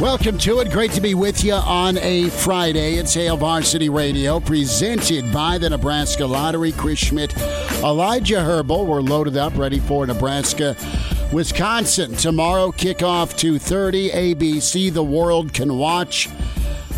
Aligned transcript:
Welcome 0.00 0.38
to 0.38 0.60
it. 0.60 0.70
Great 0.70 0.92
to 0.92 1.00
be 1.00 1.16
with 1.16 1.42
you 1.42 1.54
on 1.54 1.98
a 1.98 2.30
Friday. 2.30 2.94
It's 2.94 3.14
Hail 3.14 3.36
Varsity 3.36 3.88
Radio, 3.88 4.38
presented 4.38 5.32
by 5.32 5.58
the 5.58 5.68
Nebraska 5.68 6.24
Lottery. 6.24 6.70
Chris 6.70 7.00
Schmidt, 7.00 7.36
Elijah 7.82 8.40
Herbal. 8.40 8.86
We're 8.86 9.00
loaded 9.00 9.36
up, 9.36 9.58
ready 9.58 9.80
for 9.80 10.06
Nebraska, 10.06 10.76
Wisconsin. 11.32 12.14
Tomorrow, 12.14 12.70
kickoff 12.70 13.34
2.30. 13.34 14.12
ABC, 14.12 14.92
the 14.92 15.02
world 15.02 15.52
can 15.52 15.76
watch. 15.76 16.28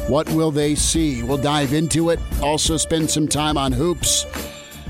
What 0.08 0.28
will 0.32 0.50
they 0.50 0.74
see? 0.74 1.22
We'll 1.22 1.38
dive 1.38 1.72
into 1.72 2.10
it. 2.10 2.20
Also 2.42 2.76
spend 2.76 3.10
some 3.10 3.28
time 3.28 3.56
on 3.56 3.72
hoops 3.72 4.26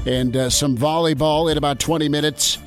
and 0.05 0.37
uh, 0.37 0.51
some 0.51 0.77
volleyball 0.77 1.49
in 1.49 1.57
about 1.57 1.79
20 1.79 2.09
minutes 2.09 2.59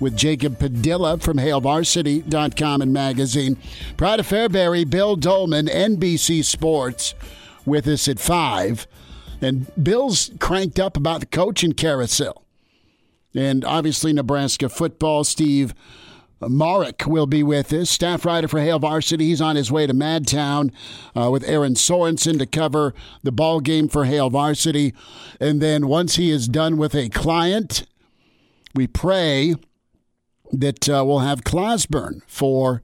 with 0.00 0.16
Jacob 0.16 0.58
Padilla 0.58 1.18
from 1.18 1.38
HailVarsity.com 1.38 2.82
and 2.82 2.92
magazine. 2.92 3.56
Pride 3.96 4.20
of 4.20 4.28
Fairbury, 4.28 4.88
Bill 4.88 5.16
Dolman, 5.16 5.66
NBC 5.66 6.44
Sports, 6.44 7.14
with 7.64 7.86
us 7.86 8.08
at 8.08 8.18
5. 8.18 8.86
And 9.40 9.70
Bill's 9.82 10.30
cranked 10.38 10.78
up 10.78 10.96
about 10.96 11.20
the 11.20 11.26
coaching 11.26 11.72
carousel. 11.72 12.44
And 13.34 13.64
obviously, 13.64 14.12
Nebraska 14.12 14.68
football, 14.68 15.24
Steve 15.24 15.74
Marik 16.40 17.06
will 17.06 17.26
be 17.26 17.42
with 17.42 17.72
us, 17.72 17.90
staff 17.90 18.24
writer 18.24 18.48
for 18.48 18.60
Hail 18.60 18.78
Varsity. 18.78 19.26
He's 19.26 19.40
on 19.40 19.56
his 19.56 19.72
way 19.72 19.86
to 19.86 19.94
Madtown 19.94 20.70
uh, 21.14 21.30
with 21.30 21.44
Aaron 21.44 21.74
Sorensen 21.74 22.38
to 22.38 22.46
cover 22.46 22.94
the 23.22 23.32
ball 23.32 23.60
game 23.60 23.88
for 23.88 24.04
Hail 24.04 24.30
Varsity. 24.30 24.94
And 25.40 25.60
then 25.60 25.86
once 25.86 26.16
he 26.16 26.30
is 26.30 26.48
done 26.48 26.76
with 26.76 26.94
a 26.94 27.08
client, 27.08 27.86
we 28.74 28.86
pray 28.86 29.54
that 30.52 30.88
uh, 30.88 31.04
we'll 31.06 31.20
have 31.20 31.44
Clauseborne 31.44 32.22
for 32.26 32.82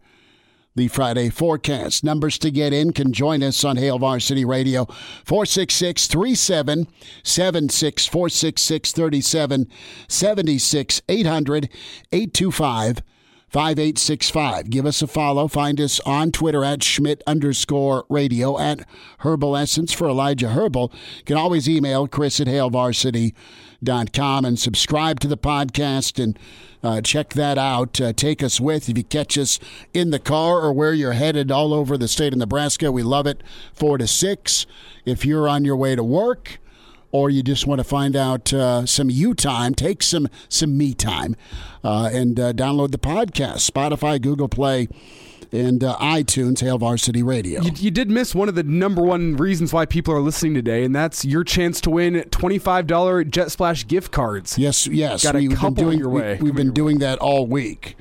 the 0.75 0.89
Friday 0.89 1.29
forecast. 1.29 2.03
Numbers 2.03 2.39
to 2.39 2.51
get 2.51 2.73
in 2.73 2.93
can 2.93 3.13
join 3.13 3.43
us 3.43 3.63
on 3.65 3.77
Hail 3.77 3.99
Varsity 3.99 4.43
Radio 4.45 4.87
466 5.25 6.07
3776 6.07 8.07
466 8.07 8.93
3776 8.93 11.03
800 11.09 11.69
825 12.13 13.03
5865. 13.53 14.71
Give 14.71 14.87
us 14.87 15.03
a 15.03 15.07
follow. 15.07 15.47
Find 15.47 15.79
us 15.79 16.01
on 16.01 16.33
Twitter 16.33 16.65
at 16.65 16.83
Schmidt 16.83 17.23
underscore 17.27 18.07
radio 18.09 18.59
at 18.59 18.89
Herbal 19.19 19.59
Essence 19.59 19.93
for 19.93 20.09
Elijah 20.09 20.49
Herbal. 20.49 20.91
You 21.19 21.25
can 21.25 21.37
always 21.37 21.69
email 21.69 22.09
Chris 22.09 22.41
at 22.41 22.47
HailVarsity.com 22.47 24.45
and 24.47 24.59
subscribe 24.59 25.21
to 25.21 25.29
the 25.29 25.37
podcast 25.37 26.23
and 26.23 26.39
uh, 26.83 27.01
check 27.01 27.31
that 27.31 27.59
out. 27.59 28.01
Uh, 28.01 28.13
take 28.13 28.43
us 28.43 28.61
with 28.61 28.89
if 28.89 28.97
you 28.97 29.05
catch 29.05 29.39
us 29.39 29.59
in 29.95 30.11
the 30.11 30.19
car 30.19 30.61
or 30.61 30.73
where 30.73 30.93
you're 30.93 31.13
headed 31.13 31.51
all 31.51 31.73
over 31.73 31.97
the 31.97 32.09
state 32.09 32.33
of 32.33 32.39
Nebraska. 32.39 32.91
We 32.91 33.03
love 33.03 33.27
it. 33.27 33.43
Four 33.73 33.99
to 33.99 34.07
six. 34.07 34.67
If 35.05 35.25
you're 35.25 35.49
on 35.49 35.65
your 35.65 35.77
way 35.77 35.97
to 35.97 36.05
work, 36.05 36.59
or 37.13 37.29
you 37.29 37.43
just 37.43 37.67
want 37.67 37.79
to 37.79 37.85
find 37.85 38.17
out 38.17 38.53
uh, 38.53 38.87
some 38.87 39.11
you 39.11 39.35
time, 39.35 39.75
take 39.75 40.03
some 40.03 40.29
some 40.49 40.77
me 40.77 40.95
time, 40.95 41.37
uh, 41.85 42.11
and 42.13 42.41
uh, 42.41 42.53
download 42.55 42.91
the 42.91 42.99
podcast, 42.99 43.71
Spotify, 43.71 44.21
Google 44.21 44.49
Play. 44.49 44.89
And 45.53 45.85
uh, 45.85 45.99
iTunes, 45.99 46.61
Hail 46.61 46.79
Varsity 46.79 47.23
Radio. 47.23 47.61
You, 47.61 47.73
you, 47.77 47.91
did 47.91 48.11
miss 48.11 48.35
one 48.35 48.49
of 48.49 48.55
the 48.55 48.63
number 48.63 49.03
one 49.03 49.37
reasons 49.37 49.71
why 49.71 49.85
people 49.85 50.15
are 50.15 50.21
listening 50.21 50.55
today, 50.55 50.83
and 50.83 50.97
that's 50.97 51.27
your 51.27 51.45
chance 51.45 51.79
to 51.83 51.91
win 51.91 52.23
twenty-five 52.31 52.87
dollar 52.87 53.23
Jet 53.23 53.51
Splash 53.51 53.87
gift 53.87 54.13
cards. 54.13 54.57
Yes, 54.57 54.87
yes, 54.87 55.23
got 55.23 55.37
a 55.37 55.41
we've 55.41 55.55
couple 55.55 55.75
been 55.75 55.85
doing, 55.85 55.99
your 55.99 56.09
way. 56.09 56.39
We, 56.41 56.49
have 56.49 56.57
been 56.57 56.73
doing 56.73 57.01
that 57.01 57.19
all 57.19 57.47
week. 57.47 57.97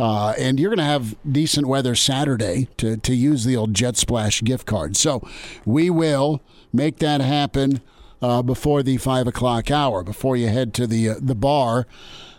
Uh, 0.00 0.34
and 0.38 0.58
you're 0.58 0.70
going 0.70 0.78
to 0.78 0.84
have 0.84 1.14
decent 1.30 1.68
weather 1.68 1.94
Saturday 1.94 2.68
to, 2.78 2.96
to 2.96 3.14
use 3.14 3.44
the 3.44 3.54
old 3.54 3.74
Jet 3.74 3.98
Splash 3.98 4.42
gift 4.42 4.66
card. 4.66 4.96
So 4.96 5.22
we 5.66 5.90
will 5.90 6.40
make 6.72 7.00
that 7.00 7.20
happen 7.20 7.82
uh, 8.22 8.40
before 8.40 8.82
the 8.82 8.96
five 8.96 9.26
o'clock 9.26 9.70
hour, 9.70 10.02
before 10.02 10.36
you 10.36 10.48
head 10.48 10.72
to 10.74 10.86
the 10.86 11.10
uh, 11.10 11.14
the 11.20 11.34
bar 11.34 11.86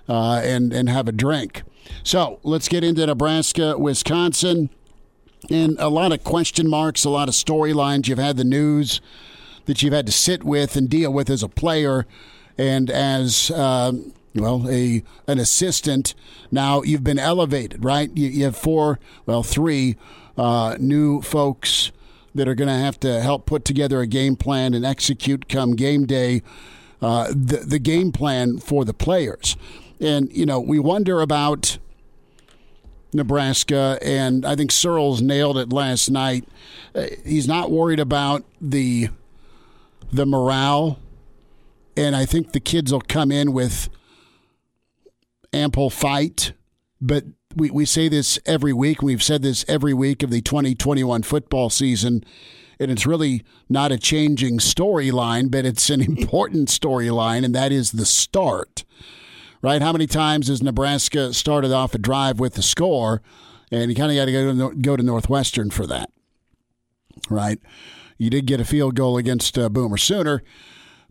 uh, 0.07 0.41
and 0.43 0.73
and 0.73 0.89
have 0.89 1.07
a 1.07 1.11
drink. 1.11 1.63
So 2.03 2.39
let's 2.43 2.67
get 2.67 2.83
into 2.83 3.05
Nebraska, 3.05 3.77
Wisconsin, 3.77 4.69
and 5.49 5.77
a 5.79 5.89
lot 5.89 6.11
of 6.11 6.23
question 6.23 6.69
marks, 6.69 7.03
a 7.03 7.09
lot 7.09 7.27
of 7.27 7.33
storylines. 7.33 8.07
You've 8.07 8.17
had 8.19 8.37
the 8.37 8.43
news 8.43 9.01
that 9.65 9.81
you've 9.81 9.93
had 9.93 10.05
to 10.05 10.11
sit 10.11 10.43
with 10.43 10.75
and 10.75 10.89
deal 10.89 11.11
with 11.11 11.29
as 11.29 11.43
a 11.43 11.49
player, 11.49 12.05
and 12.57 12.89
as 12.89 13.51
um, 13.51 14.13
well 14.35 14.69
a 14.69 15.03
an 15.27 15.39
assistant. 15.39 16.13
Now 16.51 16.81
you've 16.81 17.03
been 17.03 17.19
elevated, 17.19 17.83
right? 17.83 18.09
You, 18.15 18.27
you 18.27 18.43
have 18.45 18.55
four, 18.55 18.99
well, 19.25 19.43
three 19.43 19.97
uh, 20.37 20.77
new 20.79 21.21
folks 21.21 21.91
that 22.33 22.47
are 22.47 22.55
going 22.55 22.69
to 22.69 22.73
have 22.73 22.99
to 23.01 23.21
help 23.21 23.45
put 23.45 23.65
together 23.65 23.99
a 23.99 24.07
game 24.07 24.35
plan 24.35 24.73
and 24.73 24.85
execute 24.85 25.49
come 25.49 25.75
game 25.75 26.05
day 26.05 26.41
uh, 27.01 27.27
the, 27.29 27.57
the 27.65 27.79
game 27.79 28.11
plan 28.11 28.57
for 28.57 28.85
the 28.85 28.93
players. 28.93 29.57
And, 30.01 30.35
you 30.35 30.45
know, 30.45 30.59
we 30.59 30.79
wonder 30.79 31.21
about 31.21 31.77
Nebraska, 33.13 33.99
and 34.01 34.45
I 34.45 34.55
think 34.55 34.71
Searles 34.71 35.21
nailed 35.21 35.57
it 35.57 35.71
last 35.71 36.09
night. 36.09 36.47
Uh, 36.95 37.07
he's 37.23 37.47
not 37.47 37.71
worried 37.71 37.99
about 37.99 38.43
the 38.59 39.09
the 40.13 40.25
morale, 40.25 40.99
and 41.95 42.15
I 42.15 42.25
think 42.25 42.51
the 42.51 42.59
kids 42.59 42.91
will 42.91 43.01
come 43.01 43.31
in 43.31 43.53
with 43.53 43.89
ample 45.53 45.89
fight, 45.89 46.53
but 46.99 47.25
we, 47.55 47.69
we 47.69 47.85
say 47.85 48.09
this 48.09 48.39
every 48.45 48.73
week. 48.73 49.01
We've 49.01 49.23
said 49.23 49.41
this 49.41 49.65
every 49.67 49.93
week 49.93 50.23
of 50.23 50.29
the 50.29 50.41
2021 50.41 51.23
football 51.23 51.69
season. 51.69 52.23
And 52.79 52.89
it's 52.89 53.05
really 53.05 53.43
not 53.69 53.91
a 53.91 53.97
changing 53.97 54.57
storyline, 54.57 55.51
but 55.51 55.65
it's 55.65 55.89
an 55.89 56.01
important 56.17 56.69
storyline, 56.69 57.45
and 57.45 57.53
that 57.55 57.71
is 57.71 57.91
the 57.91 58.05
start. 58.05 58.83
Right? 59.61 59.81
How 59.81 59.91
many 59.91 60.07
times 60.07 60.47
has 60.47 60.63
Nebraska 60.63 61.33
started 61.33 61.71
off 61.71 61.93
a 61.93 61.99
drive 61.99 62.39
with 62.39 62.55
the 62.55 62.63
score, 62.63 63.21
and 63.71 63.91
you 63.91 63.95
kind 63.95 64.11
of 64.11 64.17
got 64.17 64.25
to 64.25 64.75
go 64.81 64.95
to 64.95 65.03
Northwestern 65.03 65.69
for 65.69 65.85
that, 65.85 66.09
right? 67.29 67.59
You 68.17 68.29
did 68.29 68.47
get 68.47 68.59
a 68.59 68.65
field 68.65 68.95
goal 68.95 69.17
against 69.17 69.57
uh, 69.57 69.69
Boomer 69.69 69.97
Sooner, 69.97 70.43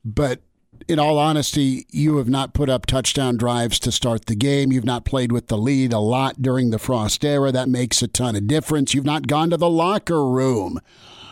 but 0.05 0.41
in 0.89 0.99
all 0.99 1.19
honesty, 1.19 1.87
you 1.91 2.17
have 2.17 2.29
not 2.29 2.55
put 2.55 2.69
up 2.69 2.87
touchdown 2.87 3.37
drives 3.37 3.79
to 3.81 3.93
start 3.93 4.27
the 4.27 4.35
game. 4.35 4.73
You've 4.73 4.85
not 4.85 5.05
played 5.05 5.33
with 5.33 5.49
the 5.49 5.59
lead 5.59 5.93
a 5.93 5.99
lot 5.99 6.41
during 6.41 6.71
the 6.71 6.79
Frost 6.79 7.25
era. 7.25 7.53
That 7.53 7.69
makes 7.69 8.03
a 8.03 8.09
ton 8.09 8.37
of 8.37 8.47
difference. 8.47 8.95
You've 8.95 9.05
not 9.05 9.27
gone 9.27 9.51
to 9.51 9.57
the 9.57 9.71
locker 9.71 10.27
room 10.27 10.81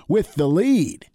with 0.06 0.34
the 0.34 0.48
lead 0.48 1.06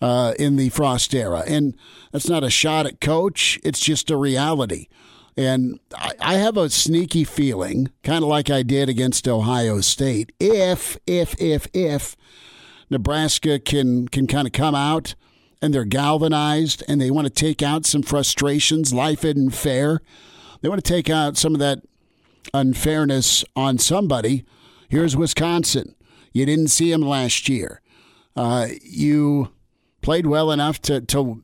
uh, 0.00 0.34
in 0.38 0.56
the 0.56 0.68
Frost 0.70 1.14
era. 1.14 1.44
And 1.46 1.76
that's 2.12 2.28
not 2.28 2.44
a 2.44 2.50
shot 2.50 2.86
at 2.86 3.00
coach, 3.00 3.58
it's 3.62 3.80
just 3.80 4.10
a 4.10 4.16
reality. 4.16 4.88
And 5.38 5.80
I, 5.94 6.12
I 6.20 6.34
have 6.34 6.58
a 6.58 6.68
sneaky 6.68 7.24
feeling, 7.24 7.90
kind 8.02 8.22
of 8.22 8.28
like 8.28 8.50
I 8.50 8.62
did 8.62 8.90
against 8.90 9.26
Ohio 9.26 9.80
State, 9.80 10.32
if, 10.38 10.98
if, 11.06 11.40
if, 11.40 11.66
if 11.72 12.16
Nebraska 12.90 13.58
can, 13.58 14.08
can 14.08 14.26
kind 14.26 14.46
of 14.46 14.52
come 14.52 14.74
out– 14.74 15.14
and 15.60 15.74
they're 15.74 15.84
galvanized 15.84 16.82
and 16.88 17.00
they 17.00 17.10
want 17.10 17.26
to 17.26 17.32
take 17.32 17.62
out 17.62 17.86
some 17.86 18.02
frustrations. 18.02 18.94
Life 18.94 19.24
isn't 19.24 19.50
fair. 19.50 20.00
They 20.60 20.68
want 20.68 20.84
to 20.84 20.92
take 20.92 21.10
out 21.10 21.36
some 21.36 21.54
of 21.54 21.60
that 21.60 21.80
unfairness 22.54 23.44
on 23.56 23.78
somebody. 23.78 24.44
Here's 24.88 25.16
Wisconsin. 25.16 25.94
You 26.32 26.46
didn't 26.46 26.68
see 26.68 26.90
them 26.90 27.02
last 27.02 27.48
year. 27.48 27.80
Uh, 28.36 28.68
you 28.82 29.50
played 30.00 30.26
well 30.26 30.50
enough 30.50 30.80
to 30.82 31.00
to 31.00 31.40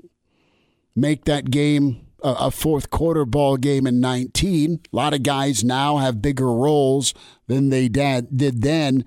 make 0.94 1.24
that 1.24 1.50
game 1.50 2.03
a, 2.24 2.50
fourth 2.50 2.90
quarter 2.90 3.24
ball 3.24 3.56
game 3.56 3.86
in 3.86 4.00
19. 4.00 4.80
A 4.92 4.96
lot 4.96 5.12
of 5.12 5.22
guys 5.22 5.62
now 5.62 5.98
have 5.98 6.22
bigger 6.22 6.50
roles 6.50 7.12
than 7.46 7.68
they 7.68 7.88
did, 7.88 8.28
then. 8.30 9.04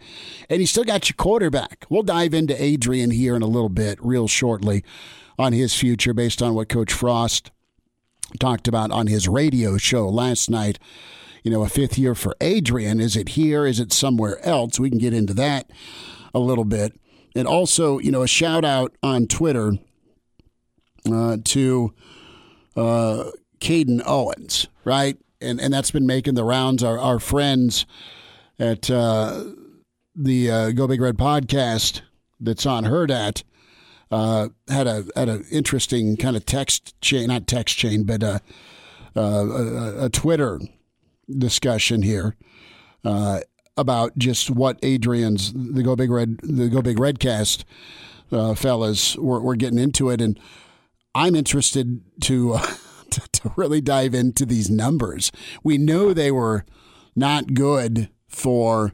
And 0.50 0.62
you 0.62 0.68
still 0.68 0.84
got 0.84 1.10
your 1.10 1.16
quarterback. 1.16 1.86
We'll 1.90 2.04
dive 2.04 2.34
into 2.34 2.62
Adrian 2.62 3.12
here 3.12 3.36
in 3.36 3.42
a 3.42 3.48
little 3.48 3.70
bit, 3.70 3.98
real 4.02 4.28
shortly, 4.28 4.84
on 5.40 5.52
his 5.52 5.74
future 5.74 6.14
based 6.14 6.42
on 6.42 6.54
what 6.54 6.70
Coach 6.70 6.94
Frost 6.94 7.52
talked 8.40 8.68
about 8.68 8.92
on 8.92 9.08
his 9.08 9.28
radio 9.28 9.78
show 9.78 10.08
last 10.08 10.50
night. 10.50 10.78
You 11.44 11.52
know, 11.52 11.64
a 11.64 11.70
fifth 11.70 11.98
year 11.98 12.14
for 12.14 12.36
Adrian. 12.40 13.00
Is 13.00 13.16
it 13.16 13.30
here? 13.30 13.66
Is 13.66 13.80
it 13.80 13.94
somewhere 13.94 14.46
else? 14.46 14.80
We 14.80 14.90
can 14.90 15.00
get 15.00 15.14
into 15.14 15.34
that 15.36 15.72
a 16.34 16.40
little 16.40 16.66
bit. 16.66 16.94
And 17.36 17.48
also, 17.48 18.00
you 18.00 18.12
know, 18.12 18.24
a 18.24 18.28
shout 18.28 18.66
out 18.66 18.96
on 19.02 19.28
Twitter 19.28 19.74
uh, 21.12 21.38
to 21.46 21.94
uh, 22.78 23.32
Caden 23.60 24.02
Owens, 24.06 24.68
right? 24.86 25.18
And 25.42 25.60
and 25.60 25.74
that's 25.74 25.92
been 25.92 26.08
making 26.08 26.36
the 26.36 26.46
rounds. 26.46 26.84
Our 26.84 26.98
our 26.98 27.20
friends 27.20 27.86
at 28.60 28.90
uh, 28.90 29.44
the 30.16 30.52
uh, 30.52 30.72
Go 30.72 30.88
Big 30.88 31.02
Red 31.02 31.18
podcast 31.18 32.02
that's 32.40 32.66
on 32.66 32.86
Hurrdat 32.86 33.44
uh, 34.12 34.50
had 34.68 34.88
a 34.88 35.06
had 35.16 35.30
an 35.30 35.46
interesting 35.52 36.18
kind 36.18 36.36
of 36.36 36.46
text 36.46 37.00
chain, 37.02 37.28
not 37.28 37.48
text 37.48 37.78
chain, 37.78 38.04
but 38.04 38.24
uh, 38.24 38.40
uh, 39.16 39.22
a, 39.22 40.06
a, 40.06 40.10
Twitter 40.10 40.60
discussion 41.30 42.04
here 42.04 42.36
uh, 43.04 43.42
about 43.76 44.18
just 44.18 44.50
what 44.50 44.80
Adrian's 44.84 45.52
the 45.54 45.84
Go 45.84 45.96
Big 45.96 46.10
Red 46.10 46.40
the 46.42 46.70
Go 46.70 46.82
Big 46.82 46.98
Redcast 46.98 47.64
fellas 48.56 49.18
were, 49.18 49.42
were 49.42 49.56
getting 49.56 49.80
into 49.80 50.10
it, 50.10 50.22
and 50.22 50.40
I'm 51.18 51.36
interested 51.36 52.02
to, 52.22 52.54
uh, 52.54 52.68
to, 53.10 53.22
to 53.22 53.52
really 53.56 53.82
dive 53.82 54.14
into 54.14 54.46
these 54.46 54.70
numbers. 54.70 55.32
We 55.64 55.80
know 55.80 56.14
they 56.14 56.32
were 56.32 56.64
not 57.16 57.56
good 57.56 58.10
for 58.28 58.94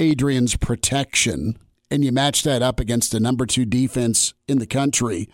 Adrian's 0.00 0.56
protection, 0.56 1.56
and 1.92 2.04
you 2.04 2.10
match 2.10 2.42
that 2.42 2.60
up 2.60 2.80
against 2.80 3.12
the 3.12 3.20
number 3.20 3.46
two 3.46 3.64
defense 3.64 4.34
in 4.48 4.58
the 4.58 4.66
country. 4.66 5.28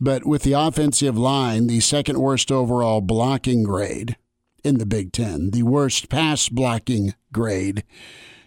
But 0.00 0.26
with 0.26 0.42
the 0.42 0.54
offensive 0.54 1.18
line, 1.18 1.66
the 1.66 1.80
second 1.80 2.18
worst 2.18 2.50
overall 2.50 3.02
blocking 3.02 3.64
grade 3.64 4.16
in 4.64 4.78
the 4.78 4.86
Big 4.86 5.12
Ten, 5.12 5.50
the 5.50 5.64
worst 5.64 6.08
pass 6.08 6.48
blocking 6.48 7.14
grade 7.30 7.84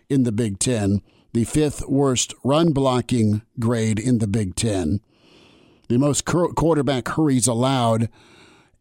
in 0.09 0.23
the 0.23 0.31
Big 0.31 0.57
Ten, 0.57 1.03
the 1.33 1.43
fifth 1.43 1.87
worst 1.87 2.33
run 2.43 2.73
blocking 2.73 3.43
grade 3.59 3.99
in 3.99 4.17
the 4.17 4.27
Big 4.27 4.55
Ten, 4.55 5.01
the 5.87 5.97
most 5.97 6.25
quarterback 6.25 7.07
hurries 7.09 7.47
allowed 7.47 8.09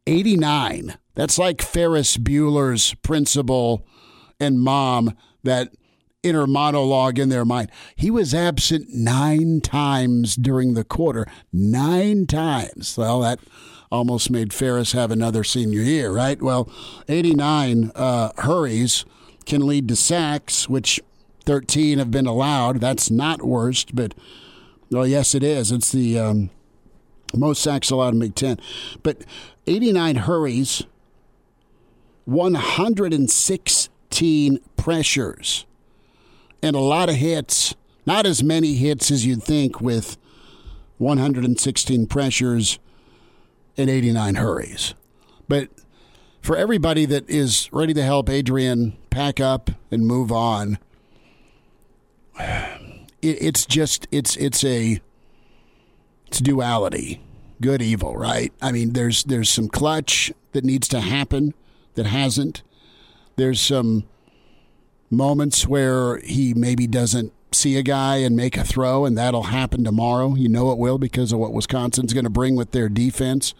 89. 0.06 0.96
That's 1.14 1.38
like 1.38 1.62
Ferris 1.62 2.16
Bueller's 2.16 2.94
principal 2.94 3.86
and 4.40 4.60
mom, 4.60 5.14
that 5.42 5.70
inner 6.22 6.46
monologue 6.46 7.18
in 7.18 7.28
their 7.28 7.44
mind. 7.44 7.70
He 7.94 8.10
was 8.10 8.34
absent 8.34 8.88
nine 8.90 9.60
times 9.60 10.34
during 10.34 10.74
the 10.74 10.84
quarter. 10.84 11.26
Nine 11.52 12.26
times. 12.26 12.96
Well, 12.96 13.20
that 13.20 13.38
almost 13.92 14.30
made 14.30 14.52
Ferris 14.52 14.92
have 14.92 15.10
another 15.10 15.44
senior 15.44 15.82
year, 15.82 16.10
right? 16.10 16.40
Well, 16.42 16.68
89 17.08 17.92
uh, 17.94 18.30
hurries 18.38 19.04
can 19.46 19.66
lead 19.66 19.88
to 19.88 19.96
sacks, 19.96 20.68
which 20.68 21.00
13 21.44 21.98
have 21.98 22.10
been 22.10 22.26
allowed. 22.26 22.80
That's 22.80 23.10
not 23.10 23.42
worst, 23.42 23.94
but, 23.94 24.14
well, 24.90 25.06
yes, 25.06 25.34
it 25.34 25.42
is. 25.42 25.70
It's 25.70 25.92
the. 25.92 26.18
Um, 26.18 26.50
most 27.36 27.62
sacks 27.62 27.90
allowed 27.90 28.14
in 28.14 28.20
Big 28.20 28.34
Ten. 28.34 28.58
But 29.02 29.24
89 29.66 30.16
hurries, 30.16 30.84
116 32.24 34.58
pressures, 34.76 35.66
and 36.62 36.76
a 36.76 36.80
lot 36.80 37.08
of 37.08 37.16
hits. 37.16 37.74
Not 38.06 38.26
as 38.26 38.42
many 38.42 38.74
hits 38.74 39.10
as 39.10 39.24
you'd 39.24 39.42
think 39.42 39.80
with 39.80 40.18
116 40.98 42.06
pressures 42.06 42.78
and 43.76 43.90
89 43.90 44.36
hurries. 44.36 44.94
But 45.48 45.68
for 46.40 46.56
everybody 46.56 47.06
that 47.06 47.28
is 47.28 47.68
ready 47.72 47.94
to 47.94 48.02
help 48.02 48.28
Adrian 48.28 48.96
pack 49.10 49.40
up 49.40 49.70
and 49.90 50.06
move 50.06 50.30
on, 50.30 50.78
it's 53.22 53.64
just 53.64 54.06
it's 54.10 54.36
it's 54.36 54.64
a 54.64 55.00
it's 56.26 56.40
duality, 56.40 57.20
good 57.60 57.82
evil, 57.82 58.16
right? 58.16 58.52
I 58.60 58.72
mean, 58.72 58.92
there's 58.92 59.24
there's 59.24 59.50
some 59.50 59.68
clutch 59.68 60.32
that 60.52 60.64
needs 60.64 60.88
to 60.88 61.00
happen 61.00 61.54
that 61.94 62.06
hasn't. 62.06 62.62
There's 63.36 63.60
some 63.60 64.04
moments 65.10 65.66
where 65.66 66.18
he 66.18 66.54
maybe 66.54 66.86
doesn't 66.86 67.32
see 67.52 67.76
a 67.76 67.82
guy 67.82 68.16
and 68.16 68.36
make 68.36 68.56
a 68.56 68.64
throw, 68.64 69.04
and 69.04 69.16
that'll 69.16 69.44
happen 69.44 69.84
tomorrow. 69.84 70.34
You 70.34 70.48
know 70.48 70.70
it 70.72 70.78
will 70.78 70.98
because 70.98 71.32
of 71.32 71.38
what 71.38 71.52
Wisconsin's 71.52 72.12
going 72.12 72.24
to 72.24 72.30
bring 72.30 72.56
with 72.56 72.72
their 72.72 72.88
defense. 72.88 73.54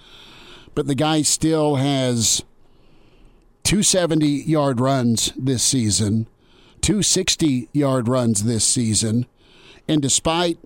But 0.74 0.86
the 0.86 0.94
guy 0.94 1.22
still 1.22 1.76
has 1.76 2.42
270 3.64 4.26
yard 4.26 4.80
runs 4.80 5.32
this 5.36 5.62
season, 5.62 6.26
260 6.80 7.68
yard 7.72 8.08
runs 8.08 8.44
this 8.44 8.64
season, 8.64 9.26
and 9.88 10.02
despite 10.02 10.58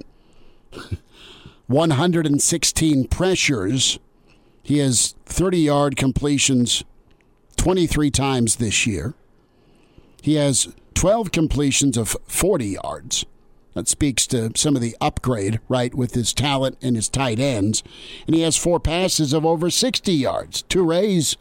116 1.68 3.08
pressures. 3.08 3.98
He 4.62 4.78
has 4.78 5.14
30 5.26 5.58
yard 5.58 5.96
completions 5.96 6.82
23 7.56 8.10
times 8.10 8.56
this 8.56 8.86
year. 8.86 9.14
He 10.22 10.34
has 10.34 10.74
12 10.94 11.30
completions 11.30 11.96
of 11.96 12.16
40 12.26 12.66
yards. 12.66 13.24
That 13.74 13.86
speaks 13.86 14.26
to 14.28 14.50
some 14.56 14.74
of 14.74 14.82
the 14.82 14.96
upgrade, 15.00 15.60
right, 15.68 15.94
with 15.94 16.14
his 16.14 16.32
talent 16.32 16.78
and 16.82 16.96
his 16.96 17.08
tight 17.08 17.38
ends. 17.38 17.84
And 18.26 18.34
he 18.34 18.42
has 18.42 18.56
four 18.56 18.80
passes 18.80 19.32
of 19.32 19.46
over 19.46 19.70
60 19.70 20.12
yards. 20.12 20.62
Toure's 20.62 21.36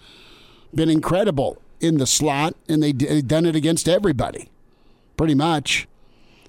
been 0.76 0.90
incredible 0.90 1.60
in 1.80 1.98
the 1.98 2.06
slot, 2.06 2.56
and 2.70 2.84
they've 2.84 3.28
done 3.28 3.46
it 3.46 3.56
against 3.56 3.90
everybody, 3.90 4.50
pretty 5.16 5.34
much. 5.36 5.88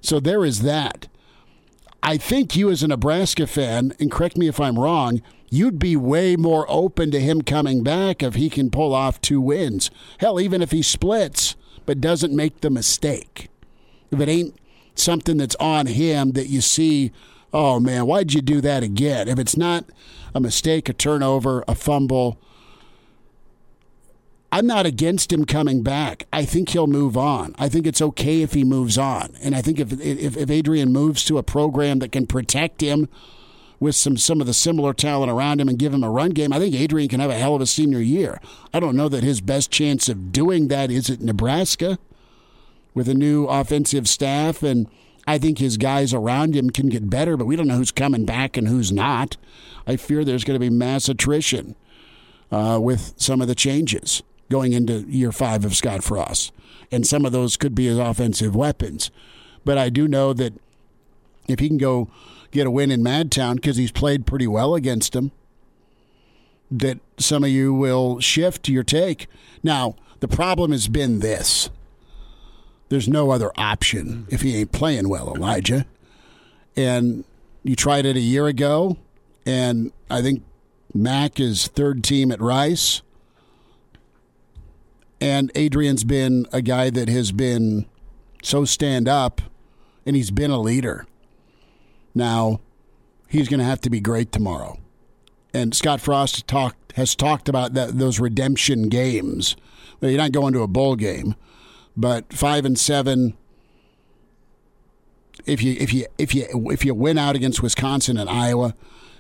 So 0.02 0.20
there 0.20 0.44
is 0.44 0.62
that. 0.62 1.08
I 2.02 2.16
think 2.16 2.56
you, 2.56 2.70
as 2.70 2.82
a 2.82 2.88
Nebraska 2.88 3.46
fan, 3.46 3.92
and 3.98 4.10
correct 4.10 4.36
me 4.36 4.48
if 4.48 4.60
I'm 4.60 4.78
wrong, 4.78 5.20
you'd 5.50 5.78
be 5.78 5.96
way 5.96 6.37
more 6.37 6.66
open 6.68 7.11
to 7.11 7.20
him 7.20 7.42
coming 7.42 7.82
back 7.82 8.23
if 8.23 8.34
he 8.34 8.49
can 8.49 8.70
pull 8.70 8.94
off 8.94 9.20
two 9.20 9.40
wins. 9.40 9.90
Hell, 10.18 10.40
even 10.40 10.62
if 10.62 10.70
he 10.70 10.82
splits, 10.82 11.56
but 11.87 12.00
doesn't 12.00 12.34
make 12.34 12.61
the 12.61 12.70
mistake. 12.70 13.49
If 14.11 14.20
it 14.20 14.28
ain't 14.28 14.56
something 14.94 15.37
that's 15.38 15.56
on 15.56 15.87
him 15.87 16.32
that 16.32 16.49
you 16.49 16.61
see, 16.61 17.12
oh 17.52 17.80
man, 17.80 18.06
why'd 18.06 18.32
you 18.32 18.42
do 18.42 18.61
that 18.61 18.82
again? 18.82 19.28
If 19.28 19.38
it's 19.38 19.56
not 19.56 19.84
a 20.34 20.40
mistake, 20.40 20.88
a 20.88 20.92
turnover, 20.92 21.64
a 21.66 21.75
fumble, 21.75 22.38
I'm 24.50 24.67
not 24.67 24.87
against 24.87 25.33
him 25.33 25.45
coming 25.45 25.83
back. 25.83 26.26
I 26.33 26.45
think 26.45 26.71
he'll 26.71 26.87
move 26.87 27.19
on. 27.19 27.55
I 27.59 27.69
think 27.69 27.87
it's 27.87 28.00
okay 28.00 28.40
if 28.40 28.55
he 28.55 28.64
moves 28.64 28.97
on. 28.97 29.37
And 29.43 29.55
I 29.55 29.61
think 29.61 29.78
if, 29.78 29.93
if, 30.00 30.37
if 30.37 30.50
Adrian 30.50 30.90
moves 30.90 31.23
to 31.25 31.37
a 31.37 31.43
program 31.43 31.99
that 31.99 32.12
can 32.12 32.26
protect 32.26 32.81
him 32.81 33.09
with 33.78 33.95
some, 33.95 34.17
some 34.17 34.40
of 34.40 34.47
the 34.47 34.55
similar 34.55 34.95
talent 34.95 35.31
around 35.31 35.61
him 35.61 35.69
and 35.69 35.78
give 35.78 35.93
him 35.93 36.02
a 36.02 36.11
run 36.11 36.31
game, 36.31 36.52
I 36.52 36.59
think 36.59 36.75
Adrian 36.75 37.11
can 37.11 37.21
have 37.21 37.31
a 37.31 37.38
hell 37.38 37.57
of 37.57 37.61
a 37.61 37.67
senior 37.67 38.00
year. 38.00 38.40
I 38.73 38.81
don't 38.81 38.97
know 38.97 39.11
that 39.11 39.23
his 39.23 39.43
best 39.43 39.71
chance 39.71 40.09
of 40.09 40.33
doing 40.33 40.69
that 40.69 40.90
is 40.90 41.11
at 41.11 41.21
Nebraska 41.21 41.99
with 42.95 43.07
a 43.09 43.14
new 43.14 43.45
offensive 43.45 44.09
staff. 44.09 44.62
And 44.62 44.88
I 45.26 45.37
think 45.37 45.59
his 45.59 45.76
guys 45.76 46.14
around 46.14 46.57
him 46.57 46.71
can 46.71 46.88
get 46.88 47.11
better, 47.11 47.37
but 47.37 47.45
we 47.45 47.55
don't 47.55 47.69
know 47.69 47.76
who's 47.76 47.93
coming 47.93 48.25
back 48.25 48.57
and 48.57 48.67
who's 48.67 48.90
not. 48.90 49.37
I 49.87 49.97
fear 49.97 50.25
there's 50.25 50.45
going 50.45 50.59
to 50.59 50.67
be 50.67 50.71
mass 50.71 51.07
attrition 51.07 51.76
uh, 52.50 52.78
with 52.81 53.12
some 53.19 53.43
of 53.43 53.47
the 53.47 53.55
changes 53.55 54.23
going 54.50 54.73
into 54.73 55.00
year 55.09 55.33
five 55.33 55.64
of 55.64 55.76
Scott 55.76 56.02
Frost. 56.02 56.52
And 56.90 57.07
some 57.07 57.25
of 57.25 57.33
those 57.33 57.57
could 57.57 57.75
be 57.75 57.87
his 57.87 57.99
offensive 57.99 58.57
weapons. 58.57 59.11
But 59.64 59.78
I 59.78 59.90
do 59.90 60.09
know 60.09 60.33
that 60.33 60.55
if 61.47 61.59
he 61.59 61.69
can 61.69 61.78
go 61.78 62.09
get 62.50 62.67
a 62.67 62.71
win 62.71 62.90
in 62.90 63.02
Madtown 63.02 63.57
because 63.57 63.76
he's 63.76 63.93
played 63.93 64.26
pretty 64.26 64.47
well 64.47 64.75
against 64.75 65.14
him, 65.14 65.33
that 66.71 66.99
some 67.19 67.45
of 67.45 67.50
you 67.50 67.75
will 67.75 68.21
shift 68.21 68.69
your 68.69 68.83
take. 68.83 69.26
Now, 69.62 69.97
the 70.21 70.28
problem 70.28 70.73
has 70.73 70.88
been 70.88 71.21
this 71.21 71.71
there's 72.88 73.09
no 73.09 73.31
other 73.31 73.52
option 73.57 74.26
if 74.31 74.40
he 74.43 74.57
ain't 74.57 74.73
playing 74.73 75.09
well, 75.09 75.35
Elijah. 75.35 75.85
And 76.76 77.25
you 77.62 77.76
tried 77.76 78.07
it 78.07 78.17
a 78.17 78.21
year 78.21 78.47
ago, 78.47 78.97
and 79.45 79.93
I 80.11 80.23
think 80.23 80.43
Mac 80.95 81.38
is 81.38 81.67
third 81.67 82.02
team 82.02 82.33
at 82.33 82.40
Rice. 82.40 83.02
And 85.20 85.50
Adrian's 85.54 86.04
been 86.04 86.46
a 86.52 86.62
guy 86.62 86.90
that 86.90 87.08
has 87.08 87.32
been 87.32 87.87
so 88.42 88.64
stand 88.64 89.08
up 89.08 89.40
and 90.06 90.14
he's 90.14 90.30
been 90.30 90.50
a 90.50 90.60
leader. 90.60 91.06
Now, 92.14 92.60
he's 93.28 93.48
going 93.48 93.58
to 93.58 93.66
have 93.66 93.80
to 93.82 93.90
be 93.90 94.00
great 94.00 94.32
tomorrow. 94.32 94.78
And 95.52 95.75
Scott 95.75 96.00
Frost 96.00 96.46
talked 96.46 96.92
has 96.92 97.14
talked 97.14 97.48
about 97.48 97.75
that, 97.75 97.98
those 97.98 98.18
redemption 98.18 98.88
games. 98.88 99.56
You're 100.00 100.16
not 100.16 100.32
going 100.32 100.52
to 100.52 100.62
a 100.62 100.68
bowl 100.68 100.96
game, 100.96 101.34
but 101.96 102.32
five 102.32 102.64
and 102.64 102.78
seven. 102.78 103.37
If 105.46 105.62
you 105.62 105.76
if 105.78 105.92
you 105.92 106.06
if 106.18 106.34
you 106.34 106.46
if 106.70 106.84
you 106.84 106.94
win 106.94 107.18
out 107.18 107.37
against 107.37 107.62
Wisconsin 107.62 108.18
and 108.18 108.28
Iowa, 108.28 108.75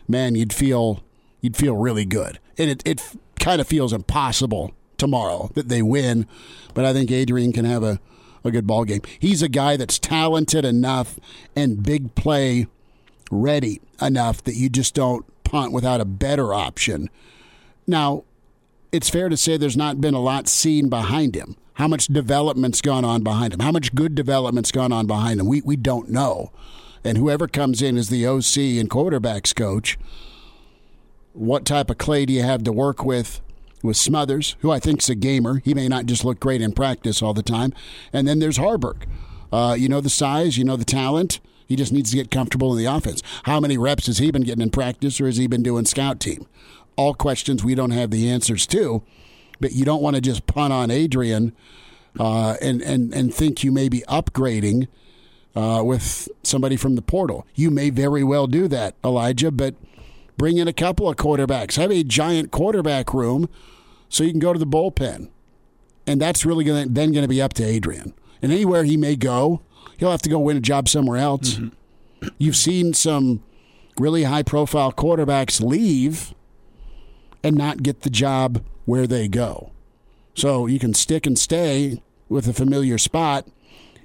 man, 0.06 0.34
you'd 0.34 0.52
feel 0.52 1.02
you'd 1.40 1.56
feel 1.56 1.76
really 1.76 2.04
good. 2.04 2.38
And 2.56 2.70
it 2.70 2.82
it 2.84 3.16
kind 3.40 3.60
of 3.60 3.66
feels 3.66 3.92
impossible 3.92 4.74
tomorrow 4.98 5.50
that 5.54 5.68
they 5.68 5.82
win, 5.82 6.26
but 6.74 6.84
I 6.84 6.92
think 6.92 7.10
Adrian 7.10 7.52
can 7.52 7.64
have 7.64 7.82
a 7.82 8.00
a 8.44 8.50
good 8.50 8.66
ball 8.66 8.84
game. 8.84 9.02
He's 9.18 9.42
a 9.42 9.48
guy 9.48 9.76
that's 9.76 9.98
talented 9.98 10.64
enough 10.64 11.18
and 11.56 11.82
big 11.82 12.14
play 12.14 12.66
ready 13.30 13.80
enough 14.00 14.42
that 14.44 14.54
you 14.54 14.68
just 14.68 14.94
don't 14.94 15.24
punt 15.44 15.72
without 15.72 16.00
a 16.00 16.04
better 16.04 16.52
option. 16.54 17.10
Now, 17.86 18.24
it's 18.92 19.10
fair 19.10 19.28
to 19.28 19.36
say 19.36 19.56
there's 19.56 19.76
not 19.76 20.00
been 20.00 20.14
a 20.14 20.20
lot 20.20 20.48
seen 20.48 20.88
behind 20.88 21.34
him. 21.34 21.56
How 21.74 21.88
much 21.88 22.06
development's 22.06 22.80
gone 22.80 23.04
on 23.04 23.22
behind 23.22 23.52
him? 23.52 23.60
How 23.60 23.70
much 23.70 23.94
good 23.94 24.14
development's 24.14 24.72
gone 24.72 24.92
on 24.92 25.06
behind 25.06 25.40
him? 25.40 25.46
We 25.46 25.60
we 25.62 25.76
don't 25.76 26.10
know. 26.10 26.50
And 27.04 27.16
whoever 27.16 27.46
comes 27.46 27.80
in 27.80 27.96
as 27.96 28.08
the 28.08 28.26
OC 28.26 28.80
and 28.80 28.90
quarterbacks 28.90 29.54
coach, 29.54 29.96
what 31.32 31.64
type 31.64 31.88
of 31.88 31.98
clay 31.98 32.26
do 32.26 32.32
you 32.32 32.42
have 32.42 32.64
to 32.64 32.72
work 32.72 33.04
with? 33.04 33.40
With 33.82 33.96
Smothers, 33.96 34.56
who 34.60 34.70
I 34.70 34.80
think's 34.80 35.08
a 35.08 35.14
gamer. 35.14 35.60
He 35.64 35.72
may 35.72 35.88
not 35.88 36.06
just 36.06 36.24
look 36.24 36.40
great 36.40 36.60
in 36.60 36.72
practice 36.72 37.22
all 37.22 37.34
the 37.34 37.42
time. 37.42 37.72
And 38.12 38.26
then 38.26 38.40
there's 38.40 38.58
Haarberg. 38.58 39.04
Uh, 39.52 39.76
you 39.78 39.88
know 39.88 40.00
the 40.00 40.10
size, 40.10 40.58
you 40.58 40.64
know 40.64 40.76
the 40.76 40.84
talent. 40.84 41.40
He 41.66 41.76
just 41.76 41.92
needs 41.92 42.10
to 42.10 42.16
get 42.16 42.30
comfortable 42.30 42.72
in 42.72 42.78
the 42.78 42.90
offense. 42.90 43.22
How 43.44 43.60
many 43.60 43.76
reps 43.76 44.06
has 44.06 44.18
he 44.18 44.30
been 44.30 44.42
getting 44.42 44.62
in 44.62 44.70
practice 44.70 45.20
or 45.20 45.26
has 45.26 45.36
he 45.36 45.46
been 45.46 45.62
doing 45.62 45.84
scout 45.84 46.18
team? 46.18 46.46
All 46.96 47.14
questions 47.14 47.62
we 47.62 47.74
don't 47.74 47.90
have 47.90 48.10
the 48.10 48.28
answers 48.28 48.66
to, 48.68 49.02
but 49.60 49.72
you 49.72 49.84
don't 49.84 50.02
want 50.02 50.16
to 50.16 50.22
just 50.22 50.46
punt 50.46 50.72
on 50.72 50.90
Adrian 50.90 51.54
uh, 52.18 52.56
and, 52.60 52.82
and, 52.82 53.14
and 53.14 53.34
think 53.34 53.62
you 53.62 53.70
may 53.70 53.88
be 53.88 54.02
upgrading 54.08 54.88
uh, 55.54 55.82
with 55.84 56.28
somebody 56.42 56.76
from 56.76 56.96
the 56.96 57.02
portal. 57.02 57.46
You 57.54 57.70
may 57.70 57.90
very 57.90 58.24
well 58.24 58.46
do 58.46 58.66
that, 58.68 58.94
Elijah, 59.04 59.50
but 59.50 59.74
bring 60.38 60.56
in 60.56 60.68
a 60.68 60.72
couple 60.72 61.08
of 61.08 61.16
quarterbacks. 61.16 61.76
Have 61.76 61.90
a 61.90 62.02
giant 62.02 62.50
quarterback 62.50 63.12
room 63.12 63.50
so 64.08 64.24
you 64.24 64.30
can 64.30 64.38
go 64.38 64.54
to 64.54 64.58
the 64.58 64.66
bullpen. 64.66 65.28
And 66.06 66.18
that's 66.18 66.46
really 66.46 66.64
gonna, 66.64 66.86
then 66.86 67.12
going 67.12 67.24
to 67.24 67.28
be 67.28 67.42
up 67.42 67.52
to 67.54 67.64
Adrian. 67.64 68.14
And 68.40 68.50
anywhere 68.50 68.84
he 68.84 68.96
may 68.96 69.16
go, 69.16 69.60
he'll 69.98 70.10
have 70.10 70.22
to 70.22 70.30
go 70.30 70.38
win 70.38 70.56
a 70.56 70.60
job 70.60 70.88
somewhere 70.88 71.18
else. 71.18 71.56
Mm-hmm. 71.56 72.28
You've 72.38 72.56
seen 72.56 72.94
some 72.94 73.42
really 73.98 74.22
high 74.22 74.44
profile 74.44 74.92
quarterbacks 74.92 75.60
leave 75.60 76.32
and 77.42 77.56
not 77.56 77.82
get 77.82 78.02
the 78.02 78.10
job 78.10 78.64
where 78.84 79.06
they 79.06 79.28
go. 79.28 79.72
So 80.34 80.66
you 80.66 80.78
can 80.78 80.94
stick 80.94 81.26
and 81.26 81.38
stay 81.38 82.00
with 82.28 82.46
a 82.46 82.52
familiar 82.52 82.96
spot. 82.96 83.46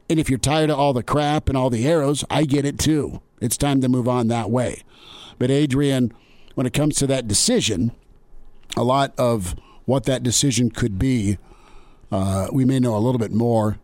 And 0.09 0.19
if 0.19 0.29
you're 0.29 0.39
tired 0.39 0.69
of 0.69 0.79
all 0.79 0.93
the 0.93 1.03
crap 1.03 1.47
and 1.47 1.57
all 1.57 1.69
the 1.69 1.87
arrows, 1.87 2.25
I 2.29 2.43
get 2.43 2.65
it 2.65 2.79
too. 2.79 3.21
It's 3.39 3.57
time 3.57 3.81
to 3.81 3.89
move 3.89 4.07
on 4.07 4.27
that 4.27 4.49
way. 4.49 4.83
But 5.39 5.51
Adrian, 5.51 6.13
when 6.55 6.65
it 6.65 6.73
comes 6.73 6.95
to 6.97 7.07
that 7.07 7.27
decision, 7.27 7.91
a 8.75 8.83
lot 8.83 9.13
of 9.17 9.55
what 9.85 10.05
that 10.05 10.23
decision 10.23 10.69
could 10.69 10.97
be, 10.97 11.37
uh, 12.11 12.47
we 12.51 12.65
may 12.65 12.79
know 12.79 12.95
a 12.95 12.99
little 12.99 13.19
bit 13.19 13.31
more 13.31 13.79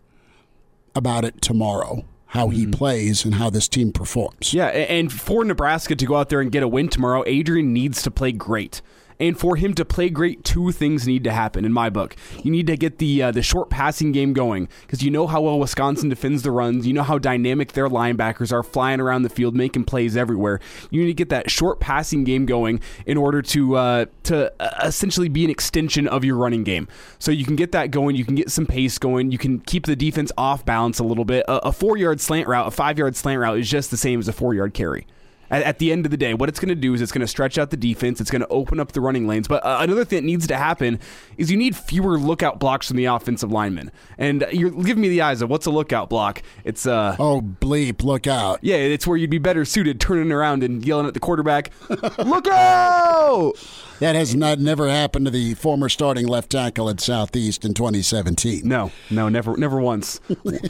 about 0.95 1.25
it 1.25 1.41
tomorrow 1.41 2.05
how 2.27 2.49
he 2.49 2.63
mm-hmm. 2.63 2.71
plays 2.71 3.25
and 3.25 3.35
how 3.35 3.49
this 3.49 3.67
team 3.67 3.91
performs. 3.91 4.53
Yeah, 4.53 4.67
and 4.67 5.11
for 5.11 5.43
Nebraska 5.43 5.95
to 5.95 6.05
go 6.05 6.15
out 6.15 6.29
there 6.29 6.41
and 6.41 6.51
get 6.51 6.61
a 6.61 6.67
win 6.67 6.88
tomorrow, 6.88 7.23
Adrian 7.25 7.73
needs 7.73 8.03
to 8.03 8.11
play 8.11 8.31
great. 8.31 8.81
And 9.19 9.38
for 9.38 9.57
him 9.57 9.73
to 9.73 9.83
play 9.83 10.09
great, 10.09 10.43
two 10.45 10.71
things 10.71 11.05
need 11.05 11.25
to 11.25 11.31
happen 11.31 11.65
in 11.65 11.73
my 11.73 11.89
book. 11.89 12.15
You 12.41 12.51
need 12.51 12.67
to 12.67 12.77
get 12.77 12.99
the 12.99 13.23
uh, 13.23 13.31
the 13.31 13.41
short 13.41 13.69
passing 13.69 14.11
game 14.11 14.31
going 14.33 14.69
because 14.81 15.03
you 15.03 15.11
know 15.11 15.27
how 15.27 15.41
well 15.41 15.59
Wisconsin 15.59 16.07
defends 16.07 16.43
the 16.43 16.51
runs. 16.51 16.88
You 16.88 16.93
know 16.93 17.03
how 17.03 17.17
dynamic 17.17 17.73
their 17.73 17.89
linebackers 17.89 18.53
are 18.53 18.63
flying 18.63 19.01
around 19.01 19.23
the 19.23 19.29
field, 19.29 19.55
making 19.55 19.83
plays 19.83 20.15
everywhere. 20.15 20.61
You 20.89 21.01
need 21.01 21.07
to 21.07 21.13
get 21.13 21.29
that 21.29 21.51
short 21.51 21.79
passing 21.81 22.23
game 22.23 22.45
going 22.45 22.79
in 23.05 23.17
order 23.17 23.41
to 23.41 23.75
uh, 23.75 24.05
to 24.23 24.53
uh, 24.61 24.69
essentially 24.83 25.27
be 25.27 25.43
an 25.43 25.51
extension 25.51 26.07
of 26.07 26.23
your 26.23 26.38
running 26.38 26.63
game. 26.63 26.88
So 27.19 27.31
you 27.31 27.43
can 27.43 27.57
get 27.57 27.73
that 27.73 27.91
going. 27.91 28.15
You 28.15 28.23
can 28.23 28.35
get 28.35 28.49
some 28.49 28.65
pace 28.65 28.97
going. 28.97 29.31
You 29.31 29.38
can 29.38 29.59
keep 29.59 29.85
the 29.85 29.95
defense 29.95 30.31
off 30.38 30.65
balance 30.65 30.99
a 30.99 31.03
little 31.03 31.25
bit. 31.25 31.43
A, 31.47 31.67
a 31.67 31.71
four 31.73 31.97
yard 31.97 32.21
slant 32.21 32.47
route, 32.47 32.67
a 32.67 32.71
five 32.71 32.97
yard 32.97 33.17
slant 33.17 33.41
route 33.41 33.59
is 33.59 33.69
just 33.69 33.91
the 33.91 33.97
same 33.97 34.19
as 34.19 34.29
a 34.29 34.33
four 34.33 34.53
yard 34.53 34.73
carry 34.73 35.05
at, 35.49 35.63
at 35.63 35.79
the 35.79 35.91
end 35.91 36.05
of 36.05 36.11
the 36.11 36.17
day, 36.17 36.33
what 36.33 36.49
it's 36.49 36.59
going 36.59 36.69
to 36.69 36.75
do 36.75 36.93
is 36.93 37.01
it's 37.01 37.11
going 37.11 37.21
to 37.21 37.27
stretch 37.27 37.57
out 37.57 37.69
the 37.69 37.77
defense. 37.77 38.21
It's 38.21 38.31
going 38.31 38.41
to 38.41 38.47
open 38.47 38.79
up 38.79 38.91
the 38.91 39.01
running 39.01 39.27
lanes. 39.27 39.47
But 39.47 39.65
uh, 39.65 39.79
another 39.81 40.05
thing 40.05 40.17
that 40.17 40.25
needs 40.25 40.47
to 40.47 40.57
happen 40.57 40.99
is 41.37 41.49
you 41.51 41.57
need 41.57 41.75
fewer 41.75 42.17
lookout 42.17 42.59
blocks 42.59 42.87
from 42.87 42.97
the 42.97 43.05
offensive 43.05 43.51
linemen. 43.51 43.91
And 44.17 44.45
you're 44.51 44.71
giving 44.71 45.01
me 45.01 45.09
the 45.09 45.21
eyes 45.21 45.41
of 45.41 45.49
what's 45.49 45.65
a 45.65 45.71
lookout 45.71 46.09
block? 46.09 46.41
It's 46.63 46.85
uh 46.85 47.15
oh 47.19 47.41
bleep, 47.41 48.03
look 48.03 48.27
out. 48.27 48.59
Yeah, 48.61 48.75
it's 48.75 49.07
where 49.07 49.17
you'd 49.17 49.29
be 49.29 49.37
better 49.37 49.65
suited 49.65 49.99
turning 49.99 50.31
around 50.31 50.63
and 50.63 50.85
yelling 50.85 51.07
at 51.07 51.13
the 51.13 51.19
quarterback, 51.19 51.71
"Look 51.89 52.47
out!" 52.47 53.53
That 53.99 54.15
has 54.15 54.33
not 54.33 54.59
never 54.59 54.87
happened 54.87 55.25
to 55.25 55.31
the 55.31 55.53
former 55.55 55.89
starting 55.89 56.27
left 56.27 56.51
tackle 56.51 56.89
at 56.89 57.01
Southeast 57.01 57.65
in 57.65 57.73
2017. 57.73 58.61
No, 58.67 58.91
no, 59.09 59.27
never, 59.27 59.57
never 59.57 59.79
once. 59.81 60.21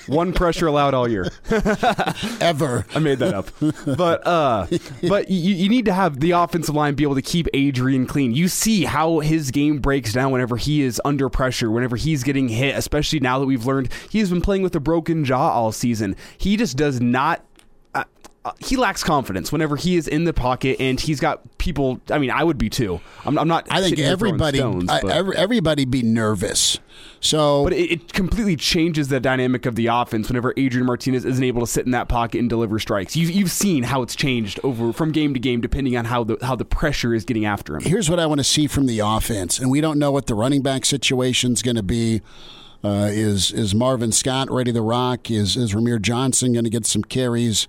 One 0.08 0.34
pressure 0.34 0.66
allowed 0.68 0.94
all 0.96 1.08
year. 1.08 1.30
Ever. 2.42 2.86
I 2.96 3.00
made 3.00 3.20
that 3.20 3.34
up. 3.34 3.52
But 3.86 4.26
uh, 4.26 4.68
but 5.08 5.30
you, 5.30 5.54
you 5.54 5.70
need 5.70 5.86
to 5.86 5.94
have 5.94 6.20
the 6.20 6.32
offensive 6.32 6.74
line 6.74 6.96
be 6.96 7.04
able 7.04 7.16
to 7.16 7.22
keep 7.22 7.48
Adrian 7.54 8.08
clean. 8.08 8.34
You 8.34 8.48
see 8.48 8.86
how 8.86 9.20
his 9.20 9.52
game 9.52 9.80
breaks 9.80 10.12
down 10.14 10.32
whenever 10.32 10.58
he 10.58 10.82
is 10.82 11.00
under 11.06 11.30
pressure, 11.30 11.70
whenever 11.70 11.96
he's 11.96 12.24
getting 12.24 12.48
hit. 12.48 12.76
Especially 12.76 13.20
now 13.20 13.40
that 13.40 13.46
we've 13.46 13.66
learned 13.66 13.90
he 14.10 14.20
has 14.20 14.30
been 14.30 14.42
playing 14.42 14.64
with 14.64 14.76
a 14.76 14.80
broken 14.80 15.24
jaw 15.24 15.52
all 15.52 15.72
season. 15.72 16.16
He 16.38 16.58
just 16.58 16.78
does 16.78 17.00
not 17.00 17.44
uh, 18.46 18.52
he 18.60 18.78
lacks 18.78 19.04
confidence 19.04 19.52
whenever 19.52 19.76
he 19.76 19.98
is 19.98 20.08
in 20.08 20.24
the 20.24 20.32
pocket 20.32 20.78
and 20.80 21.00
he's 21.00 21.20
got 21.20 21.58
people. 21.58 22.00
I 22.10 22.20
mean, 22.20 22.32
I 22.32 22.44
would 22.44 22.58
be 22.58 22.70
too. 22.70 23.02
I'm, 23.26 23.38
I'm 23.38 23.50
not. 23.50 23.68
I 23.70 23.82
think 23.82 24.00
everybody, 24.00 24.60
stones, 24.60 24.90
I, 24.90 25.02
everybody 25.36 25.84
be 25.84 26.04
nervous. 26.04 26.80
So, 27.20 27.66
but 27.66 27.74
it, 27.74 27.92
it, 27.92 28.14
completely 28.14 28.56
changes 28.56 29.10
the 29.10 29.20
dynamic 29.20 29.66
of 29.66 29.76
the 29.76 29.88
offense 29.88 30.30
whenever 30.30 30.54
Adrian 30.56 30.86
Martinez 30.86 31.26
isn't 31.26 31.44
able 31.44 31.60
to 31.62 31.68
sit 31.68 31.86
in 31.86 31.92
that 31.92 32.08
pocket 32.08 32.40
and 32.40 32.50
deliver 32.50 32.80
strikes. 32.80 33.14
You've, 33.16 33.32
you've 33.32 33.52
seen 33.52 33.84
how 33.84 34.02
it's 34.04 34.16
changed 34.16 34.60
over 34.64 34.94
from 34.94 35.12
game 35.12 35.34
to 35.34 35.40
game 35.40 35.60
depending 35.60 35.98
on 35.98 36.06
how 36.06 36.24
the 36.24 36.38
how 36.42 36.56
the 36.56 36.66
pressure 36.66 37.14
is 37.14 37.26
getting 37.26 37.46
after 37.46 37.76
him. 37.76 37.82
Here's 37.82 38.10
what 38.10 38.20
I 38.20 38.26
want 38.26 38.40
to 38.40 38.46
see 38.46 38.68
from 38.68 38.86
the 38.86 39.00
offense, 39.00 39.60
and 39.60 39.70
we 39.70 39.82
don't 39.82 40.00
know 40.00 40.12
what 40.12 40.28
the 40.28 40.36
running 40.36 40.62
back 40.62 40.86
situation 40.86 41.52
is 41.52 41.62
going 41.62 41.78
to 41.78 41.84
be. 41.84 42.22
Uh, 42.82 43.10
is 43.12 43.52
is 43.52 43.76
Marvin 43.76 44.14
Scott 44.14 44.50
ready 44.50 44.72
to 44.72 44.82
rock? 44.82 45.30
Is 45.30 45.58
is 45.58 45.74
Rahmir 45.74 46.02
Johnson 46.02 46.54
going 46.54 46.64
to 46.64 46.70
get 46.70 46.86
some 46.86 47.04
carries? 47.04 47.68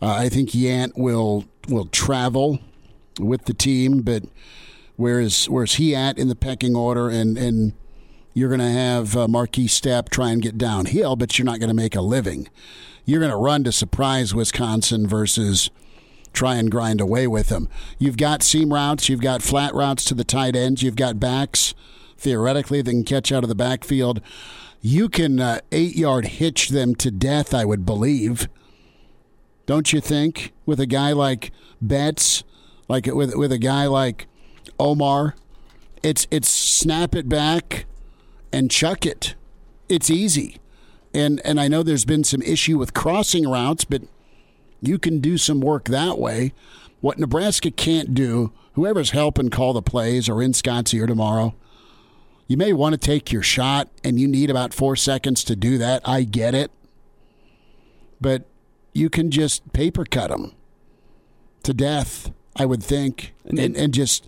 Uh, 0.00 0.12
I 0.12 0.28
think 0.28 0.50
Yant 0.50 0.92
will 0.96 1.44
will 1.68 1.86
travel 1.86 2.60
with 3.18 3.44
the 3.44 3.54
team, 3.54 4.02
but 4.02 4.24
where's 4.96 5.46
where's 5.46 5.76
he 5.76 5.94
at 5.94 6.18
in 6.18 6.28
the 6.28 6.36
pecking 6.36 6.76
order? 6.76 7.08
And 7.08 7.36
and 7.38 7.72
you're 8.34 8.50
going 8.50 8.60
to 8.60 8.70
have 8.70 9.16
uh, 9.16 9.26
Markese 9.26 9.70
Stepp 9.70 10.10
try 10.10 10.30
and 10.30 10.42
get 10.42 10.58
downhill, 10.58 11.16
but 11.16 11.38
you're 11.38 11.46
not 11.46 11.58
going 11.58 11.70
to 11.70 11.74
make 11.74 11.96
a 11.96 12.02
living. 12.02 12.48
You're 13.06 13.20
going 13.20 13.30
to 13.30 13.36
run 13.36 13.64
to 13.64 13.72
surprise 13.72 14.34
Wisconsin 14.34 15.08
versus 15.08 15.70
try 16.34 16.56
and 16.56 16.70
grind 16.70 17.00
away 17.00 17.26
with 17.26 17.48
them. 17.48 17.66
You've 17.98 18.18
got 18.18 18.42
seam 18.42 18.74
routes, 18.74 19.08
you've 19.08 19.22
got 19.22 19.42
flat 19.42 19.72
routes 19.72 20.04
to 20.06 20.14
the 20.14 20.24
tight 20.24 20.54
ends, 20.54 20.82
you've 20.82 20.96
got 20.96 21.18
backs 21.18 21.74
theoretically 22.18 22.82
that 22.82 22.90
can 22.90 23.04
catch 23.04 23.32
out 23.32 23.42
of 23.42 23.48
the 23.48 23.54
backfield. 23.54 24.20
You 24.82 25.08
can 25.08 25.40
uh, 25.40 25.60
eight 25.72 25.96
yard 25.96 26.26
hitch 26.26 26.68
them 26.68 26.94
to 26.96 27.10
death, 27.10 27.54
I 27.54 27.64
would 27.64 27.86
believe 27.86 28.48
don't 29.66 29.92
you 29.92 30.00
think? 30.00 30.52
With 30.64 30.80
a 30.80 30.86
guy 30.86 31.12
like 31.12 31.52
Betts, 31.80 32.44
like 32.88 33.06
with 33.06 33.34
with 33.34 33.52
a 33.52 33.58
guy 33.58 33.86
like 33.86 34.26
Omar, 34.78 35.34
it's 36.02 36.26
it's 36.30 36.48
snap 36.48 37.14
it 37.14 37.28
back 37.28 37.86
and 38.52 38.70
chuck 38.70 39.04
it. 39.04 39.34
It's 39.88 40.10
easy. 40.10 40.58
And 41.12 41.40
and 41.44 41.60
I 41.60 41.68
know 41.68 41.82
there's 41.82 42.04
been 42.04 42.24
some 42.24 42.42
issue 42.42 42.78
with 42.78 42.94
crossing 42.94 43.48
routes, 43.48 43.84
but 43.84 44.02
you 44.80 44.98
can 44.98 45.20
do 45.20 45.36
some 45.38 45.60
work 45.60 45.84
that 45.86 46.18
way. 46.18 46.52
What 47.00 47.18
Nebraska 47.18 47.70
can't 47.70 48.14
do, 48.14 48.52
whoever's 48.74 49.10
helping 49.10 49.50
call 49.50 49.72
the 49.72 49.82
plays 49.82 50.28
or 50.28 50.42
in 50.42 50.54
Scott's 50.54 50.94
ear 50.94 51.06
tomorrow, 51.06 51.54
you 52.46 52.56
may 52.56 52.72
want 52.72 52.92
to 52.92 52.98
take 52.98 53.32
your 53.32 53.42
shot 53.42 53.88
and 54.04 54.20
you 54.20 54.28
need 54.28 54.50
about 54.50 54.72
four 54.72 54.96
seconds 54.96 55.42
to 55.44 55.56
do 55.56 55.78
that. 55.78 56.06
I 56.08 56.22
get 56.22 56.54
it. 56.54 56.70
But 58.20 58.46
you 58.96 59.10
can 59.10 59.30
just 59.30 59.72
paper 59.72 60.04
cut 60.04 60.30
them 60.30 60.54
to 61.62 61.74
death, 61.74 62.32
I 62.54 62.64
would 62.64 62.82
think, 62.82 63.34
and, 63.44 63.58
and, 63.58 63.76
and 63.76 63.92
just 63.94 64.26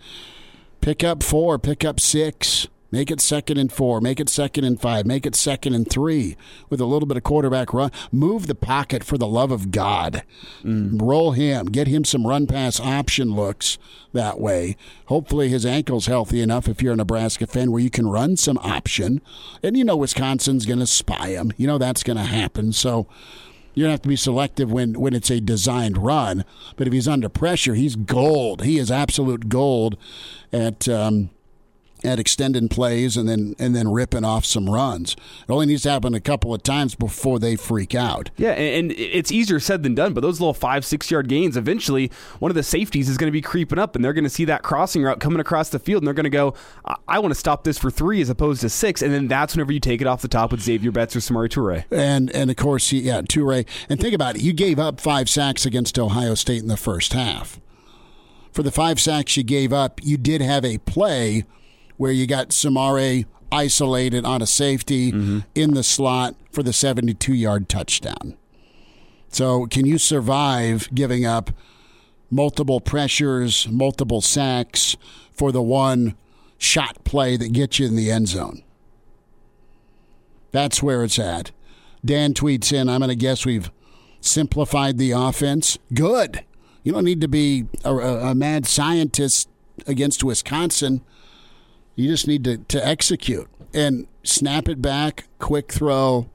pick 0.81 1.03
up 1.03 1.23
four, 1.23 1.59
pick 1.59 1.85
up 1.85 1.99
six, 1.99 2.69
Make 2.91 3.11
it 3.11 3.21
second 3.21 3.59
and 3.59 3.71
four. 3.71 4.01
Make 4.01 4.19
it 4.19 4.31
second 4.31 4.65
and 4.65 4.81
five. 4.81 5.05
Make 5.05 5.27
it 5.27 5.35
second 5.35 5.75
and 5.75 5.89
three 5.89 6.37
with 6.71 6.81
a 6.81 6.87
little 6.87 7.07
bit 7.07 7.19
of 7.19 7.23
quarterback 7.23 7.75
run. 7.75 7.91
Move 8.11 8.47
the 8.47 8.55
pocket 8.55 9.05
for 9.05 9.19
the 9.19 9.27
love 9.27 9.51
of 9.51 9.71
God. 9.71 10.23
Mm. 10.63 11.01
Roll 11.01 11.33
him. 11.33 11.67
Get 11.67 11.87
him 11.87 12.05
some 12.05 12.27
run 12.27 12.47
pass 12.47 12.81
option 12.81 13.35
looks 13.35 13.77
that 14.15 14.41
way. 14.41 14.77
Hopefully 15.07 15.51
his 15.51 15.67
ankle's 15.67 16.07
healthy 16.07 16.41
enough 16.41 16.67
if 16.67 16.81
you're 16.81 16.95
a 16.95 16.97
Nebraska 16.97 17.47
fan 17.47 17.71
where 17.71 17.83
you 17.83 17.91
can 17.91 18.09
run 18.09 18.39
some 18.39 18.57
option. 18.59 19.21
And 19.63 19.77
you 19.77 19.85
know 19.85 19.97
Wisconsin's 19.97 20.65
going 20.65 20.79
to 20.79 20.87
spy 20.87 21.29
him. 21.29 21.53
You 21.59 21.67
know 21.67 21.77
that's 21.77 22.03
going 22.03 22.17
to 22.17 22.23
happen. 22.23 22.73
So 22.73 23.07
you're 23.79 23.87
going 23.87 23.91
to 23.91 24.01
have 24.01 24.03
to 24.03 24.09
be 24.09 24.17
selective 24.17 24.73
when, 24.73 24.99
when 24.99 25.15
it's 25.15 25.31
a 25.31 25.41
designed 25.41 25.99
run. 25.99 26.45
But 26.77 26.89
if 26.89 26.93
he's 26.93 27.07
under 27.07 27.29
pressure, 27.29 27.75
he's 27.75 27.95
gold. 27.95 28.65
He 28.65 28.77
is 28.77 28.91
absolute 28.91 29.49
gold 29.49 29.97
at. 30.53 30.89
Um, 30.89 31.31
at 32.05 32.19
extending 32.19 32.69
plays 32.69 33.17
and 33.17 33.29
then 33.29 33.55
and 33.59 33.75
then 33.75 33.91
ripping 33.91 34.25
off 34.25 34.45
some 34.45 34.69
runs. 34.69 35.13
It 35.13 35.53
only 35.53 35.67
needs 35.67 35.83
to 35.83 35.91
happen 35.91 36.15
a 36.15 36.21
couple 36.21 36.55
of 36.55 36.63
times 36.63 36.95
before 36.95 37.39
they 37.39 37.57
freak 37.57 37.95
out. 37.95 38.31
Yeah, 38.37 38.53
and 38.53 38.93
it's 38.93 39.33
easier 39.33 39.61
said 39.61 39.83
than 39.83 39.95
done. 39.95 40.15
But 40.15 40.21
those 40.21 40.41
little 40.41 40.55
five 40.55 40.85
six 40.85 41.11
yard 41.11 41.29
gains, 41.29 41.57
eventually 41.57 42.11
one 42.39 42.51
of 42.51 42.55
the 42.55 42.63
safeties 42.63 43.09
is 43.09 43.17
going 43.17 43.29
to 43.29 43.33
be 43.33 43.43
creeping 43.43 43.79
up, 43.79 43.97
and 43.97 44.05
they're 44.05 44.13
going 44.13 44.25
to 44.25 44.31
see 44.31 44.45
that 44.47 44.63
crossing 44.63 45.03
route 45.03 45.21
coming 45.21 45.41
across 45.41 45.69
the 45.71 45.79
field, 45.79 46.03
and 46.03 46.07
they're 46.07 46.15
going 46.15 46.25
to 46.25 46.31
go, 46.31 46.55
"I, 46.85 46.97
I 47.09 47.19
want 47.19 47.33
to 47.33 47.39
stop 47.39 47.65
this 47.65 47.79
for 47.79 47.91
three 47.91 48.21
as 48.21 48.31
opposed 48.31 48.61
to 48.63 48.69
six. 48.69 49.03
And 49.03 49.13
then 49.13 49.29
that's 49.29 49.55
whenever 49.55 49.73
you 49.73 49.81
take 49.81 50.01
it 50.01 50.07
off 50.07 50.23
the 50.23 50.29
top 50.29 50.51
with 50.53 50.63
Xavier 50.63 50.93
Betts 50.93 51.17
or 51.17 51.21
Samori 51.21 51.49
Toure. 51.49 51.85
And 51.91 52.31
and 52.31 52.51
of 52.51 52.57
course, 52.57 52.93
yeah, 52.93 53.21
Toure. 53.23 53.67
And 53.89 54.01
think 54.01 54.15
about 54.15 54.37
it, 54.37 54.43
you 54.43 54.53
gave 54.53 54.79
up 54.79 55.01
five 55.01 55.29
sacks 55.29 55.67
against 55.67 55.99
Ohio 55.99 56.35
State 56.35 56.63
in 56.63 56.69
the 56.69 56.77
first 56.77 57.13
half. 57.13 57.61
For 58.53 58.63
the 58.63 58.71
five 58.73 58.99
sacks 58.99 59.37
you 59.37 59.43
gave 59.43 59.73
up, 59.73 60.01
you 60.03 60.17
did 60.17 60.41
have 60.41 60.65
a 60.65 60.79
play 60.79 61.45
where 61.99 62.13
you 62.13 62.27
got 62.27 62.49
Samori 62.49 63.27
isolated 63.53 64.25
on 64.25 64.41
a 64.41 64.47
safety 64.47 65.13
mm-hmm. 65.13 65.41
in 65.55 65.75
the 65.75 65.83
slot 65.83 66.35
for 66.51 66.63
the 66.63 66.73
72 66.73 67.35
yard 67.35 67.69
touchdown. 67.69 68.37
So, 69.31 69.67
can 69.67 69.85
you 69.85 69.99
survive 69.99 70.89
giving 70.95 71.27
up 71.27 71.51
multiple 72.31 72.81
pressures, 72.81 73.69
multiple 73.69 74.23
sacks 74.23 74.97
for 75.33 75.53
the 75.53 75.63
one 75.63 76.17
shot 76.57 77.05
play 77.05 77.37
that 77.37 77.53
gets 77.53 77.79
you 77.79 77.87
in 77.87 77.97
the 77.97 78.11
end 78.11 78.29
zone? 78.29 78.63
That's 80.51 80.83
where 80.83 81.05
it's 81.05 81.19
at. 81.19 81.51
Dan 82.03 82.33
tweets 82.33 82.73
in, 82.73 82.89
I'm 82.89 83.01
going 83.01 83.11
to 83.11 83.17
guess 83.17 83.45
we've 83.45 83.71
simplified 84.21 84.97
the 84.97 85.11
offense. 85.11 85.79
Good. 85.93 86.45
You 86.83 86.93
don't 86.93 87.05
need 87.05 87.21
to 87.21 87.29
be 87.29 87.67
a, 87.85 87.95
a, 87.95 88.31
a 88.31 88.35
mad 88.35 88.67
scientist 88.67 89.49
against 89.87 90.25
Wisconsin 90.25 91.03
you 91.99 92.09
just 92.09 92.29
need 92.29 92.45
to, 92.45 92.59
to 92.59 92.87
execute 92.87 93.49
and 93.75 94.07
snap 94.23 94.69
it 94.69 94.81
back, 94.81 95.25
quick 95.39 95.73
throw, 95.73 96.29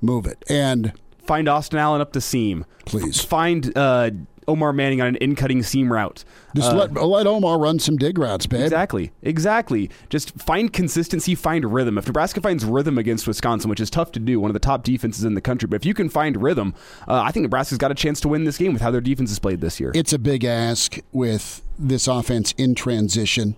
move 0.00 0.24
it. 0.26 0.44
And 0.48 0.92
find 1.26 1.48
Austin 1.48 1.78
Allen 1.78 2.00
up 2.00 2.12
the 2.12 2.20
seam. 2.20 2.64
Please. 2.86 3.20
Find 3.20 3.76
uh, 3.76 4.10
Omar 4.46 4.72
Manning 4.72 5.00
on 5.00 5.08
an 5.08 5.16
in 5.16 5.34
cutting 5.34 5.64
seam 5.64 5.92
route. 5.92 6.24
Just 6.54 6.70
uh, 6.70 6.76
let, 6.76 6.92
let 6.92 7.26
Omar 7.26 7.58
run 7.58 7.80
some 7.80 7.96
dig 7.96 8.18
routes, 8.18 8.46
babe. 8.46 8.62
Exactly. 8.62 9.10
Exactly. 9.22 9.90
Just 10.10 10.38
find 10.40 10.72
consistency, 10.72 11.34
find 11.34 11.72
rhythm. 11.72 11.98
If 11.98 12.06
Nebraska 12.06 12.40
finds 12.40 12.64
rhythm 12.64 12.98
against 12.98 13.26
Wisconsin, 13.26 13.68
which 13.68 13.80
is 13.80 13.90
tough 13.90 14.12
to 14.12 14.20
do, 14.20 14.38
one 14.38 14.50
of 14.50 14.54
the 14.54 14.60
top 14.60 14.84
defenses 14.84 15.24
in 15.24 15.34
the 15.34 15.40
country, 15.40 15.66
but 15.66 15.76
if 15.76 15.84
you 15.84 15.94
can 15.94 16.08
find 16.08 16.40
rhythm, 16.40 16.72
uh, 17.08 17.20
I 17.20 17.32
think 17.32 17.42
Nebraska's 17.42 17.78
got 17.78 17.90
a 17.90 17.96
chance 17.96 18.20
to 18.20 18.28
win 18.28 18.44
this 18.44 18.58
game 18.58 18.72
with 18.72 18.82
how 18.82 18.92
their 18.92 19.00
defense 19.00 19.30
has 19.30 19.40
played 19.40 19.60
this 19.60 19.80
year. 19.80 19.90
It's 19.94 20.12
a 20.12 20.18
big 20.20 20.44
ask 20.44 20.98
with 21.10 21.62
this 21.78 22.06
offense 22.06 22.52
in 22.52 22.76
transition 22.76 23.56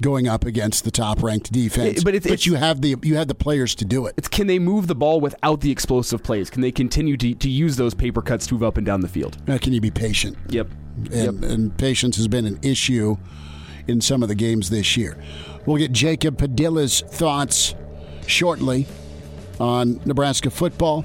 going 0.00 0.28
up 0.28 0.44
against 0.44 0.84
the 0.84 0.90
top 0.90 1.22
ranked 1.22 1.52
defense. 1.52 2.02
But, 2.04 2.14
it's, 2.14 2.24
but 2.24 2.32
it's, 2.32 2.46
you 2.46 2.54
have 2.54 2.80
the 2.80 2.96
you 3.02 3.16
have 3.16 3.28
the 3.28 3.34
players 3.34 3.74
to 3.76 3.84
do 3.84 4.06
it. 4.06 4.14
It's 4.16 4.28
can 4.28 4.46
they 4.46 4.58
move 4.58 4.86
the 4.86 4.94
ball 4.94 5.20
without 5.20 5.60
the 5.60 5.70
explosive 5.70 6.22
plays? 6.22 6.50
Can 6.50 6.62
they 6.62 6.72
continue 6.72 7.16
to, 7.16 7.34
to 7.34 7.48
use 7.48 7.76
those 7.76 7.94
paper 7.94 8.22
cuts 8.22 8.46
to 8.48 8.54
move 8.54 8.62
up 8.62 8.76
and 8.76 8.86
down 8.86 9.00
the 9.00 9.08
field? 9.08 9.36
Now, 9.46 9.58
can 9.58 9.72
you 9.72 9.80
be 9.80 9.90
patient? 9.90 10.36
Yep. 10.50 10.68
And, 11.12 11.42
yep. 11.42 11.50
and 11.50 11.76
patience 11.76 12.16
has 12.16 12.28
been 12.28 12.44
an 12.44 12.58
issue 12.62 13.16
in 13.86 14.00
some 14.00 14.22
of 14.22 14.28
the 14.28 14.34
games 14.34 14.70
this 14.70 14.96
year. 14.96 15.16
We'll 15.66 15.76
get 15.78 15.92
Jacob 15.92 16.38
Padilla's 16.38 17.00
thoughts 17.00 17.74
shortly 18.26 18.86
on 19.58 20.00
Nebraska 20.04 20.50
football, 20.50 21.04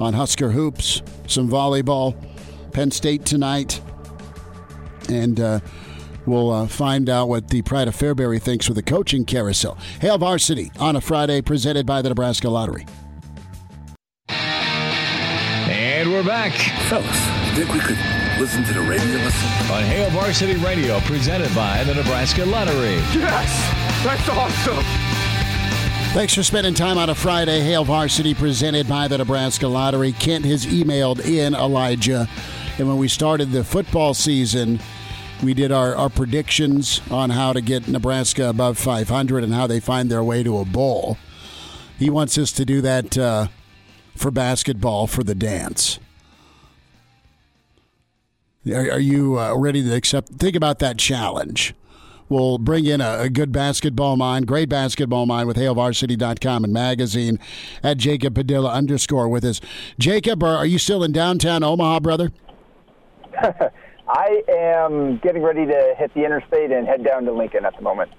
on 0.00 0.14
Husker 0.14 0.50
hoops, 0.50 1.02
some 1.26 1.48
volleyball, 1.48 2.14
Penn 2.72 2.90
State 2.90 3.26
tonight, 3.26 3.80
and. 5.10 5.38
Uh, 5.38 5.60
We'll 6.26 6.50
uh, 6.50 6.66
find 6.66 7.08
out 7.08 7.28
what 7.28 7.48
the 7.48 7.62
Pride 7.62 7.88
of 7.88 7.96
Fairbury 7.96 8.40
thinks 8.40 8.68
with 8.68 8.76
the 8.76 8.82
coaching 8.82 9.24
carousel. 9.24 9.76
Hail 10.00 10.18
Varsity 10.18 10.72
on 10.78 10.96
a 10.96 11.00
Friday, 11.00 11.42
presented 11.42 11.86
by 11.86 12.02
the 12.02 12.08
Nebraska 12.08 12.48
Lottery. 12.48 12.86
And 14.28 16.10
we're 16.10 16.24
back. 16.24 16.52
Fellas, 16.88 17.34
think 17.54 17.72
we 17.72 17.78
could 17.78 17.98
listen 18.40 18.64
to 18.64 18.72
the 18.72 18.80
radio 18.80 19.16
listen? 19.18 19.48
On 19.70 19.84
Hail 19.84 20.10
Varsity 20.10 20.56
Radio, 20.56 20.98
presented 21.00 21.54
by 21.54 21.84
the 21.84 21.94
Nebraska 21.94 22.44
Lottery. 22.44 22.96
Yes! 23.14 24.02
That's 24.02 24.28
awesome! 24.28 24.84
Thanks 26.14 26.34
for 26.34 26.42
spending 26.42 26.74
time 26.74 26.98
on 26.98 27.10
a 27.10 27.14
Friday. 27.14 27.60
Hail 27.60 27.84
Varsity, 27.84 28.34
presented 28.34 28.88
by 28.88 29.08
the 29.08 29.18
Nebraska 29.18 29.68
Lottery. 29.68 30.12
Kent 30.12 30.44
has 30.46 30.66
emailed 30.66 31.24
in 31.24 31.54
Elijah. 31.54 32.28
And 32.78 32.88
when 32.88 32.98
we 32.98 33.06
started 33.06 33.52
the 33.52 33.62
football 33.62 34.14
season, 34.14 34.80
we 35.44 35.54
did 35.54 35.70
our, 35.70 35.94
our 35.94 36.08
predictions 36.08 37.00
on 37.10 37.30
how 37.30 37.52
to 37.52 37.60
get 37.60 37.86
Nebraska 37.88 38.48
above 38.48 38.78
500 38.78 39.44
and 39.44 39.52
how 39.52 39.66
they 39.66 39.80
find 39.80 40.10
their 40.10 40.24
way 40.24 40.42
to 40.42 40.58
a 40.58 40.64
bowl. 40.64 41.18
He 41.98 42.10
wants 42.10 42.38
us 42.38 42.50
to 42.52 42.64
do 42.64 42.80
that 42.80 43.16
uh, 43.16 43.48
for 44.16 44.30
basketball 44.30 45.06
for 45.06 45.22
the 45.22 45.34
dance. 45.34 45.98
Are, 48.66 48.92
are 48.92 49.00
you 49.00 49.38
uh, 49.38 49.56
ready 49.56 49.82
to 49.82 49.94
accept? 49.94 50.30
Think 50.30 50.56
about 50.56 50.78
that 50.78 50.98
challenge. 50.98 51.74
We'll 52.28 52.58
bring 52.58 52.86
in 52.86 53.00
a, 53.00 53.20
a, 53.20 53.28
good 53.28 53.52
basketball 53.52 54.16
mind, 54.16 54.46
great 54.46 54.70
basketball 54.70 55.26
mind 55.26 55.46
with 55.46 55.58
HailVarsity.com 55.58 56.64
and 56.64 56.72
magazine 56.72 57.38
at 57.82 57.98
Jacob 57.98 58.34
Padilla 58.34 58.72
underscore 58.72 59.28
with 59.28 59.44
us. 59.44 59.60
Jacob, 59.98 60.42
are, 60.42 60.56
are 60.56 60.66
you 60.66 60.78
still 60.78 61.04
in 61.04 61.12
downtown 61.12 61.62
Omaha, 61.62 62.00
brother? 62.00 62.32
I 64.08 64.42
am 64.48 65.18
getting 65.18 65.42
ready 65.42 65.66
to 65.66 65.94
hit 65.96 66.12
the 66.14 66.24
interstate 66.24 66.70
and 66.70 66.86
head 66.86 67.04
down 67.04 67.24
to 67.24 67.32
Lincoln 67.32 67.64
at 67.64 67.74
the 67.76 67.82
moment. 67.82 68.12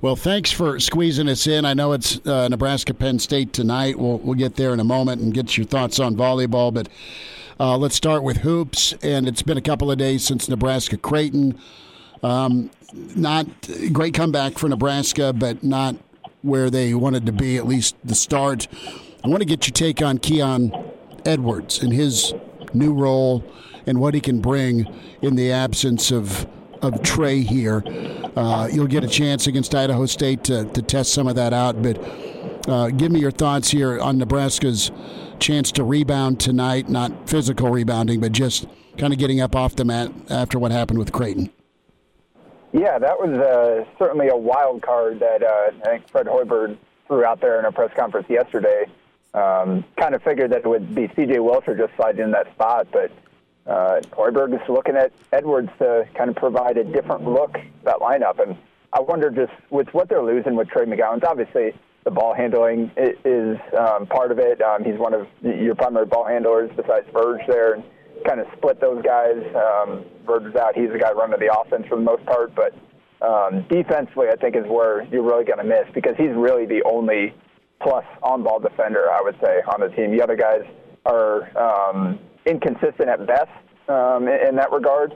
Well, 0.00 0.16
thanks 0.16 0.52
for 0.52 0.78
squeezing 0.78 1.28
us 1.28 1.46
in. 1.46 1.64
I 1.64 1.74
know 1.74 1.92
it's 1.92 2.24
uh, 2.24 2.46
Nebraska 2.48 2.94
Penn 2.94 3.18
State 3.18 3.52
tonight. 3.52 3.98
We'll 3.98 4.18
we'll 4.18 4.36
get 4.36 4.54
there 4.54 4.72
in 4.72 4.78
a 4.78 4.84
moment 4.84 5.20
and 5.20 5.34
get 5.34 5.56
your 5.56 5.66
thoughts 5.66 5.98
on 5.98 6.14
volleyball, 6.14 6.72
but 6.72 6.88
uh, 7.58 7.76
let's 7.76 7.96
start 7.96 8.22
with 8.22 8.38
hoops. 8.38 8.94
And 9.02 9.26
it's 9.26 9.42
been 9.42 9.58
a 9.58 9.62
couple 9.62 9.90
of 9.90 9.98
days 9.98 10.24
since 10.24 10.48
Nebraska 10.48 10.96
Creighton. 10.96 11.58
Um, 12.22 12.70
not 13.16 13.46
great 13.92 14.14
comeback 14.14 14.56
for 14.56 14.68
Nebraska, 14.68 15.32
but 15.32 15.64
not 15.64 15.96
where 16.42 16.70
they 16.70 16.94
wanted 16.94 17.26
to 17.26 17.32
be. 17.32 17.56
At 17.56 17.66
least 17.66 17.96
the 18.04 18.14
start. 18.14 18.68
I 19.24 19.28
want 19.28 19.40
to 19.40 19.46
get 19.46 19.66
your 19.66 19.72
take 19.72 20.00
on 20.00 20.18
Keon 20.18 20.72
Edwards 21.24 21.82
and 21.82 21.92
his 21.92 22.32
new 22.72 22.94
role 22.94 23.44
and 23.88 24.00
what 24.00 24.12
he 24.14 24.20
can 24.20 24.40
bring 24.40 24.86
in 25.22 25.34
the 25.34 25.50
absence 25.50 26.12
of 26.12 26.46
of 26.82 27.02
Trey 27.02 27.40
here. 27.40 27.82
Uh, 28.36 28.68
you'll 28.70 28.86
get 28.86 29.02
a 29.02 29.08
chance 29.08 29.48
against 29.48 29.74
Idaho 29.74 30.06
State 30.06 30.44
to, 30.44 30.64
to 30.64 30.80
test 30.80 31.12
some 31.12 31.26
of 31.26 31.34
that 31.34 31.52
out. 31.52 31.82
But 31.82 31.98
uh, 32.68 32.90
give 32.90 33.10
me 33.10 33.18
your 33.18 33.32
thoughts 33.32 33.70
here 33.70 33.98
on 33.98 34.16
Nebraska's 34.16 34.92
chance 35.40 35.72
to 35.72 35.82
rebound 35.82 36.38
tonight. 36.38 36.88
Not 36.88 37.28
physical 37.28 37.70
rebounding, 37.70 38.20
but 38.20 38.30
just 38.30 38.68
kind 38.96 39.12
of 39.12 39.18
getting 39.18 39.40
up 39.40 39.56
off 39.56 39.74
the 39.74 39.84
mat 39.84 40.12
after 40.30 40.58
what 40.58 40.70
happened 40.70 41.00
with 41.00 41.10
Creighton. 41.10 41.50
Yeah, 42.72 42.98
that 42.98 43.18
was 43.18 43.36
uh, 43.36 43.84
certainly 43.98 44.28
a 44.28 44.36
wild 44.36 44.82
card 44.82 45.18
that 45.20 45.42
uh, 45.42 45.70
I 45.84 45.90
think 45.90 46.08
Fred 46.08 46.26
Hoiberg 46.26 46.76
threw 47.08 47.24
out 47.24 47.40
there 47.40 47.58
in 47.58 47.64
a 47.64 47.72
press 47.72 47.90
conference 47.96 48.28
yesterday. 48.28 48.84
Um, 49.34 49.84
kind 49.96 50.14
of 50.14 50.22
figured 50.22 50.52
that 50.52 50.58
it 50.58 50.66
would 50.66 50.94
be 50.94 51.08
C.J. 51.16 51.38
Wilcher 51.38 51.76
just 51.76 51.94
sliding 51.96 52.22
in 52.22 52.30
that 52.32 52.52
spot, 52.52 52.86
but 52.92 53.10
uh, 53.68 54.00
is 54.00 54.68
looking 54.68 54.96
at 54.96 55.12
Edwards 55.32 55.68
to 55.78 56.08
kind 56.14 56.30
of 56.30 56.36
provide 56.36 56.78
a 56.78 56.84
different 56.84 57.24
look 57.28 57.56
that 57.84 57.98
lineup. 57.98 58.42
And 58.42 58.56
I 58.92 59.00
wonder 59.00 59.30
just 59.30 59.52
with 59.70 59.88
what 59.92 60.08
they're 60.08 60.22
losing 60.22 60.56
with 60.56 60.68
Trey 60.68 60.86
McGowens, 60.86 61.24
obviously 61.24 61.74
the 62.04 62.10
ball 62.10 62.34
handling 62.34 62.90
is 62.96 63.58
um, 63.78 64.06
part 64.06 64.32
of 64.32 64.38
it. 64.38 64.62
Um, 64.62 64.84
he's 64.84 64.98
one 64.98 65.12
of 65.12 65.26
your 65.42 65.74
primary 65.74 66.06
ball 66.06 66.26
handlers 66.26 66.70
besides 66.74 67.06
Verge 67.12 67.42
there, 67.46 67.74
and 67.74 67.84
kind 68.26 68.40
of 68.40 68.46
split 68.56 68.80
those 68.80 69.02
guys. 69.02 69.36
Um, 69.54 70.04
Verge 70.24 70.46
is 70.46 70.56
out; 70.56 70.74
he's 70.74 70.90
the 70.90 70.98
guy 70.98 71.12
running 71.12 71.38
the 71.38 71.52
offense 71.54 71.86
for 71.88 71.96
the 71.96 72.02
most 72.02 72.24
part. 72.24 72.54
But 72.54 72.72
um, 73.20 73.66
defensively, 73.68 74.28
I 74.32 74.36
think 74.36 74.56
is 74.56 74.64
where 74.66 75.04
you're 75.12 75.22
really 75.22 75.44
going 75.44 75.58
to 75.58 75.64
miss 75.64 75.84
because 75.92 76.16
he's 76.16 76.32
really 76.32 76.64
the 76.64 76.82
only 76.84 77.34
plus 77.80 78.04
on-ball 78.22 78.60
defender 78.60 79.10
I 79.10 79.20
would 79.22 79.36
say 79.40 79.60
on 79.68 79.80
the 79.80 79.88
team. 79.94 80.16
The 80.16 80.22
other 80.22 80.36
guys 80.36 80.62
are 81.08 81.56
um, 81.56 82.18
inconsistent 82.46 83.08
at 83.08 83.26
best 83.26 83.50
um, 83.88 84.28
in, 84.28 84.48
in 84.48 84.56
that 84.56 84.70
regard. 84.70 85.14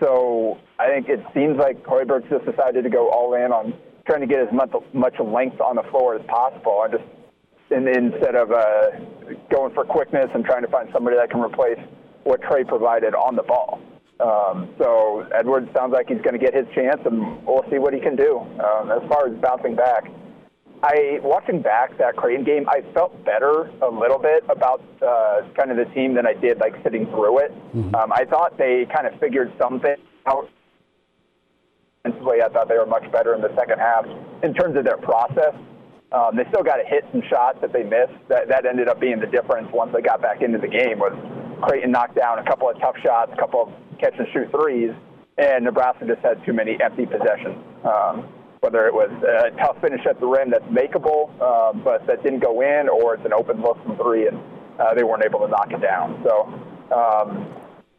So 0.00 0.58
I 0.78 0.88
think 0.88 1.08
it 1.08 1.20
seems 1.34 1.56
like 1.58 1.82
Hoiberg's 1.84 2.28
just 2.28 2.44
decided 2.44 2.82
to 2.84 2.90
go 2.90 3.10
all 3.10 3.34
in 3.34 3.52
on 3.52 3.74
trying 4.06 4.20
to 4.20 4.26
get 4.26 4.40
as 4.40 4.52
much, 4.52 4.72
much 4.92 5.14
length 5.20 5.60
on 5.60 5.76
the 5.76 5.84
floor 5.90 6.16
as 6.16 6.26
possible. 6.26 6.84
I 6.84 6.88
just 6.90 7.04
and 7.70 7.88
instead 7.88 8.34
of 8.34 8.52
uh, 8.52 8.90
going 9.50 9.72
for 9.74 9.84
quickness 9.84 10.28
and 10.34 10.44
trying 10.44 10.62
to 10.62 10.68
find 10.68 10.88
somebody 10.92 11.16
that 11.16 11.30
can 11.30 11.40
replace 11.40 11.78
what 12.24 12.40
Trey 12.42 12.64
provided 12.64 13.14
on 13.14 13.36
the 13.36 13.42
ball. 13.42 13.80
Um, 14.20 14.74
so 14.78 15.26
Edwards 15.34 15.68
sounds 15.76 15.92
like 15.92 16.08
he's 16.08 16.20
going 16.22 16.38
to 16.38 16.44
get 16.44 16.54
his 16.54 16.66
chance, 16.74 17.00
and 17.04 17.44
we'll 17.44 17.64
see 17.70 17.78
what 17.78 17.92
he 17.92 18.00
can 18.00 18.16
do. 18.16 18.38
Um, 18.38 18.92
as 18.92 19.02
far 19.08 19.26
as 19.26 19.34
bouncing 19.40 19.74
back, 19.74 20.04
I 20.84 21.18
watching 21.22 21.62
back 21.62 21.96
that 21.96 22.14
Creighton 22.14 22.44
game, 22.44 22.68
I 22.68 22.82
felt 22.92 23.24
better 23.24 23.72
a 23.80 23.88
little 23.88 24.18
bit 24.18 24.44
about 24.50 24.84
uh, 25.00 25.40
kind 25.56 25.70
of 25.70 25.78
the 25.78 25.86
team 25.94 26.14
than 26.14 26.26
I 26.26 26.34
did 26.34 26.58
like 26.58 26.74
sitting 26.84 27.06
through 27.06 27.38
it. 27.38 27.52
Mm-hmm. 27.74 27.94
Um, 27.94 28.12
I 28.12 28.26
thought 28.28 28.58
they 28.58 28.86
kind 28.94 29.06
of 29.06 29.18
figured 29.18 29.50
something 29.58 29.96
out. 30.26 30.50
Defensively, 32.04 32.42
I 32.44 32.50
thought 32.50 32.68
they 32.68 32.76
were 32.76 32.84
much 32.84 33.10
better 33.10 33.34
in 33.34 33.40
the 33.40 33.48
second 33.56 33.78
half 33.78 34.04
in 34.42 34.52
terms 34.52 34.76
of 34.76 34.84
their 34.84 34.98
process. 34.98 35.56
Um, 36.12 36.36
they 36.36 36.44
still 36.52 36.62
got 36.62 36.76
to 36.76 36.84
hit 36.84 37.02
some 37.12 37.22
shots 37.30 37.58
that 37.62 37.72
they 37.72 37.82
missed. 37.82 38.20
That 38.28 38.48
that 38.48 38.66
ended 38.66 38.88
up 38.88 39.00
being 39.00 39.20
the 39.20 39.26
difference 39.26 39.68
once 39.72 39.90
they 39.94 40.02
got 40.02 40.20
back 40.20 40.42
into 40.42 40.58
the 40.58 40.68
game. 40.68 41.00
Was 41.00 41.16
Creighton 41.62 41.92
knocked 41.92 42.14
down 42.14 42.38
a 42.38 42.44
couple 42.44 42.68
of 42.68 42.78
tough 42.78 42.96
shots, 43.02 43.32
a 43.32 43.40
couple 43.40 43.62
of 43.62 43.98
catch 43.98 44.14
and 44.18 44.28
shoot 44.34 44.52
threes, 44.52 44.92
and 45.38 45.64
Nebraska 45.64 46.04
just 46.04 46.20
had 46.20 46.44
too 46.44 46.52
many 46.52 46.76
empty 46.76 47.06
possessions. 47.06 47.56
Um, 47.88 48.28
whether 48.64 48.86
it 48.86 48.94
was 48.94 49.12
a 49.44 49.50
tough 49.60 49.78
finish 49.82 50.00
at 50.08 50.18
the 50.20 50.26
rim 50.26 50.50
that's 50.50 50.64
makeable, 50.72 51.28
uh, 51.38 51.74
but 51.84 52.06
that 52.06 52.22
didn't 52.22 52.40
go 52.40 52.62
in, 52.62 52.88
or 52.88 53.14
it's 53.14 53.24
an 53.26 53.34
open 53.34 53.60
look 53.60 53.76
from 53.84 53.94
three 53.98 54.26
and 54.26 54.40
uh, 54.80 54.94
they 54.94 55.04
weren't 55.04 55.22
able 55.22 55.40
to 55.40 55.48
knock 55.48 55.70
it 55.70 55.82
down. 55.82 56.18
So, 56.24 56.48
um, 56.90 57.46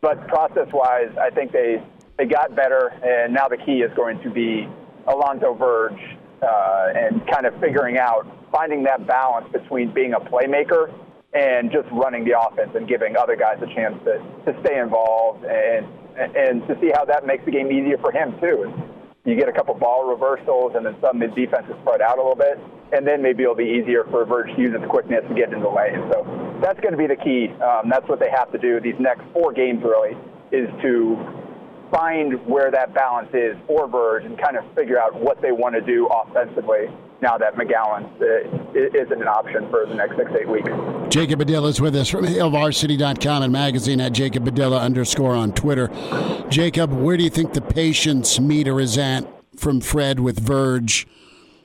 but 0.01 0.27
process-wise, 0.27 1.13
I 1.21 1.29
think 1.29 1.51
they 1.51 1.83
they 2.17 2.25
got 2.25 2.55
better, 2.55 2.93
and 3.03 3.33
now 3.33 3.47
the 3.47 3.57
key 3.57 3.83
is 3.83 3.93
going 3.95 4.19
to 4.23 4.31
be 4.31 4.67
Alonzo 5.05 5.53
Verge 5.53 6.01
uh, 6.41 6.87
and 6.95 7.21
kind 7.27 7.45
of 7.45 7.53
figuring 7.59 7.99
out 7.99 8.25
finding 8.51 8.83
that 8.83 9.05
balance 9.05 9.47
between 9.51 9.93
being 9.93 10.13
a 10.13 10.19
playmaker 10.19 10.91
and 11.33 11.71
just 11.71 11.87
running 11.91 12.25
the 12.25 12.33
offense 12.39 12.71
and 12.73 12.87
giving 12.87 13.17
other 13.17 13.35
guys 13.35 13.61
a 13.61 13.67
chance 13.75 13.95
to, 14.05 14.17
to 14.45 14.59
stay 14.61 14.79
involved 14.79 15.45
and 15.45 15.85
and 16.17 16.65
to 16.67 16.73
see 16.79 16.89
how 16.95 17.03
that 17.05 17.27
makes 17.27 17.43
the 17.45 17.51
game 17.51 17.69
easier 17.71 17.97
for 17.99 18.11
him 18.11 18.33
too. 18.39 18.73
You 19.25 19.35
get 19.35 19.49
a 19.49 19.51
couple 19.51 19.73
ball 19.73 20.07
reversals 20.07 20.73
and 20.75 20.85
then 20.85 20.95
some 21.01 21.17
mid 21.17 21.33
defense 21.33 21.65
is 21.67 21.75
spread 21.81 22.01
out 22.01 22.19
a 22.19 22.21
little 22.21 22.35
bit, 22.35 22.59
and 22.93 23.07
then 23.07 23.21
maybe 23.21 23.41
it'll 23.41 23.55
be 23.55 23.81
easier 23.81 24.05
for 24.11 24.23
Verge 24.23 24.55
to 24.55 24.61
use 24.61 24.73
its 24.73 24.85
quickness 24.87 25.25
to 25.27 25.33
get 25.33 25.49
into 25.49 25.65
the 25.65 25.69
lane. 25.69 25.97
So 26.13 26.21
that's 26.61 26.79
going 26.79 26.91
to 26.91 26.97
be 26.97 27.07
the 27.07 27.17
key. 27.17 27.49
Um, 27.57 27.89
that's 27.89 28.07
what 28.07 28.19
they 28.19 28.29
have 28.29 28.51
to 28.51 28.59
do 28.59 28.79
these 28.79 28.99
next 28.99 29.23
four 29.33 29.51
games 29.51 29.81
really 29.83 30.15
is 30.51 30.69
to 30.83 31.17
find 31.89 32.45
where 32.45 32.69
that 32.69 32.93
balance 32.93 33.29
is 33.33 33.57
for 33.65 33.87
Verge 33.87 34.25
and 34.25 34.37
kind 34.37 34.57
of 34.57 34.63
figure 34.75 34.99
out 34.99 35.19
what 35.19 35.41
they 35.41 35.51
want 35.51 35.73
to 35.73 35.81
do 35.81 36.07
offensively 36.07 36.85
now 37.21 37.37
that 37.37 37.55
McGowan 37.55 38.05
uh, 38.21 38.99
isn't 38.99 39.21
an 39.21 39.27
option 39.27 39.69
for 39.69 39.85
the 39.85 39.95
next 39.95 40.15
six, 40.17 40.31
eight 40.39 40.47
weeks. 40.47 40.69
Jacob 41.09 41.39
Padilla 41.39 41.69
is 41.69 41.79
with 41.79 41.95
us 41.95 42.09
from 42.09 42.25
HailVarsity.com 42.25 43.43
and 43.43 43.53
magazine 43.53 44.01
at 44.01 44.13
Jacob 44.13 44.45
Padilla 44.45 44.79
underscore 44.79 45.35
on 45.35 45.53
Twitter. 45.53 45.89
Jacob, 46.49 46.91
where 46.91 47.17
do 47.17 47.23
you 47.23 47.29
think 47.29 47.53
the 47.53 47.61
patience 47.61 48.39
meter 48.39 48.79
is 48.79 48.97
at 48.97 49.25
from 49.55 49.79
Fred 49.81 50.19
with 50.19 50.39
Verge 50.39 51.07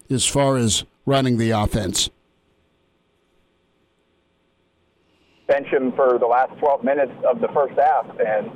as 0.08 0.24
far 0.24 0.56
as 0.56 0.84
running 1.04 1.38
the 1.38 1.50
offense? 1.50 2.10
Bench 5.48 5.66
him 5.66 5.92
for 5.92 6.16
the 6.18 6.26
last 6.26 6.56
12 6.60 6.84
minutes 6.84 7.12
of 7.28 7.40
the 7.40 7.48
first 7.48 7.74
half, 7.76 8.06
and 8.20 8.52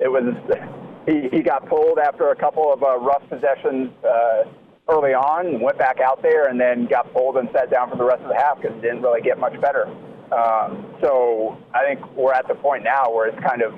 it 0.00 0.08
was 0.08 0.34
he, 1.06 1.28
he 1.30 1.42
got 1.42 1.68
pulled 1.68 1.98
after 1.98 2.30
a 2.30 2.36
couple 2.36 2.72
of 2.72 2.82
uh, 2.82 2.98
rough 2.98 3.22
possessions. 3.28 3.90
Uh, 4.02 4.44
early 4.88 5.12
on, 5.12 5.60
went 5.60 5.78
back 5.78 6.00
out 6.00 6.22
there, 6.22 6.48
and 6.48 6.60
then 6.60 6.86
got 6.86 7.12
pulled 7.12 7.36
and 7.36 7.48
sat 7.52 7.70
down 7.70 7.90
for 7.90 7.96
the 7.96 8.04
rest 8.04 8.22
of 8.22 8.28
the 8.28 8.34
half 8.36 8.60
because 8.60 8.76
it 8.76 8.82
didn't 8.82 9.02
really 9.02 9.20
get 9.20 9.38
much 9.38 9.58
better. 9.60 9.86
Um, 10.32 10.86
so 11.00 11.56
I 11.74 11.84
think 11.84 12.16
we're 12.16 12.32
at 12.32 12.48
the 12.48 12.54
point 12.54 12.84
now 12.84 13.10
where 13.10 13.28
it's 13.28 13.40
kind 13.42 13.62
of, 13.62 13.72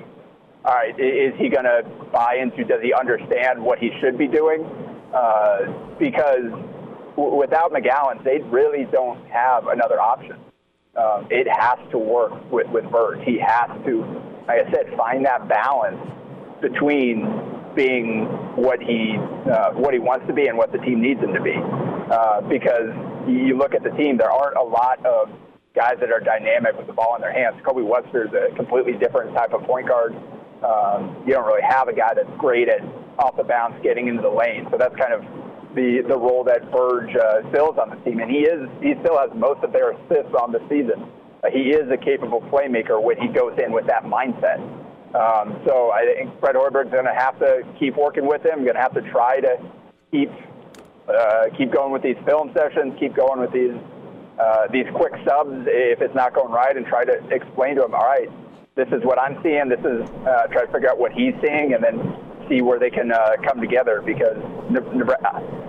all 0.65 0.75
right, 0.75 0.97
is 0.99 1.33
he 1.37 1.49
going 1.49 1.65
to 1.65 1.83
buy 2.11 2.37
into? 2.41 2.63
Does 2.63 2.81
he 2.81 2.93
understand 2.93 3.61
what 3.61 3.79
he 3.79 3.89
should 3.99 4.17
be 4.17 4.27
doing? 4.27 4.63
Uh, 5.13 5.95
because 5.99 6.51
w- 7.15 7.35
without 7.35 7.71
McGowan, 7.71 8.23
they 8.23 8.39
really 8.49 8.85
don't 8.91 9.25
have 9.27 9.67
another 9.67 9.99
option. 9.99 10.37
Um, 10.95 11.27
it 11.29 11.47
has 11.47 11.79
to 11.91 11.97
work 11.97 12.33
with 12.51 12.67
with 12.67 12.83
Verge. 12.91 13.23
He 13.23 13.39
has 13.39 13.69
to, 13.85 14.03
like 14.47 14.67
I 14.67 14.71
said, 14.71 14.93
find 14.97 15.25
that 15.25 15.47
balance 15.47 15.99
between 16.61 17.23
being 17.75 18.25
what 18.55 18.81
he 18.81 19.15
uh, 19.49 19.71
what 19.73 19.93
he 19.93 19.99
wants 19.99 20.27
to 20.27 20.33
be 20.33 20.47
and 20.47 20.57
what 20.57 20.71
the 20.71 20.77
team 20.79 21.01
needs 21.01 21.19
him 21.19 21.33
to 21.33 21.41
be. 21.41 21.55
Uh, 21.55 22.41
because 22.41 22.91
you 23.27 23.57
look 23.57 23.73
at 23.73 23.83
the 23.83 23.91
team, 23.91 24.17
there 24.17 24.31
aren't 24.31 24.57
a 24.57 24.63
lot 24.63 25.03
of 25.05 25.29
guys 25.75 25.95
that 25.99 26.11
are 26.11 26.19
dynamic 26.19 26.75
with 26.77 26.87
the 26.87 26.93
ball 26.93 27.15
in 27.15 27.21
their 27.21 27.31
hands. 27.31 27.55
Kobe 27.65 27.81
Webster 27.81 28.27
is 28.27 28.33
a 28.33 28.53
completely 28.55 28.93
different 28.93 29.33
type 29.33 29.53
of 29.53 29.63
point 29.63 29.87
guard. 29.87 30.13
Um, 30.63 31.23
you 31.25 31.33
don't 31.33 31.45
really 31.45 31.63
have 31.63 31.87
a 31.87 31.93
guy 31.93 32.13
that's 32.13 32.29
great 32.37 32.67
at 32.67 32.81
off 33.17 33.37
the 33.37 33.43
bounce 33.43 33.75
getting 33.81 34.07
into 34.07 34.21
the 34.21 34.29
lane. 34.29 34.67
So 34.71 34.77
that's 34.77 34.95
kind 34.95 35.13
of 35.13 35.23
the 35.75 36.03
the 36.07 36.17
role 36.17 36.43
that 36.43 36.67
Verge 36.71 37.15
uh, 37.15 37.49
fills 37.51 37.77
on 37.77 37.89
the 37.89 37.99
team, 38.03 38.19
and 38.19 38.29
he 38.29 38.43
is 38.43 38.67
he 38.81 38.93
still 39.01 39.17
has 39.17 39.31
most 39.35 39.63
of 39.63 39.71
their 39.71 39.91
assists 39.91 40.35
on 40.35 40.51
the 40.51 40.59
season. 40.67 41.07
Uh, 41.43 41.49
he 41.49 41.71
is 41.71 41.89
a 41.91 41.97
capable 41.97 42.41
playmaker 42.51 43.01
when 43.01 43.17
he 43.17 43.27
goes 43.27 43.57
in 43.63 43.71
with 43.71 43.87
that 43.87 44.03
mindset. 44.03 44.59
Um, 45.13 45.61
so 45.65 45.91
I 45.91 46.05
think 46.05 46.39
Fred 46.39 46.55
Hoiberg's 46.55 46.91
going 46.91 47.05
to 47.05 47.13
have 47.13 47.37
to 47.39 47.63
keep 47.77 47.97
working 47.97 48.25
with 48.25 48.45
him. 48.45 48.63
Going 48.63 48.75
to 48.75 48.81
have 48.81 48.93
to 48.93 49.01
try 49.11 49.41
to 49.41 49.57
keep 50.11 50.31
uh, 51.07 51.45
keep 51.57 51.71
going 51.71 51.91
with 51.91 52.01
these 52.01 52.17
film 52.25 52.51
sessions, 52.53 52.95
keep 52.99 53.13
going 53.15 53.39
with 53.39 53.51
these 53.51 53.75
uh, 54.39 54.67
these 54.71 54.85
quick 54.95 55.13
subs 55.27 55.67
if 55.67 56.01
it's 56.01 56.15
not 56.15 56.33
going 56.33 56.51
right, 56.51 56.77
and 56.77 56.85
try 56.85 57.03
to 57.03 57.19
explain 57.29 57.75
to 57.75 57.83
him, 57.83 57.93
all 57.93 58.05
right, 58.05 58.29
this 58.75 58.87
is 58.87 59.03
what 59.03 59.19
I'm 59.19 59.41
seeing. 59.43 59.67
This 59.67 59.81
is 59.81 60.07
uh, 60.25 60.47
try 60.47 60.65
to 60.65 60.71
figure 60.71 60.89
out 60.89 60.97
what 60.97 61.11
he's 61.11 61.33
seeing, 61.43 61.73
and 61.73 61.83
then 61.83 62.15
see 62.47 62.61
where 62.61 62.79
they 62.79 62.89
can 62.89 63.11
uh, 63.11 63.35
come 63.43 63.59
together. 63.59 64.01
Because 64.01 64.37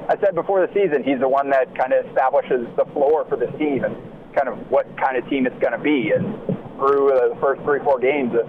I 0.09 0.17
said 0.21 0.35
before 0.35 0.65
the 0.65 0.73
season, 0.73 1.03
he's 1.03 1.19
the 1.19 1.29
one 1.29 1.51
that 1.51 1.75
kind 1.77 1.93
of 1.93 2.07
establishes 2.07 2.67
the 2.77 2.85
floor 2.93 3.25
for 3.29 3.37
this 3.37 3.51
team 3.59 3.83
and 3.83 3.97
kind 4.35 4.49
of 4.49 4.71
what 4.71 4.87
kind 4.97 5.17
of 5.17 5.29
team 5.29 5.47
it's 5.47 5.59
going 5.61 5.73
to 5.73 5.83
be. 5.83 6.13
And 6.13 6.62
through 6.83 7.13
uh, 7.13 7.35
the 7.35 7.41
first 7.41 7.63
three, 7.63 7.79
four 7.81 8.01
games, 8.01 8.33
the 8.33 8.43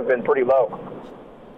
has 0.00 0.08
been 0.08 0.22
pretty 0.24 0.42
low. 0.42 0.89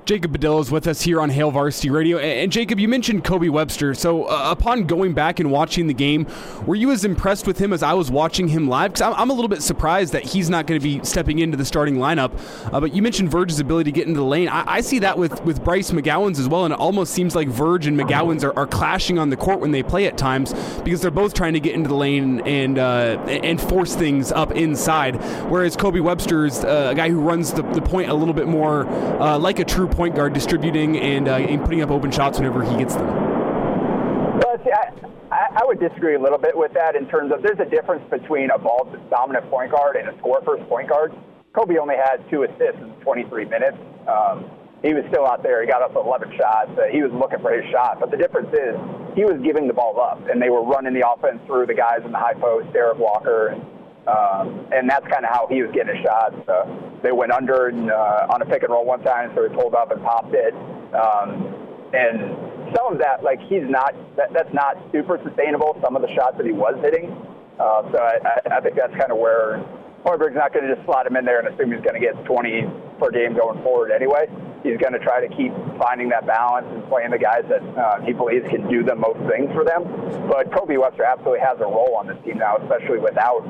Jacob 0.05 0.33
Padilla 0.33 0.61
is 0.61 0.69
with 0.69 0.88
us 0.88 1.03
here 1.03 1.21
on 1.21 1.31
Hail 1.31 1.53
Varsity 1.53 1.88
Radio. 1.88 2.19
And 2.19 2.51
Jacob, 2.51 2.81
you 2.81 2.88
mentioned 2.88 3.23
Kobe 3.23 3.49
Webster. 3.49 3.95
So, 3.95 4.25
uh, 4.25 4.51
upon 4.51 4.85
going 4.85 5.12
back 5.12 5.38
and 5.38 5.49
watching 5.49 5.87
the 5.87 5.95
game, 5.95 6.27
were 6.67 6.75
you 6.75 6.91
as 6.91 7.05
impressed 7.05 7.47
with 7.47 7.59
him 7.59 7.73
as 7.73 7.85
I 7.85 7.95
was 7.95 8.11
watching 8.11 8.49
him 8.49 8.67
live? 8.67 8.95
Because 8.95 9.15
I'm, 9.17 9.31
a 9.31 9.33
little 9.33 9.49
bit 9.49 9.62
surprised 9.62 10.12
that 10.12 10.25
he's 10.25 10.51
not 10.51 10.67
going 10.67 10.79
to 10.79 10.83
be 10.83 11.03
stepping 11.05 11.38
into 11.38 11.57
the 11.57 11.65
starting 11.65 11.97
lineup. 11.97 12.33
Uh, 12.73 12.81
but 12.81 12.93
you 12.93 13.01
mentioned 13.01 13.31
Verge's 13.31 13.61
ability 13.61 13.93
to 13.93 13.95
get 13.95 14.09
into 14.09 14.19
the 14.19 14.27
lane. 14.27 14.49
I, 14.49 14.65
I, 14.67 14.81
see 14.81 14.99
that 14.99 15.17
with, 15.17 15.43
with 15.45 15.62
Bryce 15.62 15.93
McGowens 15.93 16.41
as 16.41 16.49
well. 16.49 16.65
And 16.65 16.75
it 16.75 16.81
almost 16.81 17.12
seems 17.12 17.37
like 17.37 17.47
Verge 17.47 17.87
and 17.87 17.99
McGowens 17.99 18.43
are, 18.43 18.59
are, 18.59 18.67
clashing 18.67 19.19
on 19.19 19.31
the 19.31 19.37
court 19.37 19.61
when 19.61 19.71
they 19.71 19.83
play 19.83 20.07
at 20.07 20.19
times 20.19 20.53
because 20.81 21.01
they're 21.01 21.11
both 21.11 21.33
trying 21.33 21.53
to 21.53 21.61
get 21.61 21.75
into 21.75 21.88
the 21.88 21.95
lane 21.95 22.41
and 22.41 22.79
uh, 22.79 23.23
and 23.29 23.61
force 23.61 23.95
things 23.95 24.33
up 24.33 24.51
inside. 24.53 25.17
Whereas 25.49 25.77
Kobe 25.77 26.01
Webster 26.01 26.47
is 26.47 26.65
uh, 26.65 26.88
a 26.91 26.95
guy 26.95 27.09
who 27.09 27.21
runs 27.21 27.53
the, 27.53 27.62
the 27.62 27.83
point 27.83 28.11
a 28.11 28.15
little 28.15 28.35
bit 28.35 28.49
more 28.49 28.88
uh, 28.88 29.38
like 29.38 29.59
a 29.59 29.65
true 29.65 29.88
point 29.93 30.17
guard, 30.17 30.33
distributing 30.33 30.99
and, 30.99 31.29
uh, 31.29 31.37
and 31.37 31.63
putting 31.63 31.83
up 31.83 31.91
open 31.91 32.11
shots 32.11 32.39
whenever 32.39 32.65
he 32.65 32.77
gets 32.77 32.95
them. 32.95 33.07
Well, 33.07 34.59
see, 34.65 34.73
I, 34.73 34.91
I 35.33 35.65
would 35.65 35.81
disagree 35.81 36.15
a 36.15 36.21
little 36.21 36.39
bit 36.39 36.57
with 36.57 36.73
that 36.75 36.97
in 36.97 37.09
terms 37.09 37.33
of 37.33 37.43
there's 37.43 37.61
a 37.61 37.69
difference 37.69 38.03
between 38.11 38.51
a 38.51 38.59
ball 38.59 38.89
dominant 39.11 39.49
point 39.51 39.71
guard 39.71 39.97
and 39.97 40.09
a 40.09 40.19
score 40.19 40.43
first 40.45 40.69
point 40.69 40.89
guard. 40.89 41.13
Kobe 41.55 41.77
only 41.77 41.97
had 41.97 42.25
two 42.31 42.45
assists 42.45 42.81
in 42.81 42.93
23 43.03 43.45
minutes. 43.47 43.77
Um, 44.09 44.51
he 44.83 44.95
was 44.95 45.05
still 45.09 45.27
out 45.27 45.43
there. 45.43 45.63
He 45.63 45.69
got 45.69 45.81
up 45.81 45.95
11 45.95 46.33
shots. 46.37 46.71
Uh, 46.77 46.91
he 46.91 47.03
was 47.03 47.13
looking 47.13 47.39
for 47.39 47.53
his 47.53 47.65
shot. 47.71 48.01
But 48.01 48.11
the 48.11 48.17
difference 48.17 48.51
is 48.53 48.75
he 49.15 49.25
was 49.25 49.41
giving 49.45 49.69
the 49.69 49.75
ball 49.75 50.01
up, 50.01 50.29
and 50.29 50.43
they 50.43 50.51
were 50.51 50.65
running 50.65 50.93
the 50.93 51.07
offense 51.07 51.39
through 51.47 51.67
the 51.67 51.75
guys 51.75 52.01
in 52.05 52.11
the 52.11 52.19
high 52.19 52.35
post, 52.35 52.73
Derek 52.73 52.99
Walker, 52.99 53.49
and 53.49 53.63
um, 54.07 54.67
and 54.73 54.88
that's 54.91 55.07
kind 55.07 55.25
of 55.25 55.31
how 55.31 55.47
he 55.49 55.62
was 55.62 55.71
getting 55.73 55.95
his 55.95 56.05
shots. 56.05 56.37
Uh, 56.49 56.67
they 57.03 57.12
went 57.12 57.33
under 57.33 57.69
and, 57.69 57.91
uh, 57.91 58.27
on 58.35 58.43
a 58.43 58.47
pick 58.47 58.62
and 58.62 58.73
roll 58.73 58.85
one 58.85 59.03
time, 59.03 59.31
so 59.35 59.47
he 59.47 59.55
pulled 59.55 59.75
up 59.75 59.91
and 59.93 60.03
popped 60.03 60.35
it. 60.35 60.55
Um, 60.95 61.55
and 61.95 62.75
some 62.75 62.93
of 62.93 62.99
that, 62.99 63.23
like 63.23 63.38
he's 63.47 63.69
not, 63.69 63.95
that, 64.17 64.33
that's 64.33 64.53
not 64.53 64.77
super 64.91 65.21
sustainable. 65.23 65.79
Some 65.83 65.95
of 65.95 66.03
the 66.03 66.12
shots 66.15 66.37
that 66.38 66.47
he 66.47 66.53
was 66.53 66.75
hitting. 66.83 67.15
Uh, 67.61 67.87
so 67.93 67.99
I, 67.99 68.59
I 68.59 68.61
think 68.61 68.75
that's 68.75 68.95
kind 68.97 69.12
of 69.12 69.19
where 69.19 69.62
Hoiberg's 70.05 70.35
not 70.35 70.53
going 70.53 70.67
to 70.67 70.75
just 70.75 70.85
slot 70.85 71.07
him 71.07 71.15
in 71.17 71.25
there 71.25 71.38
and 71.38 71.47
assume 71.47 71.71
he's 71.71 71.83
going 71.83 71.95
to 71.95 72.03
get 72.03 72.19
20 72.25 72.67
per 72.99 73.11
game 73.11 73.37
going 73.38 73.62
forward 73.62 73.93
anyway. 73.93 74.27
He's 74.62 74.79
going 74.79 74.95
to 74.95 74.99
try 74.99 75.23
to 75.23 75.31
keep 75.35 75.55
finding 75.79 76.09
that 76.11 76.27
balance 76.27 76.67
and 76.71 76.83
playing 76.88 77.11
the 77.11 77.19
guys 77.19 77.43
that 77.49 77.62
uh, 77.79 78.01
he 78.03 78.12
believes 78.12 78.47
can 78.51 78.67
do 78.71 78.83
the 78.83 78.95
most 78.95 79.19
things 79.31 79.51
for 79.55 79.65
them. 79.65 79.87
But 80.27 80.51
Kobe 80.51 80.77
Webster 80.77 81.05
absolutely 81.05 81.41
has 81.41 81.59
a 81.59 81.67
role 81.67 81.95
on 81.95 82.07
this 82.07 82.19
team 82.25 82.38
now, 82.38 82.57
especially 82.59 82.99
without 82.99 83.43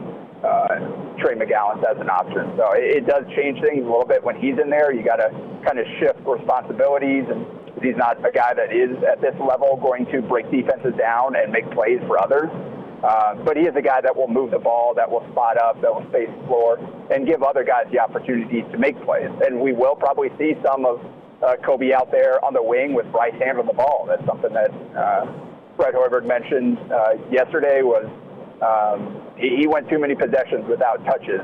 uh, 0.44 1.18
Trey 1.18 1.34
McGowan 1.34 1.82
as 1.88 1.98
an 1.98 2.10
option. 2.10 2.52
So 2.58 2.72
it, 2.72 3.02
it 3.02 3.06
does 3.06 3.24
change 3.34 3.60
things 3.62 3.82
a 3.82 3.90
little 3.90 4.06
bit 4.06 4.22
when 4.22 4.36
he's 4.36 4.58
in 4.58 4.70
there. 4.70 4.92
You 4.92 5.04
got 5.04 5.16
to 5.16 5.30
kind 5.64 5.78
of 5.78 5.86
shift 5.98 6.20
responsibilities 6.26 7.24
and 7.30 7.46
He's 7.82 7.96
not 7.96 8.18
a 8.24 8.30
guy 8.30 8.54
that 8.54 8.70
is 8.70 8.96
at 9.02 9.20
this 9.20 9.34
level 9.40 9.76
going 9.76 10.06
to 10.12 10.22
break 10.22 10.50
defenses 10.50 10.94
down 10.96 11.34
and 11.34 11.50
make 11.50 11.68
plays 11.72 11.98
for 12.06 12.22
others. 12.22 12.50
Uh, 13.02 13.34
but 13.42 13.56
he 13.56 13.64
is 13.64 13.74
a 13.74 13.82
guy 13.82 14.00
that 14.00 14.14
will 14.14 14.28
move 14.28 14.52
the 14.52 14.58
ball, 14.58 14.94
that 14.94 15.10
will 15.10 15.26
spot 15.32 15.58
up, 15.58 15.80
that 15.82 15.92
will 15.92 16.06
space 16.10 16.30
the 16.30 16.46
floor, 16.46 16.78
and 17.10 17.26
give 17.26 17.42
other 17.42 17.64
guys 17.64 17.86
the 17.90 17.98
opportunity 17.98 18.62
to 18.70 18.78
make 18.78 18.94
plays. 19.02 19.30
And 19.44 19.60
we 19.60 19.72
will 19.72 19.96
probably 19.96 20.28
see 20.38 20.54
some 20.64 20.86
of 20.86 21.00
uh, 21.42 21.56
Kobe 21.66 21.92
out 21.92 22.12
there 22.12 22.42
on 22.44 22.54
the 22.54 22.62
wing 22.62 22.94
with 22.94 23.10
Bryce 23.10 23.34
handling 23.42 23.66
the 23.66 23.74
ball. 23.74 24.06
That's 24.06 24.24
something 24.24 24.52
that 24.52 24.70
uh, 24.94 25.26
Fred 25.74 25.94
Hoiberg 25.94 26.24
mentioned 26.24 26.78
uh, 26.92 27.14
yesterday 27.32 27.82
was 27.82 28.06
um, 28.62 29.21
he, 29.48 29.66
went 29.66 29.88
too 29.88 29.98
many 29.98 30.14
possessions 30.14 30.64
without 30.68 31.04
touches 31.04 31.40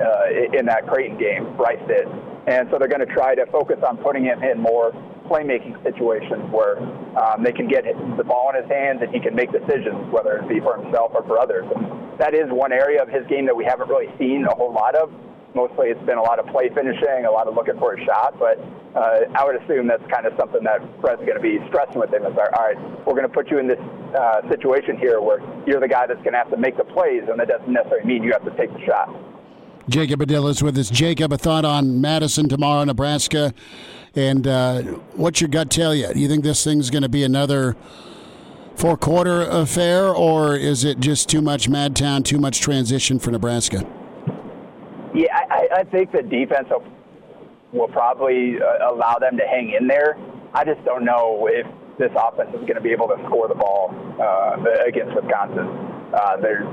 uh, 0.00 0.56
in 0.56 0.66
that 0.66 0.86
Creighton 0.86 1.18
game. 1.18 1.56
Bryce 1.56 1.82
did, 1.86 2.08
and 2.46 2.68
so 2.70 2.78
they're 2.78 2.88
going 2.88 3.06
to 3.06 3.14
try 3.14 3.34
to 3.34 3.46
focus 3.46 3.78
on 3.86 3.96
putting 3.98 4.24
him 4.24 4.42
in 4.42 4.60
more 4.60 4.92
playmaking 5.28 5.80
situations 5.82 6.42
where 6.50 6.78
um, 7.16 7.42
they 7.42 7.52
can 7.52 7.68
get 7.68 7.84
the 8.16 8.24
ball 8.24 8.50
in 8.50 8.62
his 8.62 8.70
hands 8.70 9.00
and 9.02 9.12
he 9.14 9.20
can 9.20 9.34
make 9.34 9.52
decisions, 9.52 10.10
whether 10.12 10.38
it 10.38 10.48
be 10.48 10.60
for 10.60 10.76
himself 10.76 11.12
or 11.14 11.22
for 11.24 11.38
others. 11.38 11.64
And 11.74 12.18
that 12.18 12.34
is 12.34 12.50
one 12.50 12.72
area 12.72 13.02
of 13.02 13.08
his 13.08 13.26
game 13.28 13.46
that 13.46 13.56
we 13.56 13.64
haven't 13.64 13.88
really 13.88 14.12
seen 14.18 14.44
a 14.44 14.54
whole 14.54 14.72
lot 14.72 14.94
of. 14.94 15.12
Mostly 15.54 15.88
it's 15.88 16.02
been 16.06 16.18
a 16.18 16.22
lot 16.22 16.38
of 16.38 16.46
play 16.46 16.70
finishing, 16.70 17.26
a 17.26 17.30
lot 17.30 17.46
of 17.46 17.54
looking 17.54 17.78
for 17.78 17.94
a 17.94 18.04
shot, 18.04 18.38
but 18.38 18.58
uh, 18.96 19.20
I 19.34 19.44
would 19.44 19.60
assume 19.62 19.86
that's 19.86 20.04
kind 20.10 20.26
of 20.26 20.32
something 20.38 20.64
that 20.64 20.80
Fred's 21.00 21.20
going 21.20 21.36
to 21.36 21.40
be 21.40 21.58
stressing 21.68 22.00
with 22.00 22.12
him 22.12 22.24
is, 22.24 22.32
all 22.36 22.64
right, 22.64 22.76
we're 23.06 23.14
going 23.14 23.28
to 23.28 23.32
put 23.32 23.50
you 23.50 23.58
in 23.58 23.68
this 23.68 23.80
uh, 24.16 24.48
situation 24.48 24.96
here 24.96 25.20
where 25.20 25.40
you're 25.66 25.80
the 25.80 25.88
guy 25.88 26.06
that's 26.06 26.20
going 26.22 26.32
to 26.32 26.38
have 26.38 26.50
to 26.50 26.56
make 26.56 26.76
the 26.76 26.84
plays, 26.84 27.22
and 27.28 27.38
that 27.38 27.48
doesn't 27.48 27.68
necessarily 27.68 28.06
mean 28.06 28.22
you 28.22 28.32
have 28.32 28.44
to 28.44 28.56
take 28.56 28.72
the 28.72 28.80
shot. 28.86 29.14
Jacob 29.88 30.20
Padilla 30.20 30.50
is 30.50 30.62
with 30.62 30.78
us. 30.78 30.88
Jacob, 30.88 31.32
a 31.32 31.38
thought 31.38 31.64
on 31.64 32.00
Madison 32.00 32.48
tomorrow, 32.48 32.84
Nebraska, 32.84 33.52
and 34.14 34.46
uh, 34.46 34.82
what's 35.16 35.40
your 35.40 35.48
gut 35.48 35.70
tell 35.70 35.94
you? 35.94 36.12
Do 36.12 36.20
you 36.20 36.28
think 36.28 36.44
this 36.44 36.64
thing's 36.64 36.88
going 36.88 37.02
to 37.02 37.08
be 37.08 37.24
another 37.24 37.76
four 38.74 38.96
quarter 38.96 39.42
affair, 39.42 40.08
or 40.08 40.56
is 40.56 40.84
it 40.84 41.00
just 41.00 41.28
too 41.28 41.42
much 41.42 41.68
Madtown, 41.68 42.24
too 42.24 42.38
much 42.38 42.60
transition 42.60 43.18
for 43.18 43.30
Nebraska? 43.30 43.86
Yeah, 45.14 45.36
I, 45.50 45.68
I 45.80 45.84
think 45.84 46.12
the 46.12 46.22
defense 46.22 46.68
will, 46.70 46.84
will 47.72 47.88
probably 47.88 48.56
uh, 48.56 48.90
allow 48.90 49.18
them 49.18 49.36
to 49.36 49.44
hang 49.44 49.76
in 49.78 49.86
there. 49.86 50.16
I 50.54 50.64
just 50.64 50.82
don't 50.84 51.04
know 51.04 51.48
if 51.50 51.66
this 51.98 52.10
offense 52.16 52.50
is 52.50 52.60
going 52.60 52.74
to 52.74 52.80
be 52.80 52.90
able 52.90 53.08
to 53.08 53.16
score 53.26 53.48
the 53.48 53.54
ball 53.54 53.94
uh, 54.20 54.56
against 54.86 55.14
Wisconsin. 55.14 55.68
Uh, 56.12 56.36
they're 56.40 56.64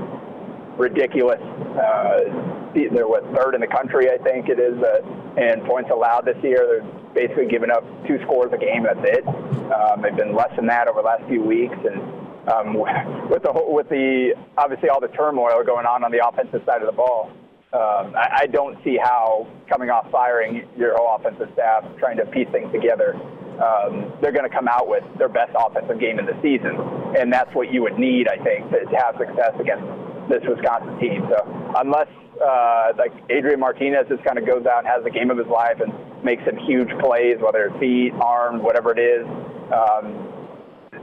ridiculous. 0.76 1.40
Uh, 1.76 2.18
they're 2.74 3.08
what 3.08 3.24
third 3.36 3.54
in 3.54 3.60
the 3.60 3.66
country, 3.66 4.10
I 4.10 4.16
think 4.18 4.48
it 4.48 4.58
is, 4.58 4.80
uh, 4.82 5.04
in 5.36 5.64
points 5.66 5.90
allowed 5.92 6.24
this 6.24 6.36
year. 6.42 6.80
They're 6.80 7.26
basically 7.26 7.46
giving 7.46 7.70
up 7.70 7.84
two 8.06 8.18
scores 8.22 8.52
a 8.52 8.58
game. 8.58 8.84
That's 8.84 9.00
it. 9.04 9.26
Um, 9.26 10.02
they've 10.02 10.16
been 10.16 10.34
less 10.34 10.54
than 10.56 10.66
that 10.66 10.88
over 10.88 11.02
the 11.02 11.06
last 11.06 11.24
few 11.28 11.42
weeks, 11.42 11.76
and 11.84 12.00
um, 12.48 12.74
with 13.30 13.42
the 13.42 13.52
with 13.52 13.88
the 13.88 14.34
obviously 14.56 14.88
all 14.88 15.00
the 15.00 15.08
turmoil 15.08 15.62
going 15.64 15.86
on 15.86 16.04
on 16.04 16.10
the 16.10 16.26
offensive 16.26 16.62
side 16.64 16.80
of 16.80 16.86
the 16.86 16.96
ball. 16.96 17.30
Um, 17.72 18.16
I, 18.16 18.40
I 18.42 18.46
don't 18.46 18.82
see 18.82 18.98
how 19.00 19.46
coming 19.68 19.90
off 19.90 20.10
firing 20.10 20.66
your 20.76 20.96
whole 20.96 21.14
offensive 21.14 21.48
staff, 21.54 21.84
trying 21.98 22.16
to 22.16 22.26
piece 22.26 22.48
things 22.50 22.70
together, 22.72 23.14
um, 23.60 24.12
they're 24.22 24.32
going 24.32 24.48
to 24.48 24.54
come 24.54 24.66
out 24.68 24.88
with 24.88 25.04
their 25.18 25.28
best 25.28 25.52
offensive 25.54 26.00
game 26.00 26.18
in 26.18 26.24
the 26.24 26.34
season, 26.40 26.74
and 27.18 27.32
that's 27.32 27.54
what 27.54 27.70
you 27.70 27.82
would 27.82 27.98
need, 27.98 28.26
I 28.26 28.42
think, 28.42 28.70
to, 28.70 28.84
to 28.84 28.96
have 28.96 29.16
success 29.18 29.52
against 29.60 29.84
this 30.28 30.42
Wisconsin 30.48 30.98
team. 30.98 31.28
So 31.28 31.38
unless 31.76 32.08
uh, 32.40 32.92
like 32.96 33.12
Adrian 33.28 33.60
Martinez 33.60 34.08
just 34.08 34.24
kind 34.24 34.38
of 34.38 34.46
goes 34.46 34.64
out 34.64 34.78
and 34.78 34.86
has 34.88 35.04
the 35.04 35.10
game 35.10 35.30
of 35.30 35.36
his 35.36 35.46
life 35.46 35.78
and 35.80 35.92
makes 36.24 36.42
some 36.46 36.56
huge 36.56 36.88
plays, 37.00 37.36
whether 37.38 37.66
it's 37.66 37.78
feet, 37.78 38.12
arms, 38.18 38.62
whatever 38.62 38.96
it 38.96 38.98
is, 38.98 39.26
um, 39.70 40.26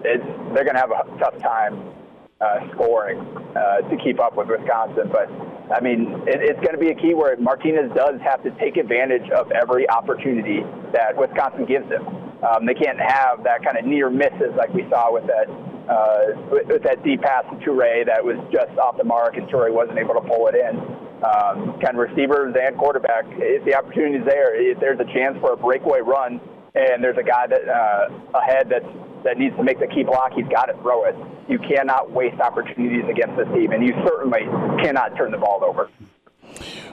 it's, 0.03 0.25
they're 0.53 0.65
going 0.65 0.75
to 0.75 0.81
have 0.81 0.91
a 0.91 1.05
tough 1.19 1.37
time 1.39 1.93
uh, 2.41 2.59
scoring 2.73 3.19
uh, 3.55 3.85
to 3.87 3.97
keep 4.03 4.19
up 4.19 4.35
with 4.35 4.47
Wisconsin. 4.47 5.09
But 5.11 5.29
I 5.73 5.81
mean, 5.81 6.23
it, 6.27 6.39
it's 6.39 6.59
going 6.63 6.75
to 6.75 6.81
be 6.81 6.89
a 6.89 6.95
key 6.95 7.13
where 7.13 7.35
Martinez 7.37 7.91
does 7.95 8.19
have 8.23 8.43
to 8.43 8.51
take 8.59 8.77
advantage 8.77 9.29
of 9.31 9.51
every 9.51 9.89
opportunity 9.89 10.63
that 10.93 11.15
Wisconsin 11.15 11.65
gives 11.65 11.87
him. 11.91 12.05
Um, 12.43 12.65
they 12.65 12.75
can't 12.75 12.99
have 12.99 13.43
that 13.43 13.63
kind 13.63 13.77
of 13.77 13.85
near 13.85 14.09
misses 14.09 14.53
like 14.55 14.73
we 14.73 14.87
saw 14.89 15.11
with 15.11 15.25
that 15.27 15.49
uh, 15.89 16.35
with, 16.51 16.67
with 16.67 16.83
that 16.83 17.03
deep 17.03 17.21
pass 17.21 17.43
to 17.49 17.55
Toure 17.63 18.05
that 18.05 18.23
was 18.23 18.35
just 18.51 18.77
off 18.77 18.97
the 18.97 19.03
mark 19.03 19.37
and 19.37 19.47
Toure 19.47 19.71
wasn't 19.71 19.97
able 19.97 20.13
to 20.15 20.21
pull 20.21 20.47
it 20.47 20.55
in. 20.55 20.75
Um, 21.17 21.79
kind 21.81 21.97
of 21.97 22.03
receivers 22.03 22.53
and 22.53 22.77
quarterback, 22.77 23.25
if 23.41 23.65
the 23.65 23.73
opportunity 23.73 24.19
is 24.19 24.25
there, 24.25 24.53
if 24.53 24.79
there's 24.79 24.99
a 24.99 25.07
chance 25.15 25.35
for 25.41 25.53
a 25.53 25.57
breakaway 25.57 26.01
run 26.01 26.39
and 26.75 27.03
there's 27.03 27.17
a 27.17 27.23
guy 27.23 27.47
that 27.47 27.65
uh, 27.65 28.37
ahead 28.37 28.69
that 28.69 28.83
that 29.23 29.37
needs 29.37 29.55
to 29.57 29.63
make 29.63 29.79
the 29.79 29.87
key 29.87 30.03
block, 30.03 30.33
he's 30.33 30.47
got 30.47 30.65
to 30.65 30.73
throw 30.81 31.05
it. 31.05 31.15
You 31.47 31.59
cannot 31.59 32.11
waste 32.11 32.39
opportunities 32.39 33.05
against 33.09 33.37
this 33.37 33.47
team, 33.53 33.71
and 33.71 33.83
you 33.85 33.93
certainly 34.05 34.41
cannot 34.83 35.15
turn 35.15 35.31
the 35.31 35.37
ball 35.37 35.63
over. 35.63 35.89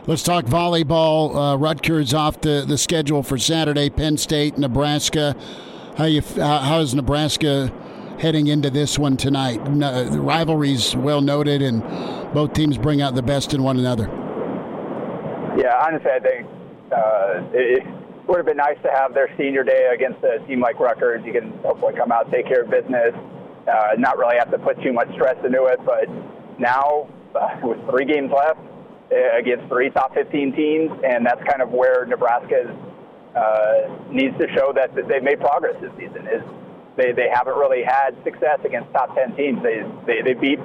Let's 0.06 0.22
talk 0.22 0.44
volleyball. 0.44 1.54
Uh, 1.54 1.56
Rutgers 1.56 2.12
off 2.12 2.40
the, 2.40 2.64
the 2.66 2.76
schedule 2.76 3.22
for 3.22 3.38
Saturday. 3.38 3.88
Penn 3.88 4.16
State, 4.16 4.58
Nebraska. 4.58 5.34
How 5.96 6.04
you? 6.04 6.22
How 6.36 6.80
is 6.80 6.94
Nebraska 6.94 7.72
heading 8.18 8.48
into 8.48 8.68
this 8.68 8.98
one 8.98 9.16
tonight? 9.16 9.64
the 9.64 10.20
rivalry's 10.20 10.94
well 10.96 11.20
noted, 11.20 11.62
and 11.62 11.82
both 12.34 12.52
teams 12.52 12.76
bring 12.76 13.00
out 13.00 13.14
the 13.14 13.22
best 13.22 13.54
in 13.54 13.62
one 13.62 13.78
another. 13.78 14.04
Yeah, 15.56 15.80
honestly, 15.86 16.10
I 16.10 16.18
think 16.18 16.46
uh, 16.90 17.42
it 17.52 17.86
would 18.26 18.38
have 18.38 18.46
been 18.46 18.56
nice 18.56 18.78
to 18.82 18.90
have 18.90 19.14
their 19.14 19.28
senior 19.36 19.64
day 19.64 19.90
against 19.92 20.22
a 20.24 20.38
team 20.46 20.60
like 20.60 20.80
Rutgers. 20.80 21.22
You 21.24 21.32
can 21.32 21.52
hopefully 21.62 21.94
come 21.96 22.12
out, 22.12 22.30
take 22.30 22.46
care 22.46 22.62
of 22.62 22.70
business, 22.70 23.14
uh, 23.68 23.94
not 23.98 24.18
really 24.18 24.36
have 24.38 24.50
to 24.50 24.58
put 24.58 24.80
too 24.82 24.92
much 24.92 25.12
stress 25.12 25.36
into 25.44 25.64
it. 25.66 25.80
But 25.84 26.08
now, 26.58 27.08
uh, 27.34 27.60
with 27.62 27.78
three 27.90 28.04
games 28.04 28.30
left 28.32 28.60
uh, 29.12 29.38
against 29.38 29.68
three 29.68 29.90
top 29.90 30.14
15 30.14 30.56
teams, 30.56 30.90
and 31.04 31.26
that's 31.26 31.42
kind 31.44 31.60
of 31.60 31.70
where 31.70 32.06
Nebraska 32.06 32.72
uh, 33.36 33.90
needs 34.10 34.36
to 34.38 34.46
show 34.54 34.72
that 34.74 34.94
they've 34.94 35.22
made 35.22 35.40
progress 35.40 35.76
this 35.80 35.92
season. 35.98 36.26
Is 36.26 36.42
they, 36.96 37.12
they 37.12 37.28
haven't 37.32 37.56
really 37.56 37.82
had 37.82 38.16
success 38.24 38.60
against 38.64 38.92
top 38.92 39.14
10 39.16 39.36
teams. 39.36 39.62
They, 39.62 39.82
they, 40.06 40.22
they 40.22 40.34
beat 40.34 40.60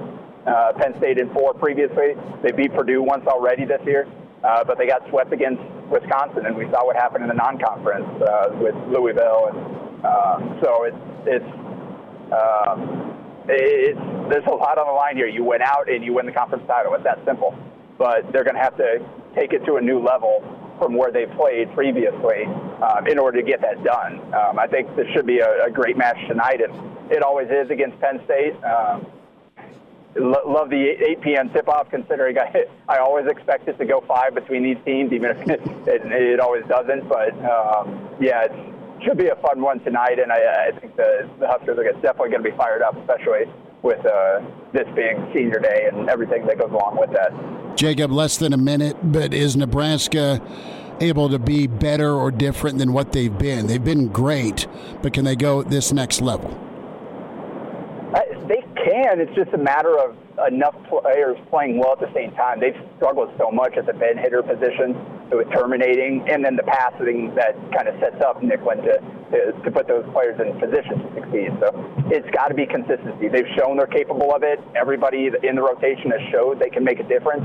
uh, 0.45 0.73
Penn 0.77 0.93
State 0.97 1.17
in 1.17 1.33
four 1.33 1.53
previously. 1.53 2.13
They 2.43 2.51
beat 2.51 2.73
Purdue 2.73 3.01
once 3.01 3.25
already 3.27 3.65
this 3.65 3.81
year, 3.85 4.07
uh, 4.43 4.63
but 4.63 4.77
they 4.77 4.87
got 4.87 5.07
swept 5.09 5.33
against 5.33 5.61
Wisconsin, 5.89 6.45
and 6.45 6.55
we 6.55 6.65
saw 6.71 6.85
what 6.85 6.95
happened 6.95 7.23
in 7.23 7.29
the 7.29 7.35
non-conference 7.35 8.07
uh, 8.21 8.55
with 8.61 8.75
Louisville. 8.87 9.51
And 9.51 9.57
um, 10.05 10.59
so 10.63 10.83
it's 10.85 11.03
it's 11.25 11.51
um, 12.31 13.15
it's 13.47 13.99
there's 14.29 14.45
a 14.47 14.55
lot 14.55 14.77
on 14.77 14.87
the 14.87 14.93
line 14.93 15.17
here. 15.17 15.27
You 15.27 15.43
went 15.43 15.63
out 15.63 15.89
and 15.89 16.03
you 16.03 16.13
win 16.13 16.25
the 16.25 16.31
conference 16.31 16.65
title. 16.67 16.93
It's 16.93 17.03
that 17.03 17.19
simple. 17.25 17.57
But 17.97 18.31
they're 18.31 18.45
going 18.45 18.55
to 18.55 18.63
have 18.63 18.77
to 18.77 19.03
take 19.35 19.51
it 19.51 19.65
to 19.65 19.75
a 19.75 19.81
new 19.81 19.99
level 19.99 20.39
from 20.79 20.95
where 20.95 21.11
they 21.11 21.25
played 21.35 21.73
previously 21.73 22.45
um, 22.81 23.05
in 23.07 23.19
order 23.19 23.41
to 23.41 23.45
get 23.45 23.61
that 23.61 23.83
done. 23.83 24.21
Um, 24.33 24.57
I 24.57 24.67
think 24.67 24.95
this 24.95 25.05
should 25.13 25.27
be 25.27 25.39
a, 25.39 25.65
a, 25.65 25.69
great 25.69 25.97
match 25.97 26.17
tonight, 26.29 26.61
and 26.61 26.71
it 27.11 27.21
always 27.21 27.49
is 27.49 27.69
against 27.69 27.99
Penn 27.99 28.21
State. 28.23 28.55
Um, 28.63 29.05
love 30.15 30.69
the 30.69 30.95
8 31.11 31.21
p.m. 31.21 31.49
tip-off, 31.51 31.89
considering 31.89 32.37
I, 32.37 32.65
I 32.87 32.97
always 32.97 33.27
expect 33.27 33.67
it 33.67 33.77
to 33.77 33.85
go 33.85 34.01
five 34.07 34.33
between 34.33 34.63
these 34.63 34.77
teams, 34.85 35.11
even 35.13 35.31
if 35.31 35.49
it, 35.49 35.61
it, 35.87 36.11
it 36.11 36.39
always 36.39 36.65
doesn't. 36.65 37.07
But 37.07 37.33
um, 37.45 38.09
yeah, 38.19 38.45
it 38.45 39.03
should 39.03 39.17
be 39.17 39.27
a 39.27 39.35
fun 39.35 39.61
one 39.61 39.79
tonight, 39.81 40.19
and 40.19 40.31
I, 40.31 40.67
I 40.67 40.79
think 40.79 40.95
the, 40.95 41.29
the 41.39 41.47
Huskers 41.47 41.77
are 41.77 41.83
definitely 41.83 42.29
going 42.29 42.43
to 42.43 42.51
be 42.51 42.57
fired 42.57 42.81
up, 42.81 42.97
especially 42.97 43.45
with 43.81 44.05
uh, 44.05 44.41
this 44.73 44.87
being 44.95 45.29
senior 45.33 45.59
day 45.59 45.89
and 45.91 46.09
everything 46.09 46.45
that 46.47 46.57
goes 46.57 46.71
along 46.71 46.97
with 46.99 47.11
that. 47.11 47.31
Jacob, 47.77 48.11
less 48.11 48.37
than 48.37 48.51
a 48.51 48.57
minute, 48.57 48.97
but 49.01 49.33
is 49.33 49.55
Nebraska 49.55 50.41
able 50.99 51.29
to 51.29 51.39
be 51.39 51.65
better 51.65 52.13
or 52.13 52.29
different 52.29 52.77
than 52.77 52.91
what 52.91 53.13
they've 53.13 53.37
been? 53.37 53.67
They've 53.67 53.81
been 53.83 54.09
great, 54.09 54.67
but 55.01 55.13
can 55.13 55.23
they 55.23 55.37
go 55.37 55.63
this 55.63 55.93
next 55.93 56.19
level? 56.19 56.59
Can. 58.83 59.19
It's 59.19 59.33
just 59.35 59.51
a 59.53 59.57
matter 59.57 59.99
of 59.99 60.15
enough 60.47 60.75
players 60.87 61.37
playing 61.49 61.79
well 61.79 61.93
at 61.93 61.99
the 61.99 62.11
same 62.13 62.31
time. 62.33 62.59
They've 62.59 62.77
struggled 62.95 63.29
so 63.37 63.51
much 63.51 63.75
at 63.75 63.85
the 63.85 63.93
pin 63.93 64.17
hitter 64.17 64.41
position 64.41 64.95
with 65.31 65.51
terminating, 65.51 66.25
and 66.29 66.43
then 66.43 66.55
the 66.55 66.63
passing 66.63 67.35
that 67.35 67.55
kind 67.75 67.87
of 67.87 67.99
sets 67.99 68.23
up 68.23 68.41
Nicklin 68.41 68.81
to, 68.87 68.95
to, 69.31 69.51
to 69.63 69.71
put 69.71 69.87
those 69.87 70.05
players 70.11 70.39
in 70.39 70.57
position 70.59 70.97
to 70.97 71.07
succeed. 71.13 71.51
So 71.59 71.75
it's 72.07 72.29
got 72.31 72.47
to 72.47 72.55
be 72.55 72.65
consistency. 72.65 73.27
They've 73.27 73.51
shown 73.59 73.77
they're 73.77 73.87
capable 73.87 74.33
of 74.33 74.43
it. 74.43 74.59
Everybody 74.75 75.29
in 75.43 75.55
the 75.55 75.61
rotation 75.61 76.11
has 76.11 76.21
showed 76.31 76.59
they 76.59 76.71
can 76.71 76.83
make 76.83 76.99
a 76.99 77.07
difference, 77.07 77.43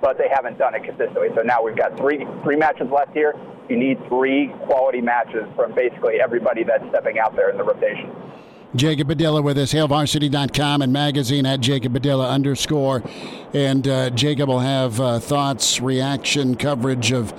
but 0.00 0.18
they 0.18 0.28
haven't 0.32 0.56
done 0.56 0.74
it 0.74 0.84
consistently. 0.84 1.28
So 1.34 1.42
now 1.42 1.62
we've 1.62 1.76
got 1.76 1.96
three 1.98 2.24
three 2.42 2.56
matches 2.56 2.88
left 2.94 3.12
here. 3.12 3.34
You 3.68 3.76
need 3.76 3.98
three 4.08 4.54
quality 4.70 5.00
matches 5.00 5.44
from 5.56 5.74
basically 5.74 6.20
everybody 6.22 6.62
that's 6.62 6.86
stepping 6.90 7.18
out 7.18 7.34
there 7.34 7.50
in 7.50 7.58
the 7.58 7.64
rotation. 7.64 8.14
Jacob 8.74 9.08
Padilla 9.08 9.40
with 9.40 9.56
us, 9.58 9.72
HailVarsity.com 9.72 10.82
and 10.82 10.92
magazine 10.92 11.46
at 11.46 11.60
Jacob 11.60 11.92
Padilla 11.92 12.28
underscore. 12.28 13.02
And 13.54 13.86
uh, 13.86 14.10
Jacob 14.10 14.48
will 14.48 14.60
have 14.60 15.00
uh, 15.00 15.18
thoughts, 15.18 15.80
reaction, 15.80 16.56
coverage 16.56 17.12
of 17.12 17.32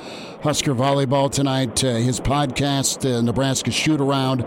Husker 0.44 0.74
volleyball 0.74 1.32
tonight, 1.32 1.84
uh, 1.84 1.96
his 1.96 2.20
podcast, 2.20 3.06
uh, 3.06 3.22
Nebraska 3.22 3.72
Shoot 3.72 4.00
Around 4.00 4.46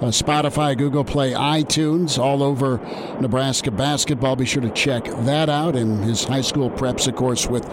uh, 0.00 0.06
Spotify, 0.06 0.76
Google 0.76 1.04
Play, 1.04 1.32
iTunes, 1.32 2.18
all 2.18 2.42
over 2.42 2.78
Nebraska 3.20 3.70
basketball. 3.70 4.36
Be 4.36 4.44
sure 4.44 4.62
to 4.62 4.70
check 4.70 5.04
that 5.04 5.48
out. 5.48 5.76
And 5.76 6.04
his 6.04 6.24
high 6.24 6.40
school 6.40 6.70
preps, 6.70 7.06
of 7.06 7.16
course, 7.16 7.46
with 7.46 7.64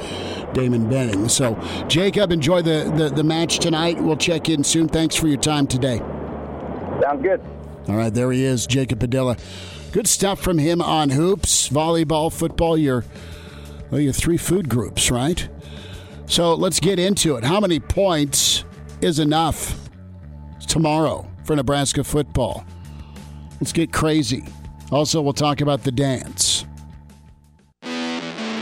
Damon 0.54 0.90
Benning. 0.90 1.30
So, 1.30 1.56
Jacob, 1.88 2.32
enjoy 2.32 2.62
the, 2.62 2.92
the, 2.96 3.10
the 3.10 3.24
match 3.24 3.60
tonight. 3.60 4.02
We'll 4.02 4.18
check 4.18 4.50
in 4.50 4.64
soon. 4.64 4.88
Thanks 4.88 5.16
for 5.16 5.28
your 5.28 5.40
time 5.40 5.68
today. 5.68 5.98
Sounds 7.02 7.22
good. 7.22 7.42
All 7.88 7.96
right, 7.96 8.14
there 8.14 8.32
he 8.32 8.44
is, 8.44 8.68
Jacob 8.68 9.00
Padilla. 9.00 9.38
Good 9.92 10.08
stuff 10.08 10.40
from 10.40 10.58
him 10.58 10.82
on 10.82 11.10
hoops, 11.10 11.68
volleyball, 11.70 12.32
football, 12.32 12.78
your, 12.78 13.04
well, 13.90 14.00
your 14.00 14.14
three 14.14 14.38
food 14.38 14.70
groups, 14.70 15.12
right? 15.12 15.50
So 16.28 16.54
let's 16.54 16.80
get 16.80 17.00
into 17.00 17.36
it. 17.36 17.44
How 17.44 17.60
many 17.60 17.80
points 17.80 18.64
is 19.02 19.20
enough 19.20 19.78
tomorrow 20.68 21.30
for 21.44 21.56
Nebraska 21.56 22.04
football? 22.04 22.66
Let's 23.60 23.74
get 23.74 23.92
crazy. 23.92 24.46
Also, 24.92 25.22
we'll 25.22 25.34
talk 25.34 25.62
about 25.62 25.84
the 25.84 25.92
dance. 25.92 26.66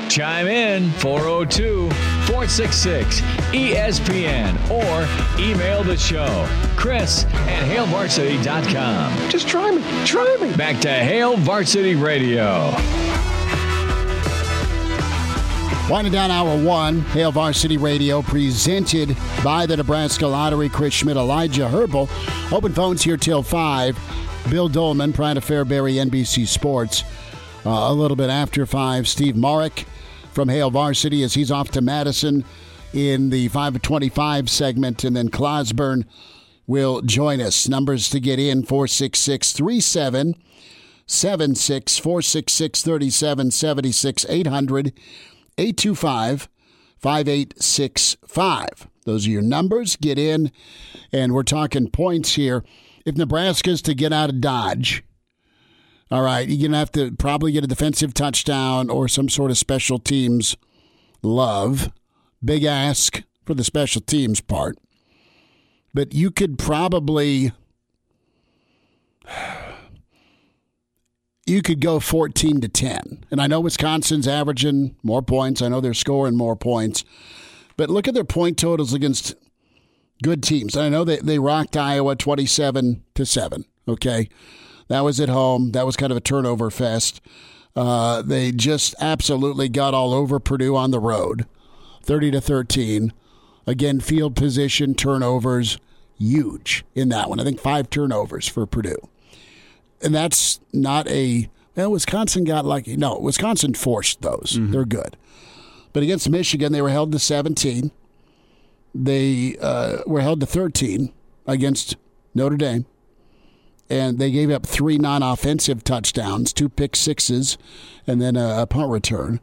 Chime 0.10 0.48
in 0.48 0.90
402 0.94 1.90
466 2.30 3.22
ESPN 3.52 4.54
or 4.70 5.42
email 5.42 5.84
the 5.84 5.98
show. 5.98 6.48
Chris 6.78 7.26
at 7.26 7.68
HailVarsity.com. 7.68 9.30
Just 9.32 9.48
try 9.48 9.72
me. 9.72 9.82
Try 10.06 10.38
me. 10.40 10.56
Back 10.56 10.80
to 10.82 10.90
Hail 10.90 11.38
Varsity 11.38 11.96
Radio. 11.96 12.72
Winding 15.90 16.14
down 16.14 16.30
hour 16.30 16.56
one, 16.64 17.02
Hail 17.02 17.32
Varsity 17.32 17.78
Radio, 17.78 18.22
presented 18.22 19.18
by 19.44 19.66
the 19.66 19.76
Nebraska 19.76 20.28
Lottery. 20.28 20.70
Chris 20.70 20.94
Schmidt, 20.94 21.18
Elijah 21.18 21.68
Herbal. 21.68 22.08
Open 22.52 22.72
phones 22.74 23.02
here 23.02 23.18
till 23.18 23.42
5. 23.42 23.98
Bill 24.52 24.70
Dolman, 24.70 25.14
Pride 25.14 25.38
of 25.38 25.46
Fairbury, 25.46 25.96
NBC 25.96 26.46
Sports. 26.48 27.04
Uh, 27.66 27.70
a 27.70 27.94
little 27.94 28.16
bit 28.16 28.30
after 28.30 28.68
5, 28.68 29.08
Steve 29.08 29.36
Marik 29.36 29.88
from 30.32 30.50
Hail 30.50 30.72
Varsity 30.72 31.24
as 31.24 31.34
he's 31.34 31.52
off 31.52 31.70
to 31.72 31.82
Madison 31.82 32.46
in 32.94 33.30
the 33.30 33.48
525 33.50 34.50
segment. 34.50 35.04
And 35.04 35.16
then 35.16 35.30
Clausburn 35.30 36.06
will 36.68 37.02
join 37.02 37.42
us. 37.42 37.68
Numbers 37.68 38.10
to 38.10 38.20
get 38.20 38.40
in 38.40 38.64
466 38.64 39.54
37 39.54 40.36
76 41.06 41.98
466 41.98 42.84
37 42.84 43.52
76 43.52 44.26
800 44.30 44.94
825 45.58 46.50
5865. 47.00 48.88
Those 49.06 49.26
are 49.26 49.32
your 49.32 49.42
numbers. 49.42 49.96
Get 49.96 50.20
in. 50.20 50.52
And 51.12 51.34
we're 51.34 51.44
talking 51.44 51.90
points 51.90 52.36
here. 52.36 52.64
If 53.06 53.16
Nebraska's 53.16 53.82
to 53.84 53.96
get 53.96 54.14
out 54.14 54.30
of 54.30 54.42
Dodge, 54.42 55.04
all 56.12 56.24
right, 56.24 56.48
you're 56.48 56.58
going 56.58 56.72
to 56.72 56.78
have 56.78 56.92
to 56.94 57.12
probably 57.12 57.52
get 57.52 57.64
a 57.64 57.68
defensive 57.68 58.14
touchdown 58.14 58.90
or 58.90 59.08
some 59.08 59.30
sort 59.30 59.52
of 59.52 59.58
special 59.58 60.00
teams 60.00 60.58
love. 61.22 61.92
Big 62.44 62.64
ask 62.64 63.22
for 63.46 63.54
the 63.54 63.64
special 63.64 64.02
teams 64.02 64.42
part. 64.42 64.78
But 65.94 66.14
you 66.14 66.32
could 66.32 66.58
probably 66.58 67.52
you 71.46 71.62
could 71.62 71.80
go 71.82 72.00
14 72.00 72.62
to 72.62 72.68
10. 72.68 73.26
And 73.30 73.42
I 73.42 73.48
know 73.48 73.60
Wisconsin's 73.60 74.28
averaging 74.28 74.96
more 75.04 75.22
points. 75.22 75.62
I 75.62 75.68
know 75.68 75.82
they're 75.82 75.94
scoring 75.94 76.36
more 76.36 76.56
points. 76.56 77.04
But 77.78 77.90
look 77.90 78.08
at 78.08 78.14
their 78.14 78.24
point 78.24 78.58
totals 78.58 78.94
against 78.94 79.36
good 80.22 80.44
teams. 80.44 80.76
I 80.76 80.90
know 80.90 81.04
they, 81.04 81.18
they 81.18 81.40
rocked 81.40 81.78
Iowa 81.78 82.16
27 82.16 83.04
to 83.16 83.26
7. 83.26 83.66
Okay. 83.88 84.30
That 84.90 85.02
was 85.02 85.20
at 85.20 85.30
home. 85.30 85.72
That 85.72 85.86
was 85.86 85.96
kind 85.96 86.12
of 86.12 86.18
a 86.18 86.22
turnover 86.22 86.70
fest. 86.70 87.22
Uh, 87.76 88.22
they 88.22 88.52
just 88.52 88.94
absolutely 89.00 89.70
got 89.70 89.94
all 89.94 90.14
over 90.14 90.40
Purdue 90.40 90.76
on 90.76 90.92
the 90.92 91.00
road 91.00 91.46
30 92.04 92.32
to 92.32 92.42
13. 92.42 93.14
Again, 93.66 94.00
field 94.00 94.36
position, 94.36 94.96
turnovers, 94.96 95.78
huge 96.18 96.84
in 96.96 97.10
that 97.10 97.30
one. 97.30 97.40
I 97.40 97.44
think 97.44 97.60
five 97.60 97.90
turnovers 97.90 98.48
for 98.48 98.66
Purdue 98.66 99.08
and 100.02 100.14
that's 100.14 100.60
not 100.74 101.08
a 101.10 101.50
well. 101.76 101.92
Wisconsin 101.92 102.44
got 102.44 102.66
like 102.66 102.88
no. 102.88 103.18
Wisconsin 103.20 103.74
forced 103.74 104.22
those. 104.22 104.54
Mm-hmm. 104.54 104.72
They're 104.72 104.86
good, 104.86 105.18
but 105.94 106.04
against 106.04 106.30
Michigan, 106.30 106.72
they 106.72 106.82
were 106.82 106.90
held 106.90 107.12
to 107.12 107.20
17. 107.20 107.92
They 108.94 109.56
uh, 109.62 110.00
were 110.08 110.22
held 110.22 110.40
to 110.40 110.46
13 110.46 111.14
against 111.46 111.96
Notre 112.34 112.58
Dame, 112.58 112.86
and 113.90 114.20
they 114.20 114.32
gave 114.32 114.52
up 114.52 114.66
three 114.66 114.98
non-offensive 114.98 115.84
touchdowns, 115.84 116.54
two 116.54 116.70
pick 116.70 116.96
sixes, 116.96 117.58
and 118.06 118.22
then 118.22 118.36
a, 118.36 118.62
a 118.62 118.68
punt 118.68 118.92
return. 118.92 119.40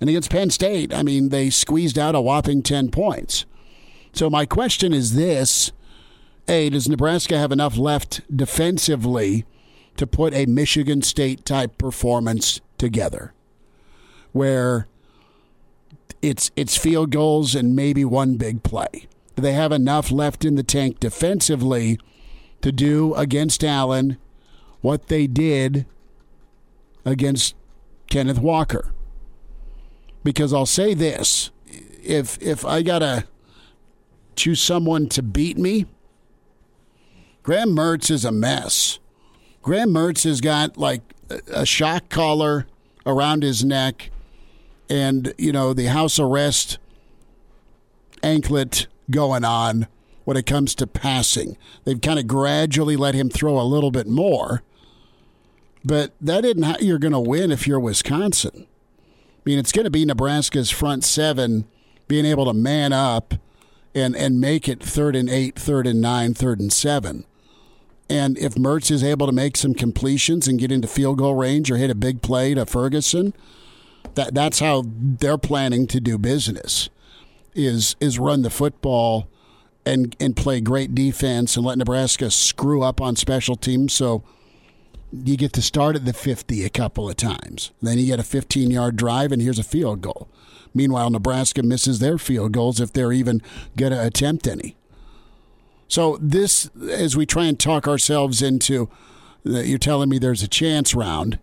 And 0.00 0.08
against 0.08 0.30
Penn 0.30 0.50
State, 0.50 0.94
I 0.94 1.02
mean, 1.02 1.30
they 1.30 1.50
squeezed 1.50 1.98
out 1.98 2.14
a 2.14 2.20
whopping 2.20 2.62
10 2.62 2.90
points. 2.90 3.44
So 4.12 4.30
my 4.30 4.46
question 4.46 4.92
is 4.92 5.14
this: 5.14 5.72
A, 6.46 6.70
does 6.70 6.88
Nebraska 6.88 7.36
have 7.38 7.52
enough 7.52 7.76
left 7.76 8.20
defensively? 8.34 9.44
to 9.98 10.06
put 10.06 10.32
a 10.32 10.46
Michigan 10.46 11.02
State 11.02 11.44
type 11.44 11.76
performance 11.76 12.60
together 12.78 13.34
where 14.32 14.86
it's 16.22 16.50
it's 16.56 16.76
field 16.76 17.10
goals 17.10 17.54
and 17.54 17.76
maybe 17.76 18.04
one 18.04 18.36
big 18.36 18.62
play. 18.62 19.08
Do 19.36 19.42
they 19.42 19.52
have 19.52 19.72
enough 19.72 20.10
left 20.10 20.44
in 20.44 20.54
the 20.54 20.62
tank 20.62 20.98
defensively 21.00 21.98
to 22.62 22.72
do 22.72 23.14
against 23.14 23.64
Allen 23.64 24.18
what 24.80 25.08
they 25.08 25.26
did 25.26 25.86
against 27.04 27.54
Kenneth 28.10 28.38
Walker? 28.38 28.92
Because 30.24 30.52
I'll 30.52 30.66
say 30.66 30.94
this, 30.94 31.50
if 32.02 32.40
if 32.42 32.64
I 32.64 32.82
got 32.82 33.00
to 33.00 33.24
choose 34.36 34.60
someone 34.60 35.08
to 35.10 35.22
beat 35.22 35.58
me, 35.58 35.86
Graham 37.42 37.70
Mertz 37.70 38.10
is 38.10 38.24
a 38.24 38.32
mess. 38.32 38.98
Graham 39.62 39.90
Mertz 39.90 40.24
has 40.24 40.40
got 40.40 40.76
like 40.76 41.02
a 41.52 41.66
shock 41.66 42.08
collar 42.08 42.66
around 43.06 43.42
his 43.42 43.64
neck 43.64 44.10
and, 44.90 45.34
you 45.38 45.52
know, 45.52 45.72
the 45.72 45.86
house 45.86 46.18
arrest 46.18 46.78
anklet 48.22 48.86
going 49.10 49.44
on 49.44 49.86
when 50.28 50.36
it 50.36 50.44
comes 50.44 50.74
to 50.74 50.86
passing. 50.86 51.56
They've 51.84 52.02
kind 52.02 52.18
of 52.18 52.26
gradually 52.26 52.96
let 52.96 53.14
him 53.14 53.30
throw 53.30 53.58
a 53.58 53.64
little 53.64 53.90
bit 53.90 54.06
more. 54.06 54.62
But 55.82 56.12
that 56.20 56.44
isn't 56.44 56.64
how 56.64 56.76
you're 56.80 56.98
going 56.98 57.14
to 57.14 57.18
win 57.18 57.50
if 57.50 57.66
you're 57.66 57.80
Wisconsin. 57.80 58.66
I 58.66 59.40
mean, 59.46 59.58
it's 59.58 59.72
going 59.72 59.86
to 59.86 59.90
be 59.90 60.04
Nebraska's 60.04 60.70
front 60.70 61.02
seven 61.02 61.64
being 62.08 62.26
able 62.26 62.44
to 62.44 62.52
man 62.52 62.92
up 62.92 63.36
and, 63.94 64.14
and 64.14 64.38
make 64.38 64.68
it 64.68 64.82
third 64.82 65.16
and 65.16 65.30
eight, 65.30 65.58
third 65.58 65.86
and 65.86 65.98
nine, 65.98 66.34
third 66.34 66.60
and 66.60 66.70
seven. 66.70 67.24
And 68.10 68.36
if 68.36 68.54
Mertz 68.54 68.90
is 68.90 69.02
able 69.02 69.28
to 69.28 69.32
make 69.32 69.56
some 69.56 69.72
completions 69.72 70.46
and 70.46 70.58
get 70.58 70.70
into 70.70 70.88
field 70.88 71.16
goal 71.16 71.36
range 71.36 71.70
or 71.70 71.78
hit 71.78 71.88
a 71.88 71.94
big 71.94 72.20
play 72.20 72.52
to 72.52 72.66
Ferguson, 72.66 73.32
that 74.14 74.34
that's 74.34 74.58
how 74.58 74.84
they're 74.86 75.38
planning 75.38 75.86
to 75.86 76.00
do 76.00 76.18
business. 76.18 76.90
Is 77.54 77.96
is 77.98 78.18
run 78.18 78.42
the 78.42 78.50
football 78.50 79.26
and 79.88 80.16
and 80.20 80.36
play 80.36 80.60
great 80.60 80.94
defense 80.94 81.56
and 81.56 81.64
let 81.64 81.78
Nebraska 81.78 82.30
screw 82.30 82.82
up 82.82 83.00
on 83.00 83.16
special 83.16 83.56
teams 83.56 83.92
so 83.92 84.22
you 85.12 85.36
get 85.36 85.52
to 85.54 85.62
start 85.62 85.96
at 85.96 86.04
the 86.04 86.12
50 86.12 86.64
a 86.64 86.68
couple 86.68 87.08
of 87.08 87.16
times. 87.16 87.70
Then 87.80 87.98
you 87.98 88.06
get 88.06 88.20
a 88.20 88.24
15 88.24 88.70
yard 88.70 88.96
drive, 88.96 89.32
and 89.32 89.40
here's 89.40 89.58
a 89.58 89.64
field 89.64 90.02
goal. 90.02 90.28
Meanwhile, 90.74 91.10
Nebraska 91.10 91.62
misses 91.62 91.98
their 91.98 92.18
field 92.18 92.52
goals 92.52 92.80
if 92.80 92.92
they're 92.92 93.12
even 93.12 93.42
going 93.76 93.92
to 93.92 94.04
attempt 94.04 94.46
any. 94.46 94.76
So 95.88 96.18
this, 96.20 96.68
as 96.90 97.16
we 97.16 97.24
try 97.24 97.46
and 97.46 97.58
talk 97.58 97.88
ourselves 97.88 98.42
into, 98.42 98.90
you're 99.44 99.78
telling 99.78 100.10
me 100.10 100.18
there's 100.18 100.42
a 100.42 100.48
chance 100.48 100.94
round. 100.94 101.38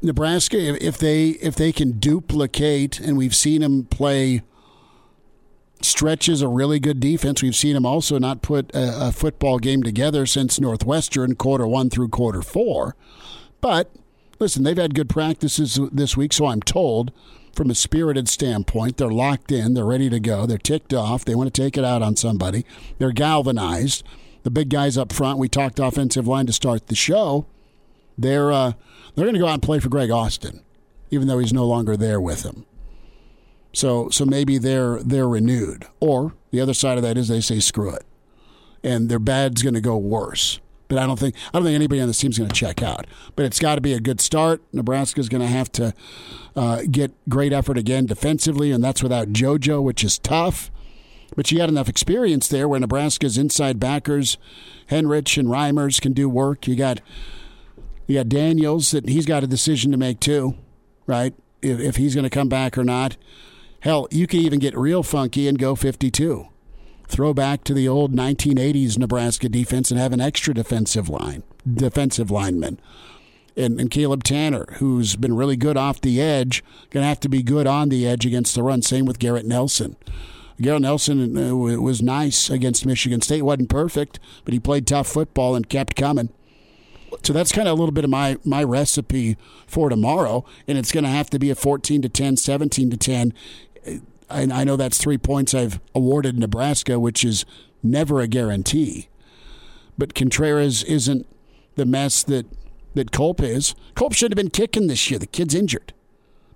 Nebraska, 0.00 0.58
if 0.58 0.96
they 0.96 1.28
if 1.28 1.54
they 1.56 1.72
can 1.72 1.92
duplicate, 1.92 3.00
and 3.00 3.18
we've 3.18 3.34
seen 3.34 3.60
them 3.60 3.84
play 3.84 4.42
stretches 5.84 6.42
a 6.42 6.48
really 6.48 6.78
good 6.78 7.00
defense. 7.00 7.42
We've 7.42 7.54
seen 7.54 7.74
them 7.74 7.86
also 7.86 8.18
not 8.18 8.42
put 8.42 8.74
a, 8.74 9.08
a, 9.08 9.12
football 9.12 9.58
game 9.58 9.82
together 9.82 10.26
since 10.26 10.60
Northwestern 10.60 11.34
quarter 11.34 11.66
one 11.66 11.90
through 11.90 12.08
quarter 12.08 12.42
four. 12.42 12.96
But 13.60 13.90
listen, 14.38 14.62
they've 14.62 14.76
had 14.76 14.94
good 14.94 15.08
practices 15.08 15.78
this 15.92 16.16
week, 16.16 16.32
so 16.32 16.46
I'm 16.46 16.60
told 16.60 17.12
from 17.54 17.70
a 17.70 17.74
spirited 17.74 18.28
standpoint. 18.28 18.96
They're 18.96 19.10
locked 19.10 19.52
in, 19.52 19.74
they're 19.74 19.84
ready 19.84 20.10
to 20.10 20.20
go, 20.20 20.46
they're 20.46 20.58
ticked 20.58 20.92
off, 20.92 21.24
they 21.24 21.34
want 21.34 21.52
to 21.52 21.62
take 21.62 21.76
it 21.76 21.84
out 21.84 22.02
on 22.02 22.16
somebody, 22.16 22.64
they're 22.98 23.12
galvanized. 23.12 24.04
The 24.42 24.50
big 24.50 24.68
guys 24.68 24.98
up 24.98 25.12
front, 25.12 25.38
we 25.38 25.48
talked 25.48 25.78
offensive 25.78 26.26
line 26.26 26.46
to 26.46 26.52
start 26.52 26.88
the 26.88 26.94
show. 26.94 27.46
They're 28.18 28.52
uh, 28.52 28.72
they're 29.14 29.24
going 29.24 29.34
to 29.34 29.40
go 29.40 29.46
out 29.46 29.54
and 29.54 29.62
play 29.62 29.78
for 29.80 29.88
Greg 29.88 30.10
Austin, 30.10 30.62
even 31.10 31.28
though 31.28 31.38
he's 31.38 31.52
no 31.52 31.66
longer 31.66 31.96
there 31.96 32.20
with 32.20 32.42
them. 32.42 32.66
So 33.74 34.08
so 34.08 34.24
maybe 34.24 34.56
they're 34.56 35.02
they're 35.02 35.28
renewed. 35.28 35.86
Or 36.00 36.34
the 36.50 36.60
other 36.60 36.74
side 36.74 36.96
of 36.96 37.02
that 37.02 37.18
is 37.18 37.28
they 37.28 37.40
say 37.40 37.60
screw 37.60 37.90
it, 37.90 38.04
and 38.82 39.08
their 39.08 39.18
bad's 39.18 39.62
going 39.62 39.74
to 39.74 39.80
go 39.80 39.96
worse 39.96 40.60
But 40.88 40.98
I 40.98 41.06
don't 41.06 41.18
think 41.18 41.34
I 41.48 41.58
don't 41.58 41.64
think 41.64 41.74
anybody 41.74 42.00
on 42.00 42.06
this 42.06 42.18
team's 42.18 42.38
going 42.38 42.48
to 42.48 42.54
check 42.54 42.82
out. 42.82 43.06
But 43.36 43.46
it's 43.46 43.58
got 43.58 43.74
to 43.74 43.80
be 43.80 43.92
a 43.92 44.00
good 44.00 44.20
start. 44.20 44.62
Nebraska's 44.72 45.28
going 45.28 45.42
to 45.42 45.48
have 45.48 45.70
to 45.72 45.92
uh, 46.54 46.82
get 46.90 47.12
great 47.28 47.52
effort 47.52 47.76
again 47.76 48.06
defensively, 48.06 48.70
and 48.70 48.82
that's 48.82 49.02
without 49.02 49.28
JoJo, 49.28 49.82
which 49.82 50.04
is 50.04 50.18
tough. 50.18 50.70
But 51.34 51.50
you 51.50 51.58
got 51.58 51.68
enough 51.68 51.88
experience 51.88 52.46
there 52.46 52.68
where 52.68 52.78
Nebraska's 52.78 53.36
inside 53.36 53.80
backers, 53.80 54.38
Henrich 54.90 55.36
and 55.36 55.48
Reimers 55.48 56.00
can 56.00 56.12
do 56.12 56.28
work. 56.28 56.68
You 56.68 56.76
got 56.76 57.00
you 58.06 58.16
got 58.16 58.28
Daniels 58.28 58.92
that 58.92 59.08
he's 59.08 59.26
got 59.26 59.42
a 59.42 59.48
decision 59.48 59.90
to 59.90 59.96
make 59.96 60.20
too, 60.20 60.54
right? 61.06 61.34
If, 61.60 61.80
if 61.80 61.96
he's 61.96 62.14
going 62.14 62.24
to 62.24 62.30
come 62.30 62.48
back 62.48 62.78
or 62.78 62.84
not. 62.84 63.16
Hell, 63.84 64.08
you 64.10 64.26
can 64.26 64.40
even 64.40 64.60
get 64.60 64.74
real 64.78 65.02
funky 65.02 65.46
and 65.46 65.58
go 65.58 65.74
52. 65.74 66.48
Throw 67.06 67.34
back 67.34 67.64
to 67.64 67.74
the 67.74 67.86
old 67.86 68.14
1980s 68.14 68.96
Nebraska 68.96 69.46
defense 69.46 69.90
and 69.90 70.00
have 70.00 70.14
an 70.14 70.22
extra 70.22 70.54
defensive 70.54 71.10
line, 71.10 71.42
defensive 71.70 72.30
lineman. 72.30 72.80
And, 73.58 73.78
and 73.78 73.90
Caleb 73.90 74.24
Tannor, 74.24 74.76
who's 74.76 75.16
been 75.16 75.36
really 75.36 75.56
good 75.56 75.76
off 75.76 76.00
the 76.00 76.18
edge, 76.18 76.64
going 76.88 77.02
to 77.02 77.08
have 77.08 77.20
to 77.20 77.28
be 77.28 77.42
good 77.42 77.66
on 77.66 77.90
the 77.90 78.06
edge 78.06 78.24
against 78.24 78.54
the 78.54 78.62
run. 78.62 78.80
Same 78.80 79.04
with 79.04 79.18
Garrett 79.18 79.44
Nelson. 79.44 79.96
Garrett 80.58 80.80
Nelson 80.80 81.36
uh, 81.36 81.54
was 81.54 82.00
nice 82.00 82.48
against 82.48 82.86
Michigan 82.86 83.20
State. 83.20 83.42
wasn't 83.42 83.68
perfect, 83.68 84.18
but 84.46 84.54
he 84.54 84.60
played 84.60 84.86
tough 84.86 85.08
football 85.08 85.54
and 85.54 85.68
kept 85.68 85.94
coming. 85.94 86.30
So 87.22 87.32
that's 87.32 87.52
kind 87.52 87.68
of 87.68 87.76
a 87.76 87.80
little 87.80 87.92
bit 87.92 88.04
of 88.04 88.10
my 88.10 88.38
my 88.44 88.64
recipe 88.64 89.36
for 89.66 89.88
tomorrow, 89.88 90.44
and 90.66 90.76
it's 90.76 90.92
going 90.92 91.04
to 91.04 91.10
have 91.10 91.30
to 91.30 91.38
be 91.38 91.50
a 91.50 91.54
14 91.54 92.02
to 92.02 92.08
10, 92.08 92.36
17 92.36 92.90
to 92.90 92.96
10. 92.96 93.32
I, 94.34 94.60
I 94.60 94.64
know 94.64 94.76
that's 94.76 94.98
three 94.98 95.18
points 95.18 95.54
I've 95.54 95.80
awarded 95.94 96.38
Nebraska, 96.38 96.98
which 96.98 97.24
is 97.24 97.44
never 97.82 98.20
a 98.20 98.26
guarantee. 98.26 99.08
But 99.96 100.14
Contreraz 100.14 100.84
isn't 100.84 101.26
the 101.76 101.86
mess 101.86 102.22
that 102.24 102.46
that 102.94 103.10
Culp 103.10 103.42
is. 103.42 103.74
Culp 103.94 104.12
should 104.12 104.30
have 104.30 104.36
been 104.36 104.50
kicking 104.50 104.86
this 104.86 105.10
year. 105.10 105.18
The 105.18 105.26
kid's 105.26 105.54
injured. 105.54 105.92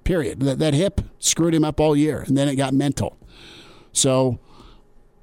Period. 0.05 0.41
That, 0.41 0.59
that 0.59 0.74
hip 0.74 1.01
screwed 1.18 1.55
him 1.55 1.64
up 1.64 1.81
all 1.81 1.97
year, 1.97 2.20
and 2.26 2.37
then 2.37 2.49
it 2.49 2.55
got 2.55 2.72
mental. 2.72 3.18
So 3.93 4.39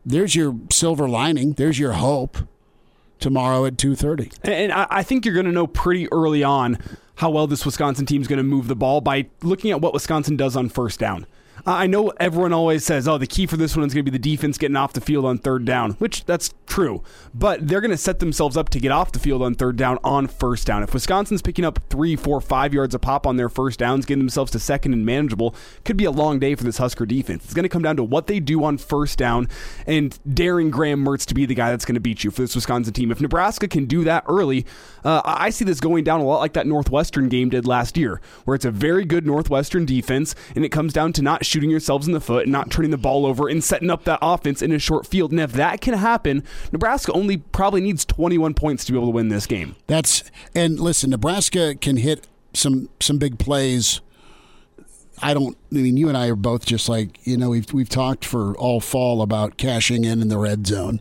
there's 0.05 0.35
your 0.35 0.55
silver 0.71 1.07
lining. 1.07 1.53
There's 1.53 1.79
your 1.79 1.93
hope 1.93 2.37
tomorrow 3.17 3.65
at 3.65 3.77
2.30 3.77 4.33
and 4.43 4.73
i 4.73 5.01
think 5.01 5.23
you're 5.23 5.33
going 5.33 5.45
to 5.45 5.51
know 5.51 5.65
pretty 5.65 6.11
early 6.11 6.43
on 6.43 6.77
how 7.15 7.29
well 7.29 7.47
this 7.47 7.65
wisconsin 7.65 8.05
team 8.05 8.21
is 8.21 8.27
going 8.27 8.37
to 8.37 8.43
move 8.43 8.67
the 8.67 8.75
ball 8.75 8.99
by 8.99 9.25
looking 9.41 9.71
at 9.71 9.79
what 9.79 9.93
wisconsin 9.93 10.35
does 10.35 10.57
on 10.57 10.67
first 10.67 10.99
down 10.99 11.25
I 11.65 11.87
know 11.87 12.09
everyone 12.19 12.53
always 12.53 12.85
says, 12.85 13.07
"Oh, 13.07 13.17
the 13.17 13.27
key 13.27 13.47
for 13.47 13.57
this 13.57 13.75
one 13.75 13.85
is 13.85 13.93
going 13.93 14.05
to 14.05 14.11
be 14.11 14.15
the 14.15 14.21
defense 14.21 14.57
getting 14.57 14.75
off 14.77 14.93
the 14.93 15.01
field 15.01 15.25
on 15.25 15.39
third 15.39 15.65
down," 15.65 15.91
which 15.93 16.25
that's 16.25 16.53
true. 16.67 17.03
But 17.33 17.67
they're 17.67 17.81
going 17.81 17.91
to 17.91 17.97
set 17.97 18.19
themselves 18.19 18.55
up 18.55 18.69
to 18.69 18.79
get 18.79 18.91
off 18.91 19.11
the 19.11 19.19
field 19.19 19.41
on 19.41 19.55
third 19.55 19.75
down 19.75 19.97
on 20.03 20.27
first 20.27 20.67
down. 20.67 20.83
If 20.83 20.93
Wisconsin's 20.93 21.41
picking 21.41 21.65
up 21.65 21.79
three, 21.89 22.15
four, 22.15 22.39
five 22.41 22.73
yards 22.73 22.93
a 22.93 22.99
pop 22.99 23.25
on 23.25 23.37
their 23.37 23.49
first 23.49 23.79
downs, 23.79 24.05
getting 24.05 24.23
themselves 24.23 24.51
to 24.51 24.59
second 24.59 24.93
and 24.93 25.05
manageable, 25.05 25.55
could 25.83 25.97
be 25.97 26.05
a 26.05 26.11
long 26.11 26.37
day 26.39 26.53
for 26.55 26.63
this 26.63 26.77
Husker 26.77 27.05
defense. 27.05 27.45
It's 27.45 27.53
going 27.53 27.63
to 27.63 27.69
come 27.69 27.81
down 27.81 27.95
to 27.97 28.03
what 28.03 28.27
they 28.27 28.39
do 28.39 28.63
on 28.63 28.77
first 28.77 29.17
down 29.17 29.47
and 29.87 30.17
daring 30.31 30.69
Graham 30.69 31.03
Mertz 31.03 31.25
to 31.27 31.33
be 31.33 31.45
the 31.45 31.55
guy 31.55 31.71
that's 31.71 31.85
going 31.85 31.95
to 31.95 32.01
beat 32.01 32.23
you 32.23 32.31
for 32.31 32.41
this 32.41 32.55
Wisconsin 32.55 32.93
team. 32.93 33.11
If 33.11 33.21
Nebraska 33.21 33.67
can 33.67 33.85
do 33.85 34.03
that 34.03 34.23
early, 34.27 34.65
uh, 35.03 35.21
I 35.23 35.49
see 35.49 35.65
this 35.65 35.79
going 35.79 36.03
down 36.03 36.19
a 36.19 36.25
lot 36.25 36.39
like 36.39 36.53
that 36.53 36.67
Northwestern 36.67 37.29
game 37.29 37.49
did 37.49 37.65
last 37.65 37.97
year, 37.97 38.21
where 38.43 38.55
it's 38.55 38.65
a 38.65 38.71
very 38.71 39.05
good 39.05 39.25
Northwestern 39.25 39.85
defense, 39.85 40.35
and 40.55 40.63
it 40.63 40.69
comes 40.69 40.93
down 40.93 41.13
to 41.13 41.21
not 41.21 41.45
shooting 41.55 41.69
yourselves 41.69 42.05
in 42.05 42.11
the 42.11 42.19
foot 42.19 42.43
and 42.43 42.51
not 42.51 42.69
turning 42.69 42.91
the 42.91 42.97
ball 42.97 43.25
over 43.25 43.47
and 43.47 43.63
setting 43.63 43.89
up 43.89 44.03
that 44.03 44.19
offense 44.21 44.61
in 44.61 44.73
a 44.73 44.77
short 44.77 45.07
field. 45.07 45.31
And 45.31 45.39
if 45.39 45.53
that 45.53 45.79
can 45.79 45.93
happen, 45.93 46.43
Nebraska 46.73 47.13
only 47.13 47.37
probably 47.37 47.79
needs 47.79 48.03
21 48.03 48.53
points 48.55 48.83
to 48.83 48.91
be 48.91 48.97
able 48.97 49.07
to 49.07 49.11
win 49.11 49.29
this 49.29 49.47
game. 49.47 49.77
That's 49.87 50.29
and 50.53 50.77
listen, 50.77 51.11
Nebraska 51.11 51.75
can 51.75 51.95
hit 51.95 52.27
some 52.53 52.89
some 52.99 53.17
big 53.17 53.39
plays. 53.39 54.01
I 55.21 55.33
don't. 55.33 55.57
I 55.71 55.75
mean, 55.75 55.95
you 55.95 56.09
and 56.09 56.17
I 56.17 56.27
are 56.27 56.35
both 56.35 56.65
just 56.65 56.89
like 56.89 57.25
you 57.25 57.37
know 57.37 57.51
we've 57.51 57.71
we've 57.71 57.87
talked 57.87 58.25
for 58.25 58.53
all 58.57 58.81
fall 58.81 59.21
about 59.21 59.55
cashing 59.55 60.03
in 60.03 60.21
in 60.21 60.27
the 60.27 60.37
red 60.37 60.67
zone, 60.67 60.99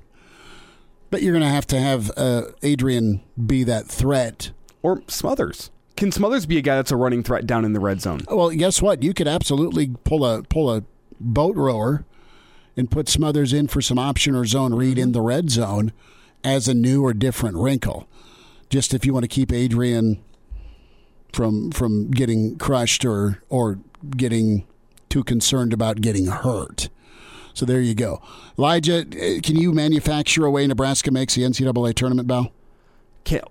but 1.11 1.21
you're 1.21 1.33
going 1.33 1.43
to 1.43 1.49
have 1.49 1.67
to 1.67 1.81
have 1.81 2.13
uh, 2.17 2.43
Adrian 2.63 3.23
be 3.45 3.65
that 3.65 3.89
threat 3.89 4.53
or 4.85 5.03
Smothers. 5.09 5.71
Can 5.97 6.11
Smothers 6.11 6.47
be 6.47 6.59
a 6.59 6.63
guy 6.63 6.77
that's 6.77 6.91
a 6.91 6.97
running 6.97 7.23
threat 7.23 7.47
down 7.47 7.65
in 7.65 7.73
the 7.73 7.81
red 7.81 8.01
zone? 8.01 8.21
Well, 8.29 8.51
guess 8.51 8.83
what? 8.83 9.03
You 9.03 9.15
could 9.15 9.29
absolutely 9.29 9.95
pull 10.05 10.25
a 10.25 10.43
pull 10.43 10.73
a 10.73 10.83
boat 11.21 11.57
rower 11.57 12.05
and 12.77 12.91
put 12.91 13.09
Smothers 13.09 13.53
in 13.53 13.69
for 13.69 13.81
some 13.81 13.99
option 13.99 14.35
or 14.35 14.45
zone 14.45 14.75
read 14.75 14.99
in 14.99 15.07
mm-hmm. 15.07 15.13
the 15.13 15.21
red 15.21 15.51
zone 15.51 15.93
as 16.43 16.67
a 16.69 16.75
new 16.75 17.05
or 17.05 17.13
different 17.13 17.57
wrinkle. 17.57 18.09
Just 18.69 18.93
if 18.93 19.07
you 19.07 19.13
want 19.13 19.25
to 19.25 19.29
keep 19.29 19.53
Adrian 19.53 20.23
from 21.33 21.71
from 21.71 22.11
getting 22.11 22.59
crushed 22.59 23.05
or 23.05 23.43
or 23.49 23.79
getting 24.17 24.67
too 25.09 25.23
concerned 25.23 25.73
about 25.73 26.01
getting 26.01 26.27
hurt. 26.27 26.89
So 27.53 27.65
there 27.65 27.81
you 27.81 27.95
go. 27.95 28.21
Elijah, 28.59 29.07
eh, 29.17 29.39
can 29.41 29.55
you 29.55 29.73
manufacture 29.73 30.45
a 30.45 30.51
way 30.51 30.67
Nebraska 30.67 31.13
makes 31.13 31.37
the 31.37 31.43
NCAA 31.43 31.95
tournament, 31.95 32.27
Bell? 32.27 32.53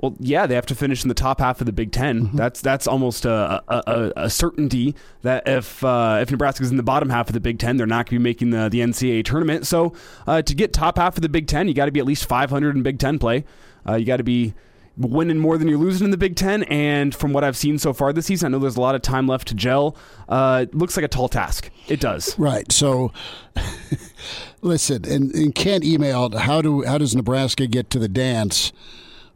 Well, 0.02 0.16
yeah, 0.20 0.46
they 0.46 0.56
have 0.56 0.66
to 0.68 0.76
finish 0.76 1.04
in 1.04 1.10
the 1.10 1.16
top 1.16 1.40
half 1.40 1.60
of 1.60 1.66
the 1.66 1.74
Big 1.74 1.92
10 1.92 2.28
mm-hmm. 2.28 2.38
That's 2.38 2.62
that's 2.62 2.88
almost 2.88 3.26
a, 3.26 3.64
a, 3.68 4.14
a 4.16 4.30
certainty 4.30 4.96
that 5.22 5.48
if 5.48 5.84
uh, 5.84 6.20
if 6.22 6.32
Nebraska's 6.32 6.72
in 6.72 6.78
the 6.78 6.84
bottom 6.84 7.10
half 7.10 7.28
of 7.28 7.34
the 7.34 7.40
Big 7.40 7.60
Ten, 7.60 7.78
they're 7.78 7.88
not 7.88 8.06
going 8.06 8.18
to 8.18 8.20
be 8.20 8.24
making 8.24 8.50
the 8.52 8.70
the 8.70 8.80
NCAA 8.80 9.26
tournament. 9.26 9.68
So 9.68 9.94
uh, 10.28 10.42
to 10.42 10.56
get 10.56 10.74
top 10.74 10.98
half 10.98 11.18
of 11.18 11.22
the 11.22 11.30
Big 11.30 11.48
Ten, 11.48 11.68
you 11.68 11.74
got 11.74 11.86
to 11.86 11.92
be 11.92 12.00
at 12.00 12.06
least 12.06 12.26
500 12.26 12.76
in 12.76 12.84
Big 12.84 13.00
Ten 13.00 13.20
play. 13.20 13.46
Uh, 13.88 13.96
you 13.96 14.06
got 14.06 14.18
to 14.18 14.24
be 14.24 14.54
winning 14.96 15.40
more 15.40 15.58
than 15.58 15.68
you're 15.68 15.80
losing 15.80 16.06
in 16.06 16.12
the 16.12 16.18
Big 16.18 16.36
Ten. 16.36 16.64
And 16.64 17.14
from 17.14 17.34
what 17.34 17.44
I've 17.44 17.58
seen 17.58 17.80
so 17.80 17.94
far 17.94 18.14
this 18.14 18.28
season, 18.28 18.48
I 18.48 18.50
know 18.52 18.60
there's 18.60 18.78
a 18.78 18.82
lot 18.82 18.96
of 18.96 19.02
time 19.02 19.28
left 19.28 19.48
to 19.50 19.56
gel. 19.56 19.96
Uh, 20.30 20.66
it 20.68 20.76
looks 20.76 20.96
like 20.96 21.04
a 21.04 21.08
tall 21.08 21.30
task. 21.30 21.70
It 21.88 22.00
does. 22.00 22.38
Right. 22.38 22.72
So, 22.72 23.12
listen, 24.62 25.06
and, 25.06 25.34
and 25.34 25.56
Kent 25.56 25.84
emailed, 25.84 26.36
how 26.36 26.62
do 26.62 26.84
how 26.84 26.98
does 26.98 27.16
Nebraska 27.16 27.68
get 27.68 27.90
to 27.92 28.00
the 28.00 28.08
dance? 28.10 28.72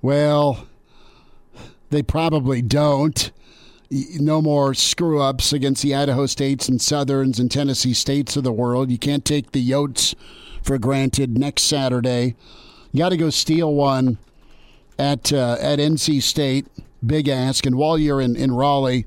Well, 0.01 0.67
they 1.89 2.03
probably 2.03 2.61
don't. 2.61 3.31
No 3.89 4.41
more 4.41 4.73
screw 4.73 5.21
ups 5.21 5.53
against 5.53 5.81
the 5.81 5.95
Idaho 5.95 6.25
States 6.25 6.67
and 6.67 6.81
Southerns 6.81 7.39
and 7.39 7.49
Tennessee 7.49 7.93
States 7.93 8.35
of 8.35 8.43
the 8.43 8.51
world. 8.51 8.91
You 8.91 8.97
can't 8.97 9.23
take 9.23 9.51
the 9.51 9.69
Yotes 9.69 10.13
for 10.61 10.77
granted 10.77 11.37
next 11.37 11.63
Saturday. 11.63 12.35
You 12.91 12.99
got 12.99 13.09
to 13.09 13.17
go 13.17 13.29
steal 13.29 13.73
one 13.73 14.17
at 14.99 15.31
uh, 15.31 15.57
at 15.59 15.79
NC 15.79 16.21
State. 16.21 16.67
Big 17.05 17.29
ask. 17.29 17.65
And 17.65 17.77
while 17.77 17.97
you're 17.97 18.19
in, 18.19 18.35
in 18.35 18.51
Raleigh, 18.53 19.05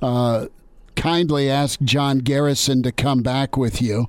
uh, 0.00 0.46
kindly 0.94 1.50
ask 1.50 1.80
John 1.82 2.18
Garrison 2.18 2.82
to 2.84 2.92
come 2.92 3.22
back 3.22 3.56
with 3.56 3.82
you. 3.82 4.08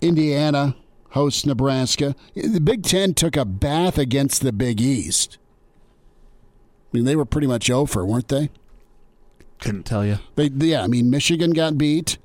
Indiana 0.00 0.74
hosts 1.16 1.44
Nebraska. 1.46 2.14
The 2.34 2.60
Big 2.60 2.84
Ten 2.84 3.14
took 3.14 3.36
a 3.36 3.44
bath 3.44 3.98
against 3.98 4.42
the 4.42 4.52
Big 4.52 4.80
East. 4.80 5.38
I 6.92 6.96
mean, 6.96 7.04
they 7.04 7.16
were 7.16 7.24
pretty 7.24 7.46
much 7.46 7.68
over, 7.70 8.04
weren't 8.04 8.28
they? 8.28 8.50
Couldn't 9.58 9.84
tell 9.84 10.04
you. 10.04 10.18
They, 10.36 10.46
yeah, 10.46 10.82
I 10.82 10.86
mean, 10.86 11.10
Michigan 11.10 11.50
got 11.50 11.78
beat. 11.78 12.18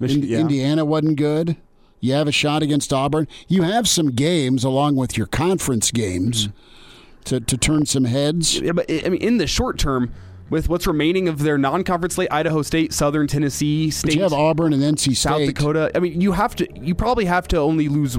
Michi- 0.00 0.22
In, 0.22 0.22
yeah. 0.22 0.38
Indiana 0.38 0.84
wasn't 0.84 1.18
good. 1.18 1.56
You 2.00 2.12
have 2.14 2.28
a 2.28 2.32
shot 2.32 2.62
against 2.62 2.92
Auburn. 2.92 3.26
You 3.48 3.62
have 3.62 3.88
some 3.88 4.10
games 4.12 4.62
along 4.62 4.96
with 4.96 5.16
your 5.16 5.26
conference 5.26 5.90
games 5.90 6.48
mm-hmm. 6.48 7.22
to, 7.24 7.40
to 7.40 7.56
turn 7.56 7.86
some 7.86 8.04
heads. 8.04 8.60
Yeah, 8.60 8.72
but 8.72 8.90
I 8.90 9.08
mean, 9.08 9.22
in 9.22 9.38
the 9.38 9.46
short 9.46 9.78
term, 9.78 10.12
with 10.50 10.68
what's 10.68 10.86
remaining 10.86 11.28
of 11.28 11.38
their 11.38 11.58
non-conference 11.58 12.14
slate, 12.14 12.28
Idaho 12.30 12.62
State, 12.62 12.92
Southern 12.92 13.26
Tennessee 13.26 13.90
State, 13.90 14.08
but 14.10 14.14
you 14.16 14.22
have 14.22 14.32
Auburn 14.32 14.72
and 14.72 14.82
NC 14.82 14.98
State, 14.98 15.16
South 15.16 15.46
Dakota. 15.46 15.90
I 15.94 16.00
mean, 16.00 16.20
you 16.20 16.32
have 16.32 16.54
to. 16.56 16.68
You 16.78 16.94
probably 16.94 17.24
have 17.24 17.48
to 17.48 17.58
only 17.58 17.88
lose 17.88 18.18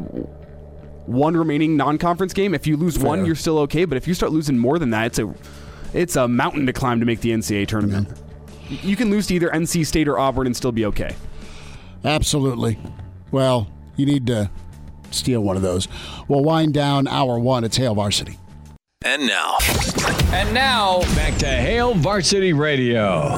one 1.05 1.37
remaining 1.37 1.77
non-conference 1.77 2.33
game. 2.33 2.53
If 2.53 2.65
you 2.67 2.77
lose 2.77 2.97
Fair. 2.97 3.05
one, 3.05 3.25
you're 3.25 3.35
still 3.35 3.59
okay. 3.59 3.85
But 3.85 3.97
if 3.97 4.07
you 4.07 4.13
start 4.13 4.31
losing 4.31 4.57
more 4.57 4.79
than 4.79 4.89
that, 4.91 5.05
it's 5.07 5.19
a 5.19 5.33
it's 5.93 6.15
a 6.15 6.27
mountain 6.27 6.65
to 6.65 6.73
climb 6.73 6.99
to 6.99 7.05
make 7.05 7.21
the 7.21 7.29
NCAA 7.31 7.67
tournament. 7.67 8.09
Yeah. 8.69 8.79
You 8.81 8.95
can 8.95 9.11
lose 9.11 9.27
to 9.27 9.35
either 9.35 9.49
NC 9.49 9.85
State 9.85 10.07
or 10.07 10.17
Auburn 10.17 10.47
and 10.47 10.55
still 10.55 10.71
be 10.71 10.85
okay. 10.85 11.15
Absolutely. 12.03 12.79
Well, 13.31 13.67
you 13.95 14.05
need 14.05 14.25
to 14.27 14.49
steal 15.11 15.41
one 15.41 15.55
of 15.55 15.61
those. 15.61 15.87
We'll 16.27 16.43
wind 16.43 16.73
down 16.73 17.07
hour 17.07 17.37
one. 17.39 17.63
It's 17.63 17.77
Hail 17.77 17.95
Varsity. 17.95 18.39
And 19.05 19.27
now. 19.27 19.57
And 20.33 20.51
now, 20.51 21.01
back 21.13 21.37
to 21.37 21.45
Hail 21.45 21.93
Varsity 21.93 22.53
Radio. 22.53 23.37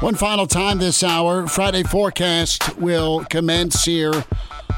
One 0.00 0.16
final 0.16 0.46
time 0.46 0.78
this 0.78 1.02
hour. 1.02 1.46
Friday 1.46 1.82
forecast 1.82 2.76
will 2.76 3.24
commence 3.24 3.86
here 3.86 4.12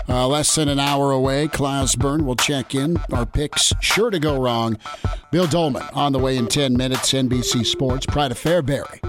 uh, 0.08 0.28
less 0.28 0.54
than 0.54 0.68
an 0.68 0.78
hour 0.78 1.10
away. 1.10 1.48
Burn 1.48 2.24
will 2.24 2.36
check 2.36 2.76
in. 2.76 2.96
Our 3.12 3.26
picks 3.26 3.72
sure 3.80 4.10
to 4.10 4.20
go 4.20 4.40
wrong. 4.40 4.78
Bill 5.32 5.48
Dolman 5.48 5.82
on 5.94 6.12
the 6.12 6.20
way 6.20 6.36
in 6.36 6.46
10 6.46 6.76
minutes. 6.76 7.12
NBC 7.12 7.66
Sports. 7.66 8.06
Pride 8.06 8.30
of 8.30 8.38
Fairbury 8.38 9.00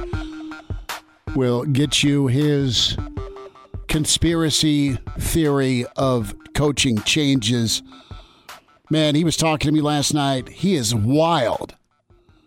will 1.36 1.66
get 1.66 2.02
you 2.02 2.26
his 2.26 2.98
conspiracy 3.88 4.98
theory 5.20 5.86
of 5.96 6.34
coaching 6.56 6.98
changes 7.04 7.84
Man, 8.90 9.16
he 9.16 9.24
was 9.24 9.38
talking 9.38 9.70
to 9.70 9.74
me 9.74 9.82
last 9.82 10.14
night. 10.14 10.50
He 10.50 10.76
is 10.76 10.94
wild 10.94 11.76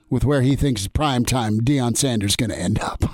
with 0.08 0.24
where 0.24 0.42
he 0.42 0.54
thinks 0.56 0.86
prime 0.86 1.24
time 1.24 1.60
Deion 1.60 1.96
Sanders 1.96 2.32
is 2.32 2.36
going 2.36 2.50
to 2.50 2.58
end 2.58 2.78
up. 2.78 3.04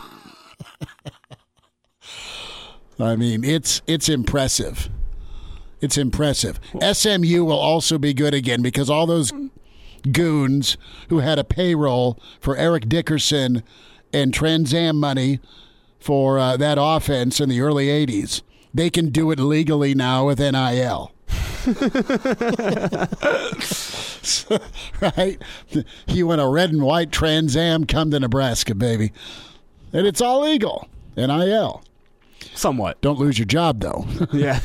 I 2.99 3.17
mean, 3.17 3.43
it's 3.43 3.83
it's 3.87 4.09
impressive. 4.09 4.89
It's 5.81 5.99
impressive. 5.99 6.61
SMU 6.81 7.45
will 7.45 7.59
also 7.59 7.99
be 7.99 8.15
good 8.15 8.35
again 8.35 8.63
because 8.63 8.89
all 8.89 9.07
those 9.07 9.33
goons 10.13 10.77
who 11.09 11.19
had 11.19 11.39
a 11.39 11.45
payroll 11.45 12.19
for 12.41 12.57
Eric 12.57 12.89
Dickerson 12.89 13.63
and 14.13 14.33
Trans 14.33 14.73
Am 14.73 14.99
money 15.01 15.41
for 15.99 16.39
uh, 16.39 16.57
that 16.59 16.79
offense 16.81 17.41
in 17.41 17.49
the 17.49 17.61
early 17.61 17.87
80s, 17.87 18.43
they 18.73 18.91
can 18.91 19.09
do 19.09 19.31
it 19.31 19.39
legally 19.39 19.95
now 19.95 20.27
with 20.27 20.39
NIL. 20.39 21.14
right? 25.01 25.41
You 26.09 26.27
want 26.27 26.41
a 26.41 26.47
red 26.47 26.71
and 26.71 26.83
white 26.83 27.13
Trans 27.13 27.57
Am, 27.57 27.85
come 27.85 28.11
to 28.11 28.21
Nebraska, 28.21 28.75
baby. 28.75 29.13
And 29.93 30.07
it's 30.07 30.21
all 30.21 30.43
legal. 30.43 30.89
NIL. 31.17 31.83
Somewhat. 32.55 33.01
Don't 33.01 33.19
lose 33.19 33.39
your 33.39 33.47
job, 33.47 33.81
though. 33.81 34.07
Yeah. 34.33 34.61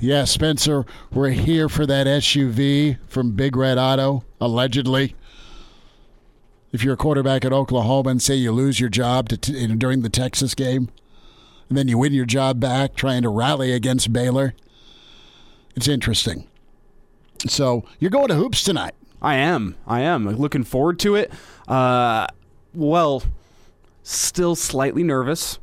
yeah, 0.00 0.24
Spencer, 0.24 0.84
we're 1.12 1.30
here 1.30 1.68
for 1.68 1.86
that 1.86 2.06
SUV 2.06 2.98
from 3.08 3.32
Big 3.32 3.56
Red 3.56 3.78
Auto, 3.78 4.24
allegedly. 4.40 5.14
If 6.72 6.82
you're 6.82 6.94
a 6.94 6.96
quarterback 6.96 7.44
at 7.44 7.52
Oklahoma 7.52 8.10
and 8.10 8.22
say 8.22 8.34
you 8.34 8.52
lose 8.52 8.80
your 8.80 8.88
job 8.88 9.28
to 9.28 9.36
t- 9.36 9.66
during 9.76 10.02
the 10.02 10.08
Texas 10.08 10.54
game, 10.54 10.88
and 11.72 11.78
then 11.78 11.88
you 11.88 11.96
win 11.96 12.12
your 12.12 12.26
job 12.26 12.60
back 12.60 12.94
trying 12.94 13.22
to 13.22 13.30
rally 13.30 13.72
against 13.72 14.12
Baylor, 14.12 14.52
it's 15.74 15.88
interesting. 15.88 16.46
So 17.46 17.86
you're 17.98 18.10
going 18.10 18.28
to 18.28 18.34
hoops 18.34 18.62
tonight. 18.62 18.92
I 19.22 19.36
am. 19.36 19.76
I 19.86 20.02
am. 20.02 20.28
Looking 20.36 20.64
forward 20.64 20.98
to 20.98 21.14
it. 21.14 21.32
Uh, 21.66 22.26
well, 22.74 23.22
still 24.02 24.54
slightly 24.54 25.02
nervous. 25.02 25.60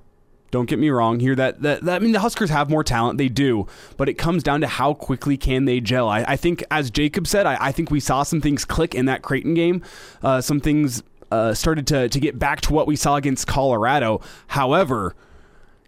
Don't 0.49 0.67
get 0.67 0.79
me 0.79 0.89
wrong 0.89 1.19
here. 1.19 1.35
That, 1.35 1.61
that, 1.61 1.83
that 1.83 1.97
I 1.97 1.99
mean, 1.99 2.13
the 2.13 2.21
Huskers 2.21 2.49
have 2.49 2.71
more 2.71 2.83
talent. 2.83 3.19
They 3.19 3.29
do, 3.29 3.67
but 3.95 4.09
it 4.09 4.15
comes 4.15 4.41
down 4.41 4.61
to 4.61 4.67
how 4.67 4.95
quickly 4.95 5.37
can 5.37 5.65
they 5.65 5.79
gel. 5.79 6.09
I, 6.09 6.25
I 6.27 6.37
think, 6.37 6.63
as 6.71 6.89
Jacob 6.89 7.27
said, 7.27 7.45
I, 7.45 7.67
I, 7.67 7.71
think 7.71 7.91
we 7.91 7.99
saw 7.99 8.23
some 8.23 8.41
things 8.41 8.65
click 8.65 8.95
in 8.95 9.05
that 9.05 9.21
Creighton 9.21 9.53
game. 9.53 9.83
Uh, 10.23 10.41
some 10.41 10.59
things 10.59 11.03
uh, 11.31 11.53
started 11.53 11.85
to 11.85 12.09
to 12.09 12.19
get 12.19 12.39
back 12.39 12.61
to 12.61 12.73
what 12.73 12.87
we 12.87 12.95
saw 12.95 13.15
against 13.15 13.45
Colorado. 13.45 14.21
However, 14.47 15.13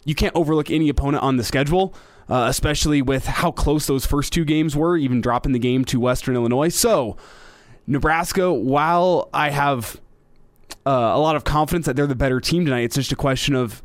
you 0.04 0.14
can't 0.14 0.34
overlook 0.34 0.70
any 0.70 0.88
opponent 0.88 1.22
on 1.22 1.36
the 1.36 1.44
schedule. 1.44 1.94
Uh, 2.28 2.46
especially 2.48 3.02
with 3.02 3.26
how 3.26 3.50
close 3.50 3.86
those 3.86 4.06
first 4.06 4.32
two 4.32 4.44
games 4.44 4.76
were, 4.76 4.96
even 4.96 5.20
dropping 5.20 5.52
the 5.52 5.58
game 5.58 5.84
to 5.84 5.98
Western 5.98 6.36
Illinois. 6.36 6.68
So, 6.68 7.16
Nebraska, 7.86 8.50
while 8.52 9.28
I 9.34 9.50
have 9.50 10.00
uh, 10.86 10.90
a 10.90 11.18
lot 11.18 11.34
of 11.36 11.44
confidence 11.44 11.84
that 11.86 11.96
they're 11.96 12.06
the 12.06 12.14
better 12.14 12.40
team 12.40 12.64
tonight, 12.64 12.84
it's 12.84 12.94
just 12.94 13.12
a 13.12 13.16
question 13.16 13.54
of 13.56 13.82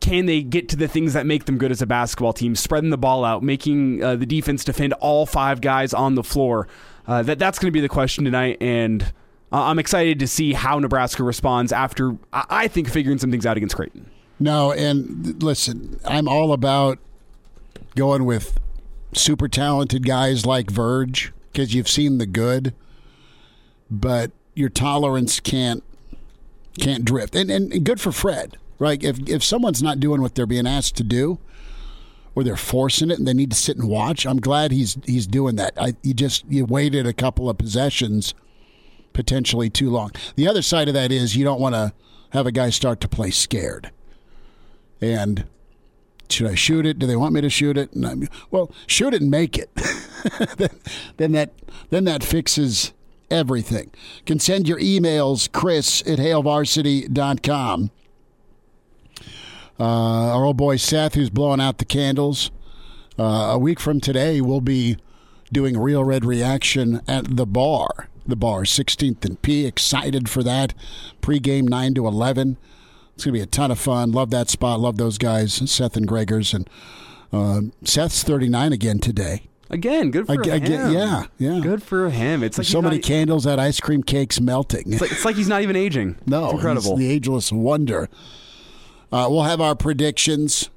can 0.00 0.26
they 0.26 0.42
get 0.42 0.68
to 0.70 0.76
the 0.76 0.88
things 0.88 1.12
that 1.14 1.26
make 1.26 1.44
them 1.44 1.58
good 1.58 1.70
as 1.70 1.82
a 1.82 1.86
basketball 1.86 2.32
team, 2.32 2.54
spreading 2.54 2.90
the 2.90 2.98
ball 2.98 3.24
out, 3.24 3.42
making 3.42 4.02
uh, 4.02 4.16
the 4.16 4.26
defense 4.26 4.64
defend 4.64 4.92
all 4.94 5.26
five 5.26 5.60
guys 5.60 5.92
on 5.92 6.14
the 6.14 6.24
floor. 6.24 6.68
Uh, 7.06 7.22
that 7.22 7.38
that's 7.38 7.58
going 7.58 7.68
to 7.68 7.72
be 7.72 7.80
the 7.80 7.88
question 7.88 8.24
tonight, 8.24 8.56
and 8.60 9.12
I'm 9.50 9.78
excited 9.78 10.18
to 10.20 10.28
see 10.28 10.54
how 10.54 10.78
Nebraska 10.78 11.22
responds 11.22 11.72
after 11.72 12.16
I 12.32 12.68
think 12.68 12.88
figuring 12.88 13.18
some 13.18 13.30
things 13.30 13.44
out 13.44 13.56
against 13.56 13.76
Creighton. 13.76 14.10
No, 14.42 14.72
and 14.72 15.40
listen, 15.40 16.00
I'm 16.04 16.26
all 16.26 16.52
about 16.52 16.98
going 17.94 18.24
with 18.24 18.58
super 19.14 19.46
talented 19.46 20.04
guys 20.04 20.44
like 20.44 20.68
Verge 20.68 21.32
because 21.52 21.74
you've 21.74 21.88
seen 21.88 22.18
the 22.18 22.26
good, 22.26 22.74
but 23.88 24.32
your 24.54 24.68
tolerance 24.68 25.38
can't 25.38 25.84
can't 26.76 27.04
drift. 27.04 27.36
And 27.36 27.52
and 27.52 27.84
good 27.84 28.00
for 28.00 28.10
Fred, 28.10 28.58
right? 28.80 29.00
If 29.00 29.20
if 29.28 29.44
someone's 29.44 29.80
not 29.80 30.00
doing 30.00 30.20
what 30.20 30.34
they're 30.34 30.44
being 30.44 30.66
asked 30.66 30.96
to 30.96 31.04
do, 31.04 31.38
or 32.34 32.42
they're 32.42 32.56
forcing 32.56 33.12
it 33.12 33.18
and 33.20 33.28
they 33.28 33.34
need 33.34 33.52
to 33.52 33.56
sit 33.56 33.76
and 33.76 33.88
watch, 33.88 34.26
I'm 34.26 34.40
glad 34.40 34.72
he's 34.72 34.98
he's 35.06 35.28
doing 35.28 35.54
that. 35.54 35.74
I 35.76 35.94
you 36.02 36.14
just 36.14 36.44
you 36.48 36.64
waited 36.64 37.06
a 37.06 37.12
couple 37.12 37.48
of 37.48 37.58
possessions 37.58 38.34
potentially 39.12 39.70
too 39.70 39.88
long. 39.88 40.10
The 40.34 40.48
other 40.48 40.62
side 40.62 40.88
of 40.88 40.94
that 40.94 41.12
is 41.12 41.36
you 41.36 41.44
don't 41.44 41.60
want 41.60 41.76
to 41.76 41.92
have 42.30 42.48
a 42.48 42.52
guy 42.52 42.70
start 42.70 43.00
to 43.02 43.08
play 43.08 43.30
scared. 43.30 43.92
And 45.02 45.44
should 46.30 46.46
I 46.46 46.54
shoot 46.54 46.86
it? 46.86 46.98
Do 46.98 47.06
they 47.06 47.16
want 47.16 47.34
me 47.34 47.40
to 47.40 47.50
shoot 47.50 47.76
it? 47.76 47.92
And 47.92 48.06
I'm, 48.06 48.28
well, 48.50 48.70
shoot 48.86 49.12
it 49.12 49.20
and 49.20 49.30
make 49.30 49.58
it. 49.58 49.70
then, 50.56 50.70
then 51.16 51.32
that 51.32 51.52
then 51.90 52.04
that 52.04 52.22
fixes 52.22 52.92
everything. 53.30 53.90
Can 54.24 54.38
send 54.38 54.68
your 54.68 54.78
emails, 54.78 55.50
Chris 55.50 56.00
at 56.02 56.18
HailVarsity.com. 56.18 57.90
Uh, 59.80 59.84
our 59.84 60.44
old 60.44 60.56
boy 60.56 60.76
Seth, 60.76 61.14
who's 61.14 61.30
blowing 61.30 61.60
out 61.60 61.78
the 61.78 61.84
candles. 61.84 62.50
Uh, 63.18 63.52
a 63.52 63.58
week 63.58 63.80
from 63.80 64.00
today, 64.00 64.40
we'll 64.40 64.60
be 64.60 64.96
doing 65.50 65.78
Real 65.78 66.04
Red 66.04 66.24
Reaction 66.24 67.00
at 67.08 67.36
the 67.36 67.46
bar. 67.46 68.08
The 68.24 68.36
bar, 68.36 68.62
16th 68.62 69.24
and 69.24 69.42
P. 69.42 69.66
Excited 69.66 70.30
for 70.30 70.44
that. 70.44 70.74
Pre-game 71.20 71.66
9 71.66 71.94
to 71.94 72.06
11. 72.06 72.56
It's 73.14 73.24
going 73.24 73.34
to 73.34 73.38
be 73.38 73.42
a 73.42 73.46
ton 73.46 73.70
of 73.70 73.78
fun. 73.78 74.12
Love 74.12 74.30
that 74.30 74.48
spot. 74.48 74.80
Love 74.80 74.96
those 74.96 75.18
guys, 75.18 75.70
Seth 75.70 75.96
and 75.96 76.08
Gregors. 76.08 76.54
And 76.54 76.68
uh, 77.32 77.72
Seth's 77.84 78.22
39 78.22 78.72
again 78.72 78.98
today. 78.98 79.42
Again, 79.70 80.10
good 80.10 80.26
for 80.26 80.32
I, 80.32 80.58
him. 80.58 80.86
I, 80.86 80.90
yeah, 80.90 81.26
yeah. 81.38 81.60
Good 81.60 81.82
for 81.82 82.10
him. 82.10 82.42
It's 82.42 82.58
like 82.58 82.66
so 82.66 82.82
many 82.82 82.96
not, 82.96 83.04
candles, 83.04 83.44
that 83.44 83.58
ice 83.58 83.80
cream 83.80 84.02
cake's 84.02 84.38
melting. 84.38 84.92
It's 84.92 85.00
like, 85.00 85.12
it's 85.12 85.24
like 85.24 85.36
he's 85.36 85.48
not 85.48 85.62
even 85.62 85.76
aging. 85.76 86.16
no, 86.26 86.44
it's 86.44 86.54
incredible. 86.54 86.96
the 86.96 87.10
ageless 87.10 87.50
wonder. 87.50 88.10
Uh, 89.10 89.28
we'll 89.30 89.44
have 89.44 89.62
our 89.62 89.74
predictions 89.74 90.68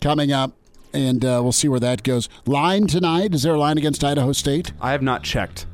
coming 0.00 0.32
up, 0.32 0.52
and 0.92 1.24
uh, 1.24 1.38
we'll 1.40 1.52
see 1.52 1.68
where 1.68 1.78
that 1.78 2.02
goes. 2.02 2.28
Line 2.46 2.88
tonight? 2.88 3.32
Is 3.32 3.44
there 3.44 3.54
a 3.54 3.58
line 3.58 3.78
against 3.78 4.02
Idaho 4.02 4.32
State? 4.32 4.72
I 4.80 4.90
have 4.90 5.02
not 5.02 5.22
checked 5.22 5.66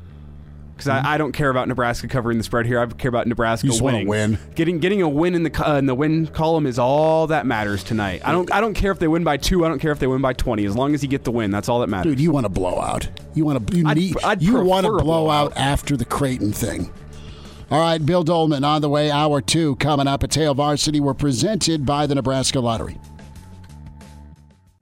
because 0.77 0.89
I, 0.89 1.15
I, 1.15 1.17
don't 1.17 1.31
care 1.31 1.49
about 1.49 1.67
Nebraska 1.67 2.07
covering 2.07 2.37
the 2.37 2.43
spread 2.43 2.67
here. 2.67 2.79
I 2.79 2.85
care 2.85 3.09
about 3.09 3.25
Nebraska 3.25 3.65
you 3.65 3.71
just 3.71 3.81
winning. 3.81 4.07
Win. 4.07 4.37
Getting 4.53 4.77
getting 4.77 5.01
a 5.01 5.09
win 5.09 5.33
in 5.33 5.41
the 5.41 5.67
uh, 5.67 5.77
in 5.77 5.87
the 5.87 5.95
win 5.95 6.27
column 6.27 6.67
is 6.67 6.77
all 6.77 7.27
that 7.27 7.47
matters 7.47 7.83
tonight. 7.83 8.21
I 8.23 8.31
don't 8.31 8.51
I 8.53 8.61
don't 8.61 8.75
care 8.75 8.91
if 8.91 8.99
they 8.99 9.07
win 9.07 9.23
by 9.23 9.37
two. 9.37 9.65
I 9.65 9.69
don't 9.69 9.79
care 9.79 9.91
if 9.91 9.99
they 9.99 10.07
win 10.07 10.21
by 10.21 10.33
twenty. 10.33 10.65
As 10.65 10.75
long 10.75 10.93
as 10.93 11.01
you 11.01 11.09
get 11.09 11.23
the 11.23 11.31
win, 11.31 11.49
that's 11.49 11.67
all 11.67 11.79
that 11.79 11.87
matters. 11.87 12.11
Dude, 12.11 12.19
you 12.19 12.31
want 12.31 12.45
to 12.45 12.49
blow 12.49 12.79
out. 12.79 13.09
You 13.33 13.45
want 13.45 13.67
to. 13.67 13.75
You 13.75 13.87
I'd, 13.87 13.97
need. 13.97 14.23
I'd 14.23 14.41
you 14.41 14.59
want 14.61 14.85
a 14.85 14.89
blow 14.89 15.29
out 15.29 15.53
blowout. 15.53 15.57
after 15.57 15.97
the 15.97 16.05
Creighton 16.05 16.53
thing. 16.53 16.91
All 17.69 17.79
right, 17.79 18.03
Bill 18.03 18.23
Dolman 18.23 18.63
on 18.63 18.81
the 18.81 18.89
way. 18.89 19.09
Hour 19.09 19.41
two 19.41 19.75
coming 19.77 20.07
up 20.07 20.23
at 20.23 20.33
Hail 20.33 20.53
Varsity. 20.53 20.99
We're 20.99 21.13
presented 21.15 21.85
by 21.85 22.05
the 22.05 22.15
Nebraska 22.15 22.59
Lottery. 22.59 22.97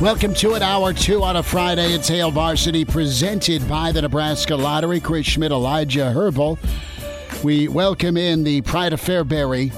Welcome 0.00 0.34
to 0.34 0.54
it, 0.54 0.60
hour 0.60 0.92
two 0.92 1.22
on 1.22 1.36
a 1.36 1.42
Friday. 1.42 1.92
It's 1.92 2.08
Hail 2.08 2.32
Varsity, 2.32 2.84
presented 2.84 3.66
by 3.68 3.92
the 3.92 4.02
Nebraska 4.02 4.56
Lottery. 4.56 4.98
Chris 5.00 5.24
Schmidt, 5.24 5.52
Elijah 5.52 6.10
Herbal. 6.10 6.58
We 7.44 7.68
welcome 7.68 8.16
in 8.16 8.42
the 8.42 8.60
Pride 8.62 8.92
of 8.92 9.00
Fairbury, 9.00 9.70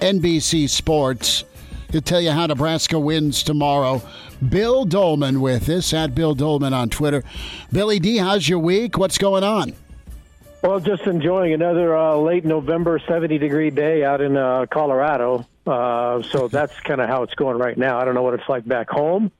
NBC 0.00 0.70
Sports, 0.70 1.44
to 1.90 2.00
tell 2.00 2.20
you 2.20 2.30
how 2.30 2.46
Nebraska 2.46 2.98
wins 2.98 3.42
tomorrow. 3.42 4.00
Bill 4.48 4.84
Dolman 4.84 5.40
with 5.40 5.68
us 5.68 5.92
at 5.92 6.14
Bill 6.14 6.34
Dolman 6.36 6.72
on 6.72 6.88
Twitter. 6.88 7.24
Billy 7.72 7.98
D, 7.98 8.18
how's 8.18 8.48
your 8.48 8.60
week? 8.60 8.96
What's 8.96 9.18
going 9.18 9.42
on? 9.42 9.74
Well, 10.62 10.80
just 10.80 11.02
enjoying 11.02 11.52
another 11.52 11.96
uh, 11.96 12.16
late 12.16 12.44
November 12.44 12.98
70 13.00 13.36
degree 13.38 13.70
day 13.70 14.04
out 14.04 14.20
in 14.20 14.36
uh, 14.36 14.66
Colorado. 14.70 15.46
Uh, 15.66 16.22
so 16.22 16.48
that's 16.48 16.78
kind 16.80 17.00
of 17.00 17.08
how 17.08 17.22
it's 17.22 17.34
going 17.34 17.58
right 17.58 17.76
now. 17.76 17.98
I 17.98 18.04
don't 18.04 18.14
know 18.14 18.22
what 18.22 18.34
it's 18.34 18.48
like 18.48 18.66
back 18.66 18.88
home, 18.88 19.30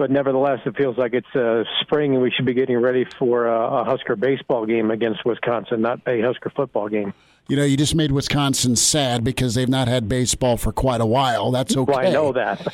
but 0.00 0.10
nevertheless, 0.10 0.60
it 0.64 0.74
feels 0.78 0.96
like 0.96 1.12
it's 1.12 1.36
uh, 1.36 1.62
spring 1.82 2.14
and 2.14 2.22
we 2.22 2.30
should 2.30 2.46
be 2.46 2.54
getting 2.54 2.78
ready 2.78 3.04
for 3.18 3.46
uh, 3.46 3.82
a 3.82 3.84
Husker 3.84 4.16
baseball 4.16 4.64
game 4.64 4.90
against 4.90 5.26
Wisconsin, 5.26 5.82
not 5.82 6.00
a 6.06 6.22
Husker 6.22 6.48
football 6.48 6.88
game. 6.88 7.12
You 7.48 7.56
know, 7.56 7.64
you 7.64 7.76
just 7.76 7.94
made 7.94 8.10
Wisconsin 8.10 8.76
sad 8.76 9.22
because 9.22 9.54
they've 9.54 9.68
not 9.68 9.88
had 9.88 10.08
baseball 10.08 10.56
for 10.56 10.72
quite 10.72 11.02
a 11.02 11.06
while. 11.06 11.50
That's 11.50 11.76
okay. 11.76 11.92
Well, 11.92 12.00
I 12.00 12.10
know 12.10 12.32
that. 12.32 12.64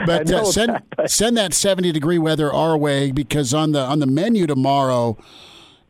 but 0.04 0.26
know 0.26 0.40
uh, 0.40 0.44
send 0.46 0.70
that, 0.70 0.84
but- 0.96 1.10
send 1.12 1.36
that 1.36 1.54
70 1.54 1.92
degree 1.92 2.18
weather 2.18 2.52
our 2.52 2.76
way 2.76 3.12
because 3.12 3.54
on 3.54 3.70
the 3.70 3.80
on 3.80 4.00
the 4.00 4.06
menu 4.08 4.48
tomorrow 4.48 5.16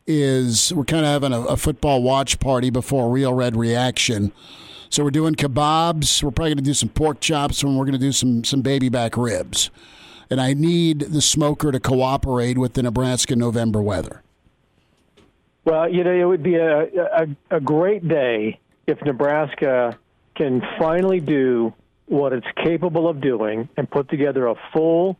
is 0.05 0.71
we're 0.71 0.85
kind 0.85 1.03
of 1.03 1.11
having 1.11 1.33
a, 1.33 1.41
a 1.45 1.57
football 1.57 2.03
watch 2.03 2.39
party 2.39 2.69
before 2.69 3.09
Real 3.09 3.33
Red 3.33 3.55
Reaction. 3.55 4.33
So 4.89 5.03
we're 5.03 5.11
doing 5.11 5.35
kebabs. 5.35 6.23
We're 6.23 6.31
probably 6.31 6.51
going 6.51 6.57
to 6.57 6.63
do 6.63 6.73
some 6.73 6.89
pork 6.89 7.19
chops, 7.19 7.61
and 7.61 7.77
we're 7.77 7.85
going 7.85 7.93
to 7.93 7.99
do 7.99 8.11
some 8.11 8.43
some 8.43 8.61
baby 8.61 8.89
back 8.89 9.15
ribs. 9.15 9.69
And 10.31 10.41
I 10.41 10.53
need 10.53 10.99
the 10.99 11.21
smoker 11.21 11.71
to 11.71 11.79
cooperate 11.79 12.57
with 12.57 12.73
the 12.73 12.83
Nebraska 12.83 13.35
November 13.35 13.81
weather. 13.81 14.21
Well, 15.65 15.89
you 15.89 16.03
know, 16.03 16.11
it 16.11 16.23
would 16.23 16.43
be 16.43 16.55
a, 16.55 16.81
a, 16.81 17.27
a 17.51 17.59
great 17.59 18.07
day 18.07 18.59
if 18.87 19.01
Nebraska 19.03 19.97
can 20.35 20.61
finally 20.79 21.19
do 21.19 21.73
what 22.07 22.33
it's 22.33 22.47
capable 22.63 23.07
of 23.07 23.21
doing 23.21 23.69
and 23.77 23.89
put 23.89 24.09
together 24.09 24.47
a 24.47 24.55
full 24.73 25.17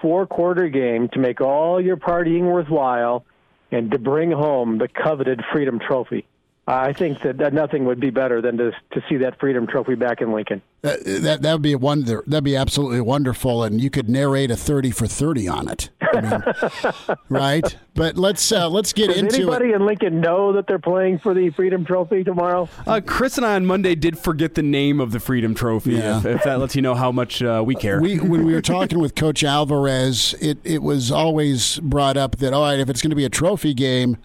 four 0.00 0.26
quarter 0.26 0.68
game 0.68 1.08
to 1.08 1.18
make 1.18 1.40
all 1.40 1.80
your 1.80 1.96
partying 1.96 2.42
worthwhile 2.42 3.24
and 3.72 3.90
to 3.90 3.98
bring 3.98 4.30
home 4.30 4.78
the 4.78 4.88
coveted 4.88 5.42
Freedom 5.52 5.80
Trophy. 5.80 6.24
I 6.68 6.92
think 6.92 7.22
that, 7.22 7.38
that 7.38 7.54
nothing 7.54 7.86
would 7.86 7.98
be 7.98 8.10
better 8.10 8.42
than 8.42 8.58
to 8.58 8.72
to 8.90 9.02
see 9.08 9.16
that 9.18 9.40
Freedom 9.40 9.66
Trophy 9.66 9.94
back 9.94 10.20
in 10.20 10.32
Lincoln. 10.32 10.60
Uh, 10.84 10.96
that 11.02 11.40
that 11.40 11.52
would 11.54 11.62
be 11.62 11.72
a 11.72 11.78
wonder. 11.78 12.22
That'd 12.26 12.44
be 12.44 12.56
absolutely 12.56 13.00
wonderful, 13.00 13.64
and 13.64 13.80
you 13.80 13.88
could 13.88 14.10
narrate 14.10 14.50
a 14.50 14.56
thirty 14.56 14.90
for 14.90 15.06
thirty 15.06 15.48
on 15.48 15.68
it, 15.68 15.88
I 16.02 16.20
mean, 16.20 17.16
right? 17.30 17.76
But 17.94 18.18
let's 18.18 18.52
uh, 18.52 18.68
let's 18.68 18.92
get 18.92 19.08
into 19.08 19.18
it. 19.18 19.22
Does 19.22 19.34
into 19.38 19.50
anybody 19.50 19.70
it. 19.70 19.76
in 19.76 19.86
Lincoln 19.86 20.20
know 20.20 20.52
that 20.52 20.66
they're 20.66 20.78
playing 20.78 21.20
for 21.20 21.32
the 21.32 21.48
Freedom 21.50 21.86
Trophy 21.86 22.22
tomorrow? 22.22 22.68
Uh, 22.86 23.00
Chris 23.04 23.38
and 23.38 23.46
I 23.46 23.54
on 23.54 23.64
Monday 23.64 23.94
did 23.94 24.18
forget 24.18 24.54
the 24.54 24.62
name 24.62 25.00
of 25.00 25.12
the 25.12 25.20
Freedom 25.20 25.54
Trophy. 25.54 25.92
Yeah. 25.94 26.18
If, 26.18 26.26
if 26.26 26.42
that 26.44 26.60
lets 26.60 26.76
you 26.76 26.82
know 26.82 26.94
how 26.94 27.10
much 27.10 27.42
uh, 27.42 27.62
we 27.64 27.76
care. 27.76 27.98
We 27.98 28.18
when 28.18 28.44
we 28.44 28.52
were 28.52 28.60
talking 28.60 28.98
with 28.98 29.14
Coach 29.14 29.42
Alvarez, 29.42 30.34
it 30.38 30.58
it 30.64 30.82
was 30.82 31.10
always 31.10 31.78
brought 31.78 32.18
up 32.18 32.36
that 32.36 32.52
all 32.52 32.64
right, 32.64 32.78
if 32.78 32.90
it's 32.90 33.00
going 33.00 33.10
to 33.10 33.16
be 33.16 33.24
a 33.24 33.30
trophy 33.30 33.72
game, 33.72 34.18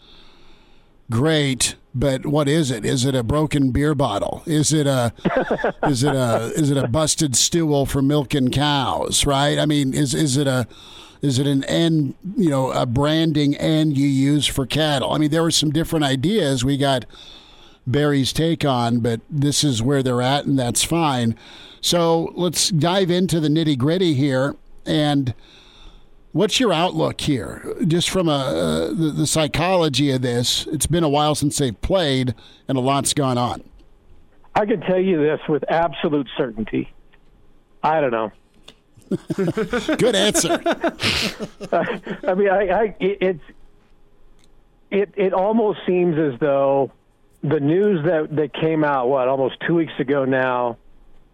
great. 1.09 1.75
But 1.95 2.25
what 2.25 2.47
is 2.47 2.71
it? 2.71 2.85
Is 2.85 3.05
it 3.05 3.13
a 3.13 3.21
broken 3.21 3.71
beer 3.71 3.93
bottle? 3.93 4.41
Is 4.47 4.73
it 4.73 4.87
a 4.87 5.13
is 5.83 6.03
it 6.03 6.15
a 6.15 6.51
is 6.55 6.71
it 6.71 6.77
a 6.77 6.87
busted 6.87 7.35
stool 7.35 7.85
for 7.85 8.01
milking 8.01 8.49
cows? 8.49 9.25
Right? 9.25 9.59
I 9.59 9.65
mean, 9.65 9.93
is 9.93 10.13
is 10.13 10.37
it 10.37 10.47
a 10.47 10.67
is 11.21 11.39
it 11.39 11.47
an 11.47 11.63
end, 11.65 12.15
you 12.35 12.49
know 12.49 12.71
a 12.71 12.85
branding 12.85 13.55
N 13.55 13.91
you 13.91 14.07
use 14.07 14.47
for 14.47 14.65
cattle? 14.65 15.11
I 15.11 15.19
mean, 15.19 15.31
there 15.31 15.43
were 15.43 15.51
some 15.51 15.71
different 15.71 16.03
ideas. 16.03 16.65
We 16.65 16.77
got 16.77 17.05
Barry's 17.85 18.33
take 18.33 18.65
on, 18.65 18.99
but 18.99 19.21
this 19.29 19.63
is 19.63 19.81
where 19.81 20.01
they're 20.03 20.21
at, 20.21 20.45
and 20.45 20.57
that's 20.57 20.83
fine. 20.83 21.37
So 21.79 22.31
let's 22.35 22.69
dive 22.69 23.11
into 23.11 23.39
the 23.39 23.49
nitty 23.49 23.77
gritty 23.77 24.13
here. 24.13 24.55
And 24.85 25.33
what's 26.33 26.59
your 26.59 26.73
outlook 26.73 27.21
here, 27.21 27.75
just 27.87 28.09
from 28.09 28.27
a, 28.27 28.31
uh, 28.31 28.87
the, 28.89 29.13
the 29.15 29.27
psychology 29.27 30.11
of 30.11 30.21
this? 30.21 30.67
It's 30.67 30.87
been 30.87 31.03
a 31.03 31.09
while 31.09 31.35
since 31.35 31.57
they've 31.57 31.79
played, 31.81 32.35
and 32.67 32.77
a 32.77 32.81
lot's 32.81 33.13
gone 33.13 33.37
on. 33.37 33.63
I 34.55 34.65
can 34.65 34.81
tell 34.81 34.99
you 34.99 35.17
this 35.17 35.39
with 35.47 35.63
absolute 35.69 36.27
certainty. 36.37 36.91
I 37.81 38.01
don't 38.01 38.11
know. 38.11 38.31
Good 39.97 40.15
answer. 40.15 40.61
I 41.71 42.33
mean, 42.33 42.49
I, 42.49 42.67
I 42.69 42.83
it, 42.99 43.17
it's 43.21 43.43
it 44.89 45.13
it 45.15 45.33
almost 45.33 45.79
seems 45.85 46.17
as 46.17 46.39
though 46.39 46.91
the 47.43 47.59
news 47.59 48.05
that 48.05 48.35
that 48.35 48.53
came 48.53 48.83
out 48.83 49.09
what 49.09 49.27
almost 49.27 49.55
two 49.67 49.75
weeks 49.75 49.93
ago 49.99 50.25
now 50.25 50.77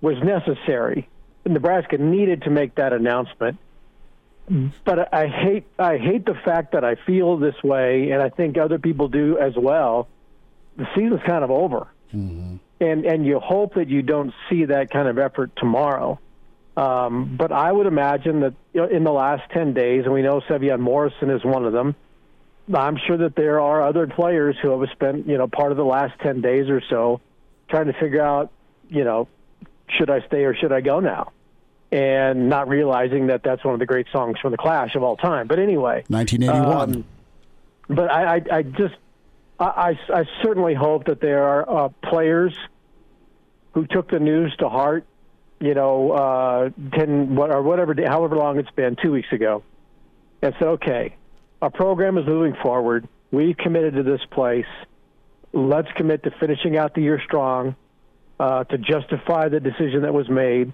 was 0.02 0.18
necessary. 0.24 1.08
Nebraska 1.45 1.97
needed 1.97 2.43
to 2.43 2.50
make 2.50 2.76
that 2.76 2.93
announcement. 2.93 3.58
But 4.84 5.14
I 5.14 5.28
hate 5.28 5.66
I 5.78 5.97
hate 5.97 6.26
the 6.26 6.36
fact 6.45 6.74
that 6.74 6.84
I 6.84 6.95
feel 6.95 7.38
this 7.38 7.62
way, 7.64 8.12
and 8.12 8.22
I 8.22 8.30
think 8.30 8.58
other 8.58 8.80
people 8.80 9.08
do 9.08 9.38
as 9.38 9.54
well. 9.56 10.08
The 10.78 10.88
season's 10.95 11.22
kind 11.26 11.43
of 11.43 11.52
over, 11.52 11.88
and 12.80 13.06
and 13.06 13.26
you 13.26 13.39
hope 13.39 13.76
that 13.76 13.89
you 13.89 14.02
don't 14.02 14.34
see 14.50 14.66
that 14.66 14.89
kind 14.89 15.08
of 15.08 15.18
effort 15.18 15.52
tomorrow. 15.56 16.20
Um, 16.78 17.36
but 17.38 17.52
I 17.52 17.72
would 17.72 17.88
imagine 17.88 18.39
that 18.39 18.54
you 18.74 18.82
know, 18.82 18.88
in 18.88 19.04
the 19.04 19.12
last 19.12 19.52
10 19.52 19.74
days, 19.74 20.06
and 20.06 20.14
we 20.14 20.22
know 20.22 20.39
Sevion 20.39 20.80
Morrison 20.80 21.30
is 21.30 21.43
one 21.43 21.66
of 21.66 21.74
them, 21.74 21.93
I'm 22.74 22.97
sure 23.06 23.18
that 23.18 23.36
there 23.36 23.60
are 23.60 23.86
other 23.86 24.08
players 24.08 24.56
who 24.62 24.80
have 24.80 24.89
spent, 24.91 25.28
you 25.28 25.38
know, 25.38 25.47
part 25.47 25.72
of 25.72 25.78
the 25.78 25.86
last 25.86 26.20
10 26.22 26.41
days 26.41 26.70
or 26.70 26.82
so 26.89 27.20
trying 27.70 27.88
to 27.88 27.93
figure 27.93 28.22
out, 28.22 28.52
you 28.89 29.04
know, 29.04 29.28
should 29.89 30.10
I 30.10 30.26
stay 30.28 30.45
or 30.45 30.56
should 30.56 30.72
I 30.72 30.82
go 30.82 31.00
now? 31.00 31.32
And 31.92 32.50
not 32.50 32.68
realizing 32.68 33.28
that 33.28 33.42
that's 33.42 33.64
one 33.66 33.74
of 33.74 33.80
the 33.80 33.88
great 33.88 34.06
songs 34.12 34.38
from 34.40 34.52
the 34.52 34.58
Clash 34.58 34.96
of 34.96 35.02
all 35.02 35.18
time. 35.18 35.48
But 35.48 35.58
anyway, 35.58 36.04
1981. 36.08 36.96
um, 36.96 37.06
but 37.90 38.12
I, 38.12 38.36
I, 38.36 38.42
I 38.52 38.62
just, 38.62 38.96
I, 39.60 39.66
I, 39.66 40.20
I 40.20 40.24
certainly 40.44 40.76
hope 40.76 41.06
that 41.06 41.20
there 41.20 41.44
are 41.44 41.86
uh, 41.86 41.90
players 42.04 42.56
who 43.74 43.88
took 43.88 44.10
the 44.12 44.20
news 44.20 44.56
to 44.60 44.70
heart. 44.70 45.06
You 45.60 45.74
know, 45.74 46.12
uh, 46.12 46.70
ten 46.96 47.36
what 47.36 47.52
or 47.52 47.62
whatever, 47.62 47.94
however 48.08 48.38
long 48.38 48.60
it's 48.60 48.72
been, 48.72 48.96
two 48.96 49.12
weeks 49.12 49.32
ago, 49.34 49.64
and 50.42 50.54
said, 50.58 50.68
okay, 50.68 51.16
our 51.62 51.70
program 51.70 52.18
is 52.18 52.26
moving 52.26 52.56
forward. 52.62 53.10
We've 53.32 53.58
committed 53.58 53.96
to 53.96 54.04
this 54.04 54.22
place. 54.32 54.68
Let's 55.52 55.92
commit 55.98 56.24
to 56.24 56.32
finishing 56.40 56.78
out 56.78 56.94
the 56.94 57.02
year 57.02 57.20
strong, 57.26 57.76
uh, 58.40 58.64
to 58.66 58.78
justify 58.78 59.50
the 59.50 59.60
decision 59.60 60.04
that 60.04 60.14
was 60.14 60.30
made, 60.30 60.72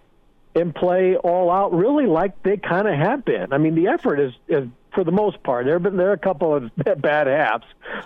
and 0.55 0.73
play 0.73 1.17
all 1.17 1.51
out, 1.51 1.73
really 1.73 2.05
like 2.05 2.41
they 2.41 2.57
kind 2.57 2.87
of 2.87 2.95
have 2.95 3.25
been. 3.25 3.51
I 3.51 3.57
mean, 3.57 3.75
the 3.75 3.89
effort 3.89 4.19
is, 4.19 4.33
is 4.47 4.67
for 4.93 5.03
the 5.03 5.11
most 5.11 5.43
part. 5.43 5.65
There 5.65 5.75
have 5.75 5.83
been 5.83 5.97
there 5.97 6.09
are 6.09 6.13
a 6.13 6.17
couple 6.17 6.55
of 6.55 6.71
bad 7.01 7.27
halves. 7.27 7.65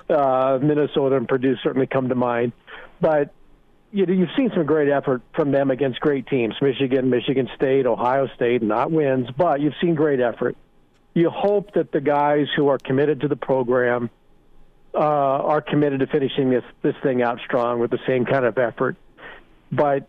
Uh, 0.10 0.60
Minnesota 0.62 1.16
and 1.16 1.28
Purdue 1.28 1.56
certainly 1.64 1.88
come 1.88 2.10
to 2.10 2.16
mind, 2.16 2.52
but 3.00 3.34
you 3.92 4.06
know, 4.06 4.14
you've 4.14 4.30
seen 4.36 4.52
some 4.54 4.66
great 4.66 4.90
effort 4.90 5.22
from 5.34 5.52
them 5.52 5.70
against 5.72 6.00
great 6.00 6.28
teams: 6.28 6.56
Michigan, 6.62 7.10
Michigan 7.10 7.50
State, 7.56 7.86
Ohio 7.86 8.28
State, 8.36 8.64
not 8.64 8.92
wins, 8.92 9.28
but 9.38 9.62
you've 9.62 9.76
seen 9.80 9.96
great 9.96 10.20
effort. 10.20 10.58
You 11.14 11.30
hope 11.30 11.74
that 11.74 11.92
the 11.92 12.02
guys 12.02 12.48
who 12.56 12.68
are 12.68 12.78
committed 12.78 13.22
to 13.22 13.28
the 13.28 13.36
program 13.36 14.10
uh, 14.94 14.98
are 14.98 15.62
committed 15.62 16.00
to 16.00 16.08
finishing 16.08 16.50
this 16.50 16.64
this 16.82 16.96
thing 17.04 17.22
out 17.22 17.40
strong 17.46 17.80
with 17.80 17.92
the 17.92 18.00
same 18.08 18.26
kind 18.26 18.46
of 18.46 18.58
effort. 18.58 18.98
But 19.72 20.08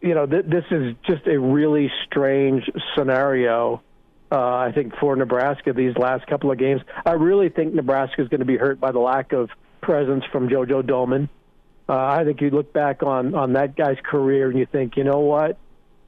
you 0.00 0.14
know, 0.14 0.26
th- 0.26 0.46
this 0.46 0.64
is 0.70 0.94
just 1.06 1.26
a 1.26 1.38
really 1.38 1.90
strange 2.06 2.68
scenario. 2.96 3.82
Uh, 4.30 4.56
I 4.56 4.72
think 4.72 4.94
for 5.00 5.16
Nebraska 5.16 5.72
these 5.72 5.96
last 5.96 6.26
couple 6.26 6.50
of 6.50 6.58
games, 6.58 6.82
I 7.04 7.12
really 7.12 7.48
think 7.48 7.74
Nebraska 7.74 8.22
is 8.22 8.28
going 8.28 8.40
to 8.40 8.46
be 8.46 8.56
hurt 8.56 8.78
by 8.78 8.92
the 8.92 8.98
lack 8.98 9.32
of 9.32 9.50
presence 9.80 10.24
from 10.30 10.48
JoJo 10.48 10.82
Domann. 10.82 11.28
Uh, 11.88 11.96
I 11.96 12.24
think 12.24 12.40
you 12.42 12.50
look 12.50 12.72
back 12.72 13.02
on 13.02 13.34
on 13.34 13.54
that 13.54 13.74
guy's 13.74 13.96
career 14.02 14.50
and 14.50 14.58
you 14.58 14.66
think, 14.66 14.96
you 14.96 15.04
know 15.04 15.20
what, 15.20 15.56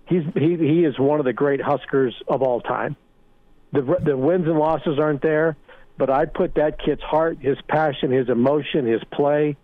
he's 0.07 0.25
he 0.35 0.57
he 0.57 0.85
is 0.85 0.99
one 0.99 1.19
of 1.19 1.25
the 1.25 1.33
great 1.33 1.61
Huskers 1.61 2.15
of 2.29 2.43
all 2.43 2.61
time. 2.61 2.97
The 3.73 3.83
the 4.05 4.17
wins 4.17 4.47
and 4.47 4.59
losses 4.59 4.99
aren't 4.99 5.23
there, 5.23 5.57
but 5.97 6.11
I'd 6.11 6.35
put 6.35 6.57
that 6.57 6.79
kid's 6.79 7.03
heart, 7.03 7.39
his 7.41 7.57
passion, 7.69 8.11
his 8.11 8.29
emotion, 8.29 8.85
his 8.85 9.03
play 9.11 9.57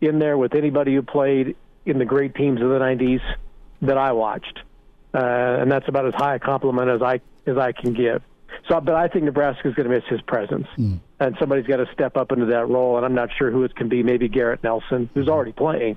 in 0.00 0.18
there 0.18 0.36
with 0.36 0.54
anybody 0.54 0.94
who 0.94 1.02
played 1.02 1.54
in 1.86 1.98
the 1.98 2.04
great 2.04 2.34
teams 2.34 2.60
of 2.60 2.68
the 2.70 2.78
'90s 2.78 3.20
that 3.82 3.98
I 3.98 4.12
watched, 4.12 4.60
uh, 5.14 5.18
and 5.18 5.70
that's 5.70 5.88
about 5.88 6.06
as 6.06 6.14
high 6.14 6.36
a 6.36 6.38
compliment 6.38 6.88
as 6.90 7.02
I 7.02 7.20
as 7.46 7.56
I 7.56 7.72
can 7.72 7.92
give. 7.92 8.22
So, 8.68 8.80
but 8.80 8.94
I 8.94 9.08
think 9.08 9.24
Nebraska's 9.24 9.74
going 9.74 9.88
to 9.88 9.94
miss 9.94 10.04
his 10.08 10.20
presence, 10.22 10.66
and 11.20 11.36
somebody's 11.38 11.66
got 11.66 11.76
to 11.76 11.88
step 11.92 12.16
up 12.16 12.32
into 12.32 12.46
that 12.46 12.68
role. 12.68 12.96
And 12.96 13.06
I'm 13.06 13.14
not 13.14 13.30
sure 13.36 13.50
who 13.50 13.64
it 13.64 13.74
can 13.74 13.88
be. 13.88 14.02
Maybe 14.02 14.28
Garrett 14.28 14.62
Nelson, 14.62 15.08
who's 15.14 15.28
already 15.28 15.52
playing, 15.52 15.96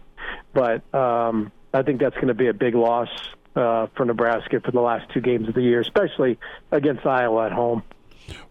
but 0.53 0.81
um, 0.93 1.51
I 1.73 1.81
think 1.81 1.99
that's 1.99 2.15
going 2.15 2.27
to 2.27 2.33
be 2.33 2.47
a 2.47 2.53
big 2.53 2.75
loss 2.75 3.09
uh, 3.55 3.87
for 3.95 4.05
Nebraska 4.05 4.59
for 4.61 4.71
the 4.71 4.81
last 4.81 5.11
two 5.11 5.21
games 5.21 5.47
of 5.47 5.55
the 5.55 5.61
year, 5.61 5.81
especially 5.81 6.39
against 6.71 7.05
Iowa 7.05 7.47
at 7.47 7.51
home. 7.51 7.83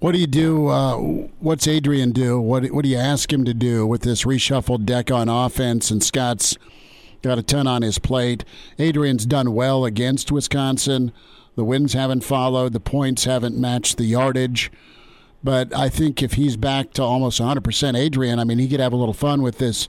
What 0.01 0.13
do 0.13 0.19
you 0.19 0.27
do? 0.27 0.69
Uh, 0.69 0.97
what's 1.41 1.67
Adrian 1.67 2.13
do? 2.13 2.41
What 2.41 2.67
What 2.67 2.83
do 2.83 2.89
you 2.89 2.99
ask 2.99 3.33
him 3.33 3.45
to 3.45 3.55
do 3.55 3.87
with 3.87 4.03
this 4.03 4.25
reshuffled 4.25 4.85
deck 4.85 5.11
on 5.11 5.29
offense? 5.29 5.91
And 5.91 6.03
Scott's 6.03 6.59
got 7.23 7.39
a 7.39 7.43
ton 7.43 7.67
on 7.67 7.83
his 7.83 7.99
plate. 7.99 8.45
Adrian's 8.79 9.25
done 9.27 9.55
well 9.55 9.85
against 9.85 10.33
Wisconsin. 10.33 11.13
The 11.55 11.65
wins 11.65 11.93
haven't 11.93 12.25
followed. 12.25 12.73
The 12.73 12.81
points 12.81 13.25
haven't 13.25 13.57
matched 13.57 13.97
the 13.97 14.05
yardage. 14.05 14.71
But 15.45 15.75
I 15.75 15.89
think 15.89 16.23
if 16.23 16.35
he's 16.35 16.57
back 16.57 16.93
to 16.93 17.03
almost 17.03 17.41
100% 17.41 17.99
Adrian, 17.99 18.39
I 18.39 18.45
mean, 18.45 18.59
he 18.59 18.69
could 18.69 18.81
have 18.81 18.93
a 18.93 18.97
little 18.97 19.15
fun 19.15 19.43
with 19.43 19.59
this 19.59 19.89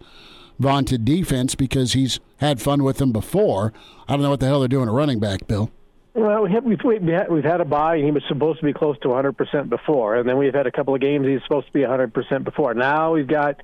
vaunted 0.60 1.06
defense 1.06 1.56
because 1.56 1.94
he's 1.94 2.20
had 2.38 2.62
fun 2.62 2.84
with 2.84 2.98
them 2.98 3.12
before. 3.12 3.74
I 4.08 4.14
don't 4.14 4.24
know 4.24 4.32
what 4.32 4.40
the 4.40 4.48
hell 4.48 4.60
they're 4.60 4.68
doing 4.68 4.88
at 4.88 4.94
running 4.94 5.20
back, 5.20 5.48
Bill. 5.48 5.72
Well, 6.16 6.44
we 6.44 6.52
have, 6.52 6.64
we've, 6.64 6.80
we've 6.84 7.02
had, 7.02 7.30
had 7.44 7.62
a 7.62 7.66
bye, 7.66 7.96
and 7.96 8.06
he 8.06 8.12
was 8.12 8.24
supposed 8.28 8.60
to 8.60 8.66
be 8.66 8.74
close 8.74 8.98
to 9.00 9.08
100% 9.08 9.70
before. 9.70 10.16
And 10.16 10.30
then 10.30 10.38
we've 10.38 10.54
had 10.54 10.68
a 10.68 10.72
couple 10.72 10.94
of 10.94 11.02
games 11.02 11.26
he's 11.26 11.42
supposed 11.44 11.68
to 11.68 11.74
be 11.74 11.82
100% 11.82 12.44
before. 12.44 12.74
Now 12.76 13.14
we've 13.14 13.28
got, 13.28 13.62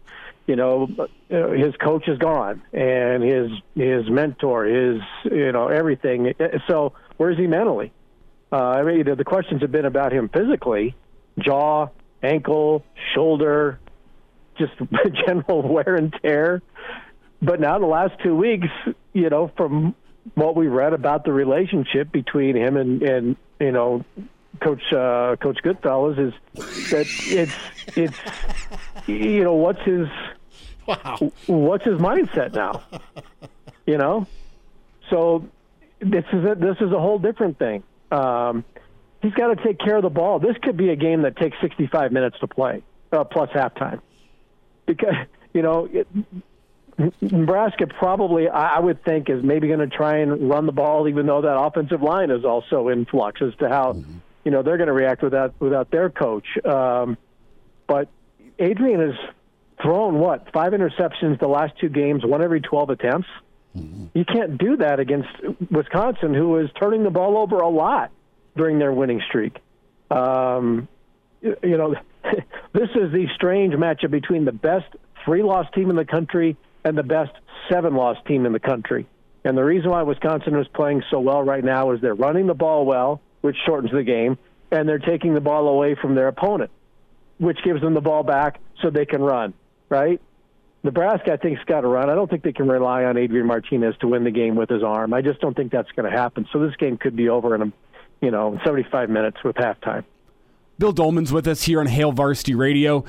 you 0.50 0.56
know, 0.56 0.88
his 1.30 1.76
coach 1.76 2.08
is 2.08 2.18
gone, 2.18 2.64
and 2.74 3.22
his 3.22 3.52
his 3.76 4.10
mentor, 4.10 4.66
his, 4.66 5.00
you 5.26 5.52
know, 5.52 5.68
everything. 5.68 6.34
So 6.68 6.94
where's 7.18 7.38
he 7.38 7.46
mentally? 7.46 7.92
Uh, 8.52 8.56
I 8.56 8.84
mean, 8.84 9.06
the, 9.06 9.16
the 9.16 9.24
questions 9.24 9.62
have 9.62 9.72
been 9.72 9.86
about 9.86 10.12
him 10.12 10.28
physically 10.28 10.96
jaw, 11.38 11.90
ankle, 12.24 12.84
shoulder, 13.14 13.80
just 14.58 14.74
general 15.28 15.62
wear 15.62 15.96
and 15.96 16.12
tear. 16.20 16.64
But 17.44 17.60
now 17.60 17.78
the 17.78 17.86
last 17.86 18.14
two 18.24 18.36
weeks, 18.36 18.68
you 19.14 19.30
know, 19.30 19.52
from 19.56 19.94
what 20.34 20.56
we 20.56 20.66
read 20.66 20.94
about 20.94 21.26
the 21.26 21.32
relationship 21.32 22.12
between 22.12 22.56
him 22.56 22.76
and 22.76 23.04
and 23.04 23.36
you 23.60 23.72
know 23.72 24.04
Coach 24.62 24.82
uh, 24.92 25.36
Coach 25.38 25.60
Goodfellas 25.64 26.20
is 26.20 26.34
that 26.90 27.06
it's 27.28 27.56
it's 27.96 28.18
you 29.08 29.44
know 29.44 29.54
what's 29.54 29.82
his 29.84 30.08
Wow. 30.90 31.32
what's 31.46 31.86
his 31.86 32.00
mindset 32.00 32.54
now? 32.54 32.84
You 33.86 33.98
know, 33.98 34.28
so 35.10 35.48
this 36.00 36.26
is 36.32 36.46
a, 36.46 36.56
this 36.56 36.78
is 36.80 36.92
a 36.92 37.00
whole 37.00 37.20
different 37.20 37.60
thing. 37.60 37.84
Um, 38.12 38.64
he's 39.22 39.34
got 39.34 39.56
to 39.56 39.64
take 39.64 39.80
care 39.80 39.98
of 39.98 40.04
the 40.04 40.10
ball. 40.10 40.40
This 40.40 40.58
could 40.62 40.78
be 40.78 40.90
a 40.90 40.96
game 40.96 41.22
that 41.24 41.38
takes 41.38 41.58
65 41.62 42.12
minutes 42.12 42.38
to 42.40 42.48
play 42.48 42.84
uh, 43.12 43.24
plus 43.24 43.50
halftime, 43.50 44.02
because 44.86 45.16
you 45.54 45.62
know. 45.62 45.88
It, 45.92 46.08
Nebraska 47.22 47.88
probably, 47.88 48.50
I 48.50 48.76
I 48.76 48.80
would 48.82 49.02
think, 49.06 49.30
is 49.30 49.42
maybe 49.42 49.68
going 49.68 49.80
to 49.80 49.88
try 49.88 50.18
and 50.18 50.50
run 50.50 50.66
the 50.66 50.74
ball, 50.74 51.08
even 51.08 51.26
though 51.28 51.42
that 51.42 51.58
offensive 51.58 52.02
line 52.02 52.30
is 52.30 52.44
also 52.44 52.90
in 52.90 53.06
flux 53.06 53.42
as 53.42 53.56
to 53.60 53.70
how, 53.70 54.04
you 54.44 54.52
know, 54.52 54.64
they're 54.64 54.76
going 54.76 54.88
to 54.88 54.94
react 54.94 55.24
without 55.24 55.54
without 55.62 55.92
their 55.92 56.10
coach. 56.10 56.46
Um, 56.66 57.18
but 57.88 58.10
Adrian 58.60 59.00
has 59.00 59.16
thrown 59.82 60.20
what 60.20 60.52
five 60.54 60.74
interceptions 60.74 61.40
the 61.40 61.48
last 61.48 61.74
two 61.80 61.90
games, 61.90 62.26
one 62.26 62.42
every 62.42 62.62
twelve 62.62 62.90
attempts. 62.90 63.28
You 64.14 64.26
can't 64.26 64.58
do 64.58 64.78
that 64.78 65.00
against 65.00 65.30
Wisconsin, 65.70 66.34
who 66.34 66.58
is 66.58 66.70
turning 66.80 67.04
the 67.04 67.12
ball 67.12 67.38
over 67.38 67.58
a 67.58 67.70
lot 67.70 68.12
during 68.58 68.80
their 68.80 68.92
winning 68.92 69.22
streak. 69.28 69.58
Um, 70.10 70.88
you 71.42 71.56
you 71.64 71.78
know, 71.78 71.96
this 72.74 72.90
is 72.96 73.12
the 73.12 73.28
strange 73.36 73.74
matchup 73.76 74.12
between 74.12 74.46
the 74.46 74.52
best 74.52 74.88
three-loss 75.24 75.68
team 75.74 75.90
in 75.90 75.96
the 75.96 76.06
country 76.06 76.58
and 76.84 76.98
the 76.98 77.04
best 77.04 77.32
seven-loss 77.70 78.18
team 78.26 78.46
in 78.46 78.54
the 78.54 78.60
country. 78.60 79.08
And 79.44 79.58
the 79.58 79.64
reason 79.64 79.90
why 79.92 80.02
Wisconsin 80.04 80.56
is 80.56 80.68
playing 80.70 81.04
so 81.10 81.20
well 81.20 81.44
right 81.44 81.64
now 81.64 81.92
is 81.92 82.02
they're 82.02 82.16
running 82.16 82.48
the 82.48 82.54
ball 82.54 82.86
well, 82.86 83.22
which 83.42 83.56
shortens 83.66 83.92
the 83.92 84.04
game, 84.04 84.38
and 84.72 84.88
they're 84.88 85.00
taking 85.00 85.34
the 85.34 85.42
ball 85.42 85.68
away 85.68 85.96
from 85.96 86.16
their 86.16 86.28
opponent, 86.28 86.72
which 87.38 87.60
gives 87.64 87.82
them 87.82 87.94
the 87.94 88.02
ball 88.02 88.24
back 88.24 88.60
so 88.82 88.90
they 88.90 89.06
can 89.06 89.22
run. 89.22 89.54
Right? 89.90 90.22
Nebraska, 90.84 91.34
I 91.34 91.38
think, 91.38 91.58
has 91.58 91.66
got 91.66 91.82
to 91.82 91.88
run. 91.88 92.10
I 92.10 92.16
don't 92.16 92.30
think 92.30 92.44
they 92.44 92.54
can 92.54 92.68
rely 92.68 93.04
on 93.04 93.18
Adrian 93.18 93.48
Martinez 93.48 93.96
to 94.00 94.08
win 94.08 94.24
the 94.24 94.32
game 94.32 94.56
with 94.56 94.70
his 94.70 94.82
arm. 94.82 95.14
I 95.14 95.22
just 95.22 95.42
don't 95.42 95.56
think 95.56 95.72
that's 95.72 95.92
going 95.92 96.10
to 96.10 96.18
happen. 96.18 96.48
So 96.54 96.60
this 96.60 96.76
game 96.78 96.98
could 96.98 97.16
be 97.16 97.28
over 97.28 97.54
in 97.54 97.62
a, 97.62 97.74
you 98.22 98.32
know, 98.32 98.58
75 98.64 99.10
minutes 99.10 99.38
with 99.44 99.58
halftime. 99.58 100.06
Bill 100.78 100.94
Dolman's 100.94 101.34
with 101.34 101.48
us 101.48 101.64
here 101.64 101.82
on 101.82 101.88
Hail 101.88 102.14
Varsity 102.14 102.56
Radio. 102.56 103.04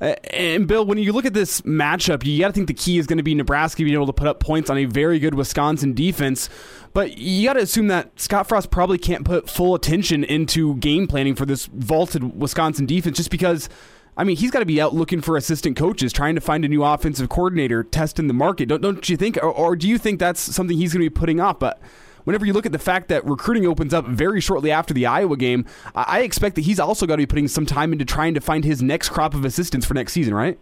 Uh, 0.00 0.16
and 0.32 0.66
Bill, 0.66 0.84
when 0.84 0.98
you 0.98 1.12
look 1.12 1.24
at 1.24 1.32
this 1.32 1.60
matchup, 1.60 2.26
you 2.26 2.40
got 2.40 2.48
to 2.48 2.52
think 2.52 2.66
the 2.66 2.74
key 2.74 2.98
is 2.98 3.06
going 3.06 3.18
to 3.18 3.22
be 3.22 3.36
Nebraska 3.36 3.84
being 3.84 3.94
able 3.94 4.06
to 4.06 4.12
put 4.12 4.26
up 4.26 4.40
points 4.40 4.68
on 4.68 4.76
a 4.76 4.84
very 4.84 5.20
good 5.20 5.34
Wisconsin 5.34 5.94
defense. 5.94 6.50
But 6.92 7.18
you 7.18 7.46
got 7.46 7.52
to 7.52 7.60
assume 7.60 7.86
that 7.86 8.18
Scott 8.18 8.48
Frost 8.48 8.72
probably 8.72 8.98
can't 8.98 9.24
put 9.24 9.48
full 9.48 9.76
attention 9.76 10.24
into 10.24 10.74
game 10.78 11.06
planning 11.06 11.36
for 11.36 11.46
this 11.46 11.66
vaulted 11.66 12.36
Wisconsin 12.36 12.84
defense 12.84 13.16
just 13.16 13.30
because. 13.30 13.68
I 14.16 14.24
mean, 14.24 14.36
he's 14.36 14.50
got 14.50 14.60
to 14.60 14.66
be 14.66 14.80
out 14.80 14.94
looking 14.94 15.22
for 15.22 15.36
assistant 15.36 15.76
coaches, 15.76 16.12
trying 16.12 16.34
to 16.34 16.40
find 16.40 16.64
a 16.64 16.68
new 16.68 16.84
offensive 16.84 17.28
coordinator, 17.28 17.82
testing 17.82 18.26
the 18.26 18.34
market. 18.34 18.68
Don't, 18.68 18.82
don't 18.82 19.08
you 19.08 19.16
think? 19.16 19.38
Or, 19.38 19.50
or 19.50 19.74
do 19.74 19.88
you 19.88 19.96
think 19.96 20.20
that's 20.20 20.40
something 20.40 20.76
he's 20.76 20.92
going 20.92 21.02
to 21.02 21.10
be 21.10 21.14
putting 21.14 21.40
off? 21.40 21.58
But 21.58 21.80
whenever 22.24 22.44
you 22.44 22.52
look 22.52 22.66
at 22.66 22.72
the 22.72 22.78
fact 22.78 23.08
that 23.08 23.24
recruiting 23.24 23.66
opens 23.66 23.94
up 23.94 24.06
very 24.06 24.40
shortly 24.40 24.70
after 24.70 24.92
the 24.92 25.06
Iowa 25.06 25.36
game, 25.36 25.64
I 25.94 26.04
I 26.12 26.20
expect 26.20 26.56
that 26.56 26.62
he's 26.62 26.78
also 26.78 27.06
got 27.06 27.14
to 27.14 27.22
be 27.22 27.26
putting 27.26 27.48
some 27.48 27.64
time 27.64 27.92
into 27.92 28.04
trying 28.04 28.34
to 28.34 28.40
find 28.40 28.64
his 28.64 28.82
next 28.82 29.08
crop 29.08 29.34
of 29.34 29.44
assistants 29.44 29.86
for 29.86 29.94
next 29.94 30.12
season, 30.12 30.34
right? 30.34 30.58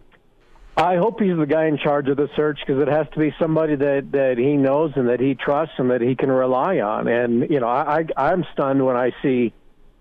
I 0.77 0.95
hope 0.95 1.19
he's 1.19 1.35
the 1.35 1.45
guy 1.45 1.65
in 1.65 1.77
charge 1.77 2.07
of 2.07 2.15
the 2.15 2.29
search 2.35 2.59
because 2.65 2.81
it 2.81 2.87
has 2.87 3.05
to 3.13 3.19
be 3.19 3.35
somebody 3.37 3.75
that 3.75 4.11
that 4.13 4.37
he 4.37 4.55
knows 4.55 4.93
and 4.95 5.09
that 5.09 5.19
he 5.19 5.35
trusts 5.35 5.75
and 5.77 5.91
that 5.91 5.99
he 6.01 6.15
can 6.15 6.31
rely 6.31 6.79
on. 6.79 7.09
And 7.09 7.49
you 7.49 7.59
know, 7.59 7.67
I, 7.67 8.05
I 8.15 8.31
I'm 8.31 8.45
stunned 8.53 8.85
when 8.85 8.95
I 8.95 9.11
see. 9.21 9.53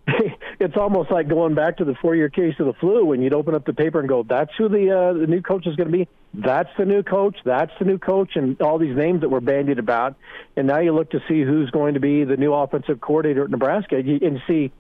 it's 0.61 0.77
almost 0.77 1.11
like 1.11 1.29
going 1.29 1.55
back 1.55 1.77
to 1.79 1.85
the 1.85 1.95
four-year 2.01 2.29
case 2.29 2.55
of 2.59 2.67
the 2.67 2.73
flu 2.75 3.05
when 3.05 3.23
you'd 3.23 3.35
open 3.35 3.55
up 3.55 3.65
the 3.65 3.73
paper 3.73 4.01
and 4.01 4.09
go, 4.09 4.23
"That's 4.23 4.51
who 4.59 4.69
the 4.69 4.91
uh, 4.91 5.13
the 5.13 5.27
new 5.27 5.43
coach 5.43 5.67
is 5.67 5.77
going 5.77 5.91
to 5.91 5.97
be. 5.97 6.09
That's 6.35 6.71
the 6.79 6.85
new 6.85 7.03
coach. 7.03 7.37
That's 7.45 7.73
the 7.79 7.85
new 7.85 7.99
coach," 7.99 8.31
and 8.35 8.61
all 8.61 8.79
these 8.79 8.97
names 8.97 9.21
that 9.21 9.29
were 9.29 9.41
bandied 9.41 9.79
about. 9.79 10.17
And 10.57 10.67
now 10.67 10.81
you 10.81 10.93
look 10.93 11.11
to 11.11 11.21
see 11.29 11.43
who's 11.43 11.71
going 11.71 11.95
to 11.95 12.01
be 12.01 12.25
the 12.25 12.37
new 12.37 12.53
offensive 12.53 13.01
coordinator 13.01 13.45
at 13.45 13.51
Nebraska, 13.51 14.03
you- 14.03 14.21
and 14.23 14.41
see 14.47 14.73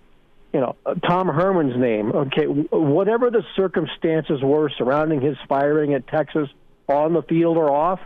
you 0.52 0.58
know, 0.58 0.74
Tom 1.06 1.28
Herman's 1.28 1.76
name. 1.76 2.10
Okay, 2.10 2.44
whatever 2.44 3.30
the 3.30 3.44
circumstances 3.54 4.42
were 4.42 4.68
surrounding 4.70 5.20
his 5.20 5.36
firing 5.48 5.94
at 5.94 6.08
Texas, 6.08 6.48
on 6.88 7.14
the 7.14 7.22
field 7.22 7.56
or 7.56 7.70
off, 7.70 8.00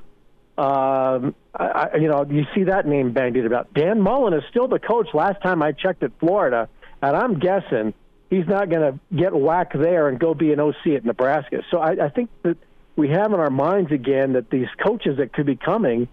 um, 0.57 1.35
I, 1.55 1.97
you 2.01 2.09
know, 2.09 2.25
you 2.29 2.45
see 2.55 2.65
that 2.65 2.87
name 2.87 3.13
bandied 3.13 3.47
about. 3.47 3.73
Dan 3.75 4.01
Mullen 4.01 4.35
is 4.35 4.43
still 4.51 4.69
the 4.69 4.79
coach. 4.79 5.09
Last 5.15 5.43
time 5.43 5.63
I 5.63 5.73
checked 5.73 6.03
at 6.03 6.13
Florida, 6.21 6.69
and 7.09 7.17
I'm 7.17 7.39
guessing 7.39 7.95
he's 8.31 8.47
not 8.47 8.71
going 8.71 8.93
to 8.93 9.01
get 9.15 9.35
whacked 9.35 9.79
there 9.79 10.09
and 10.09 10.19
go 10.19 10.35
be 10.35 10.53
an 10.53 10.61
OC 10.61 10.87
at 10.97 11.05
Nebraska. 11.05 11.63
So 11.71 11.79
I, 11.79 12.07
I 12.07 12.09
think 12.09 12.31
that 12.43 12.57
we 12.97 13.11
have 13.11 13.33
in 13.33 13.41
our 13.41 13.51
minds 13.51 13.93
again 13.93 14.35
that 14.35 14.51
these 14.51 14.69
coaches 14.85 15.19
that 15.19 15.33
could 15.33 15.47
be 15.47 15.57
coming 15.57 16.09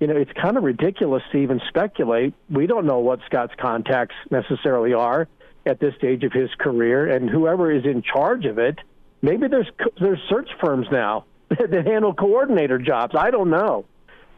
you 0.00 0.06
know, 0.06 0.16
it's 0.16 0.32
kind 0.32 0.56
of 0.56 0.64
ridiculous 0.64 1.22
to 1.32 1.38
even 1.38 1.60
speculate. 1.68 2.34
We 2.50 2.66
don't 2.66 2.86
know 2.86 2.98
what 2.98 3.20
Scott's 3.26 3.54
contacts 3.58 4.14
necessarily 4.30 4.92
are 4.92 5.26
at 5.64 5.80
this 5.80 5.94
stage 5.96 6.22
of 6.22 6.32
his 6.32 6.50
career, 6.58 7.10
and 7.10 7.28
whoever 7.30 7.72
is 7.72 7.84
in 7.84 8.02
charge 8.02 8.44
of 8.44 8.58
it, 8.58 8.78
maybe 9.22 9.48
there's 9.48 9.68
there's 10.00 10.20
search 10.28 10.50
firms 10.60 10.86
now 10.92 11.24
that 11.48 11.86
handle 11.86 12.14
coordinator 12.14 12.78
jobs. 12.78 13.14
I 13.18 13.30
don't 13.30 13.50
know, 13.50 13.86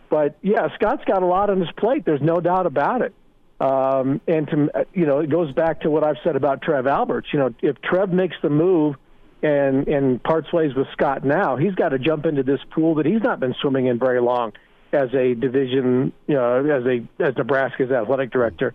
but 0.09 0.37
yeah, 0.43 0.69
Scott's 0.77 1.05
got 1.05 1.23
a 1.23 1.27
lot 1.27 1.51
on 1.51 1.61
his 1.61 1.71
plate. 1.77 2.05
There's 2.05 2.23
no 2.23 2.41
doubt 2.41 2.67
about 2.67 3.03
it. 3.03 3.15
Um, 3.61 4.21
and 4.29 4.47
to 4.49 4.87
you 4.93 5.07
know, 5.07 5.19
it 5.19 5.31
goes 5.31 5.53
back 5.53 5.81
to 5.81 5.91
what 5.91 6.05
I've 6.05 6.19
said 6.23 6.37
about 6.37 6.63
Trev 6.63 6.87
Alberts. 6.87 7.29
You 7.33 7.41
know, 7.41 7.55
if 7.61 7.81
Trev 7.83 8.13
makes 8.13 8.37
the 8.41 8.51
move 8.51 8.97
and 9.43 9.89
and 9.89 10.23
parts 10.23 10.53
ways 10.53 10.75
with 10.75 10.87
Scott 10.93 11.25
now, 11.25 11.57
he's 11.57 11.75
got 11.75 11.89
to 11.91 11.99
jump 11.99 12.25
into 12.25 12.43
this 12.43 12.61
pool 12.71 12.97
that 12.97 13.07
he's 13.07 13.23
not 13.23 13.41
been 13.41 13.55
swimming 13.61 13.87
in 13.87 13.99
very 13.99 14.21
long 14.21 14.53
as 14.93 15.13
a 15.13 15.35
division, 15.35 16.13
you 16.27 16.35
know, 16.35 16.65
as 16.65 16.85
a 16.87 17.07
as 17.23 17.37
Nebraska's 17.37 17.91
athletic 17.91 18.31
director. 18.31 18.75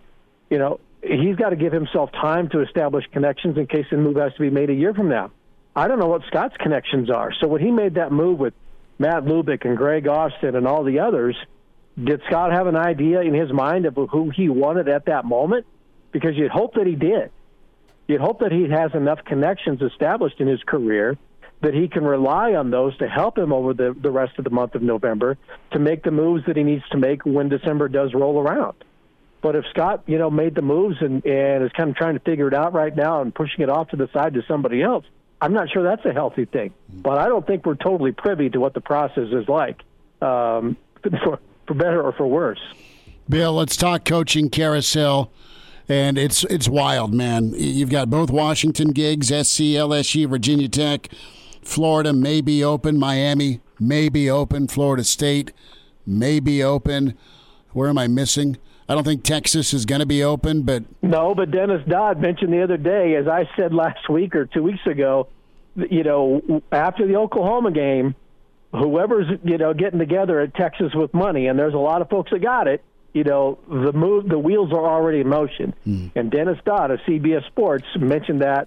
You 0.50 0.58
know, 0.58 0.80
he's 1.02 1.36
got 1.36 1.50
to 1.50 1.56
give 1.56 1.72
himself 1.72 2.12
time 2.12 2.50
to 2.50 2.60
establish 2.60 3.06
connections 3.10 3.56
in 3.56 3.66
case 3.66 3.86
the 3.90 3.96
move 3.96 4.16
has 4.16 4.34
to 4.34 4.40
be 4.40 4.50
made 4.50 4.68
a 4.68 4.74
year 4.74 4.92
from 4.92 5.08
now. 5.08 5.30
I 5.74 5.88
don't 5.88 5.98
know 5.98 6.08
what 6.08 6.22
Scott's 6.28 6.56
connections 6.58 7.10
are. 7.10 7.32
So 7.40 7.48
when 7.48 7.60
he 7.60 7.70
made 7.70 7.94
that 7.94 8.12
move 8.12 8.38
with 8.38 8.54
Matt 8.98 9.24
Lubick 9.24 9.64
and 9.64 9.76
Greg 9.76 10.06
Austin 10.06 10.54
and 10.54 10.68
all 10.68 10.84
the 10.84 11.00
others, 11.00 11.36
did 12.02 12.22
Scott 12.26 12.52
have 12.52 12.66
an 12.66 12.76
idea 12.76 13.20
in 13.20 13.34
his 13.34 13.52
mind 13.52 13.86
of 13.86 13.94
who 13.94 14.30
he 14.30 14.48
wanted 14.48 14.88
at 14.88 15.06
that 15.06 15.24
moment? 15.24 15.66
Because 16.12 16.36
you'd 16.36 16.50
hope 16.50 16.74
that 16.74 16.86
he 16.86 16.94
did. 16.94 17.30
You'd 18.06 18.20
hope 18.20 18.40
that 18.40 18.52
he 18.52 18.68
has 18.68 18.94
enough 18.94 19.24
connections 19.24 19.80
established 19.80 20.40
in 20.40 20.48
his 20.48 20.62
career 20.62 21.16
that 21.62 21.72
he 21.72 21.88
can 21.88 22.04
rely 22.04 22.54
on 22.54 22.70
those 22.70 22.96
to 22.98 23.08
help 23.08 23.38
him 23.38 23.52
over 23.52 23.72
the, 23.72 23.96
the 23.98 24.10
rest 24.10 24.38
of 24.38 24.44
the 24.44 24.50
month 24.50 24.74
of 24.74 24.82
November 24.82 25.38
to 25.72 25.78
make 25.78 26.02
the 26.02 26.10
moves 26.10 26.44
that 26.46 26.56
he 26.56 26.62
needs 26.62 26.86
to 26.90 26.98
make 26.98 27.24
when 27.24 27.48
December 27.48 27.88
does 27.88 28.12
roll 28.12 28.38
around. 28.38 28.76
But 29.40 29.56
if 29.56 29.64
Scott, 29.70 30.02
you 30.06 30.18
know, 30.18 30.30
made 30.30 30.54
the 30.54 30.62
moves 30.62 30.96
and, 31.00 31.24
and 31.24 31.64
is 31.64 31.72
kind 31.72 31.90
of 31.90 31.96
trying 31.96 32.14
to 32.14 32.20
figure 32.20 32.48
it 32.48 32.54
out 32.54 32.74
right 32.74 32.94
now 32.94 33.22
and 33.22 33.34
pushing 33.34 33.62
it 33.62 33.70
off 33.70 33.88
to 33.90 33.96
the 33.96 34.08
side 34.12 34.34
to 34.34 34.42
somebody 34.46 34.82
else, 34.82 35.04
I'm 35.40 35.52
not 35.52 35.70
sure 35.70 35.82
that's 35.82 36.04
a 36.04 36.12
healthy 36.12 36.44
thing. 36.44 36.74
But 36.88 37.18
I 37.18 37.28
don't 37.28 37.46
think 37.46 37.64
we're 37.64 37.74
totally 37.74 38.12
privy 38.12 38.50
to 38.50 38.60
what 38.60 38.74
the 38.74 38.80
process 38.80 39.28
is 39.32 39.48
like, 39.48 39.80
um, 40.20 40.76
for, 41.02 41.38
for 41.66 41.74
better 41.74 42.02
or 42.02 42.12
for 42.12 42.26
worse. 42.26 42.60
Bill, 43.28 43.54
let's 43.54 43.76
talk 43.76 44.04
coaching 44.04 44.50
carousel. 44.50 45.30
And 45.86 46.16
it's 46.16 46.44
it's 46.44 46.66
wild, 46.66 47.12
man. 47.12 47.52
You've 47.54 47.90
got 47.90 48.08
both 48.08 48.30
Washington 48.30 48.88
gigs, 48.92 49.26
SC, 49.26 49.76
LSU, 49.76 50.26
Virginia 50.26 50.66
Tech, 50.66 51.10
Florida 51.60 52.12
may 52.12 52.40
be 52.40 52.64
open, 52.64 52.98
Miami 52.98 53.60
may 53.78 54.08
be 54.08 54.30
open, 54.30 54.66
Florida 54.66 55.04
State 55.04 55.52
may 56.06 56.40
be 56.40 56.62
open. 56.62 57.16
Where 57.72 57.88
am 57.88 57.98
I 57.98 58.06
missing? 58.06 58.56
I 58.88 58.94
don't 58.94 59.04
think 59.04 59.24
Texas 59.24 59.72
is 59.72 59.86
going 59.86 60.00
to 60.00 60.06
be 60.06 60.22
open, 60.22 60.62
but 60.62 60.84
No, 61.02 61.34
but 61.34 61.50
Dennis 61.50 61.82
Dodd 61.88 62.20
mentioned 62.20 62.52
the 62.52 62.62
other 62.62 62.76
day, 62.76 63.14
as 63.16 63.26
I 63.26 63.48
said 63.56 63.74
last 63.74 64.08
week 64.08 64.34
or 64.34 64.46
two 64.46 64.62
weeks 64.62 64.86
ago, 64.86 65.28
you 65.76 66.04
know, 66.04 66.62
after 66.70 67.06
the 67.06 67.16
Oklahoma 67.16 67.72
game, 67.72 68.14
whoever's 68.74 69.26
you 69.44 69.58
know 69.58 69.72
getting 69.72 69.98
together 69.98 70.40
at 70.40 70.54
Texas 70.54 70.92
with 70.94 71.14
money, 71.14 71.46
and 71.46 71.58
there's 71.58 71.74
a 71.74 71.78
lot 71.78 72.02
of 72.02 72.08
folks 72.08 72.30
that 72.30 72.40
got 72.40 72.66
it. 72.68 72.82
You 73.12 73.22
know, 73.22 73.58
the 73.68 73.92
move, 73.92 74.28
the 74.28 74.38
wheels 74.38 74.72
are 74.72 74.84
already 74.84 75.20
in 75.20 75.28
motion. 75.28 75.72
And 75.84 76.30
Dennis 76.32 76.58
Dodd 76.64 76.90
of 76.90 76.98
CBS 77.06 77.46
Sports 77.46 77.84
mentioned 77.96 78.42
that, 78.42 78.66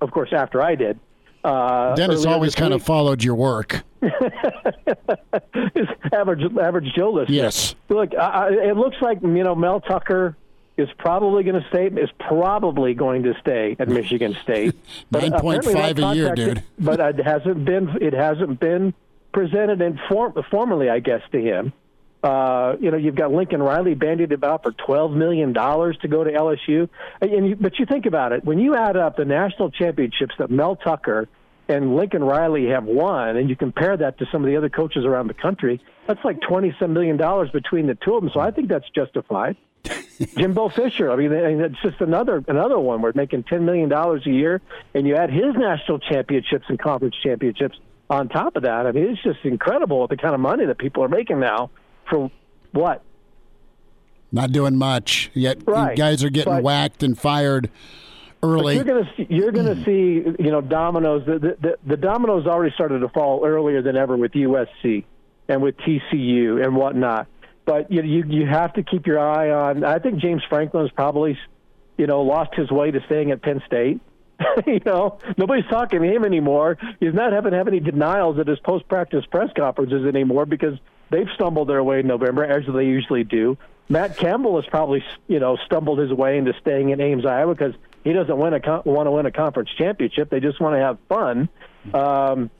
of 0.00 0.12
course, 0.12 0.32
after 0.32 0.62
I 0.62 0.76
did. 0.76 1.00
Uh, 1.42 1.96
Dennis 1.96 2.24
always 2.24 2.54
kind 2.54 2.72
of 2.72 2.82
followed 2.82 3.24
your 3.24 3.34
work. 3.34 3.82
average 6.12 6.42
average 6.60 6.92
Joe 6.94 7.10
listener. 7.10 7.34
Yes. 7.34 7.74
Look, 7.88 8.14
I, 8.14 8.50
it 8.50 8.76
looks 8.76 8.96
like 9.00 9.20
you 9.22 9.42
know 9.42 9.54
Mel 9.54 9.80
Tucker 9.80 10.36
is 10.76 10.88
probably 10.98 11.42
going 11.42 11.60
to 11.60 11.68
stay. 11.68 11.86
Is 11.86 12.10
probably 12.20 12.94
going 12.94 13.24
to 13.24 13.34
stay 13.40 13.76
at 13.78 13.88
Michigan 13.88 14.36
State. 14.42 14.74
But 15.10 15.28
Nine 15.28 15.40
point 15.40 15.64
five 15.64 15.98
a 15.98 16.14
year, 16.14 16.34
dude. 16.34 16.62
But 16.78 17.00
it 17.00 17.24
hasn't 17.24 17.64
been. 17.64 17.98
It 18.00 18.12
hasn't 18.12 18.60
been 18.60 18.94
presented 19.32 19.80
and 19.82 19.98
form, 20.08 20.34
formally, 20.50 20.88
I 20.88 21.00
guess, 21.00 21.22
to 21.32 21.40
him. 21.40 21.72
Uh, 22.22 22.74
you 22.80 22.90
know, 22.90 22.96
you've 22.96 23.14
got 23.14 23.30
Lincoln 23.30 23.62
Riley 23.62 23.94
bandied 23.94 24.32
about 24.32 24.64
for 24.64 24.72
twelve 24.72 25.12
million 25.12 25.52
dollars 25.52 25.96
to 26.02 26.08
go 26.08 26.24
to 26.24 26.30
LSU. 26.30 26.88
And 27.20 27.48
you, 27.48 27.56
but 27.56 27.78
you 27.78 27.86
think 27.86 28.06
about 28.06 28.32
it 28.32 28.44
when 28.44 28.58
you 28.58 28.74
add 28.74 28.96
up 28.96 29.16
the 29.16 29.24
national 29.24 29.70
championships 29.70 30.34
that 30.38 30.50
Mel 30.50 30.74
Tucker 30.74 31.28
and 31.68 31.94
Lincoln 31.94 32.24
Riley 32.24 32.68
have 32.68 32.84
won, 32.84 33.36
and 33.36 33.48
you 33.48 33.54
compare 33.54 33.96
that 33.96 34.18
to 34.18 34.26
some 34.32 34.42
of 34.42 34.48
the 34.48 34.56
other 34.56 34.68
coaches 34.68 35.04
around 35.04 35.28
the 35.28 35.34
country, 35.34 35.80
that's 36.08 36.24
like 36.24 36.40
twenty 36.40 36.74
some 36.80 36.92
million 36.92 37.16
dollars 37.16 37.50
between 37.50 37.86
the 37.86 37.94
two 37.94 38.14
of 38.14 38.22
them. 38.22 38.30
So 38.34 38.40
I 38.40 38.50
think 38.50 38.68
that's 38.68 38.88
justified. 38.90 39.56
Jimbo 40.36 40.70
Fisher. 40.70 41.12
I 41.12 41.16
mean, 41.16 41.30
it's 41.32 41.80
just 41.82 42.00
another 42.00 42.42
another 42.48 42.80
one. 42.80 43.00
We're 43.00 43.12
making 43.14 43.44
ten 43.44 43.64
million 43.64 43.88
dollars 43.88 44.26
a 44.26 44.30
year, 44.30 44.60
and 44.92 45.06
you 45.06 45.14
add 45.14 45.30
his 45.30 45.54
national 45.54 46.00
championships 46.00 46.64
and 46.68 46.80
conference 46.80 47.14
championships 47.22 47.78
on 48.10 48.28
top 48.28 48.56
of 48.56 48.62
that. 48.62 48.86
I 48.86 48.92
mean, 48.92 49.04
it's 49.04 49.22
just 49.22 49.44
incredible 49.44 50.06
the 50.06 50.16
kind 50.16 50.34
of 50.34 50.40
money 50.40 50.66
that 50.66 50.78
people 50.78 51.04
are 51.04 51.08
making 51.08 51.40
now 51.40 51.70
for 52.08 52.30
what? 52.72 53.02
Not 54.30 54.52
doing 54.52 54.76
much 54.76 55.30
yet. 55.34 55.58
Right. 55.66 55.96
Guys 55.96 56.22
are 56.22 56.30
getting 56.30 56.54
But- 56.54 56.62
whacked 56.62 57.02
and 57.02 57.18
fired 57.18 57.70
early. 58.42 58.76
you're 58.76 58.84
gonna 58.84 59.10
see, 59.16 59.26
you're 59.28 59.52
gonna 59.52 59.74
hmm. 59.74 59.84
see 59.84 60.22
you 60.38 60.50
know 60.50 60.60
dominoes. 60.60 61.24
The, 61.26 61.38
the 61.38 61.56
the 61.60 61.78
the 61.86 61.96
dominoes 61.96 62.46
already 62.46 62.74
started 62.74 63.00
to 63.00 63.08
fall 63.08 63.44
earlier 63.44 63.82
than 63.82 63.96
ever 63.96 64.16
with 64.16 64.32
USC 64.32 65.04
and 65.48 65.62
with 65.62 65.76
TCU 65.78 66.64
and 66.64 66.76
whatnot. 66.76 67.26
But 67.64 67.90
you 67.90 68.02
you 68.02 68.24
you 68.26 68.46
have 68.46 68.74
to 68.74 68.82
keep 68.82 69.06
your 69.06 69.18
eye 69.18 69.50
on. 69.50 69.84
I 69.84 69.98
think 69.98 70.20
James 70.20 70.42
Franklin's 70.48 70.90
probably 70.90 71.38
you 71.96 72.06
know 72.06 72.22
lost 72.22 72.54
his 72.54 72.70
way 72.70 72.90
to 72.90 73.00
staying 73.06 73.30
at 73.30 73.42
Penn 73.42 73.62
State. 73.66 74.00
you 74.66 74.80
know, 74.84 75.18
nobody's 75.36 75.66
talking 75.66 76.00
to 76.00 76.06
him 76.06 76.24
anymore. 76.24 76.78
He's 77.00 77.14
not 77.14 77.32
having 77.32 77.52
to 77.52 77.58
have 77.58 77.68
any 77.68 77.80
denials 77.80 78.38
at 78.38 78.46
his 78.46 78.58
post 78.60 78.88
practice 78.88 79.24
press 79.26 79.50
conferences 79.56 80.06
anymore 80.06 80.46
because 80.46 80.78
they've 81.10 81.28
stumbled 81.34 81.68
their 81.68 81.82
way 81.82 82.00
in 82.00 82.06
November 82.06 82.44
as 82.44 82.64
they 82.72 82.84
usually 82.84 83.24
do. 83.24 83.58
Matt 83.88 84.16
Campbell 84.16 84.60
has 84.60 84.66
probably 84.66 85.02
you 85.26 85.40
know 85.40 85.56
stumbled 85.66 85.98
his 85.98 86.12
way 86.12 86.38
into 86.38 86.52
staying 86.60 86.90
in 86.90 87.00
Ames, 87.00 87.24
Iowa, 87.24 87.54
because 87.54 87.74
he 88.04 88.12
doesn't 88.12 88.36
win 88.36 88.54
a 88.54 88.60
con- 88.60 88.82
want 88.84 89.06
to 89.06 89.10
win 89.10 89.26
a 89.26 89.32
conference 89.32 89.70
championship. 89.76 90.30
They 90.30 90.40
just 90.40 90.60
want 90.60 90.76
to 90.76 90.80
have 90.80 90.98
fun. 91.08 91.48
Um, 91.94 92.50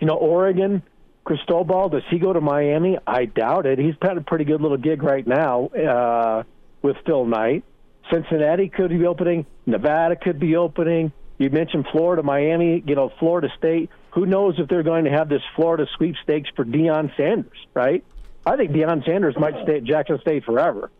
you 0.00 0.06
know, 0.06 0.14
Oregon, 0.14 0.82
Cristobal, 1.24 1.90
does 1.90 2.02
he 2.08 2.18
go 2.18 2.32
to 2.32 2.40
Miami? 2.40 2.98
I 3.06 3.26
doubt 3.26 3.66
it. 3.66 3.78
He's 3.78 3.94
had 4.00 4.16
a 4.16 4.22
pretty 4.22 4.44
good 4.44 4.60
little 4.60 4.76
gig 4.78 5.02
right 5.02 5.26
now 5.26 5.66
uh, 5.66 6.42
with 6.82 6.96
Phil 7.04 7.26
Knight. 7.26 7.64
Cincinnati 8.10 8.68
could 8.68 8.90
be 8.90 9.06
opening. 9.06 9.46
Nevada 9.66 10.16
could 10.16 10.38
be 10.38 10.56
opening. 10.56 11.12
You 11.38 11.50
mentioned 11.50 11.86
Florida, 11.92 12.22
Miami, 12.22 12.82
you 12.84 12.94
know, 12.94 13.12
Florida 13.18 13.48
State. 13.56 13.90
Who 14.12 14.26
knows 14.26 14.54
if 14.58 14.68
they're 14.68 14.82
going 14.82 15.04
to 15.04 15.10
have 15.10 15.28
this 15.28 15.42
Florida 15.54 15.86
sweepstakes 15.96 16.50
for 16.56 16.64
Deion 16.64 17.16
Sanders, 17.16 17.58
right? 17.74 18.04
I 18.44 18.56
think 18.56 18.72
Deion 18.72 19.04
Sanders 19.04 19.36
might 19.38 19.54
stay 19.62 19.76
at 19.76 19.84
Jackson 19.84 20.18
State 20.20 20.44
forever, 20.44 20.90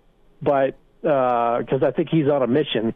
but 0.42 0.76
because 1.00 1.82
I 1.82 1.90
think 1.92 2.08
he's 2.10 2.28
on 2.28 2.42
a 2.42 2.46
mission 2.46 2.94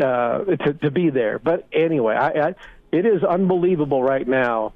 uh, 0.00 0.44
to, 0.44 0.74
to 0.74 0.90
be 0.90 1.10
there. 1.10 1.38
But 1.38 1.66
anyway, 1.72 2.14
I, 2.14 2.28
I, 2.28 2.54
it 2.90 3.06
is 3.06 3.22
unbelievable 3.22 4.02
right 4.02 4.26
now 4.26 4.72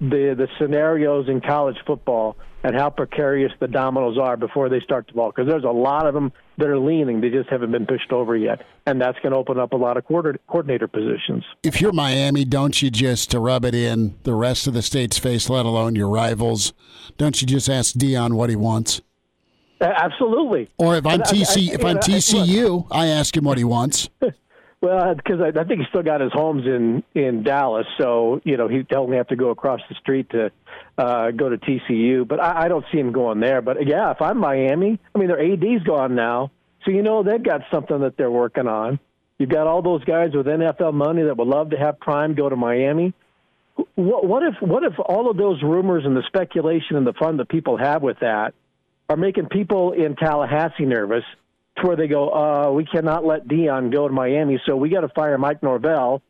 the 0.00 0.34
the 0.36 0.48
scenarios 0.58 1.28
in 1.28 1.40
college 1.40 1.76
football 1.86 2.36
and 2.64 2.74
how 2.74 2.90
precarious 2.90 3.52
the 3.60 3.68
dominoes 3.68 4.18
are 4.18 4.36
before 4.36 4.68
they 4.68 4.80
start 4.80 5.06
to 5.08 5.14
fall. 5.14 5.30
Because 5.30 5.48
there's 5.48 5.64
a 5.64 5.70
lot 5.70 6.06
of 6.06 6.14
them 6.14 6.32
that 6.58 6.68
are 6.68 6.78
leaning; 6.78 7.20
they 7.20 7.30
just 7.30 7.48
haven't 7.48 7.70
been 7.72 7.86
pushed 7.86 8.10
over 8.12 8.36
yet, 8.36 8.64
and 8.86 9.00
that's 9.00 9.18
going 9.20 9.32
to 9.32 9.38
open 9.38 9.58
up 9.58 9.72
a 9.72 9.76
lot 9.76 9.96
of 9.96 10.04
quarter, 10.04 10.36
coordinator 10.48 10.88
positions. 10.88 11.44
if 11.62 11.80
you're 11.80 11.92
Miami, 11.92 12.44
don't 12.44 12.80
you 12.82 12.90
just 12.90 13.30
to 13.30 13.38
rub 13.40 13.64
it 13.64 13.74
in 13.74 14.16
the 14.24 14.34
rest 14.34 14.66
of 14.66 14.74
the 14.74 14.82
state's 14.82 15.18
face, 15.18 15.48
let 15.48 15.66
alone 15.66 15.94
your 15.94 16.08
rivals? 16.08 16.72
Don't 17.16 17.40
you 17.40 17.46
just 17.46 17.68
ask 17.68 17.94
Deion 17.94 18.32
what 18.34 18.50
he 18.50 18.56
wants? 18.56 19.00
Absolutely. 19.80 20.68
Or 20.78 20.96
if 20.96 21.06
I'm 21.06 21.14
And 21.14 21.22
I- 21.22 21.26
TC, 21.30 21.70
I- 21.70 21.74
if 21.74 21.84
I'm 21.84 21.96
I- 21.96 22.00
TCU, 22.00 22.86
I 22.90 23.06
ask 23.06 23.36
him 23.36 23.44
what 23.44 23.58
he 23.58 23.64
wants. 23.64 24.08
Well, 24.80 25.14
because 25.14 25.40
I, 25.40 25.48
I 25.58 25.64
think 25.64 25.80
he's 25.80 25.88
still 25.88 26.04
got 26.04 26.20
his 26.20 26.32
homes 26.32 26.64
in 26.64 27.02
in 27.14 27.42
Dallas, 27.42 27.86
so 27.98 28.40
you 28.44 28.56
know 28.56 28.68
he 28.68 28.84
only 28.94 29.16
have 29.16 29.26
to 29.28 29.36
go 29.36 29.50
across 29.50 29.80
the 29.88 29.96
street 29.96 30.30
to 30.30 30.52
uh, 30.96 31.32
go 31.32 31.48
to 31.48 31.58
TCU. 31.58 32.26
But 32.26 32.40
I, 32.40 32.64
I 32.64 32.68
don't 32.68 32.84
see 32.92 32.98
him 32.98 33.10
going 33.10 33.40
there. 33.40 33.60
But 33.60 33.84
yeah, 33.86 34.12
if 34.12 34.22
I'm 34.22 34.38
Miami, 34.38 35.00
I 35.14 35.18
mean 35.18 35.28
their 35.28 35.40
AD's 35.40 35.82
gone 35.82 36.14
now, 36.14 36.52
so 36.84 36.92
you 36.92 37.02
know 37.02 37.24
they've 37.24 37.42
got 37.42 37.62
something 37.72 38.00
that 38.00 38.16
they're 38.16 38.30
working 38.30 38.68
on. 38.68 39.00
You've 39.38 39.50
got 39.50 39.66
all 39.66 39.82
those 39.82 40.04
guys 40.04 40.30
with 40.32 40.46
NFL 40.46 40.94
money 40.94 41.24
that 41.24 41.36
would 41.36 41.48
love 41.48 41.70
to 41.70 41.76
have 41.76 41.98
Prime 41.98 42.34
go 42.34 42.48
to 42.48 42.56
Miami. 42.56 43.14
What, 43.96 44.26
what 44.26 44.42
if 44.44 44.54
what 44.60 44.84
if 44.84 44.92
all 45.04 45.28
of 45.28 45.36
those 45.36 45.60
rumors 45.60 46.04
and 46.04 46.16
the 46.16 46.22
speculation 46.28 46.96
and 46.96 47.06
the 47.06 47.14
fun 47.14 47.38
that 47.38 47.48
people 47.48 47.78
have 47.78 48.02
with 48.02 48.20
that 48.20 48.54
are 49.08 49.16
making 49.16 49.46
people 49.46 49.92
in 49.92 50.14
Tallahassee 50.14 50.84
nervous 50.84 51.24
to 51.80 51.86
where 51.86 51.96
they 51.96 52.08
go, 52.08 52.30
uh, 52.30 52.70
we 52.70 52.84
cannot 52.84 53.24
let 53.24 53.46
Deion 53.46 53.92
go 53.92 54.08
to 54.08 54.14
Miami, 54.14 54.60
so 54.66 54.76
we 54.76 54.88
got 54.88 55.00
to 55.00 55.08
fire 55.08 55.38
Mike 55.38 55.62
Norvell, 55.62 56.22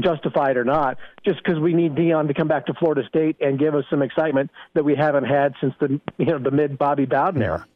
justified 0.00 0.56
or 0.56 0.64
not, 0.64 0.98
just 1.24 1.42
because 1.42 1.58
we 1.58 1.74
need 1.74 1.94
Deion 1.94 2.28
to 2.28 2.34
come 2.34 2.48
back 2.48 2.66
to 2.66 2.74
Florida 2.74 3.02
State 3.08 3.36
and 3.40 3.58
give 3.58 3.74
us 3.74 3.84
some 3.90 4.02
excitement 4.02 4.50
that 4.74 4.84
we 4.84 4.94
haven't 4.94 5.24
had 5.24 5.54
since 5.60 5.74
the 5.80 6.00
you 6.18 6.26
know 6.26 6.38
the 6.38 6.50
mid 6.50 6.78
Bobby 6.78 7.06
Bowden 7.06 7.42
era. 7.42 7.66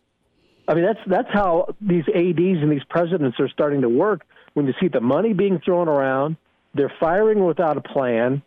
I 0.66 0.74
mean, 0.74 0.84
that's 0.84 1.00
that's 1.06 1.28
how 1.32 1.74
these 1.80 2.04
ads 2.08 2.62
and 2.62 2.70
these 2.70 2.84
presidents 2.88 3.38
are 3.40 3.48
starting 3.48 3.82
to 3.82 3.88
work. 3.88 4.26
When 4.54 4.66
you 4.66 4.74
see 4.80 4.88
the 4.88 5.00
money 5.00 5.32
being 5.32 5.60
thrown 5.60 5.88
around, 5.88 6.36
they're 6.74 6.92
firing 7.00 7.44
without 7.44 7.76
a 7.76 7.80
plan, 7.80 8.42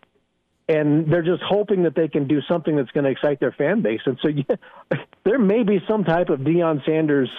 and 0.68 1.12
they're 1.12 1.24
just 1.24 1.44
hoping 1.44 1.84
that 1.84 1.96
they 1.96 2.08
can 2.08 2.28
do 2.28 2.42
something 2.48 2.76
that's 2.76 2.92
going 2.92 3.04
to 3.06 3.10
excite 3.10 3.40
their 3.40 3.52
fan 3.52 3.82
base. 3.82 4.02
And 4.06 4.18
so, 4.22 4.30
yeah, 4.30 4.56
there 5.24 5.40
may 5.40 5.64
be 5.64 5.80
some 5.88 6.04
type 6.04 6.30
of 6.30 6.40
Deion 6.42 6.86
Sanders, 6.86 7.30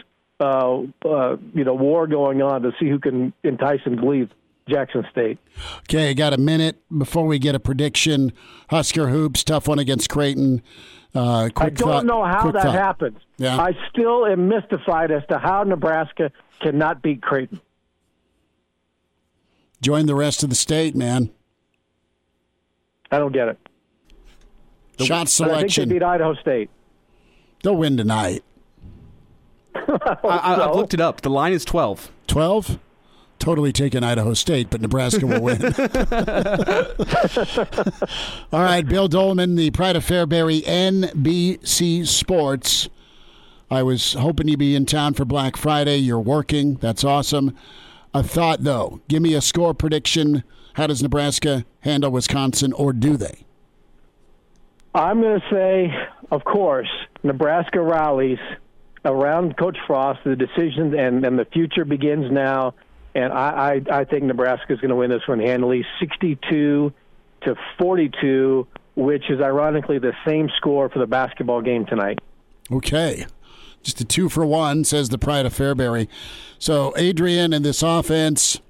uh, 0.41 0.83
uh, 1.05 1.37
you 1.55 1.65
know, 1.65 1.75
war 1.75 2.07
going 2.07 2.43
on 2.43 2.63
to 2.63 2.73
see 2.79 2.89
who 2.89 2.99
can 2.99 3.33
entice 3.43 3.81
and 3.85 4.01
leave 4.03 4.31
Jackson 4.69 5.05
State. 5.11 5.39
Okay, 5.81 6.11
I 6.11 6.13
got 6.13 6.33
a 6.33 6.39
minute 6.39 6.77
before 6.97 7.27
we 7.27 7.39
get 7.39 7.55
a 7.55 7.61
prediction. 7.61 8.33
Husker 8.71 9.09
hoops, 9.09 9.43
tough 9.43 9.67
one 9.69 9.79
against 9.79 10.09
Creighton. 10.11 10.63
Uh, 11.15 11.49
I 11.57 11.71
don't 11.71 11.77
thought- 11.79 12.05
know 12.07 12.23
how 12.25 12.51
that 12.53 12.63
thought. 12.65 12.75
happens. 12.75 13.19
Yeah. 13.39 13.57
I 13.61 13.73
still 13.91 14.27
am 14.27 14.49
mystified 14.49 15.11
as 15.11 15.23
to 15.31 15.39
how 15.39 15.63
Nebraska 15.65 16.31
cannot 16.61 17.03
beat 17.03 17.23
Creighton. 17.23 17.61
Join 19.81 20.07
the 20.07 20.15
rest 20.15 20.43
of 20.43 20.51
the 20.51 20.57
state, 20.57 20.95
man. 20.97 21.31
I 23.11 23.19
don't 23.19 23.33
get 23.33 23.49
it. 23.49 23.59
Shot 24.99 25.09
But 25.09 25.13
I 25.15 25.17
think 25.19 25.29
selection. 25.29 25.89
they 25.89 25.95
beat 25.95 26.03
Idaho 26.03 26.35
State. 26.35 26.69
They'll 27.63 27.77
win 27.77 27.97
tonight. 27.97 28.43
I, 29.89 30.19
I, 30.25 30.69
I've 30.69 30.75
looked 30.77 30.95
it 30.95 31.01
up. 31.01 31.21
The 31.21 31.31
line 31.31 31.53
is 31.53 31.65
12. 31.65 32.11
12? 32.27 32.79
Totally 33.39 33.73
taking 33.73 34.03
Idaho 34.03 34.35
State, 34.35 34.69
but 34.69 34.81
Nebraska 34.81 35.25
will 35.25 35.41
win. 35.41 35.63
All 38.53 38.63
right, 38.63 38.83
Bill 38.87 39.07
Dolman, 39.07 39.55
the 39.55 39.71
Pride 39.71 39.95
of 39.95 40.05
Fairbury, 40.05 40.63
NBC 40.65 42.05
Sports. 42.07 42.89
I 43.71 43.83
was 43.85 44.15
hoping 44.15 44.49
you'd 44.49 44.59
be 44.59 44.75
in 44.75 44.87
town 44.87 45.15
for 45.15 45.25
Black 45.25 45.57
Friday. 45.57 45.99
You're 45.99 46.19
working. 46.19 46.75
That's 46.77 47.05
awesome. 47.05 47.55
A 48.13 48.25
thought, 48.25 48.65
though. 48.65 49.01
Give 49.07 49.23
me 49.23 49.35
a 49.35 49.41
score 49.41 49.73
prediction. 49.75 50.43
How 50.75 50.89
does 50.89 51.03
Nebraska 51.03 51.65
handle 51.81 52.11
Wisconsin, 52.11 52.73
or 52.73 52.93
do 52.93 53.17
they? 53.17 53.45
I'm 54.95 55.21
going 55.21 55.41
to 55.41 55.47
say, 55.51 55.95
of 56.31 56.45
course, 56.45 56.89
Nebraska 57.23 57.81
rallies 57.81 58.39
around 59.05 59.57
Coach 59.57 59.77
Frost. 59.87 60.21
The 60.25 60.37
decision 60.37 60.99
and, 60.99 61.25
and 61.25 61.39
the 61.39 61.45
future 61.47 61.85
begins 61.85 62.31
now. 62.33 62.75
And 63.15 63.33
I, 63.33 63.81
I, 63.91 64.01
I 64.01 64.05
think 64.05 64.25
Nebraska 64.25 64.73
is 64.75 64.81
going 64.81 64.91
to 64.91 64.97
win 64.97 65.11
this 65.11 65.27
one 65.27 65.41
handily 65.41 65.85
62 66.01 66.93
to 67.43 67.55
42, 67.79 68.67
which 68.97 69.31
is 69.31 69.41
ironically 69.41 69.99
the 69.99 70.13
same 70.27 70.49
score 70.57 70.89
for 70.89 70.99
the 70.99 71.07
basketball 71.07 71.63
game 71.63 71.87
tonight. 71.87 72.19
Okay. 72.71 73.27
Just 73.83 74.01
a 74.01 74.05
two 74.05 74.29
for 74.29 74.45
one, 74.45 74.85
says 74.85 75.09
the 75.09 75.19
Pride 75.19 75.47
of 75.47 75.55
Fairbury. 75.55 76.09
So 76.59 76.93
Adrian 76.97 77.53
and 77.53 77.65
this 77.65 77.83
offense 77.83 78.61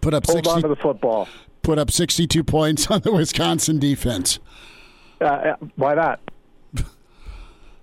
put 0.00 0.12
up 0.12 0.26
Hold 0.26 0.38
60, 0.44 0.50
on 0.50 0.62
to 0.62 0.68
the 0.68 0.76
football. 0.76 1.28
put 1.62 1.78
up 1.78 1.90
62 1.90 2.42
points 2.44 2.86
on 2.90 3.00
the 3.00 3.12
Wisconsin 3.12 3.78
defense. 3.78 4.38
Uh, 5.20 5.24
Uh, 5.24 5.56
why 5.76 5.94
not? 5.94 6.20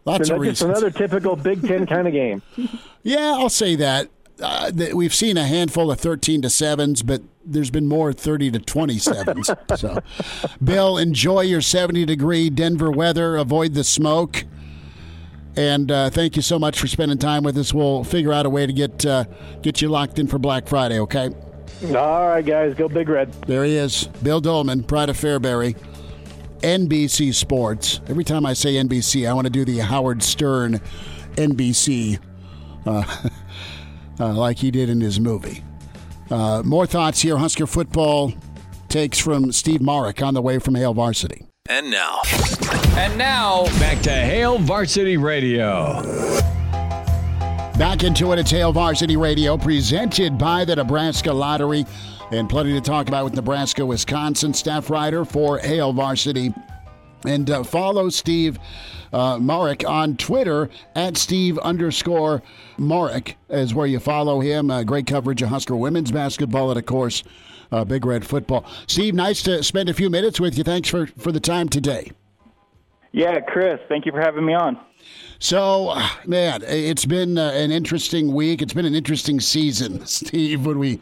Lots 0.09 0.29
And 0.29 0.35
of 0.37 0.41
reasons. 0.41 0.69
another 0.69 0.89
typical 0.91 1.35
Big 1.35 1.61
Ten 1.67 1.85
kind 1.85 2.07
of 2.07 2.13
game. 2.13 2.41
Yeah, 3.01 3.35
I'll 3.37 3.49
say 3.49 3.75
that. 3.77 4.09
Uh, 4.41 4.71
we've 4.93 5.13
seen 5.13 5.37
a 5.37 5.45
handful 5.47 5.89
of 5.89 5.99
13 6.01 6.41
to 6.41 6.49
7s, 6.49 7.05
but 7.05 7.21
there's 7.45 7.69
been 7.71 7.87
more 7.87 8.11
30 8.11 8.51
to 8.51 8.59
27s. 8.59 9.77
so, 9.79 9.99
Bill, 10.61 10.97
enjoy 10.97 11.41
your 11.41 11.61
70 11.61 12.03
degree 12.05 12.49
Denver 12.49 12.91
weather. 12.91 13.37
Avoid 13.37 13.73
the 13.73 13.85
smoke. 13.85 14.43
And 15.55 15.89
uh, 15.91 16.09
thank 16.09 16.35
you 16.35 16.41
so 16.41 16.59
much 16.59 16.77
for 16.79 16.87
spending 16.87 17.17
time 17.17 17.43
with 17.43 17.57
us. 17.57 17.73
We'll 17.73 18.03
figure 18.03 18.33
out 18.33 18.45
a 18.45 18.49
way 18.49 18.65
to 18.65 18.73
get 18.73 19.05
uh, 19.05 19.23
get 19.61 19.81
you 19.81 19.87
locked 19.89 20.19
in 20.19 20.27
for 20.27 20.37
Black 20.39 20.67
Friday. 20.67 20.99
Okay. 20.99 21.29
All 21.95 22.27
right, 22.27 22.45
guys, 22.45 22.73
go 22.75 22.89
Big 22.89 23.07
Red. 23.07 23.31
There 23.47 23.63
he 23.63 23.77
is, 23.77 24.07
Bill 24.21 24.41
Dolman, 24.41 24.83
Pride 24.83 25.07
of 25.09 25.17
Fairbury, 25.17 25.77
NBC 26.61 27.33
Sports. 27.33 28.01
Every 28.07 28.23
time 28.23 28.45
I 28.45 28.53
say 28.53 28.75
NBC, 28.75 29.27
I 29.29 29.33
want 29.33 29.45
to 29.45 29.51
do 29.51 29.65
the 29.65 29.79
Howard 29.79 30.23
Stern 30.23 30.79
NBC, 31.35 32.19
uh, 32.85 33.27
uh, 34.19 34.33
like 34.33 34.57
he 34.57 34.71
did 34.71 34.89
in 34.89 35.01
his 35.01 35.19
movie. 35.19 35.63
Uh, 36.29 36.61
more 36.63 36.85
thoughts 36.85 37.21
here. 37.21 37.37
Husker 37.37 37.65
football 37.65 38.33
takes 38.87 39.17
from 39.19 39.51
Steve 39.51 39.81
Marik 39.81 40.21
on 40.21 40.33
the 40.33 40.41
way 40.41 40.59
from 40.59 40.75
Hail 40.75 40.93
Varsity. 40.93 41.45
And 41.69 41.91
now. 41.91 42.21
And 42.97 43.17
now, 43.17 43.65
back 43.79 44.01
to 44.03 44.11
Hail 44.11 44.57
Varsity 44.57 45.17
Radio. 45.17 46.01
Back 47.77 48.03
into 48.03 48.33
it. 48.33 48.39
It's 48.39 48.51
Hail 48.51 48.73
Varsity 48.73 49.15
Radio, 49.15 49.57
presented 49.57 50.37
by 50.37 50.65
the 50.65 50.75
Nebraska 50.75 51.31
Lottery. 51.31 51.85
And 52.31 52.47
plenty 52.47 52.73
to 52.73 52.81
talk 52.81 53.07
about 53.07 53.23
with 53.23 53.33
Nebraska, 53.33 53.85
Wisconsin. 53.85 54.53
Staff 54.53 54.89
writer 54.89 55.25
for 55.25 55.57
Hail 55.57 55.93
Varsity. 55.93 56.53
And 57.25 57.49
uh, 57.49 57.63
follow 57.63 58.09
Steve 58.09 58.59
uh, 59.11 59.37
Marik 59.39 59.87
on 59.87 60.15
Twitter 60.15 60.69
at 60.95 61.17
Steve 61.17 61.57
underscore 61.59 62.41
Marik 62.77 63.35
is 63.49 63.73
where 63.73 63.87
you 63.87 63.99
follow 63.99 64.39
him. 64.39 64.69
Uh, 64.69 64.83
great 64.83 65.07
coverage 65.07 65.41
of 65.41 65.49
Husker 65.49 65.75
women's 65.75 66.11
basketball 66.11 66.69
and, 66.69 66.79
of 66.79 66.85
course, 66.85 67.23
uh, 67.71 67.83
Big 67.83 68.05
Red 68.05 68.25
football. 68.25 68.65
Steve, 68.87 69.15
nice 69.15 69.41
to 69.43 69.63
spend 69.63 69.89
a 69.89 69.93
few 69.93 70.09
minutes 70.09 70.39
with 70.39 70.57
you. 70.57 70.63
Thanks 70.63 70.87
for, 70.87 71.07
for 71.07 71.31
the 71.31 71.39
time 71.39 71.67
today. 71.67 72.11
Yeah, 73.11 73.39
Chris, 73.39 73.79
thank 73.89 74.05
you 74.05 74.11
for 74.11 74.21
having 74.21 74.45
me 74.45 74.53
on. 74.53 74.79
So, 75.41 75.97
man, 76.25 76.63
it's 76.67 77.05
been 77.05 77.37
uh, 77.37 77.51
an 77.51 77.71
interesting 77.71 78.33
week. 78.33 78.61
It's 78.61 78.73
been 78.73 78.85
an 78.85 78.93
interesting 78.93 79.39
season, 79.39 80.05
Steve, 80.05 80.65
when 80.65 80.79
we 80.79 80.99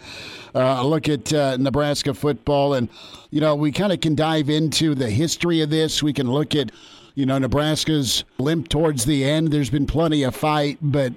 uh, 0.53 0.85
look 0.85 1.09
at 1.09 1.33
uh, 1.33 1.57
Nebraska 1.57 2.13
football. 2.13 2.75
And, 2.75 2.87
you 3.31 3.41
know, 3.41 3.55
we 3.55 3.71
kind 3.71 3.91
of 3.91 3.99
can 3.99 4.13
dive 4.13 4.47
into 4.47 4.93
the 4.93 5.09
history 5.09 5.61
of 5.61 5.71
this. 5.71 6.03
We 6.03 6.13
can 6.13 6.31
look 6.31 6.53
at, 6.53 6.71
you 7.15 7.25
know, 7.25 7.39
Nebraska's 7.39 8.25
limp 8.37 8.67
towards 8.67 9.05
the 9.05 9.25
end. 9.25 9.51
There's 9.51 9.71
been 9.71 9.87
plenty 9.87 10.21
of 10.21 10.35
fight, 10.35 10.77
but 10.83 11.13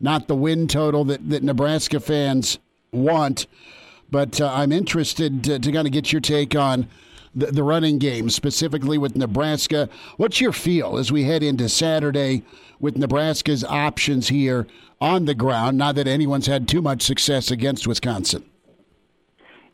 not 0.00 0.26
the 0.26 0.34
win 0.34 0.66
total 0.66 1.04
that, 1.04 1.30
that 1.30 1.44
Nebraska 1.44 2.00
fans 2.00 2.58
want. 2.90 3.46
But 4.10 4.40
uh, 4.40 4.52
I'm 4.52 4.72
interested 4.72 5.44
to, 5.44 5.60
to 5.60 5.72
kind 5.72 5.86
of 5.86 5.92
get 5.92 6.10
your 6.10 6.20
take 6.20 6.56
on 6.56 6.88
the, 7.34 7.46
the 7.46 7.62
running 7.62 7.98
game, 7.98 8.30
specifically 8.30 8.98
with 8.98 9.16
Nebraska. 9.16 9.88
What's 10.16 10.40
your 10.40 10.52
feel 10.52 10.98
as 10.98 11.10
we 11.10 11.24
head 11.24 11.42
into 11.42 11.68
Saturday 11.68 12.42
with 12.80 12.96
Nebraska's 12.96 13.64
options 13.64 14.28
here 14.28 14.66
on 15.00 15.24
the 15.24 15.34
ground, 15.34 15.78
now 15.78 15.92
that 15.92 16.06
anyone's 16.06 16.46
had 16.46 16.68
too 16.68 16.80
much 16.80 17.02
success 17.02 17.50
against 17.50 17.86
Wisconsin? 17.86 18.44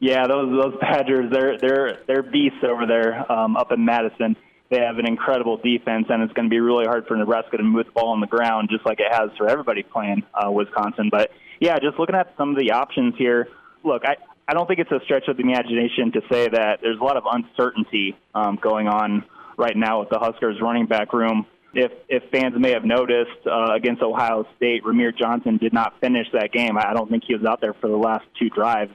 Yeah, 0.01 0.27
those 0.27 0.51
those 0.51 0.81
Badgers, 0.81 1.31
they're 1.31 1.59
they're 1.59 1.99
they're 2.07 2.23
beasts 2.23 2.65
over 2.65 2.87
there 2.87 3.31
um, 3.31 3.57
up 3.57 3.71
in 3.71 3.85
Madison. 3.85 4.35
They 4.71 4.79
have 4.79 4.99
an 4.99 5.07
incredible 5.07 5.57
defense, 5.57 6.07
and 6.09 6.23
it's 6.23 6.33
going 6.33 6.47
to 6.47 6.51
be 6.51 6.61
really 6.61 6.87
hard 6.87 7.07
for 7.07 7.17
Nebraska 7.17 7.57
to 7.57 7.63
move 7.63 7.87
the 7.87 7.93
ball 7.93 8.11
on 8.11 8.21
the 8.21 8.27
ground, 8.27 8.69
just 8.71 8.87
like 8.87 9.01
it 9.01 9.13
has 9.13 9.31
for 9.37 9.49
everybody 9.49 9.83
playing 9.83 10.23
uh, 10.33 10.51
Wisconsin. 10.51 11.09
But 11.11 11.31
yeah, 11.61 11.79
just 11.79 11.99
looking 11.99 12.15
at 12.15 12.33
some 12.39 12.51
of 12.51 12.57
the 12.57 12.71
options 12.71 13.15
here. 13.19 13.49
Look, 13.85 14.03
I, 14.05 14.17
I 14.51 14.53
don't 14.53 14.67
think 14.67 14.81
it's 14.81 14.91
a 14.91 14.99
stretch 15.05 15.29
of 15.29 15.37
the 15.37 15.45
imagination 15.45 16.11
to 16.11 16.23
say 16.29 16.49
that 16.49 16.81
there's 16.83 16.99
a 17.01 17.05
lot 17.05 17.17
of 17.17 17.23
uncertainty 17.31 18.17
um, 18.35 18.59
going 18.61 18.89
on 18.89 19.25
right 19.57 19.77
now 19.77 20.01
with 20.01 20.09
the 20.09 20.19
Huskers 20.19 20.57
running 20.61 20.87
back 20.87 21.13
room. 21.13 21.47
If 21.73 21.93
if 22.09 22.25
fans 22.33 22.55
may 22.59 22.73
have 22.73 22.85
noticed 22.85 23.47
uh, 23.47 23.73
against 23.73 24.03
Ohio 24.03 24.45
State, 24.57 24.83
Rahmir 24.83 25.17
Johnson 25.17 25.57
did 25.59 25.73
not 25.73 26.01
finish 26.01 26.27
that 26.33 26.51
game. 26.51 26.77
I 26.77 26.93
don't 26.95 27.09
think 27.09 27.23
he 27.29 27.37
was 27.37 27.45
out 27.45 27.61
there 27.61 27.75
for 27.75 27.89
the 27.89 27.97
last 27.97 28.25
two 28.41 28.51
drives 28.51 28.91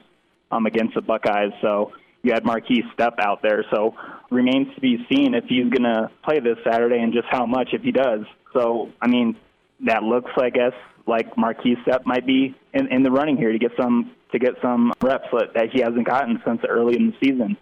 um, 0.50 0.66
against 0.66 0.94
the 0.94 1.00
Buckeyes. 1.00 1.52
So 1.62 1.92
you 2.22 2.34
had 2.34 2.44
Markese 2.44 2.84
Stepp 2.94 3.18
out 3.18 3.40
there. 3.40 3.64
So 3.70 3.94
remains 4.30 4.74
to 4.74 4.80
be 4.82 5.06
seen 5.08 5.32
if 5.32 5.44
he's 5.44 5.70
going 5.70 5.84
to 5.84 6.10
play 6.22 6.38
this 6.38 6.58
Saturday 6.70 6.98
and 6.98 7.14
just 7.14 7.28
how 7.30 7.46
much 7.46 7.70
if 7.72 7.80
he 7.80 7.92
does. 7.92 8.26
So 8.52 8.90
I 9.00 9.06
mean, 9.06 9.36
that 9.84 10.02
looks, 10.02 10.30
I 10.40 10.50
guess, 10.50 10.72
like 11.06 11.34
Markese 11.36 11.82
Stepp 11.84 12.04
might 12.04 12.26
be 12.26 12.54
in, 12.74 12.92
in 12.92 13.02
the 13.02 13.10
running 13.10 13.36
here 13.36 13.52
to 13.52 13.58
get 13.58 13.72
some 13.80 14.12
to 14.32 14.38
get 14.38 14.54
some 14.60 14.92
reps 15.00 15.28
that 15.32 15.70
he 15.72 15.80
hasn't 15.80 16.06
gotten 16.06 16.42
since 16.44 16.60
early 16.68 16.96
in 16.96 17.08
the 17.08 17.16
season. 17.24 17.56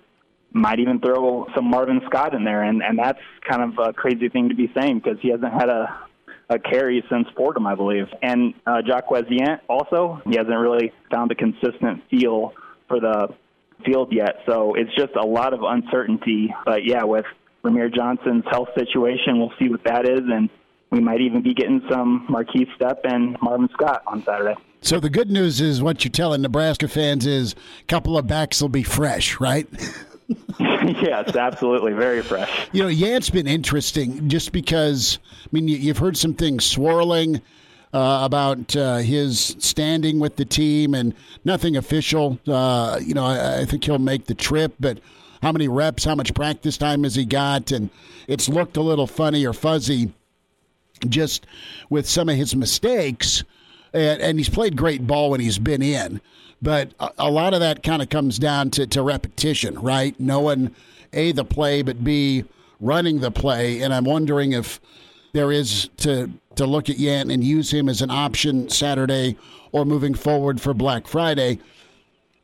Might 0.52 0.78
even 0.78 1.00
throw 1.00 1.46
some 1.54 1.68
Marvin 1.68 2.00
Scott 2.06 2.34
in 2.34 2.44
there, 2.44 2.62
and 2.62 2.82
and 2.82 2.98
that's 2.98 3.18
kind 3.48 3.62
of 3.62 3.78
a 3.78 3.92
crazy 3.92 4.28
thing 4.28 4.48
to 4.48 4.54
be 4.54 4.72
saying 4.78 5.00
because 5.00 5.18
he 5.20 5.30
hasn't 5.30 5.52
had 5.52 5.68
a 5.68 6.06
a 6.48 6.58
carry 6.58 7.02
since 7.10 7.26
Fordham, 7.36 7.66
I 7.66 7.74
believe. 7.74 8.06
And 8.22 8.54
uh, 8.66 8.82
Jacques 8.86 9.08
Yant 9.08 9.60
also, 9.68 10.20
he 10.28 10.36
hasn't 10.36 10.56
really 10.56 10.92
found 11.10 11.32
a 11.32 11.34
consistent 11.34 12.02
feel 12.10 12.52
for 12.86 13.00
the 13.00 13.34
field 13.84 14.12
yet. 14.12 14.40
So 14.46 14.74
it's 14.74 14.94
just 14.94 15.16
a 15.16 15.26
lot 15.26 15.54
of 15.54 15.60
uncertainty. 15.62 16.54
But 16.64 16.84
yeah, 16.84 17.04
with 17.04 17.24
Rahmir 17.64 17.94
Johnson's 17.94 18.44
health 18.50 18.68
situation, 18.76 19.38
we'll 19.38 19.52
see 19.58 19.68
what 19.68 19.84
that 19.84 20.06
is, 20.06 20.20
and 20.20 20.50
we 20.94 21.00
might 21.00 21.20
even 21.20 21.42
be 21.42 21.52
getting 21.52 21.82
some 21.90 22.26
Markese 22.28 22.68
Stepp 22.78 23.00
and 23.04 23.36
Marvin 23.42 23.68
Scott 23.72 24.02
on 24.06 24.24
Saturday. 24.24 24.54
So 24.80 25.00
the 25.00 25.10
good 25.10 25.30
news 25.30 25.60
is 25.60 25.82
what 25.82 26.04
you're 26.04 26.12
telling 26.12 26.42
Nebraska 26.42 26.86
fans 26.86 27.26
is 27.26 27.54
a 27.80 27.84
couple 27.86 28.16
of 28.16 28.26
backs 28.26 28.62
will 28.62 28.68
be 28.68 28.84
fresh, 28.84 29.40
right? 29.40 29.66
yes, 30.60 31.34
absolutely, 31.34 31.92
very 31.92 32.22
fresh. 32.22 32.68
You 32.72 32.82
know, 32.82 32.88
Yant's 32.88 33.30
been 33.30 33.46
interesting 33.46 34.28
just 34.28 34.52
because. 34.52 35.18
I 35.44 35.48
mean, 35.52 35.68
you've 35.68 35.98
heard 35.98 36.16
some 36.16 36.34
things 36.34 36.64
swirling 36.64 37.42
uh, 37.92 38.20
about 38.22 38.74
uh, 38.76 38.98
his 38.98 39.56
standing 39.58 40.20
with 40.20 40.36
the 40.36 40.44
team, 40.44 40.94
and 40.94 41.14
nothing 41.44 41.76
official. 41.76 42.38
Uh, 42.46 43.00
you 43.02 43.14
know, 43.14 43.24
I, 43.24 43.62
I 43.62 43.64
think 43.64 43.84
he'll 43.84 43.98
make 43.98 44.26
the 44.26 44.34
trip, 44.34 44.74
but 44.78 44.98
how 45.42 45.52
many 45.52 45.66
reps, 45.66 46.04
how 46.04 46.14
much 46.14 46.32
practice 46.34 46.78
time 46.78 47.02
has 47.02 47.14
he 47.14 47.24
got? 47.24 47.72
And 47.72 47.90
it's 48.28 48.48
looked 48.48 48.76
a 48.76 48.82
little 48.82 49.06
funny 49.06 49.46
or 49.46 49.52
fuzzy 49.52 50.12
just 51.08 51.46
with 51.90 52.08
some 52.08 52.28
of 52.28 52.36
his 52.36 52.54
mistakes. 52.54 53.44
And, 53.92 54.20
and 54.20 54.38
he's 54.38 54.48
played 54.48 54.76
great 54.76 55.06
ball 55.06 55.30
when 55.30 55.40
he's 55.40 55.58
been 55.58 55.82
in. 55.82 56.20
But 56.60 56.92
a, 56.98 57.10
a 57.18 57.30
lot 57.30 57.54
of 57.54 57.60
that 57.60 57.82
kind 57.82 58.02
of 58.02 58.08
comes 58.08 58.38
down 58.38 58.70
to, 58.70 58.86
to 58.88 59.02
repetition, 59.02 59.78
right? 59.78 60.18
Knowing 60.18 60.74
A, 61.12 61.32
the 61.32 61.44
play, 61.44 61.82
but 61.82 62.02
B, 62.02 62.44
running 62.80 63.20
the 63.20 63.30
play. 63.30 63.80
And 63.80 63.92
I'm 63.92 64.04
wondering 64.04 64.52
if 64.52 64.80
there 65.32 65.52
is 65.52 65.88
to 65.98 66.30
to 66.56 66.66
look 66.66 66.88
at 66.88 66.96
Yant 66.96 67.32
and 67.32 67.42
use 67.42 67.72
him 67.72 67.88
as 67.88 68.00
an 68.00 68.10
option 68.10 68.68
Saturday 68.68 69.36
or 69.72 69.84
moving 69.84 70.14
forward 70.14 70.60
for 70.60 70.72
Black 70.72 71.06
Friday. 71.06 71.58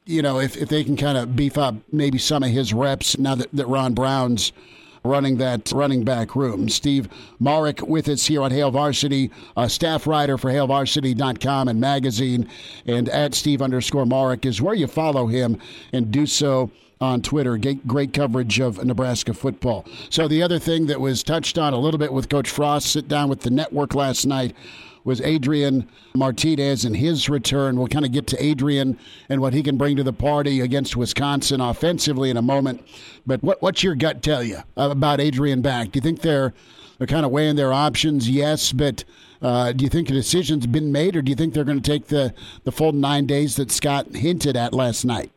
You 0.04 0.22
know, 0.22 0.40
if, 0.40 0.56
if 0.56 0.68
they 0.68 0.82
can 0.82 0.96
kind 0.96 1.16
of 1.16 1.36
beef 1.36 1.56
up 1.56 1.76
maybe 1.92 2.18
some 2.18 2.42
of 2.42 2.50
his 2.50 2.74
reps 2.74 3.16
now 3.18 3.36
that, 3.36 3.48
that 3.52 3.68
Ron 3.68 3.94
Brown's 3.94 4.52
running 5.02 5.38
that 5.38 5.72
running 5.72 6.04
back 6.04 6.36
room. 6.36 6.68
Steve 6.68 7.08
Marik 7.38 7.80
with 7.82 8.08
us 8.08 8.26
here 8.26 8.42
on 8.42 8.50
Hail 8.50 8.70
Varsity, 8.70 9.30
a 9.56 9.68
staff 9.68 10.06
writer 10.06 10.36
for 10.36 10.50
HailVarsity.com 10.50 11.68
and 11.68 11.80
magazine, 11.80 12.48
and 12.86 13.08
at 13.08 13.34
Steve 13.34 13.62
underscore 13.62 14.06
Marik 14.06 14.44
is 14.44 14.60
where 14.60 14.74
you 14.74 14.86
follow 14.86 15.26
him 15.26 15.58
and 15.92 16.10
do 16.10 16.26
so 16.26 16.70
on 17.00 17.22
Twitter. 17.22 17.56
Great, 17.86 18.12
coverage 18.12 18.60
of 18.60 18.84
Nebraska 18.84 19.32
football. 19.32 19.86
So 20.10 20.28
the 20.28 20.42
other 20.42 20.58
thing 20.58 20.86
that 20.86 21.00
was 21.00 21.22
touched 21.22 21.56
on 21.56 21.72
a 21.72 21.78
little 21.78 21.98
bit 21.98 22.12
with 22.12 22.28
Coach 22.28 22.50
Frost, 22.50 22.92
sit 22.92 23.08
down 23.08 23.28
with 23.28 23.40
the 23.40 23.50
network 23.50 23.94
last 23.94 24.26
night 24.26 24.54
was 25.04 25.20
Adrian 25.20 25.88
Martinez 26.14 26.84
and 26.84 26.96
his 26.96 27.28
return. 27.28 27.76
We'll 27.76 27.88
kind 27.88 28.04
of 28.04 28.12
get 28.12 28.26
to 28.28 28.42
Adrian 28.42 28.98
and 29.28 29.40
what 29.40 29.52
he 29.52 29.62
can 29.62 29.76
bring 29.76 29.96
to 29.96 30.02
the 30.02 30.12
party 30.12 30.60
against 30.60 30.96
Wisconsin 30.96 31.60
offensively 31.60 32.30
in 32.30 32.36
a 32.36 32.42
moment. 32.42 32.86
But 33.26 33.42
what, 33.42 33.62
what's 33.62 33.82
your 33.82 33.94
gut 33.94 34.22
tell 34.22 34.42
you 34.42 34.58
about 34.76 35.20
Adrian 35.20 35.62
back? 35.62 35.92
Do 35.92 35.98
you 35.98 36.02
think 36.02 36.20
they're 36.20 36.52
they're 36.98 37.06
kind 37.06 37.24
of 37.24 37.32
weighing 37.32 37.56
their 37.56 37.72
options? 37.72 38.28
Yes, 38.28 38.72
but 38.72 39.04
uh, 39.40 39.72
do 39.72 39.84
you 39.84 39.88
think 39.88 40.10
a 40.10 40.12
decision's 40.12 40.66
been 40.66 40.92
made, 40.92 41.16
or 41.16 41.22
do 41.22 41.30
you 41.30 41.36
think 41.36 41.54
they're 41.54 41.64
going 41.64 41.80
to 41.80 41.90
take 41.90 42.08
the 42.08 42.34
the 42.64 42.72
full 42.72 42.92
nine 42.92 43.26
days 43.26 43.56
that 43.56 43.70
Scott 43.70 44.14
hinted 44.14 44.56
at 44.56 44.74
last 44.74 45.04
night? 45.04 45.32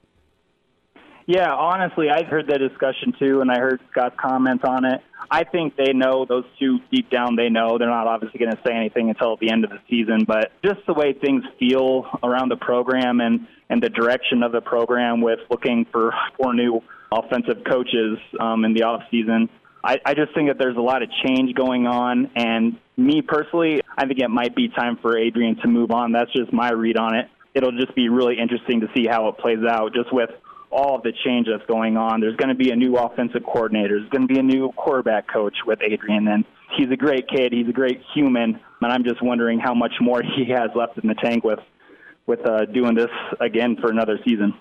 Yeah, 1.26 1.54
honestly, 1.54 2.10
I 2.10 2.24
heard 2.24 2.48
the 2.48 2.58
discussion 2.58 3.14
too, 3.18 3.42
and 3.42 3.50
I 3.50 3.60
heard 3.60 3.80
Scott's 3.92 4.16
comments 4.20 4.64
on 4.68 4.86
it. 4.86 5.02
I 5.32 5.46
think 5.46 5.78
they 5.78 5.94
know 5.94 6.26
those 6.26 6.44
two 6.60 6.80
deep 6.92 7.10
down. 7.10 7.36
They 7.38 7.50
know 7.50 7.78
they're 7.78 7.88
not 7.88 8.08
obviously 8.08 8.40
going 8.40 8.52
to 8.52 8.62
say 8.66 8.74
anything 8.74 9.10
until 9.10 9.38
the 9.38 9.50
end 9.50 9.64
of 9.64 9.70
the 9.70 9.80
season, 9.90 10.26
but 10.28 10.52
just 10.64 10.86
the 10.86 10.94
way 10.94 11.14
things 11.14 11.44
feel 11.60 12.06
around 12.24 12.50
the 12.50 12.58
program 12.58 13.22
and 13.22 13.48
and 13.70 13.82
the 13.82 13.90
direction 13.90 14.44
of 14.44 14.52
the 14.52 14.62
program 14.62 15.22
with 15.22 15.40
looking 15.50 15.86
for 15.92 16.14
four 16.38 16.54
new 16.54 16.82
offensive 17.12 17.64
coaches 17.64 18.20
um, 18.40 18.66
in 18.66 18.74
the 18.74 18.84
off 18.84 19.04
season. 19.10 19.50
I, 19.84 20.00
I 20.06 20.14
just 20.14 20.34
think 20.36 20.50
that 20.50 20.58
there's 20.58 20.78
a 20.78 20.82
lot 20.82 21.04
of 21.04 21.10
change 21.26 21.56
going 21.56 21.88
on, 21.88 22.32
and 22.36 22.78
me 22.96 23.22
personally, 23.22 23.82
I 23.98 24.06
think 24.06 24.20
it 24.20 24.30
might 24.30 24.56
be 24.56 24.70
time 24.70 24.98
for 25.02 25.18
Adrian 25.18 25.56
to 25.62 25.68
move 25.68 25.92
on. 25.92 26.12
That's 26.12 26.32
just 26.32 26.54
my 26.54 26.72
read 26.72 26.98
on 26.98 27.16
it. 27.16 27.28
It'll 27.54 27.72
just 27.72 27.96
be 27.96 28.10
really 28.10 28.38
interesting 28.40 28.82
to 28.82 28.88
see 28.96 29.08
how 29.10 29.28
it 29.30 29.38
plays 29.38 29.64
out, 29.68 29.94
just 29.94 30.14
with 30.14 30.30
all 30.74 30.96
of 30.96 31.04
the 31.04 31.14
change 31.26 31.48
that's 31.50 31.66
going 31.70 31.98
on. 31.98 32.20
There's 32.20 32.36
going 32.36 32.50
to 32.50 32.56
be 32.56 32.72
a 32.72 32.76
new 32.76 32.96
offensive 32.96 33.44
coordinator. 33.44 34.00
There's 34.00 34.10
going 34.10 34.28
to 34.28 34.34
be 34.34 34.40
a 34.40 34.44
new 34.44 34.72
quarterback 34.72 35.32
coach 35.32 35.56
with 35.66 35.80
Adrian, 35.82 36.28
and 36.28 36.44
he's 36.78 36.90
a 36.92 36.98
great 36.98 37.28
kid. 37.30 37.54
He's 37.54 37.68
a 37.68 37.74
great 37.74 38.02
human, 38.14 38.60
and 38.82 38.92
I'm 38.92 39.04
just 39.04 39.22
wondering 39.22 39.60
how 39.60 39.74
much 39.74 39.94
more 40.02 40.22
he 40.36 40.52
has 40.52 40.72
left 40.76 40.98
in 40.98 41.08
the 41.08 41.16
tank 41.16 41.44
with 41.44 41.60
with 42.26 42.40
uh, 42.48 42.66
doing 42.66 42.96
this 42.96 43.12
again 43.42 43.76
for 43.82 43.92
another 43.92 44.18
season. 44.26 44.54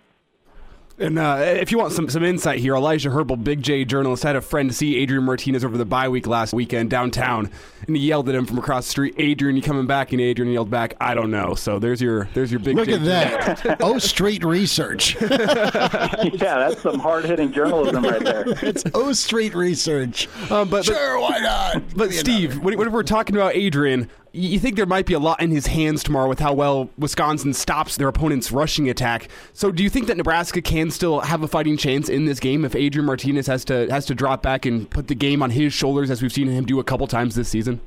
And 1.02 1.18
uh, 1.18 1.38
if 1.40 1.72
you 1.72 1.78
want 1.78 1.92
some, 1.92 2.08
some 2.08 2.22
insight 2.22 2.60
here, 2.60 2.76
Elijah 2.76 3.10
Herbal, 3.10 3.36
Big 3.38 3.60
J 3.60 3.84
journalist, 3.84 4.22
had 4.22 4.36
a 4.36 4.40
friend 4.40 4.72
see 4.72 4.96
Adrian 4.98 5.24
Martinez 5.24 5.64
over 5.64 5.76
the 5.76 5.84
bye 5.84 6.08
week 6.08 6.28
last 6.28 6.52
weekend 6.52 6.90
downtown, 6.90 7.50
and 7.88 7.96
he 7.96 8.06
yelled 8.06 8.28
at 8.28 8.36
him 8.36 8.46
from 8.46 8.58
across 8.58 8.86
the 8.86 8.90
street, 8.90 9.14
"Adrian, 9.18 9.56
you 9.56 9.62
coming 9.62 9.86
back?" 9.86 10.12
And 10.12 10.20
Adrian 10.20 10.52
yelled 10.52 10.70
back, 10.70 10.94
"I 11.00 11.14
don't 11.14 11.32
know." 11.32 11.54
So 11.54 11.80
there's 11.80 12.00
your 12.00 12.28
there's 12.34 12.52
your 12.52 12.60
Big 12.60 12.76
Look 12.76 12.86
J. 12.86 12.94
at 12.94 13.04
that. 13.04 13.82
O 13.82 13.98
Street 13.98 14.44
Research. 14.44 15.20
yeah, 15.20 16.28
that's 16.38 16.80
some 16.80 17.00
hard 17.00 17.24
hitting 17.24 17.52
journalism 17.52 18.04
right 18.04 18.22
there. 18.22 18.44
it's 18.62 18.84
O 18.94 19.12
Street 19.12 19.54
Research. 19.56 20.28
Um, 20.50 20.68
but, 20.68 20.84
sure, 20.84 21.20
why 21.20 21.38
not? 21.40 21.82
But 21.96 22.12
Steve, 22.12 22.60
when, 22.60 22.78
when 22.78 22.92
we're 22.92 23.02
talking 23.02 23.34
about 23.34 23.56
Adrian, 23.56 24.08
you 24.32 24.58
think 24.58 24.76
there 24.76 24.86
might 24.86 25.04
be 25.04 25.12
a 25.12 25.18
lot 25.18 25.42
in 25.42 25.50
his 25.50 25.66
hands 25.66 26.02
tomorrow 26.02 26.28
with 26.28 26.38
how 26.38 26.54
well 26.54 26.88
Wisconsin 26.96 27.52
stops 27.52 27.96
their 27.96 28.08
opponent's 28.08 28.50
rushing 28.50 28.88
attack. 28.88 29.28
So, 29.52 29.70
do 29.70 29.82
you 29.82 29.90
think 29.90 30.06
that 30.06 30.16
Nebraska 30.16 30.62
can 30.62 30.90
still 30.90 31.20
have 31.20 31.42
a 31.42 31.48
fighting 31.48 31.76
chance 31.76 32.08
in 32.08 32.24
this 32.24 32.40
game 32.40 32.64
if 32.64 32.74
Adrian 32.74 33.06
Martinez 33.06 33.46
has 33.46 33.64
to 33.66 33.88
has 33.90 34.06
to 34.06 34.14
drop 34.14 34.42
back 34.42 34.64
and 34.64 34.88
put 34.88 35.08
the 35.08 35.14
game 35.14 35.42
on 35.42 35.50
his 35.50 35.72
shoulders, 35.72 36.10
as 36.10 36.22
we've 36.22 36.32
seen 36.32 36.48
him 36.48 36.64
do 36.64 36.80
a 36.80 36.84
couple 36.84 37.06
times 37.06 37.34
this 37.34 37.48
season? 37.48 37.80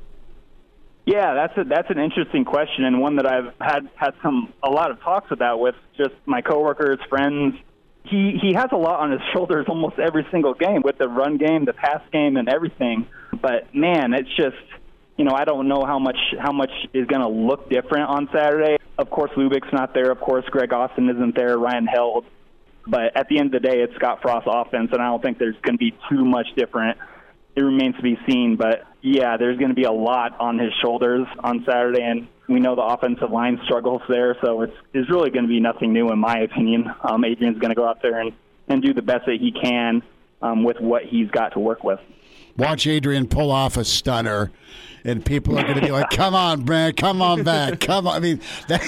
Yeah, 1.04 1.34
that's 1.34 1.56
a, 1.56 1.64
that's 1.64 1.90
an 1.90 1.98
interesting 1.98 2.44
question 2.44 2.84
and 2.84 3.00
one 3.00 3.16
that 3.16 3.26
I've 3.26 3.52
had 3.60 3.88
had 3.94 4.14
some 4.22 4.52
a 4.62 4.70
lot 4.70 4.90
of 4.90 5.00
talks 5.00 5.30
about 5.30 5.60
with 5.60 5.76
just 5.96 6.14
my 6.26 6.42
coworkers, 6.42 6.98
friends. 7.08 7.54
He 8.04 8.38
he 8.40 8.54
has 8.54 8.66
a 8.72 8.76
lot 8.76 9.00
on 9.00 9.10
his 9.10 9.20
shoulders 9.32 9.66
almost 9.68 9.98
every 9.98 10.26
single 10.30 10.54
game 10.54 10.82
with 10.82 10.98
the 10.98 11.08
run 11.08 11.38
game, 11.38 11.64
the 11.64 11.72
pass 11.72 12.02
game, 12.12 12.36
and 12.36 12.48
everything. 12.48 13.06
But 13.40 13.74
man, 13.74 14.14
it's 14.14 14.28
just 14.36 14.56
you 15.16 15.24
know 15.24 15.32
I 15.34 15.44
don't 15.44 15.68
know 15.68 15.84
how 15.84 15.98
much 15.98 16.18
how 16.38 16.52
much 16.52 16.70
is 16.92 17.06
going 17.06 17.22
to 17.22 17.28
look 17.28 17.70
different 17.70 18.08
on 18.08 18.28
Saturday. 18.32 18.76
Of 18.98 19.10
course, 19.10 19.30
Lubick's 19.36 19.72
not 19.72 19.94
there. 19.94 20.10
Of 20.10 20.20
course, 20.20 20.44
Greg 20.46 20.72
Austin 20.72 21.08
isn't 21.08 21.34
there. 21.34 21.58
Ryan 21.58 21.86
Held. 21.86 22.24
But 22.88 23.16
at 23.16 23.28
the 23.28 23.40
end 23.40 23.52
of 23.52 23.60
the 23.60 23.68
day, 23.68 23.80
it's 23.80 23.94
Scott 23.96 24.22
Frost's 24.22 24.48
offense, 24.50 24.90
and 24.92 25.02
I 25.02 25.06
don't 25.06 25.20
think 25.20 25.38
there's 25.38 25.56
going 25.62 25.74
to 25.74 25.78
be 25.78 25.92
too 26.08 26.24
much 26.24 26.46
different 26.56 26.98
it 27.56 27.62
remains 27.62 27.96
to 27.96 28.02
be 28.02 28.18
seen. 28.28 28.56
But 28.56 28.84
yeah, 29.00 29.36
there's 29.38 29.58
going 29.58 29.70
to 29.70 29.74
be 29.74 29.84
a 29.84 29.92
lot 29.92 30.38
on 30.38 30.58
his 30.58 30.72
shoulders 30.82 31.26
on 31.42 31.64
Saturday, 31.66 32.02
and 32.02 32.28
we 32.48 32.60
know 32.60 32.76
the 32.76 32.82
offensive 32.82 33.30
line 33.30 33.58
struggles 33.64 34.02
there. 34.08 34.36
So 34.42 34.62
it's 34.62 34.76
it's 34.92 35.10
really 35.10 35.30
going 35.30 35.44
to 35.44 35.48
be 35.48 35.60
nothing 35.60 35.92
new, 35.92 36.10
in 36.10 36.18
my 36.18 36.40
opinion. 36.40 36.92
Um, 37.02 37.24
Adrian's 37.24 37.58
going 37.58 37.70
to 37.70 37.74
go 37.74 37.88
out 37.88 38.02
there 38.02 38.20
and 38.20 38.32
and 38.68 38.82
do 38.82 38.92
the 38.92 39.02
best 39.02 39.26
that 39.26 39.38
he 39.40 39.52
can 39.52 40.02
um, 40.42 40.62
with 40.62 40.80
what 40.80 41.04
he's 41.04 41.30
got 41.30 41.54
to 41.54 41.58
work 41.58 41.82
with. 41.82 41.98
Watch 42.56 42.86
Adrian 42.86 43.26
pull 43.26 43.50
off 43.50 43.76
a 43.76 43.84
stunner, 43.84 44.50
and 45.06 45.24
people 45.24 45.58
are 45.58 45.62
going 45.62 45.76
to 45.76 45.80
be 45.80 45.90
like, 45.90 46.10
"Come 46.10 46.34
on, 46.34 46.64
Brad, 46.64 46.96
come 46.96 47.22
on 47.22 47.42
back, 47.42 47.80
come 47.80 48.06
on." 48.06 48.16
I 48.16 48.20
mean, 48.20 48.40
that, 48.68 48.82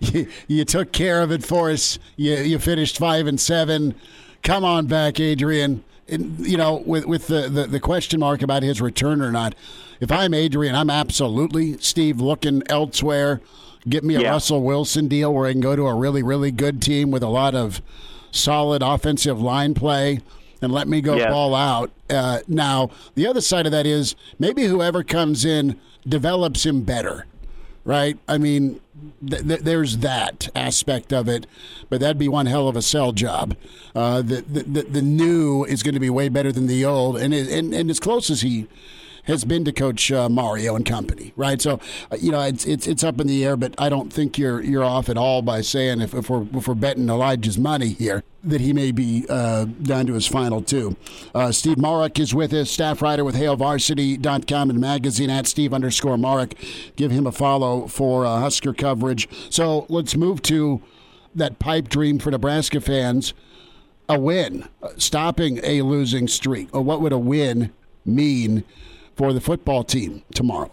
you, 0.00 0.26
you 0.48 0.64
took 0.64 0.92
care 0.92 1.22
of 1.22 1.30
it 1.30 1.44
for 1.44 1.70
us. 1.70 1.98
You 2.16 2.36
you 2.36 2.58
finished 2.58 2.98
five 2.98 3.26
and 3.26 3.40
seven. 3.40 3.94
Come 4.42 4.64
on 4.64 4.86
back, 4.86 5.20
Adrian 5.20 5.84
you 6.08 6.56
know, 6.56 6.82
with 6.86 7.06
with 7.06 7.26
the, 7.26 7.48
the, 7.48 7.66
the 7.66 7.80
question 7.80 8.20
mark 8.20 8.42
about 8.42 8.62
his 8.62 8.80
return 8.80 9.20
or 9.20 9.30
not, 9.30 9.54
if 10.00 10.10
I'm 10.10 10.32
Adrian, 10.32 10.74
I'm 10.74 10.90
absolutely 10.90 11.76
Steve 11.78 12.20
looking 12.20 12.62
elsewhere. 12.68 13.40
Get 13.88 14.04
me 14.04 14.16
a 14.16 14.20
yeah. 14.20 14.30
Russell 14.30 14.62
Wilson 14.62 15.08
deal 15.08 15.32
where 15.32 15.46
I 15.46 15.52
can 15.52 15.60
go 15.60 15.76
to 15.76 15.86
a 15.86 15.94
really 15.94 16.22
really 16.22 16.50
good 16.50 16.80
team 16.80 17.10
with 17.10 17.22
a 17.22 17.28
lot 17.28 17.54
of 17.54 17.82
solid 18.30 18.82
offensive 18.82 19.40
line 19.40 19.74
play 19.74 20.20
and 20.60 20.72
let 20.72 20.88
me 20.88 21.00
go 21.00 21.16
yeah. 21.16 21.30
ball 21.30 21.54
out. 21.54 21.90
Uh, 22.10 22.40
now 22.48 22.90
the 23.14 23.26
other 23.26 23.40
side 23.40 23.66
of 23.66 23.72
that 23.72 23.86
is 23.86 24.14
maybe 24.38 24.64
whoever 24.64 25.02
comes 25.02 25.44
in 25.44 25.78
develops 26.06 26.64
him 26.64 26.82
better 26.82 27.26
right? 27.88 28.18
I 28.28 28.36
mean, 28.36 28.80
th- 29.26 29.48
th- 29.48 29.60
there's 29.60 29.96
that 29.98 30.50
aspect 30.54 31.10
of 31.10 31.26
it, 31.26 31.46
but 31.88 32.00
that'd 32.00 32.18
be 32.18 32.28
one 32.28 32.44
hell 32.44 32.68
of 32.68 32.76
a 32.76 32.82
sell 32.82 33.12
job. 33.12 33.56
Uh, 33.94 34.20
the, 34.20 34.42
the 34.42 34.82
the 34.82 35.00
new 35.00 35.64
is 35.64 35.82
going 35.82 35.94
to 35.94 36.00
be 36.00 36.10
way 36.10 36.28
better 36.28 36.52
than 36.52 36.66
the 36.66 36.84
old, 36.84 37.16
and 37.16 37.32
and 37.32 37.72
and 37.72 37.90
as 37.90 37.98
close 37.98 38.28
as 38.28 38.42
he 38.42 38.68
has 39.28 39.44
been 39.44 39.64
to 39.64 39.72
Coach 39.72 40.10
uh, 40.10 40.28
Mario 40.28 40.74
and 40.74 40.84
company, 40.84 41.32
right? 41.36 41.62
So, 41.62 41.78
uh, 42.10 42.16
you 42.18 42.32
know, 42.32 42.40
it's, 42.40 42.66
it's 42.66 42.86
it's 42.86 43.04
up 43.04 43.20
in 43.20 43.28
the 43.28 43.44
air, 43.44 43.56
but 43.56 43.74
I 43.78 43.88
don't 43.88 44.12
think 44.12 44.38
you're 44.38 44.60
you're 44.60 44.84
off 44.84 45.08
at 45.08 45.16
all 45.16 45.42
by 45.42 45.60
saying 45.60 46.00
if, 46.00 46.14
if 46.14 46.28
we're 46.28 46.46
if 46.54 46.66
we're 46.66 46.74
betting 46.74 47.08
Elijah's 47.08 47.58
money 47.58 47.90
here 47.90 48.24
that 48.44 48.60
he 48.60 48.72
may 48.72 48.92
be 48.92 49.26
uh, 49.28 49.64
down 49.64 50.06
to 50.06 50.14
his 50.14 50.26
final 50.26 50.62
two. 50.62 50.96
Uh, 51.34 51.52
Steve 51.52 51.76
Marik 51.76 52.18
is 52.18 52.34
with 52.34 52.52
us, 52.52 52.70
staff 52.70 53.02
writer 53.02 53.24
with 53.24 53.34
HailVarsity.com 53.34 54.70
and 54.70 54.80
magazine 54.80 55.28
at 55.28 55.46
Steve 55.46 55.74
underscore 55.74 56.16
Marik. 56.16 56.56
Give 56.96 57.10
him 57.10 57.26
a 57.26 57.32
follow 57.32 57.86
for 57.88 58.24
uh, 58.24 58.40
Husker 58.40 58.72
coverage. 58.72 59.28
So 59.50 59.86
let's 59.88 60.16
move 60.16 60.40
to 60.42 60.80
that 61.34 61.58
pipe 61.58 61.88
dream 61.88 62.18
for 62.18 62.30
Nebraska 62.30 62.80
fans. 62.80 63.34
A 64.08 64.18
win, 64.18 64.66
uh, 64.82 64.90
stopping 64.96 65.60
a 65.62 65.82
losing 65.82 66.28
streak. 66.28 66.74
What 66.74 67.02
would 67.02 67.12
a 67.12 67.18
win 67.18 67.72
mean 68.06 68.64
for 69.18 69.34
the 69.34 69.40
football 69.40 69.84
team 69.84 70.22
tomorrow? 70.32 70.72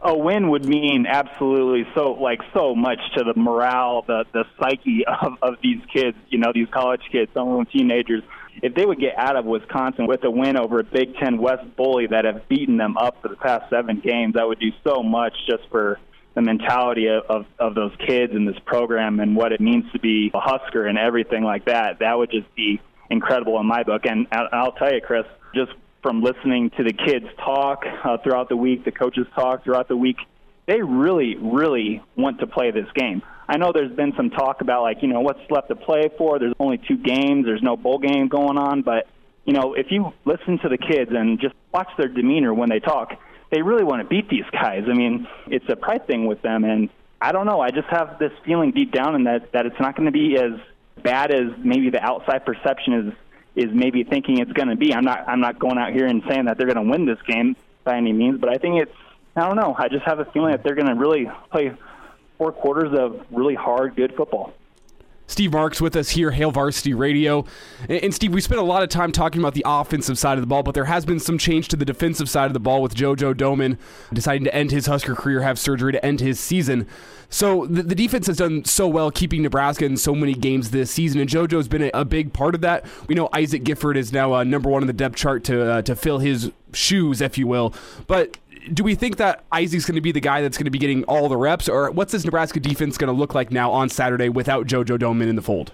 a 0.00 0.16
win 0.16 0.50
would 0.50 0.64
mean 0.64 1.06
absolutely 1.08 1.84
so 1.94 2.12
like 2.12 2.40
so 2.54 2.74
much 2.74 2.98
to 3.16 3.24
the 3.24 3.34
morale, 3.38 4.04
the 4.06 4.24
the 4.32 4.44
psyche 4.58 5.04
of, 5.06 5.32
of 5.42 5.54
these 5.62 5.80
kids, 5.92 6.16
you 6.28 6.38
know, 6.38 6.52
these 6.54 6.68
college 6.70 7.00
kids, 7.10 7.30
some 7.34 7.48
of 7.48 7.56
them 7.56 7.66
teenagers. 7.66 8.22
If 8.60 8.74
they 8.74 8.84
would 8.84 8.98
get 8.98 9.16
out 9.16 9.36
of 9.36 9.44
Wisconsin 9.44 10.06
with 10.06 10.24
a 10.24 10.30
win 10.30 10.56
over 10.56 10.80
a 10.80 10.84
Big 10.84 11.16
Ten 11.16 11.38
West 11.38 11.64
bully 11.76 12.08
that 12.08 12.24
have 12.24 12.48
beaten 12.48 12.76
them 12.76 12.96
up 12.96 13.22
for 13.22 13.28
the 13.28 13.36
past 13.36 13.70
seven 13.70 14.00
games, 14.00 14.34
that 14.34 14.48
would 14.48 14.58
do 14.58 14.70
so 14.82 15.02
much 15.02 15.32
just 15.48 15.68
for 15.70 16.00
the 16.34 16.42
mentality 16.42 17.06
of, 17.06 17.22
of, 17.28 17.46
of 17.58 17.74
those 17.74 17.92
kids 18.04 18.32
in 18.32 18.46
this 18.46 18.58
program 18.66 19.20
and 19.20 19.36
what 19.36 19.52
it 19.52 19.60
means 19.60 19.84
to 19.92 20.00
be 20.00 20.30
a 20.34 20.40
Husker 20.40 20.86
and 20.86 20.98
everything 20.98 21.44
like 21.44 21.66
that. 21.66 22.00
That 22.00 22.18
would 22.18 22.32
just 22.32 22.52
be 22.56 22.80
incredible 23.10 23.60
in 23.60 23.66
my 23.66 23.84
book. 23.84 24.02
And 24.06 24.26
I'll 24.32 24.72
tell 24.72 24.92
you, 24.92 25.00
Chris, 25.00 25.24
just 25.54 25.72
from 26.08 26.22
listening 26.22 26.70
to 26.70 26.82
the 26.82 26.92
kids 26.94 27.26
talk 27.36 27.84
uh, 28.02 28.16
throughout 28.24 28.48
the 28.48 28.56
week, 28.56 28.82
the 28.82 28.90
coaches 28.90 29.26
talk 29.34 29.62
throughout 29.62 29.88
the 29.88 29.96
week, 29.96 30.16
they 30.66 30.80
really, 30.80 31.36
really 31.36 32.02
want 32.16 32.40
to 32.40 32.46
play 32.46 32.70
this 32.70 32.86
game. 32.94 33.20
I 33.46 33.58
know 33.58 33.72
there's 33.74 33.94
been 33.94 34.14
some 34.16 34.30
talk 34.30 34.62
about 34.62 34.84
like, 34.84 35.02
you 35.02 35.08
know, 35.08 35.20
what's 35.20 35.42
left 35.50 35.68
to 35.68 35.76
play 35.76 36.08
for. 36.16 36.38
There's 36.38 36.54
only 36.58 36.78
two 36.78 36.96
games. 36.96 37.44
There's 37.44 37.60
no 37.60 37.76
bowl 37.76 37.98
game 37.98 38.28
going 38.28 38.56
on, 38.56 38.80
but 38.80 39.06
you 39.44 39.52
know, 39.52 39.74
if 39.74 39.88
you 39.90 40.14
listen 40.24 40.58
to 40.60 40.70
the 40.70 40.78
kids 40.78 41.10
and 41.12 41.38
just 41.38 41.54
watch 41.74 41.90
their 41.98 42.08
demeanor 42.08 42.54
when 42.54 42.70
they 42.70 42.80
talk, 42.80 43.12
they 43.52 43.60
really 43.60 43.84
want 43.84 44.00
to 44.00 44.08
beat 44.08 44.30
these 44.30 44.48
guys. 44.50 44.84
I 44.90 44.94
mean, 44.94 45.28
it's 45.48 45.68
a 45.68 45.76
pride 45.76 46.06
thing 46.06 46.24
with 46.24 46.40
them, 46.40 46.64
and 46.64 46.88
I 47.20 47.32
don't 47.32 47.44
know. 47.44 47.60
I 47.60 47.70
just 47.70 47.88
have 47.88 48.18
this 48.18 48.32
feeling 48.46 48.70
deep 48.70 48.92
down 48.92 49.14
in 49.14 49.24
that 49.24 49.52
that 49.52 49.66
it's 49.66 49.78
not 49.78 49.94
going 49.94 50.06
to 50.06 50.12
be 50.12 50.38
as 50.38 50.58
bad 51.02 51.34
as 51.34 51.52
maybe 51.62 51.90
the 51.90 52.00
outside 52.00 52.46
perception 52.46 52.94
is 52.94 53.14
is 53.58 53.70
maybe 53.72 54.04
thinking 54.04 54.38
it's 54.38 54.52
going 54.52 54.68
to 54.68 54.76
be. 54.76 54.94
I'm 54.94 55.04
not 55.04 55.28
I'm 55.28 55.40
not 55.40 55.58
going 55.58 55.78
out 55.78 55.92
here 55.92 56.06
and 56.06 56.22
saying 56.28 56.46
that 56.46 56.56
they're 56.56 56.72
going 56.72 56.84
to 56.84 56.90
win 56.90 57.04
this 57.04 57.20
game 57.26 57.56
by 57.84 57.96
any 57.96 58.12
means, 58.12 58.40
but 58.40 58.48
I 58.48 58.56
think 58.56 58.80
it's 58.80 58.92
I 59.36 59.46
don't 59.46 59.56
know. 59.56 59.74
I 59.76 59.88
just 59.88 60.04
have 60.04 60.20
a 60.20 60.24
feeling 60.26 60.52
that 60.52 60.62
they're 60.62 60.74
going 60.74 60.88
to 60.88 60.94
really 60.94 61.30
play 61.50 61.72
four 62.38 62.52
quarters 62.52 62.96
of 62.98 63.24
really 63.30 63.54
hard, 63.54 63.96
good 63.96 64.14
football. 64.16 64.52
Steve 65.28 65.52
Marik 65.52 65.78
with 65.78 65.94
us 65.94 66.08
here, 66.08 66.30
Hail 66.30 66.50
Varsity 66.50 66.94
Radio. 66.94 67.44
And 67.86 68.14
Steve, 68.14 68.32
we 68.32 68.40
spent 68.40 68.60
a 68.60 68.64
lot 68.64 68.82
of 68.82 68.88
time 68.88 69.12
talking 69.12 69.42
about 69.42 69.52
the 69.52 69.62
offensive 69.66 70.18
side 70.18 70.38
of 70.38 70.40
the 70.40 70.46
ball, 70.46 70.62
but 70.62 70.74
there 70.74 70.86
has 70.86 71.04
been 71.04 71.20
some 71.20 71.36
change 71.36 71.68
to 71.68 71.76
the 71.76 71.84
defensive 71.84 72.30
side 72.30 72.46
of 72.46 72.54
the 72.54 72.60
ball 72.60 72.80
with 72.80 72.94
JoJo 72.94 73.34
Domann 73.34 73.76
deciding 74.12 74.44
to 74.44 74.54
end 74.54 74.70
his 74.70 74.86
Husker 74.86 75.14
career, 75.14 75.42
have 75.42 75.58
surgery 75.58 75.92
to 75.92 76.04
end 76.04 76.20
his 76.20 76.40
season. 76.40 76.86
So 77.30 77.66
the, 77.66 77.82
the 77.82 77.94
defense 77.94 78.26
has 78.26 78.38
done 78.38 78.64
so 78.64 78.88
well 78.88 79.10
keeping 79.10 79.42
Nebraska 79.42 79.84
in 79.84 79.96
so 79.96 80.14
many 80.14 80.34
games 80.34 80.70
this 80.70 80.90
season, 80.90 81.20
and 81.20 81.28
JoJo's 81.28 81.68
been 81.68 81.82
a, 81.82 81.90
a 81.94 82.04
big 82.04 82.32
part 82.32 82.54
of 82.54 82.62
that. 82.62 82.86
We 83.06 83.14
know 83.14 83.28
Isaac 83.34 83.64
Gifford 83.64 83.96
is 83.96 84.12
now 84.12 84.34
uh, 84.34 84.44
number 84.44 84.70
one 84.70 84.82
on 84.82 84.86
the 84.86 84.92
depth 84.92 85.16
chart 85.16 85.44
to 85.44 85.70
uh, 85.70 85.82
to 85.82 85.94
fill 85.94 86.18
his 86.18 86.50
shoes, 86.72 87.20
if 87.20 87.36
you 87.36 87.46
will. 87.46 87.74
But 88.06 88.38
do 88.72 88.82
we 88.82 88.94
think 88.94 89.16
that 89.18 89.44
Isaac's 89.52 89.84
going 89.84 89.96
to 89.96 90.00
be 90.00 90.12
the 90.12 90.20
guy 90.20 90.42
that's 90.42 90.56
going 90.56 90.66
to 90.66 90.70
be 90.70 90.78
getting 90.78 91.04
all 91.04 91.28
the 91.28 91.36
reps, 91.36 91.68
or 91.68 91.90
what's 91.90 92.12
this 92.12 92.24
Nebraska 92.24 92.60
defense 92.60 92.96
going 92.96 93.12
to 93.12 93.18
look 93.18 93.34
like 93.34 93.50
now 93.50 93.70
on 93.70 93.88
Saturday 93.88 94.28
without 94.28 94.66
JoJo 94.66 94.98
Domann 94.98 95.28
in 95.28 95.36
the 95.36 95.42
fold? 95.42 95.72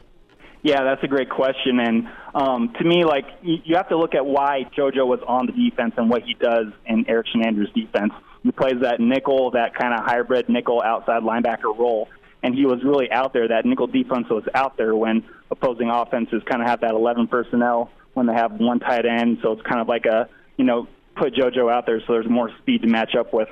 Yeah, 0.63 0.83
that's 0.83 1.03
a 1.05 1.09
great 1.09 1.29
question, 1.29 1.79
and 1.79 2.09
um, 2.35 2.73
to 2.79 2.85
me, 2.85 3.05
like 3.05 3.27
you 3.43 3.77
have 3.77 3.89
to 3.91 3.99
look 3.99 4.15
at 4.15 4.25
why 4.25 4.69
JoJo 4.77 5.07
was 5.07 5.21
on 5.29 5.47
the 5.47 5.53
defense 5.53 5.95
and 5.99 6.09
what 6.09 6.23
he 6.23 6.35
does 6.35 6.67
in 6.87 7.05
Erik 7.09 7.27
Chinander's 7.33 7.71
defense. 7.75 8.13
He 8.45 8.53
plays 8.53 8.75
that 8.83 9.01
nickel, 9.01 9.53
that 9.53 9.75
kind 9.75 9.95
of 9.95 10.05
hybrid 10.05 10.51
nickel 10.51 10.83
outside 10.83 11.23
linebacker 11.23 11.77
role, 11.77 12.09
and 12.43 12.55
he 12.55 12.67
was 12.67 12.85
really 12.85 13.11
out 13.11 13.33
there. 13.33 13.49
That 13.49 13.65
nickel 13.65 13.87
defense 13.87 14.29
was 14.29 14.45
out 14.55 14.77
there 14.77 14.95
when 14.95 15.25
opposing 15.51 15.89
offenses 15.91 16.43
kind 16.45 16.61
of 16.61 16.69
have 16.69 16.83
that 16.83 16.93
11 16.93 17.29
personnel 17.29 17.91
when 18.13 18.27
they 18.27 18.35
have 18.35 18.53
one 18.53 18.81
tight 18.81 19.07
end, 19.07 19.39
so 19.43 19.53
it's 19.53 19.63
kind 19.63 19.81
of 19.81 19.89
like 19.89 20.05
a 20.05 20.29
you 20.59 20.65
know 20.65 20.87
put 21.17 21.35
JoJo 21.35 21.73
out 21.73 21.87
there 21.87 22.01
so 22.01 22.13
there's 22.13 22.29
more 22.29 22.51
speed 22.59 22.83
to 22.83 22.89
match 22.89 23.15
up 23.19 23.33
with 23.33 23.49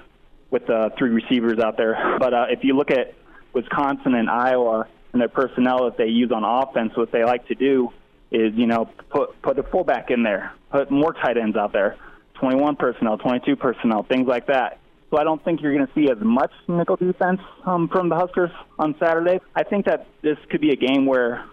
with 0.50 0.66
the 0.66 0.92
three 0.98 1.10
receivers 1.10 1.58
out 1.58 1.78
there. 1.78 2.16
But 2.18 2.34
uh, 2.34 2.46
if 2.50 2.62
you 2.62 2.76
look 2.76 2.90
at 2.90 3.14
Wisconsin 3.54 4.14
and 4.14 4.28
Iowa 4.28 4.86
and 5.12 5.22
their 5.22 5.28
personnel 5.28 5.86
that 5.86 5.96
they 5.96 6.08
use 6.08 6.30
on 6.30 6.44
offense, 6.44 6.92
what 6.96 7.10
they 7.12 7.24
like 7.24 7.48
to 7.48 7.54
do 7.54 7.90
is 8.30 8.52
you 8.54 8.66
know 8.66 8.90
put 9.08 9.40
put 9.40 9.58
a 9.58 9.62
fullback 9.62 10.10
in 10.10 10.22
there, 10.22 10.52
put 10.70 10.90
more 10.90 11.14
tight 11.14 11.38
ends 11.38 11.56
out 11.56 11.72
there, 11.72 11.96
21 12.34 12.76
personnel, 12.76 13.16
22 13.16 13.56
personnel, 13.56 14.02
things 14.02 14.26
like 14.28 14.48
that. 14.48 14.78
So 15.12 15.18
I 15.18 15.24
don't 15.24 15.44
think 15.44 15.60
you're 15.60 15.74
going 15.74 15.86
to 15.86 15.92
see 15.92 16.10
as 16.10 16.16
much 16.22 16.50
nickel 16.68 16.96
defense 16.96 17.40
um, 17.66 17.88
from 17.88 18.08
the 18.08 18.16
Huskers 18.16 18.50
on 18.78 18.94
Saturday. 18.98 19.40
I 19.54 19.62
think 19.62 19.84
that 19.84 20.06
this 20.22 20.38
could 20.48 20.62
be 20.62 20.70
a 20.70 20.76
game 20.76 21.04
where 21.04 21.44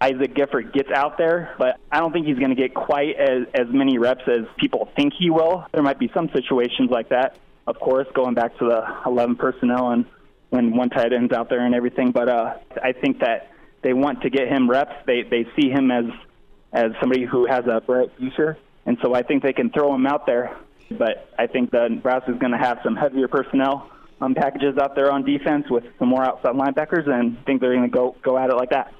Isaac 0.00 0.34
Gifford 0.34 0.72
gets 0.72 0.90
out 0.90 1.18
there, 1.18 1.54
but 1.58 1.78
I 1.92 2.00
don't 2.00 2.12
think 2.12 2.26
he's 2.26 2.38
going 2.38 2.48
to 2.48 2.56
get 2.56 2.72
quite 2.72 3.16
as, 3.16 3.46
as 3.52 3.66
many 3.68 3.98
reps 3.98 4.22
as 4.26 4.46
people 4.56 4.90
think 4.96 5.12
he 5.18 5.28
will. 5.28 5.66
There 5.72 5.82
might 5.82 5.98
be 5.98 6.10
some 6.14 6.30
situations 6.32 6.88
like 6.90 7.10
that, 7.10 7.36
of 7.66 7.78
course, 7.78 8.06
going 8.14 8.34
back 8.34 8.56
to 8.58 8.64
the 8.64 8.82
11 9.04 9.36
personnel 9.36 9.90
and 9.90 10.06
when 10.48 10.74
one 10.74 10.88
tight 10.88 11.12
end's 11.12 11.34
out 11.34 11.50
there 11.50 11.66
and 11.66 11.74
everything. 11.74 12.10
But 12.10 12.30
uh, 12.30 12.54
I 12.82 12.92
think 12.92 13.18
that 13.20 13.50
they 13.82 13.92
want 13.92 14.22
to 14.22 14.30
get 14.30 14.48
him 14.48 14.68
reps. 14.68 14.94
They 15.06 15.24
they 15.24 15.46
see 15.60 15.68
him 15.68 15.90
as 15.90 16.06
as 16.72 16.92
somebody 17.00 17.26
who 17.26 17.46
has 17.46 17.66
a 17.66 17.82
bright 17.82 18.08
future, 18.16 18.56
and 18.86 18.96
so 19.02 19.14
I 19.14 19.22
think 19.22 19.42
they 19.42 19.52
can 19.52 19.68
throw 19.70 19.94
him 19.94 20.06
out 20.06 20.24
there. 20.24 20.56
But 20.90 21.30
I 21.38 21.46
think 21.46 21.70
the 21.70 21.88
Nebraska 21.88 22.32
is 22.32 22.38
going 22.38 22.52
to 22.52 22.58
have 22.58 22.78
some 22.82 22.96
heavier 22.96 23.28
personnel 23.28 23.90
um, 24.20 24.34
packages 24.34 24.76
out 24.78 24.94
there 24.94 25.12
on 25.12 25.24
defense 25.24 25.66
with 25.70 25.84
some 25.98 26.08
more 26.08 26.24
outside 26.24 26.54
linebackers, 26.54 27.08
and 27.08 27.36
I 27.38 27.42
think 27.44 27.60
they're 27.60 27.74
going 27.74 27.88
to 27.88 27.94
go 27.94 28.16
go 28.22 28.38
at 28.38 28.50
it 28.50 28.56
like 28.56 28.70
that. 28.70 28.92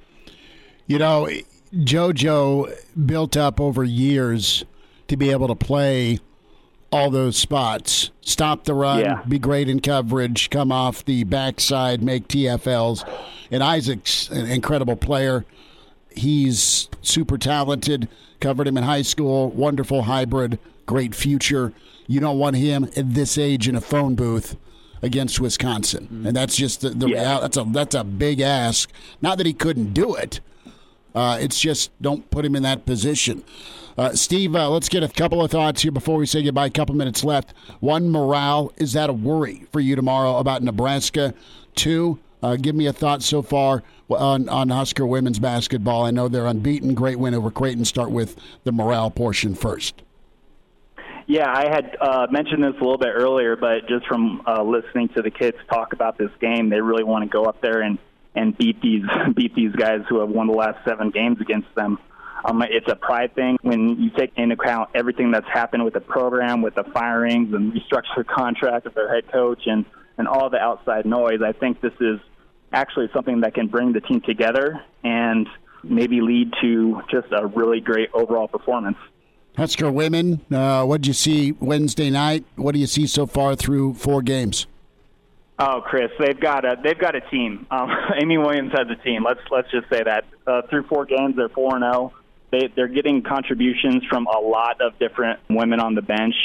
You 0.87 0.99
know, 0.99 1.29
JoJo 1.75 3.07
built 3.07 3.37
up 3.37 3.61
over 3.61 3.85
years 3.85 4.65
to 5.09 5.17
be 5.17 5.31
able 5.31 5.49
to 5.49 5.55
play 5.55 6.19
all 6.91 7.11
those 7.11 7.37
spots. 7.37 8.11
Stop 8.23 8.65
the 8.65 8.75
run, 8.75 9.01
Yeah. 9.01 9.23
be 9.29 9.39
great 9.39 9.69
in 9.69 9.81
coverage, 9.81 10.49
come 10.51 10.73
off 10.73 11.05
the 11.05 11.25
backside, 11.25 12.03
make 12.03 12.29
TFLs. 12.29 13.05
And 13.51 13.63
Isaac's 13.63 14.31
an 14.31 14.47
incredible 14.47 14.97
player. 14.97 15.45
He's 16.11 16.89
super 17.03 17.37
talented. 17.39 18.09
Covered 18.41 18.67
him 18.67 18.77
in 18.77 18.85
high 18.85 19.03
school. 19.03 19.51
Wonderful 19.51 20.03
hybrid. 20.03 20.59
Great 20.89 21.15
future. 21.15 21.75
You 22.07 22.19
don't 22.19 22.39
want 22.39 22.57
him 22.57 22.85
at 22.97 23.13
this 23.15 23.37
age 23.37 23.69
in 23.69 23.77
a 23.77 23.81
phone 23.83 24.15
booth 24.15 24.57
against 25.03 25.39
Wisconsin, 25.39 26.25
and 26.27 26.35
that's 26.35 26.57
just 26.57 26.81
the, 26.81 26.89
the 26.89 27.09
Yeah. 27.11 27.21
reality. 27.21 27.43
That's 27.43 27.57
a 27.59 27.67
that's 27.71 27.95
a 27.95 28.05
big 28.05 28.41
ask. 28.41 28.91
Not 29.21 29.37
that 29.37 29.47
he 29.47 29.53
couldn't 29.53 29.93
do 29.93 30.15
it. 30.15 30.41
Uh, 31.15 31.37
it's 31.41 31.61
just 31.61 31.91
don't 32.01 32.31
put 32.31 32.43
him 32.47 32.57
in 32.57 32.63
that 32.63 32.87
position. 32.87 33.45
Uh, 33.99 34.15
Steve, 34.15 34.57
uh, 34.57 34.71
let's 34.71 34.89
get 34.89 35.03
a 35.03 35.09
couple 35.09 35.43
of 35.45 35.51
thoughts 35.51 35.83
here 35.83 35.93
before 35.93 36.17
we 36.17 36.25
say 36.25 36.43
goodbye. 36.43 36.67
A 36.67 36.71
couple 36.71 36.95
minutes 36.95 37.23
left. 37.23 37.53
One, 37.81 38.09
morale. 38.11 38.73
Is 38.79 38.95
that 38.95 39.11
a 39.11 39.13
worry 39.13 39.67
for 39.71 39.81
you 39.81 39.95
tomorrow 39.95 40.39
about 40.39 40.63
Nebraska? 40.63 41.35
Two, 41.75 42.19
uh, 42.43 42.57
give 42.57 42.75
me 42.75 42.87
a 42.87 42.93
thought 42.95 43.23
so 43.23 43.43
far 43.43 43.83
on, 44.09 44.49
on 44.49 44.71
Husker 44.71 45.05
women's 45.05 45.39
basketball. 45.39 46.07
I 46.07 46.13
know 46.13 46.29
they're 46.29 46.47
unbeaten. 46.47 46.95
Great 46.95 47.19
win 47.19 47.35
over 47.35 47.51
Creighton. 47.51 47.85
Start 47.85 48.11
with 48.11 48.37
the 48.65 48.73
morale 48.73 49.11
portion 49.11 49.55
first. 49.55 50.03
Yeah, 51.29 51.47
I 51.47 51.69
had 51.69 51.95
uh, 52.01 52.27
mentioned 52.31 52.65
this 52.65 52.73
a 52.81 52.83
little 52.83 52.97
bit 52.97 53.13
earlier, 53.15 53.55
but 53.55 53.87
just 53.87 54.07
from 54.07 54.41
uh, 54.47 54.63
listening 54.63 55.11
to 55.11 55.21
the 55.21 55.31
kids 55.31 55.59
talk 55.71 55.93
about 55.93 56.17
this 56.17 56.31
game, 56.41 56.71
they 56.71 56.81
really 56.81 57.05
want 57.05 57.23
to 57.23 57.29
go 57.29 57.45
up 57.45 57.61
there 57.61 57.83
and 57.83 57.99
and 58.35 58.57
beat 58.57 58.81
these 58.81 59.03
beat 59.37 59.55
these 59.55 59.73
guys 59.73 60.01
who 60.09 60.21
have 60.21 60.31
won 60.31 60.47
the 60.47 60.55
last 60.55 60.83
seven 60.87 61.11
games 61.11 61.39
against 61.43 61.69
them. 61.75 61.99
Um, 62.47 62.63
it's 62.63 62.89
a 62.89 62.97
pride 62.97 63.35
thing 63.35 63.59
when 63.61 64.01
you 64.01 64.09
take 64.17 64.33
into 64.37 64.55
account 64.55 64.89
everything 64.95 65.31
that's 65.31 65.49
happened 65.53 65.85
with 65.85 65.93
the 65.93 66.01
program, 66.01 66.63
with 66.63 66.77
the 66.77 66.85
firings 66.95 67.53
and 67.53 67.75
restructured 67.75 68.27
contract 68.27 68.87
of 68.87 68.95
their 68.95 69.15
head 69.15 69.31
coach, 69.31 69.67
and 69.67 69.85
and 70.17 70.27
all 70.27 70.49
the 70.49 70.59
outside 70.59 71.05
noise. 71.05 71.41
I 71.45 71.53
think 71.53 71.83
this 71.83 71.93
is 72.01 72.21
actually 72.73 73.11
something 73.13 73.43
that 73.43 73.53
can 73.53 73.67
bring 73.67 73.93
the 73.93 74.01
team 74.01 74.23
together 74.23 74.81
and 75.05 75.47
maybe 75.85 76.23
lead 76.23 76.55
to 76.63 77.03
just 77.11 77.29
a 77.33 77.47
really 77.47 77.81
great 77.81 78.09
overall 78.15 78.49
performance. 78.49 78.97
Husker 79.59 79.91
women, 79.91 80.41
uh, 80.53 80.85
what 80.85 81.01
did 81.01 81.09
you 81.09 81.13
see 81.13 81.51
Wednesday 81.51 82.11
night? 82.11 82.45
What 82.55 82.75
do 82.75 82.79
you 82.79 82.87
see 82.87 83.09
so 83.09 83.27
far 83.27 83.57
through 83.57 83.95
four 83.95 84.23
games? 84.23 84.69
Oh, 85.59 85.83
Chris, 85.85 86.13
they've 86.21 86.39
got 86.39 86.65
a 86.65 86.77
they've 86.81 86.97
got 86.97 87.17
a 87.17 87.21
team. 87.23 87.67
Um, 87.69 87.91
Amy 88.23 88.39
Williams 88.39 88.71
has 88.71 88.87
a 88.89 88.95
team. 89.03 89.25
Let's 89.25 89.41
let's 89.51 89.69
just 89.73 89.91
say 89.91 90.05
that 90.05 90.27
uh, 90.47 90.63
through 90.71 90.85
four 90.85 91.07
games, 91.07 91.35
they're 91.35 91.49
four 91.49 91.75
and 91.75 91.83
zero. 91.83 92.13
They 92.53 92.69
they're 92.77 92.87
getting 92.87 93.21
contributions 93.21 94.05
from 94.09 94.29
a 94.29 94.39
lot 94.39 94.81
of 94.81 94.97
different 95.01 95.41
women 95.51 95.81
on 95.81 95.97
the 95.97 96.03
bench. 96.03 96.37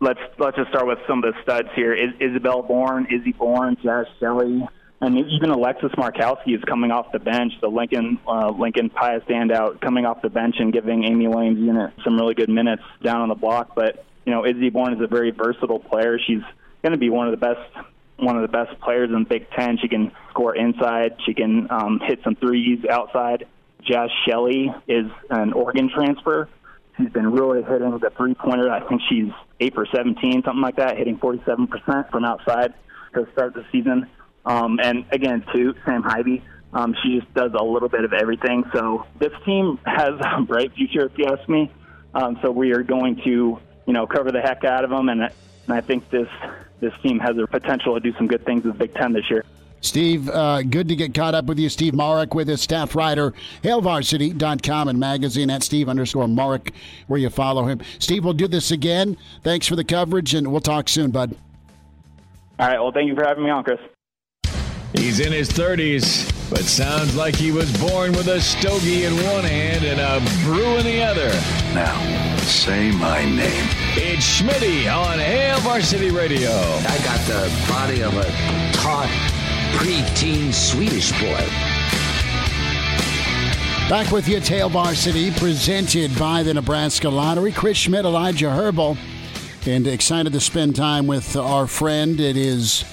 Let's 0.00 0.20
let's 0.38 0.58
just 0.58 0.68
start 0.68 0.86
with 0.86 0.98
some 1.08 1.24
of 1.24 1.32
the 1.32 1.42
studs 1.42 1.68
here. 1.74 1.94
Is, 1.94 2.10
Isabel 2.20 2.60
Bourne, 2.60 3.06
Izzy 3.10 3.32
Bourne, 3.32 3.76
Jaz 3.76 4.04
Shelley, 4.20 4.68
and 5.02 5.18
even 5.18 5.50
Alexis 5.50 5.90
Markowski 5.98 6.54
is 6.54 6.62
coming 6.64 6.92
off 6.92 7.10
the 7.12 7.18
bench. 7.18 7.52
The 7.60 7.68
Lincoln 7.68 8.20
uh, 8.26 8.50
Lincoln 8.50 8.88
Pie 8.88 9.18
standout 9.20 9.80
coming 9.80 10.06
off 10.06 10.22
the 10.22 10.30
bench 10.30 10.56
and 10.60 10.72
giving 10.72 11.04
Amy 11.04 11.26
Williams 11.26 11.58
unit 11.58 11.92
some 12.04 12.16
really 12.16 12.34
good 12.34 12.48
minutes 12.48 12.84
down 13.02 13.20
on 13.20 13.28
the 13.28 13.34
block. 13.34 13.74
But 13.74 14.04
you 14.24 14.32
know, 14.32 14.46
Izzy 14.46 14.70
Bourne 14.70 14.94
is 14.94 15.00
a 15.00 15.08
very 15.08 15.32
versatile 15.32 15.80
player. 15.80 16.18
She's 16.24 16.42
going 16.82 16.92
to 16.92 16.98
be 16.98 17.10
one 17.10 17.26
of 17.26 17.32
the 17.32 17.44
best 17.44 17.86
one 18.18 18.36
of 18.36 18.42
the 18.42 18.48
best 18.48 18.80
players 18.80 19.10
in 19.10 19.24
the 19.24 19.28
Big 19.28 19.50
Ten. 19.50 19.76
She 19.82 19.88
can 19.88 20.12
score 20.30 20.54
inside. 20.54 21.16
She 21.26 21.34
can 21.34 21.66
um, 21.70 22.00
hit 22.06 22.20
some 22.22 22.36
threes 22.36 22.84
outside. 22.88 23.46
Jaz 23.84 24.08
Shelley 24.24 24.72
is 24.86 25.06
an 25.30 25.52
Oregon 25.52 25.90
transfer. 25.92 26.48
She's 26.96 27.10
been 27.10 27.32
really 27.32 27.64
hitting 27.64 27.90
the 27.90 28.10
three 28.16 28.34
pointer. 28.34 28.70
I 28.70 28.86
think 28.88 29.00
she's 29.08 29.32
eight 29.58 29.74
for 29.74 29.84
17, 29.92 30.42
something 30.44 30.60
like 30.60 30.76
that, 30.76 30.96
hitting 30.96 31.18
47% 31.18 32.10
from 32.10 32.24
outside 32.24 32.74
to 33.14 33.26
start 33.32 33.54
the 33.54 33.64
season. 33.72 34.06
Um, 34.44 34.78
and 34.82 35.04
again, 35.10 35.44
too, 35.52 35.74
Sam 35.84 36.02
Haiby. 36.02 36.42
Um, 36.72 36.94
she 37.02 37.18
just 37.20 37.32
does 37.34 37.52
a 37.58 37.62
little 37.62 37.88
bit 37.88 38.04
of 38.04 38.12
everything. 38.12 38.64
So 38.72 39.06
this 39.18 39.32
team 39.44 39.78
has 39.84 40.14
a 40.20 40.42
bright 40.42 40.72
future, 40.72 41.06
if 41.06 41.18
you 41.18 41.26
ask 41.26 41.48
me. 41.48 41.70
Um, 42.14 42.38
so 42.42 42.50
we 42.50 42.72
are 42.72 42.82
going 42.82 43.16
to, 43.24 43.58
you 43.86 43.92
know, 43.92 44.06
cover 44.06 44.32
the 44.32 44.40
heck 44.40 44.64
out 44.64 44.84
of 44.84 44.90
them, 44.90 45.08
and, 45.08 45.22
and 45.22 45.32
I 45.68 45.80
think 45.80 46.10
this 46.10 46.28
this 46.80 46.92
team 47.00 47.20
has 47.20 47.36
the 47.36 47.46
potential 47.46 47.94
to 47.94 48.00
do 48.00 48.12
some 48.18 48.26
good 48.26 48.44
things 48.44 48.64
with 48.64 48.76
Big 48.76 48.92
Ten 48.92 49.12
this 49.12 49.30
year. 49.30 49.44
Steve, 49.80 50.28
uh, 50.28 50.62
good 50.62 50.88
to 50.88 50.96
get 50.96 51.14
caught 51.14 51.34
up 51.34 51.46
with 51.46 51.58
you. 51.58 51.68
Steve 51.68 51.94
Marik 51.94 52.34
with 52.34 52.48
his 52.48 52.60
staff 52.60 52.94
writer, 52.94 53.32
hailvarsity.com 53.62 54.88
and 54.88 54.98
magazine 54.98 55.50
at 55.50 55.62
Steve 55.62 55.88
underscore 55.88 56.28
Marik, 56.28 56.72
where 57.06 57.18
you 57.18 57.30
follow 57.30 57.64
him. 57.64 57.80
Steve, 57.98 58.24
we'll 58.24 58.32
do 58.32 58.46
this 58.46 58.70
again. 58.70 59.16
Thanks 59.42 59.66
for 59.66 59.74
the 59.74 59.84
coverage, 59.84 60.34
and 60.34 60.50
we'll 60.50 60.60
talk 60.60 60.88
soon, 60.88 61.10
bud. 61.10 61.36
All 62.58 62.68
right. 62.68 62.80
Well, 62.80 62.92
thank 62.92 63.08
you 63.08 63.14
for 63.14 63.24
having 63.24 63.44
me 63.44 63.50
on, 63.50 63.64
Chris. 63.64 63.80
He's 64.94 65.20
in 65.20 65.32
his 65.32 65.48
30s, 65.48 66.30
but 66.50 66.60
sounds 66.60 67.16
like 67.16 67.34
he 67.34 67.50
was 67.50 67.70
born 67.78 68.12
with 68.12 68.28
a 68.28 68.40
stogie 68.40 69.04
in 69.04 69.14
one 69.14 69.44
hand 69.44 69.84
and 69.84 69.98
a 69.98 70.20
brew 70.44 70.76
in 70.76 70.84
the 70.84 71.02
other. 71.02 71.28
Now, 71.74 72.36
say 72.38 72.90
my 72.92 73.24
name. 73.24 73.68
It's 73.94 74.40
Schmitty 74.40 74.94
on 74.94 75.18
Hail 75.18 75.58
Varsity 75.60 76.10
Radio. 76.10 76.50
I 76.50 76.98
got 77.04 77.20
the 77.26 77.50
body 77.68 78.02
of 78.02 78.14
a 78.16 78.24
taut 78.74 79.08
preteen 79.76 80.52
Swedish 80.52 81.10
boy. 81.12 81.46
Back 83.88 84.12
with 84.12 84.28
you, 84.28 84.40
Hail 84.40 84.68
Varsity, 84.68 85.30
presented 85.32 86.16
by 86.18 86.42
the 86.42 86.54
Nebraska 86.54 87.08
Lottery. 87.08 87.52
Chris 87.52 87.78
Schmidt, 87.78 88.04
Elijah 88.04 88.50
Herbal, 88.50 88.96
and 89.66 89.86
excited 89.86 90.32
to 90.32 90.40
spend 90.40 90.76
time 90.76 91.06
with 91.06 91.36
our 91.36 91.66
friend. 91.66 92.20
It 92.20 92.36
is 92.36 92.84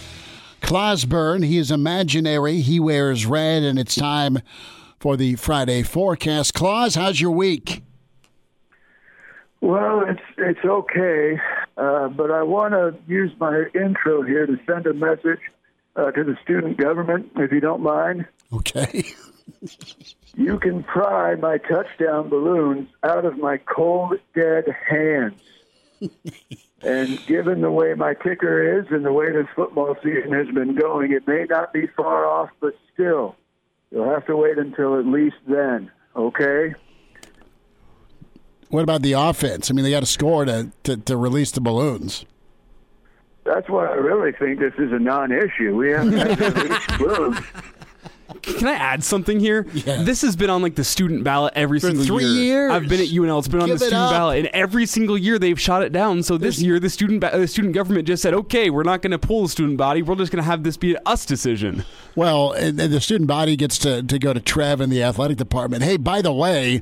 Clausburn. 0.69 1.43
He 1.43 1.57
is 1.57 1.71
imaginary. 1.71 2.61
He 2.61 2.79
wears 2.79 3.25
red, 3.25 3.63
and 3.63 3.79
it's 3.79 3.95
time 3.95 4.37
for 4.99 5.17
the 5.17 5.35
Friday 5.35 5.81
forecast. 5.81 6.53
Claus, 6.53 6.93
how's 6.93 7.19
your 7.19 7.31
week? 7.31 7.81
Well, 9.61 10.05
it's 10.07 10.21
it's 10.37 10.63
okay, 10.63 11.39
uh, 11.75 12.09
but 12.09 12.29
I 12.29 12.43
want 12.43 12.73
to 12.73 12.95
use 13.11 13.31
my 13.39 13.63
intro 13.73 14.21
here 14.21 14.45
to 14.45 14.59
send 14.67 14.85
a 14.85 14.93
message 14.93 15.39
uh, 15.95 16.11
to 16.11 16.23
the 16.23 16.37
student 16.43 16.77
government, 16.77 17.31
if 17.37 17.51
you 17.51 17.61
don't 17.61 17.81
mind. 17.81 18.27
Okay. 18.53 19.05
You 20.35 20.59
can 20.59 20.83
pry 20.83 21.35
my 21.35 21.57
touchdown 21.57 22.29
balloons 22.29 22.87
out 23.03 23.25
of 23.25 23.37
my 23.39 23.57
cold, 23.57 24.13
dead 24.33 24.63
hands. 24.87 25.41
and 26.81 27.25
given 27.27 27.61
the 27.61 27.71
way 27.71 27.93
my 27.93 28.13
kicker 28.13 28.79
is 28.79 28.85
and 28.91 29.05
the 29.05 29.11
way 29.11 29.31
this 29.31 29.47
football 29.55 29.95
season 30.03 30.31
has 30.33 30.47
been 30.47 30.75
going, 30.75 31.11
it 31.11 31.27
may 31.27 31.45
not 31.49 31.73
be 31.73 31.87
far 31.87 32.25
off, 32.25 32.49
but 32.59 32.73
still, 32.93 33.35
you'll 33.91 34.09
have 34.09 34.25
to 34.27 34.35
wait 34.35 34.57
until 34.57 34.97
at 34.97 35.05
least 35.05 35.37
then, 35.47 35.91
okay? 36.15 36.73
What 38.69 38.83
about 38.83 39.01
the 39.01 39.13
offense? 39.13 39.69
I 39.69 39.73
mean, 39.73 39.83
they 39.83 39.91
got 39.91 40.01
to 40.01 40.05
score 40.05 40.45
to, 40.45 40.71
to, 40.83 40.97
to 40.97 41.17
release 41.17 41.51
the 41.51 41.61
balloons. 41.61 42.25
That's 43.43 43.67
why 43.67 43.87
I 43.87 43.95
really 43.95 44.31
think 44.31 44.59
this 44.59 44.73
is 44.77 44.91
a 44.91 44.99
non-issue. 44.99 45.75
We 45.75 45.91
have 45.91 46.09
to 46.09 46.61
release 46.61 46.97
balloons. 46.97 47.39
Can 48.41 48.67
I 48.67 48.73
add 48.73 49.03
something 49.03 49.39
here? 49.39 49.65
Yeah. 49.73 50.03
This 50.03 50.21
has 50.23 50.35
been 50.35 50.49
on 50.49 50.61
like 50.61 50.75
the 50.75 50.83
student 50.83 51.23
ballot 51.23 51.53
every 51.55 51.79
For 51.79 51.87
single 51.87 52.05
three 52.05 52.25
year. 52.25 52.43
years. 52.43 52.71
I've 52.71 52.87
been 52.89 52.99
at 52.99 53.07
UNL. 53.07 53.39
It's 53.39 53.47
been 53.47 53.61
on 53.61 53.67
Give 53.69 53.79
the 53.79 53.85
it 53.85 53.87
student 53.89 54.03
up. 54.07 54.11
ballot, 54.11 54.39
and 54.39 54.47
every 54.47 54.85
single 54.85 55.17
year 55.17 55.39
they've 55.39 55.59
shot 55.59 55.83
it 55.83 55.91
down. 55.93 56.21
So 56.23 56.37
this 56.37 56.59
year, 56.61 56.79
the 56.79 56.89
student 56.89 57.21
ba- 57.21 57.31
the 57.33 57.47
student 57.47 57.73
government 57.73 58.07
just 58.07 58.21
said, 58.21 58.33
"Okay, 58.33 58.69
we're 58.69 58.83
not 58.83 59.01
going 59.01 59.11
to 59.11 59.19
pull 59.19 59.43
the 59.43 59.49
student 59.49 59.77
body. 59.77 60.01
We're 60.01 60.15
just 60.15 60.31
going 60.31 60.43
to 60.43 60.49
have 60.49 60.63
this 60.63 60.75
be 60.77 60.95
an 60.95 60.99
us 61.05 61.25
decision." 61.25 61.85
Well, 62.15 62.51
and 62.53 62.79
and 62.79 62.91
the 62.93 62.99
student 63.01 63.27
body 63.27 63.55
gets 63.55 63.77
to, 63.79 64.03
to 64.03 64.19
go 64.19 64.33
to 64.33 64.39
Trev 64.39 64.81
in 64.81 64.89
the 64.89 65.01
athletic 65.03 65.37
department. 65.37 65.83
Hey, 65.83 65.97
by 65.97 66.21
the 66.21 66.33
way, 66.33 66.81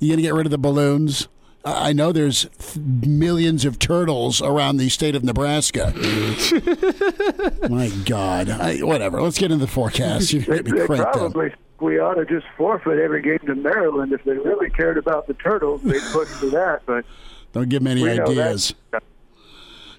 you 0.00 0.08
going 0.08 0.16
to 0.18 0.22
get 0.22 0.34
rid 0.34 0.46
of 0.46 0.50
the 0.50 0.58
balloons? 0.58 1.28
I 1.68 1.92
know 1.92 2.12
there's 2.12 2.46
th- 2.58 2.76
millions 2.78 3.64
of 3.64 3.78
turtles 3.80 4.40
around 4.40 4.76
the 4.76 4.88
state 4.88 5.16
of 5.16 5.24
Nebraska. 5.24 5.92
My 7.68 7.88
God. 8.04 8.48
I, 8.50 8.78
whatever. 8.82 9.20
Let's 9.20 9.36
get 9.38 9.50
into 9.50 9.66
the 9.66 9.70
forecast. 9.70 10.32
You 10.32 10.40
They, 10.42 10.56
made 10.62 10.66
me 10.70 10.78
they 10.78 10.86
crank 10.86 11.02
up. 11.02 11.12
probably 11.12 11.52
we 11.80 11.98
ought 11.98 12.14
to 12.14 12.24
just 12.24 12.46
forfeit 12.56 12.98
every 13.00 13.20
game 13.20 13.40
to 13.46 13.54
Maryland 13.56 14.12
if 14.12 14.22
they 14.24 14.32
really 14.38 14.70
cared 14.70 14.96
about 14.96 15.26
the 15.26 15.34
turtles. 15.34 15.82
They'd 15.82 16.00
push 16.12 16.28
for 16.28 16.46
that, 16.46 16.82
but 16.86 17.04
Don't 17.52 17.68
give 17.68 17.82
me 17.82 17.90
any 17.90 18.02
we 18.02 18.08
know 18.14 18.32
that- 18.34 18.46
ideas. 18.48 18.74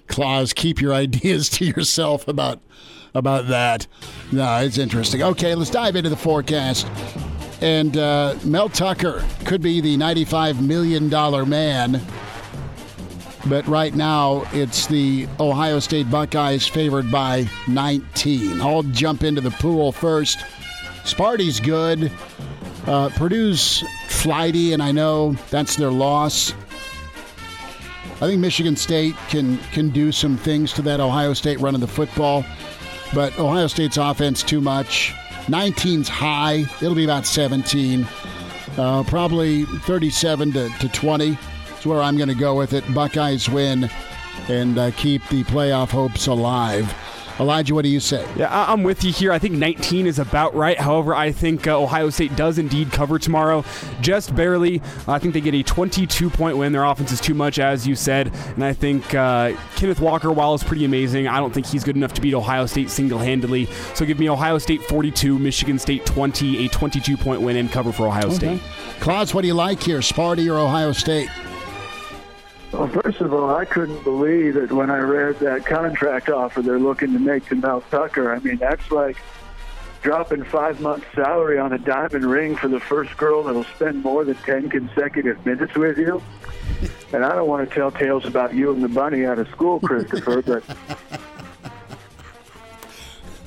Claus, 0.06 0.54
keep 0.54 0.80
your 0.80 0.94
ideas 0.94 1.50
to 1.50 1.66
yourself 1.66 2.26
about 2.28 2.60
about 3.14 3.48
that. 3.48 3.86
No, 4.32 4.56
it's 4.58 4.78
interesting. 4.78 5.22
Okay, 5.22 5.54
let's 5.54 5.70
dive 5.70 5.96
into 5.96 6.08
the 6.08 6.16
forecast. 6.16 6.86
And 7.60 7.96
uh, 7.96 8.36
Mel 8.44 8.68
Tucker 8.68 9.24
could 9.44 9.60
be 9.60 9.80
the 9.80 9.96
$95 9.96 10.60
million 10.60 11.08
man. 11.48 12.00
But 13.46 13.66
right 13.66 13.94
now, 13.94 14.44
it's 14.52 14.86
the 14.86 15.26
Ohio 15.40 15.78
State 15.78 16.10
Buckeyes 16.10 16.66
favored 16.66 17.10
by 17.10 17.48
19. 17.66 18.60
I'll 18.60 18.82
jump 18.82 19.24
into 19.24 19.40
the 19.40 19.50
pool 19.52 19.90
first. 19.90 20.38
Sparty's 21.04 21.58
good. 21.58 22.12
Uh, 22.86 23.08
Purdue's 23.10 23.82
flighty, 24.08 24.72
and 24.72 24.82
I 24.82 24.92
know 24.92 25.32
that's 25.50 25.76
their 25.76 25.90
loss. 25.90 26.52
I 28.20 28.26
think 28.26 28.40
Michigan 28.40 28.74
State 28.76 29.14
can 29.28 29.58
can 29.72 29.90
do 29.90 30.10
some 30.10 30.36
things 30.36 30.72
to 30.72 30.82
that 30.82 30.98
Ohio 30.98 31.34
State 31.34 31.60
running 31.60 31.80
the 31.80 31.86
football, 31.86 32.44
but 33.14 33.38
Ohio 33.38 33.68
State's 33.68 33.96
offense 33.96 34.42
too 34.42 34.60
much. 34.60 35.14
19's 35.48 36.08
high. 36.08 36.66
It'll 36.80 36.94
be 36.94 37.04
about 37.04 37.26
17. 37.26 38.06
Uh, 38.76 39.02
probably 39.04 39.64
37 39.64 40.52
to, 40.52 40.68
to 40.68 40.88
20 40.88 41.38
is 41.78 41.86
where 41.86 42.00
I'm 42.00 42.16
going 42.16 42.28
to 42.28 42.34
go 42.34 42.54
with 42.54 42.72
it. 42.72 42.84
Buckeyes 42.94 43.48
win 43.48 43.90
and 44.48 44.78
uh, 44.78 44.90
keep 44.92 45.26
the 45.28 45.44
playoff 45.44 45.90
hopes 45.90 46.26
alive. 46.26 46.94
Elijah, 47.40 47.74
what 47.74 47.82
do 47.82 47.88
you 47.88 48.00
say? 48.00 48.26
Yeah, 48.36 48.48
I- 48.52 48.72
I'm 48.72 48.82
with 48.82 49.04
you 49.04 49.12
here. 49.12 49.30
I 49.32 49.38
think 49.38 49.54
19 49.54 50.06
is 50.06 50.18
about 50.18 50.54
right. 50.54 50.78
However, 50.78 51.14
I 51.14 51.30
think 51.30 51.66
uh, 51.66 51.80
Ohio 51.80 52.10
State 52.10 52.34
does 52.34 52.58
indeed 52.58 52.90
cover 52.90 53.18
tomorrow, 53.18 53.64
just 54.00 54.34
barely. 54.34 54.82
I 55.06 55.18
think 55.20 55.34
they 55.34 55.40
get 55.40 55.54
a 55.54 55.62
22 55.62 56.30
point 56.30 56.56
win. 56.56 56.72
Their 56.72 56.84
offense 56.84 57.12
is 57.12 57.20
too 57.20 57.34
much, 57.34 57.58
as 57.60 57.86
you 57.86 57.94
said. 57.94 58.32
And 58.56 58.64
I 58.64 58.72
think 58.72 59.14
uh, 59.14 59.52
Kenneth 59.76 60.00
Walker, 60.00 60.32
while 60.32 60.54
is 60.54 60.64
pretty 60.64 60.84
amazing, 60.84 61.28
I 61.28 61.38
don't 61.38 61.54
think 61.54 61.66
he's 61.66 61.84
good 61.84 61.96
enough 61.96 62.12
to 62.14 62.20
beat 62.20 62.34
Ohio 62.34 62.66
State 62.66 62.90
single 62.90 63.18
handedly. 63.20 63.66
So 63.94 64.04
give 64.04 64.18
me 64.18 64.28
Ohio 64.28 64.58
State 64.58 64.82
42, 64.82 65.38
Michigan 65.38 65.78
State 65.78 66.04
20, 66.06 66.66
a 66.66 66.68
22 66.68 67.16
point 67.16 67.40
win 67.42 67.56
and 67.56 67.70
cover 67.70 67.92
for 67.92 68.08
Ohio 68.08 68.30
State. 68.30 68.60
Claus, 69.00 69.32
what 69.32 69.42
do 69.42 69.46
you 69.48 69.54
like 69.54 69.80
here, 69.82 69.98
Sparty 70.00 70.52
or 70.52 70.58
Ohio 70.58 70.90
State? 70.92 71.28
Well, 72.72 72.88
first 72.88 73.20
of 73.20 73.32
all, 73.32 73.54
I 73.54 73.64
couldn't 73.64 74.04
believe 74.04 74.56
it 74.56 74.70
when 74.70 74.90
I 74.90 74.98
read 74.98 75.38
that 75.40 75.64
contract 75.64 76.28
offer 76.28 76.60
they're 76.60 76.78
looking 76.78 77.12
to 77.14 77.18
make 77.18 77.46
to 77.46 77.54
Mel 77.54 77.82
Tucker. 77.90 78.32
I 78.32 78.40
mean, 78.40 78.56
that's 78.56 78.90
like 78.90 79.16
dropping 80.02 80.44
five 80.44 80.80
months' 80.80 81.06
salary 81.14 81.58
on 81.58 81.72
a 81.72 81.78
diamond 81.78 82.24
ring 82.24 82.56
for 82.56 82.68
the 82.68 82.78
first 82.78 83.16
girl 83.16 83.42
that'll 83.42 83.64
spend 83.64 84.02
more 84.02 84.24
than 84.24 84.36
10 84.36 84.68
consecutive 84.68 85.44
minutes 85.46 85.74
with 85.74 85.98
you. 85.98 86.22
And 87.12 87.24
I 87.24 87.34
don't 87.34 87.48
want 87.48 87.68
to 87.68 87.74
tell 87.74 87.90
tales 87.90 88.26
about 88.26 88.54
you 88.54 88.70
and 88.72 88.82
the 88.82 88.88
bunny 88.88 89.24
out 89.24 89.38
of 89.38 89.48
school, 89.48 89.80
Christopher, 89.80 90.42
but 90.42 90.62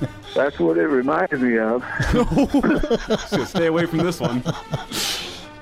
that's 0.34 0.58
what 0.58 0.78
it 0.78 0.88
reminded 0.88 1.40
me 1.40 1.58
of. 1.58 1.84
So 3.28 3.44
stay 3.44 3.66
away 3.66 3.86
from 3.86 3.98
this 4.00 4.20
one. 4.20 4.42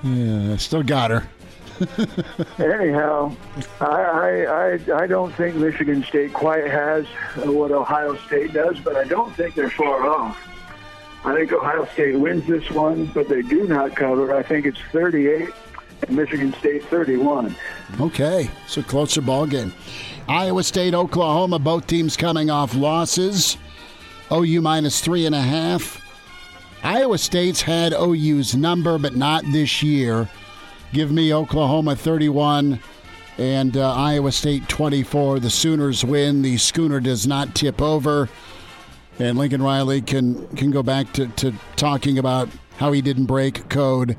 Yeah, 0.03 0.57
still 0.57 0.83
got 0.83 1.11
her. 1.11 1.29
Anyhow, 2.59 3.35
I, 3.81 3.85
I, 3.85 4.45
I, 4.45 5.03
I 5.03 5.07
don't 5.07 5.33
think 5.35 5.57
Michigan 5.57 6.05
State 6.05 6.33
quite 6.33 6.67
has 6.67 7.07
what 7.37 7.71
Ohio 7.71 8.17
State 8.27 8.53
does, 8.53 8.79
but 8.81 8.97
I 8.97 9.05
don't 9.05 9.35
think 9.35 9.55
they're 9.55 9.71
far 9.71 10.07
off. 10.07 10.39
I 11.25 11.35
think 11.35 11.53
Ohio 11.53 11.87
State 11.87 12.19
wins 12.19 12.47
this 12.47 12.71
one, 12.71 13.07
but 13.07 13.29
they 13.29 13.43
do 13.43 13.67
not 13.67 13.95
cover. 13.95 14.35
I 14.35 14.43
think 14.43 14.67
it's 14.67 14.81
38 14.93 15.49
and 16.07 16.17
Michigan 16.17 16.53
State 16.55 16.85
31. 16.85 17.55
Okay, 18.01 18.51
so 18.67 18.83
closer 18.83 19.21
ball 19.21 19.47
game. 19.47 19.73
Iowa 20.29 20.63
State, 20.63 20.95
Oklahoma, 20.95 21.59
both 21.59 21.87
teams 21.87 22.17
coming 22.17 22.51
off 22.51 22.75
losses. 22.75 23.57
OU 24.33 24.61
minus 24.61 25.01
three 25.01 25.27
and 25.27 25.35
a 25.35 25.41
half. 25.41 26.01
Iowa 26.83 27.19
State's 27.19 27.63
had 27.63 27.93
OU's 27.93 28.55
number, 28.55 28.99
but 28.99 29.17
not 29.17 29.45
this 29.53 29.83
year. 29.83 30.29
Give 30.93 31.13
me 31.13 31.33
Oklahoma 31.33 31.95
31 31.95 32.81
and 33.39 33.77
uh, 33.77 33.95
Iowa 33.95 34.33
State 34.33 34.69
24. 34.69 35.41
The 35.41 35.51
Sooners 35.51 36.05
win. 36.05 36.43
The 36.43 36.57
schooner 36.59 37.01
does 37.01 37.27
not 37.27 37.55
tip 37.55 37.81
over. 37.81 38.29
And 39.19 39.39
Lincoln 39.39 39.63
Riley 39.63 40.01
can, 40.01 40.47
can 40.57 40.71
go 40.71 40.83
back 40.83 41.13
to, 41.15 41.29
to 41.29 41.53
talking 41.77 42.19
about 42.19 42.49
how 42.79 42.91
he 42.93 43.03
didn't 43.03 43.27
break 43.27 43.69
code. 43.69 44.17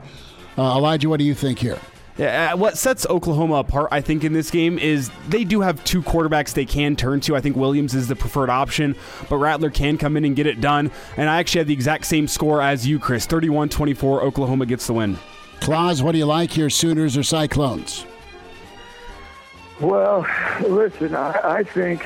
Uh, 0.58 0.78
Elijah, 0.78 1.10
what 1.10 1.18
do 1.18 1.26
you 1.26 1.34
think 1.34 1.60
here? 1.60 1.80
Yeah, 2.18 2.52
uh, 2.54 2.58
what 2.58 2.78
sets 2.78 3.06
Oklahoma 3.08 3.56
apart, 3.56 3.88
I 3.92 4.02
think, 4.02 4.24
in 4.24 4.34
this 4.34 4.52
game 4.52 4.78
is 4.78 5.10
they 5.30 5.44
do 5.44 5.62
have 5.62 5.84
two 5.84 6.04
quarterbacks 6.04 6.54
they 6.54 6.66
can 6.66 6.96
turn 6.96 7.20
to. 7.22 7.36
I 7.36 7.42
think 7.42 7.56
Williams 7.56 7.96
is 7.96 8.08
the 8.08 8.16
preferred 8.16 8.50
option, 8.50 8.96
but 9.30 9.38
Rattler 9.38 9.70
can 9.70 9.98
come 9.98 10.18
in 10.18 10.26
and 10.26 10.36
get 10.36 10.46
it 10.46 10.62
done. 10.62 10.92
And 11.18 11.30
I 11.30 11.40
actually 11.40 11.60
had 11.60 11.68
the 11.68 11.74
exact 11.74 12.06
same 12.06 12.28
score 12.28 12.62
as 12.62 12.86
you, 12.86 13.00
Chris 13.00 13.26
31 13.26 13.70
24. 13.70 14.22
Oklahoma 14.22 14.66
gets 14.66 14.88
the 14.88 14.94
win. 14.94 15.18
Claus, 15.62 16.02
what 16.02 16.12
do 16.14 16.18
you 16.18 16.26
like 16.26 16.52
here, 16.52 16.70
Sooners 16.70 17.16
or 17.16 17.24
Cyclones? 17.24 18.06
Well, 19.80 20.26
listen, 20.68 21.16
I, 21.16 21.60
I 21.60 21.64
think 21.64 22.04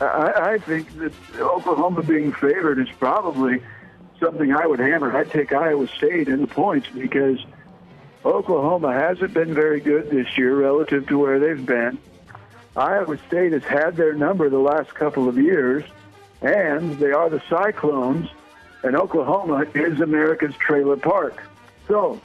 I, 0.00 0.52
I 0.52 0.58
think 0.58 0.96
that 0.98 1.12
Oklahoma 1.38 2.02
being 2.02 2.32
favored 2.32 2.78
is 2.78 2.88
probably 2.98 3.60
something 4.20 4.52
I 4.52 4.66
would 4.66 4.78
hammer. 4.78 5.16
I'd 5.16 5.30
take 5.30 5.52
Iowa 5.52 5.88
State 5.88 6.28
in 6.28 6.40
the 6.40 6.46
points 6.46 6.88
because 6.94 7.44
Oklahoma 8.24 8.92
hasn't 8.92 9.34
been 9.34 9.52
very 9.52 9.80
good 9.80 10.10
this 10.10 10.38
year 10.38 10.54
relative 10.56 11.06
to 11.08 11.18
where 11.18 11.38
they've 11.38 11.64
been. 11.64 11.98
Iowa 12.76 13.18
State 13.26 13.52
has 13.52 13.64
had 13.64 13.96
their 13.96 14.12
number 14.12 14.48
the 14.48 14.58
last 14.58 14.94
couple 14.94 15.28
of 15.28 15.38
years, 15.38 15.84
and 16.42 16.98
they 16.98 17.12
are 17.12 17.30
the 17.30 17.42
Cyclones, 17.48 18.28
and 18.82 18.94
Oklahoma 18.94 19.66
is 19.74 20.00
America's 20.00 20.54
trailer 20.56 20.96
park. 20.96 21.42
So 21.88 22.20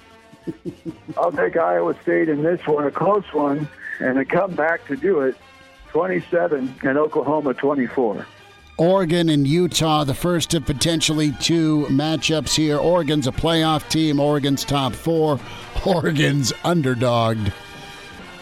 I'll 1.18 1.32
take 1.32 1.58
Iowa 1.58 1.96
State 2.02 2.30
in 2.30 2.44
this 2.44 2.66
one, 2.66 2.86
a 2.86 2.92
close 2.92 3.32
one, 3.34 3.68
and 4.00 4.18
a 4.18 4.26
come 4.26 4.56
back 4.56 4.86
to 4.88 4.96
do 4.96 5.22
it 5.22 5.36
27 5.90 6.76
and 6.84 6.98
Oklahoma 6.98 7.54
24. 7.54 8.26
Oregon 8.78 9.30
and 9.30 9.46
Utah, 9.46 10.04
the 10.04 10.14
first 10.14 10.54
of 10.54 10.66
potentially 10.66 11.34
two 11.40 11.86
matchups 11.90 12.56
here. 12.56 12.78
Oregon's 12.78 13.28
a 13.28 13.32
playoff 13.32 13.88
team. 13.90 14.20
Oregon's 14.20 14.66
top 14.66 14.94
four. 14.94 15.40
Oregon's 15.86 16.52
underdogged 16.64 17.54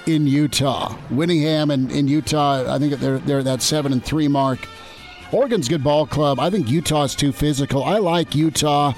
in 0.06 0.28
Utah. 0.28 0.94
Whittingham 1.10 1.72
and 1.72 1.92
in 1.92 2.08
Utah, 2.08 2.74
I 2.74 2.80
think 2.80 2.94
they're 3.00 3.20
they're 3.20 3.40
at 3.40 3.46
that 3.46 3.62
seven 3.62 3.92
and 3.92 4.04
three 4.04 4.28
mark. 4.28 4.60
Oregon's 5.32 5.68
good 5.68 5.84
ball 5.84 6.08
club. 6.08 6.40
I 6.40 6.50
think 6.50 6.70
Utah's 6.70 7.16
too 7.16 7.32
physical. 7.32 7.84
I 7.84 7.98
like 7.98 8.34
Utah, 8.34 8.94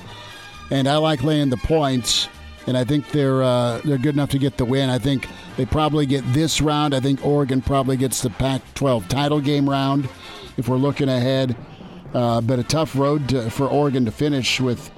and 0.70 0.88
I 0.88 0.98
like 0.98 1.24
laying 1.24 1.50
the 1.50 1.58
points. 1.58 2.30
And 2.68 2.78
I 2.78 2.84
think 2.84 3.10
they're 3.10 3.42
uh, 3.42 3.82
they're 3.84 3.98
good 3.98 4.16
enough 4.16 4.30
to 4.32 4.38
get 4.38 4.58
the 4.58 4.66
win. 4.66 4.90
I 4.90 5.00
think 5.00 5.28
they 5.58 5.66
probably 5.66 6.06
get 6.06 6.24
this 6.34 6.62
round. 6.62 6.94
I 6.94 7.00
think 7.00 7.26
Oregon 7.26 7.62
probably 7.62 7.98
gets 7.98 8.22
the 8.22 8.30
Pac-12 8.30 9.08
title 9.08 9.42
game 9.42 9.70
round 9.70 10.08
if 10.58 10.68
we're 10.68 10.78
looking 10.78 11.10
ahead. 11.10 11.56
Uh, 12.14 12.42
but 12.42 12.60
a 12.60 12.64
tough 12.64 12.96
road 12.96 13.30
to, 13.30 13.50
for 13.50 13.68
Oregon 13.68 14.06
to 14.06 14.12
finish 14.12 14.60
with 14.60 14.92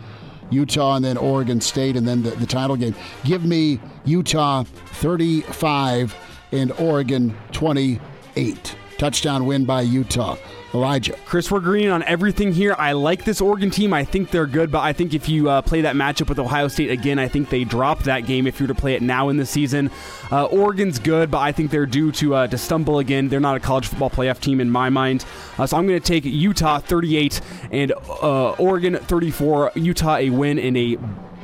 Utah 0.49 0.95
and 0.95 1.05
then 1.05 1.17
Oregon 1.17 1.61
State 1.61 1.95
and 1.95 2.07
then 2.07 2.23
the, 2.23 2.31
the 2.31 2.45
title 2.45 2.75
game. 2.75 2.95
Give 3.23 3.45
me 3.45 3.79
Utah 4.05 4.63
35 4.63 6.15
and 6.51 6.71
Oregon 6.73 7.35
28. 7.51 8.75
Touchdown 8.97 9.45
win 9.45 9.65
by 9.65 9.81
Utah. 9.81 10.37
Elijah. 10.73 11.13
Chris, 11.25 11.51
we're 11.51 11.59
green 11.59 11.89
on 11.89 12.01
everything 12.03 12.51
here. 12.51 12.75
I 12.77 12.93
like 12.93 13.25
this 13.25 13.41
Oregon 13.41 13.69
team. 13.69 13.93
I 13.93 14.03
think 14.03 14.31
they're 14.31 14.47
good, 14.47 14.71
but 14.71 14.79
I 14.79 14.91
think 14.91 15.13
if 15.13 15.29
you 15.29 15.49
uh, 15.49 15.61
play 15.61 15.81
that 15.81 15.95
matchup 15.95 16.29
with 16.29 16.39
Ohio 16.39 16.67
State 16.67 16.89
again, 16.89 17.19
I 17.19 17.27
think 17.27 17.49
they 17.49 17.63
drop 17.63 18.03
that 18.03 18.21
game 18.21 18.47
if 18.47 18.59
you 18.59 18.65
were 18.65 18.73
to 18.73 18.79
play 18.79 18.95
it 18.95 19.01
now 19.03 19.29
in 19.29 19.37
the 19.37 19.45
season. 19.45 19.91
Uh, 20.31 20.45
Oregon's 20.45 20.97
good, 20.97 21.29
but 21.29 21.39
I 21.39 21.51
think 21.51 21.69
they're 21.69 21.85
due 21.85 22.11
to 22.13 22.35
uh, 22.35 22.47
to 22.47 22.57
stumble 22.57 22.99
again. 22.99 23.29
They're 23.29 23.39
not 23.39 23.55
a 23.55 23.59
college 23.59 23.87
football 23.87 24.09
playoff 24.09 24.39
team 24.39 24.59
in 24.59 24.71
my 24.71 24.89
mind. 24.89 25.25
Uh, 25.57 25.67
so 25.67 25.77
I'm 25.77 25.85
going 25.87 25.99
to 25.99 26.05
take 26.05 26.25
Utah 26.25 26.79
38 26.79 27.39
and 27.71 27.91
uh, 27.91 28.51
Oregon 28.53 28.95
34. 28.95 29.73
Utah 29.75 30.15
a 30.15 30.29
win 30.31 30.57
in 30.57 30.75
a 30.75 30.95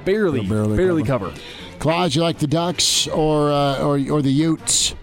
barely 0.06 0.46
barely 0.48 0.76
barely, 0.76 1.04
cover. 1.04 1.32
Claus, 1.78 2.16
you 2.16 2.24
like 2.24 2.40
the 2.40 2.48
Ducks 2.48 3.08
or 3.08 3.52
uh, 3.52 3.84
or, 3.84 4.00
or 4.12 4.22
the 4.24 4.32
Utes? 4.32 4.96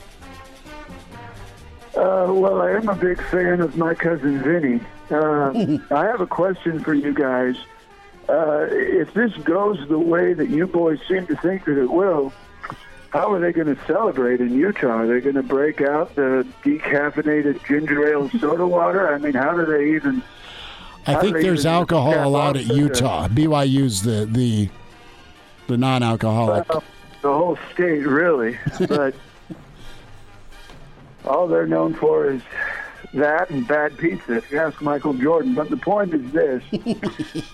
Uh, 1.96 2.30
well, 2.30 2.60
I 2.60 2.72
am 2.72 2.88
a 2.88 2.94
big 2.94 3.20
fan 3.30 3.60
of 3.62 3.76
my 3.76 3.94
cousin 3.94 4.42
Vinny. 4.42 4.80
Uh, 5.10 5.78
I 5.94 6.04
have 6.04 6.20
a 6.20 6.26
question 6.26 6.80
for 6.80 6.92
you 6.92 7.14
guys. 7.14 7.56
Uh, 8.28 8.66
if 8.70 9.14
this 9.14 9.32
goes 9.44 9.78
the 9.88 9.98
way 9.98 10.34
that 10.34 10.50
you 10.50 10.66
boys 10.66 10.98
seem 11.08 11.26
to 11.28 11.36
think 11.36 11.64
that 11.64 11.80
it 11.80 11.90
will, 11.90 12.32
how 13.10 13.32
are 13.32 13.40
they 13.40 13.52
going 13.52 13.74
to 13.74 13.86
celebrate 13.86 14.40
in 14.40 14.52
Utah? 14.52 14.88
Are 14.88 15.06
they 15.06 15.20
going 15.20 15.36
to 15.36 15.42
break 15.42 15.80
out 15.80 16.14
the 16.16 16.46
decaffeinated 16.62 17.64
ginger 17.66 18.06
ale 18.06 18.28
soda 18.40 18.66
water? 18.66 19.14
I 19.14 19.18
mean, 19.18 19.34
how 19.34 19.56
do 19.56 19.64
they 19.64 19.94
even? 19.94 20.22
I 21.06 21.14
think 21.14 21.36
there's 21.36 21.64
alcohol 21.64 22.12
allowed 22.26 22.56
at 22.56 22.66
Utah. 22.66 23.28
BYU's 23.28 24.02
the 24.02 24.26
the 24.26 24.68
the 25.68 25.76
non-alcoholic. 25.76 26.68
Well, 26.68 26.84
the 27.22 27.32
whole 27.32 27.58
state, 27.72 28.06
really. 28.06 28.58
but 28.88 29.14
all 31.26 31.46
they're 31.46 31.66
known 31.66 31.94
for 31.94 32.30
is 32.30 32.42
that 33.14 33.50
and 33.50 33.66
bad 33.66 33.96
pizza, 33.98 34.36
if 34.36 34.50
you 34.50 34.58
ask 34.58 34.80
Michael 34.80 35.14
Jordan. 35.14 35.54
But 35.54 35.70
the 35.70 35.76
point 35.76 36.14
is 36.14 36.32
this 36.32 36.62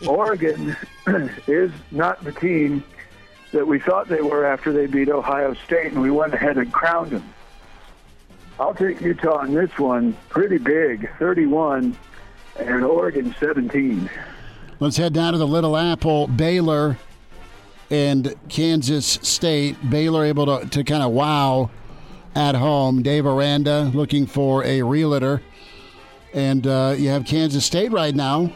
Oregon 0.06 0.76
is 1.46 1.72
not 1.90 2.22
the 2.24 2.32
team 2.32 2.82
that 3.52 3.66
we 3.66 3.78
thought 3.78 4.08
they 4.08 4.22
were 4.22 4.44
after 4.44 4.72
they 4.72 4.86
beat 4.86 5.08
Ohio 5.08 5.54
State, 5.66 5.92
and 5.92 6.00
we 6.00 6.10
went 6.10 6.34
ahead 6.34 6.56
and 6.56 6.72
crowned 6.72 7.10
them. 7.10 7.34
I'll 8.58 8.74
take 8.74 9.00
Utah 9.00 9.42
in 9.42 9.54
this 9.54 9.76
one 9.78 10.16
pretty 10.28 10.58
big 10.58 11.10
31 11.18 11.96
and 12.58 12.84
Oregon 12.84 13.34
17. 13.38 14.10
Let's 14.80 14.96
head 14.96 15.12
down 15.12 15.32
to 15.32 15.38
the 15.38 15.46
Little 15.46 15.76
Apple. 15.76 16.26
Baylor 16.26 16.98
and 17.90 18.34
Kansas 18.48 19.06
State. 19.22 19.76
Baylor 19.90 20.24
able 20.24 20.46
to, 20.46 20.68
to 20.68 20.84
kind 20.84 21.02
of 21.02 21.12
wow 21.12 21.70
at 22.34 22.54
home. 22.54 23.02
Dave 23.02 23.26
Aranda 23.26 23.90
looking 23.94 24.26
for 24.26 24.64
a 24.64 24.82
realtor. 24.82 25.42
And 26.34 26.66
uh, 26.66 26.94
you 26.96 27.08
have 27.10 27.24
Kansas 27.24 27.64
State 27.64 27.92
right 27.92 28.14
now 28.14 28.52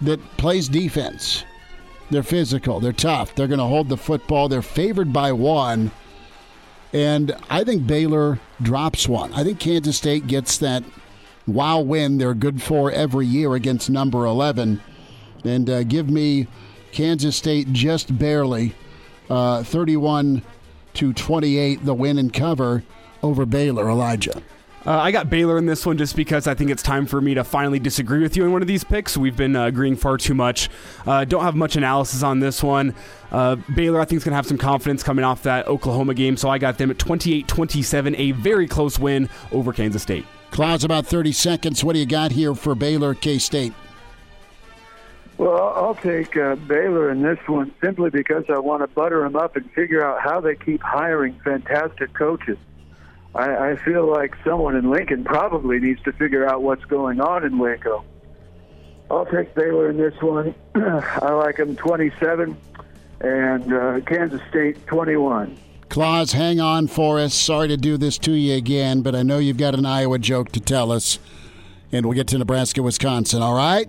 that 0.00 0.20
plays 0.36 0.68
defense. 0.68 1.44
They're 2.10 2.22
physical. 2.22 2.80
They're 2.80 2.92
tough. 2.92 3.34
They're 3.34 3.46
going 3.46 3.58
to 3.58 3.66
hold 3.66 3.88
the 3.88 3.96
football. 3.96 4.48
They're 4.48 4.62
favored 4.62 5.12
by 5.12 5.32
one. 5.32 5.90
And 6.92 7.34
I 7.48 7.64
think 7.64 7.86
Baylor 7.86 8.38
drops 8.60 9.08
one. 9.08 9.32
I 9.32 9.44
think 9.44 9.58
Kansas 9.58 9.96
State 9.96 10.26
gets 10.26 10.58
that 10.58 10.84
wow 11.46 11.80
win 11.80 12.18
they're 12.18 12.34
good 12.34 12.62
for 12.62 12.92
every 12.92 13.26
year 13.26 13.54
against 13.54 13.88
number 13.90 14.24
11. 14.26 14.80
And 15.44 15.70
uh, 15.70 15.82
give 15.84 16.08
me 16.08 16.48
Kansas 16.92 17.36
State 17.36 17.72
just 17.72 18.18
barely 18.18 18.74
uh, 19.30 19.62
31 19.62 20.42
to 20.94 21.12
28, 21.12 21.84
the 21.84 21.94
win 21.94 22.18
and 22.18 22.32
cover 22.32 22.82
over 23.22 23.46
Baylor. 23.46 23.88
Elijah. 23.88 24.42
Uh, 24.84 24.98
I 24.98 25.12
got 25.12 25.30
Baylor 25.30 25.58
in 25.58 25.66
this 25.66 25.86
one 25.86 25.96
just 25.96 26.16
because 26.16 26.48
I 26.48 26.54
think 26.54 26.70
it's 26.70 26.82
time 26.82 27.06
for 27.06 27.20
me 27.20 27.34
to 27.34 27.44
finally 27.44 27.78
disagree 27.78 28.20
with 28.20 28.36
you 28.36 28.44
in 28.44 28.50
one 28.50 28.62
of 28.62 28.68
these 28.68 28.82
picks. 28.82 29.16
We've 29.16 29.36
been 29.36 29.54
uh, 29.54 29.66
agreeing 29.66 29.94
far 29.94 30.16
too 30.16 30.34
much. 30.34 30.68
Uh, 31.06 31.24
don't 31.24 31.44
have 31.44 31.54
much 31.54 31.76
analysis 31.76 32.24
on 32.24 32.40
this 32.40 32.64
one. 32.64 32.94
Uh, 33.30 33.56
Baylor, 33.76 34.00
I 34.00 34.04
think, 34.04 34.16
is 34.16 34.24
going 34.24 34.32
to 34.32 34.36
have 34.36 34.46
some 34.46 34.58
confidence 34.58 35.04
coming 35.04 35.24
off 35.24 35.44
that 35.44 35.68
Oklahoma 35.68 36.14
game, 36.14 36.36
so 36.36 36.48
I 36.48 36.58
got 36.58 36.78
them 36.78 36.90
at 36.90 36.98
28 36.98 37.46
27, 37.46 38.16
a 38.16 38.32
very 38.32 38.66
close 38.66 38.98
win 38.98 39.28
over 39.52 39.72
Kansas 39.72 40.02
State. 40.02 40.26
Claus, 40.50 40.82
about 40.82 41.06
30 41.06 41.30
seconds. 41.32 41.84
What 41.84 41.92
do 41.92 42.00
you 42.00 42.06
got 42.06 42.32
here 42.32 42.54
for 42.54 42.74
Baylor 42.74 43.14
K 43.14 43.38
State? 43.38 43.72
Well, 45.38 45.72
I'll 45.74 45.94
take 45.94 46.36
uh, 46.36 46.56
Baylor 46.56 47.10
in 47.10 47.22
this 47.22 47.38
one 47.46 47.72
simply 47.80 48.10
because 48.10 48.44
I 48.48 48.58
want 48.58 48.82
to 48.82 48.86
butter 48.86 49.22
them 49.22 49.34
up 49.34 49.56
and 49.56 49.70
figure 49.72 50.04
out 50.04 50.20
how 50.20 50.40
they 50.40 50.54
keep 50.54 50.82
hiring 50.82 51.38
fantastic 51.42 52.12
coaches. 52.14 52.58
I, 53.34 53.70
I 53.70 53.76
feel 53.76 54.10
like 54.10 54.36
someone 54.44 54.76
in 54.76 54.90
Lincoln 54.90 55.24
probably 55.24 55.80
needs 55.80 56.02
to 56.02 56.12
figure 56.12 56.46
out 56.46 56.62
what's 56.62 56.84
going 56.84 57.20
on 57.20 57.44
in 57.44 57.58
Waco. 57.58 58.04
I'll 59.10 59.26
take 59.26 59.54
Baylor 59.54 59.90
in 59.90 59.96
this 59.96 60.14
one. 60.20 60.54
I 60.74 61.32
like 61.32 61.56
them 61.56 61.76
27 61.76 62.56
and 63.20 63.72
uh, 63.72 64.00
Kansas 64.06 64.40
State 64.48 64.86
21. 64.86 65.58
Claus, 65.88 66.32
hang 66.32 66.60
on 66.60 66.86
for 66.86 67.18
us. 67.18 67.34
Sorry 67.34 67.68
to 67.68 67.76
do 67.76 67.96
this 67.98 68.16
to 68.18 68.32
you 68.32 68.54
again, 68.56 69.02
but 69.02 69.14
I 69.14 69.22
know 69.22 69.38
you've 69.38 69.58
got 69.58 69.74
an 69.74 69.84
Iowa 69.84 70.18
joke 70.18 70.50
to 70.52 70.60
tell 70.60 70.90
us. 70.90 71.18
And 71.90 72.06
we'll 72.06 72.14
get 72.14 72.28
to 72.28 72.38
Nebraska, 72.38 72.82
Wisconsin, 72.82 73.42
all 73.42 73.54
right? 73.54 73.88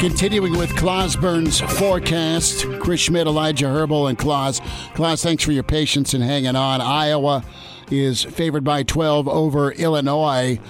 Continuing 0.00 0.56
with 0.56 0.76
Clausburn's 0.76 1.60
forecast, 1.60 2.64
Chris 2.78 3.00
Schmidt, 3.00 3.26
Elijah 3.26 3.66
Herbal, 3.66 4.06
and 4.06 4.16
Claus. 4.16 4.60
Claus, 4.94 5.24
thanks 5.24 5.42
for 5.42 5.50
your 5.50 5.64
patience 5.64 6.14
and 6.14 6.22
hanging 6.22 6.54
on. 6.54 6.80
Iowa 6.80 7.42
is 7.90 8.22
favored 8.22 8.62
by 8.62 8.84
12 8.84 9.26
over 9.26 9.72
Illinois, 9.72 10.60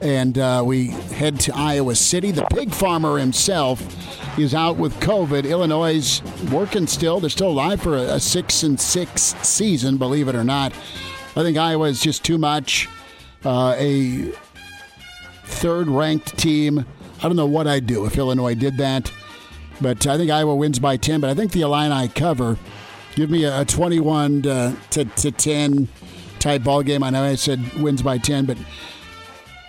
and 0.00 0.38
uh, 0.38 0.62
we 0.64 0.86
head 0.86 1.38
to 1.40 1.54
Iowa 1.54 1.94
City. 1.94 2.30
The 2.30 2.46
pig 2.46 2.72
farmer 2.72 3.18
himself 3.18 4.38
is 4.38 4.54
out 4.54 4.78
with 4.78 4.94
COVID. 5.00 5.44
Illinois 5.44 5.96
is 5.96 6.22
working 6.50 6.86
still. 6.86 7.20
They're 7.20 7.28
still 7.28 7.50
alive 7.50 7.82
for 7.82 7.98
a, 7.98 8.14
a 8.14 8.20
six 8.20 8.62
and 8.62 8.80
six 8.80 9.34
season, 9.42 9.98
believe 9.98 10.26
it 10.26 10.34
or 10.34 10.44
not. 10.44 10.72
I 11.36 11.42
think 11.42 11.58
Iowa 11.58 11.88
is 11.88 12.00
just 12.00 12.24
too 12.24 12.38
much. 12.38 12.88
Uh, 13.44 13.74
a 13.76 14.32
third 15.44 15.88
ranked 15.88 16.38
team. 16.38 16.86
I 17.22 17.28
don't 17.28 17.36
know 17.36 17.46
what 17.46 17.66
I'd 17.66 17.86
do 17.86 18.06
if 18.06 18.16
Illinois 18.16 18.54
did 18.54 18.78
that, 18.78 19.12
but 19.80 20.06
I 20.06 20.16
think 20.16 20.30
Iowa 20.30 20.54
wins 20.54 20.78
by 20.78 20.96
10. 20.96 21.20
But 21.20 21.30
I 21.30 21.34
think 21.34 21.52
the 21.52 21.60
Illini 21.62 22.08
cover. 22.08 22.58
Give 23.14 23.28
me 23.28 23.44
a, 23.44 23.60
a 23.60 23.64
21 23.64 24.42
to, 24.42 24.76
to, 24.90 25.04
to 25.04 25.30
10 25.30 25.88
type 26.38 26.62
ball 26.64 26.82
game. 26.82 27.02
I 27.02 27.10
know 27.10 27.22
I 27.22 27.34
said 27.34 27.60
wins 27.74 28.00
by 28.02 28.18
10, 28.18 28.46
but 28.46 28.56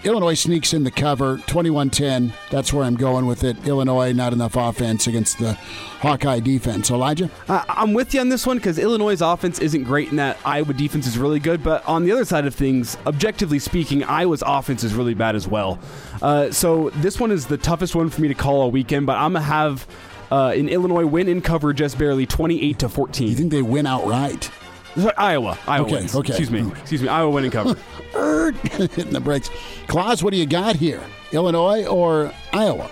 Illinois 0.03 0.33
sneaks 0.33 0.73
in 0.73 0.83
the 0.83 0.89
cover 0.91 1.37
21 1.45 1.89
10. 1.91 2.33
That's 2.49 2.73
where 2.73 2.83
I'm 2.83 2.95
going 2.95 3.27
with 3.27 3.43
it. 3.43 3.67
Illinois, 3.67 4.13
not 4.13 4.33
enough 4.33 4.55
offense 4.55 5.05
against 5.05 5.37
the 5.37 5.53
Hawkeye 5.99 6.39
defense. 6.39 6.89
Elijah? 6.89 7.29
I- 7.47 7.63
I'm 7.69 7.93
with 7.93 8.13
you 8.13 8.19
on 8.21 8.29
this 8.29 8.47
one 8.47 8.57
because 8.57 8.79
Illinois' 8.79 9.21
offense 9.21 9.59
isn't 9.59 9.83
great 9.83 10.09
and 10.09 10.17
that 10.17 10.37
Iowa 10.43 10.73
defense 10.73 11.05
is 11.05 11.17
really 11.19 11.39
good. 11.39 11.61
But 11.63 11.85
on 11.87 12.03
the 12.03 12.11
other 12.11 12.25
side 12.25 12.45
of 12.47 12.55
things, 12.55 12.97
objectively 13.05 13.59
speaking, 13.59 14.03
Iowa's 14.03 14.43
offense 14.45 14.83
is 14.83 14.95
really 14.95 15.13
bad 15.13 15.35
as 15.35 15.47
well. 15.47 15.77
Uh, 16.21 16.51
so 16.51 16.89
this 16.95 17.19
one 17.19 17.31
is 17.31 17.45
the 17.45 17.57
toughest 17.57 17.93
one 17.95 18.09
for 18.09 18.21
me 18.21 18.27
to 18.27 18.33
call 18.33 18.61
all 18.61 18.71
weekend, 18.71 19.05
but 19.05 19.17
I'm 19.17 19.33
going 19.33 19.43
to 19.43 19.49
have 19.49 19.87
uh, 20.31 20.53
an 20.55 20.69
Illinois 20.69 21.05
win 21.05 21.27
in 21.27 21.41
cover 21.41 21.73
just 21.73 21.97
barely 21.99 22.25
28 22.25 22.79
to 22.79 22.89
14. 22.89 23.27
You 23.27 23.35
think 23.35 23.51
they 23.51 23.61
win 23.61 23.85
outright? 23.85 24.49
Sorry, 24.95 25.13
Iowa. 25.17 25.57
Iowa 25.67 25.85
Okay, 25.85 25.95
wins. 25.95 26.15
okay. 26.15 26.29
Excuse 26.33 26.51
me. 26.51 26.69
Excuse 26.81 27.01
me. 27.01 27.07
Iowa 27.07 27.29
winning 27.29 27.51
in 27.51 27.51
cover. 27.51 27.79
Hitting 28.51 29.13
the 29.13 29.21
brakes. 29.21 29.49
Claus, 29.87 30.21
what 30.23 30.31
do 30.33 30.37
you 30.39 30.45
got 30.45 30.75
here? 30.75 31.01
Illinois 31.31 31.85
or 31.85 32.31
Iowa? 32.51 32.89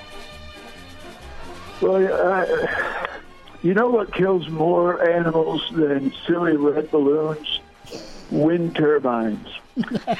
Well, 1.82 1.96
uh, 2.14 2.68
you 3.64 3.74
know 3.74 3.90
what 3.90 4.14
kills 4.14 4.48
more 4.50 5.06
animals 5.10 5.62
than 5.72 6.14
silly 6.26 6.56
red 6.58 6.90
balloons? 6.92 7.60
Wind 8.32 8.76
turbines. 8.76 9.48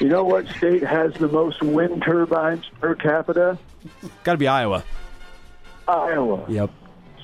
you 0.00 0.08
know 0.08 0.24
what 0.24 0.46
state 0.48 0.82
has 0.82 1.14
the 1.14 1.28
most 1.28 1.62
wind 1.62 2.02
turbines 2.02 2.64
per 2.80 2.94
capita? 2.94 3.58
Got 4.24 4.32
to 4.32 4.38
be 4.38 4.48
Iowa. 4.48 4.82
Iowa. 5.86 6.44
Yep. 6.48 6.70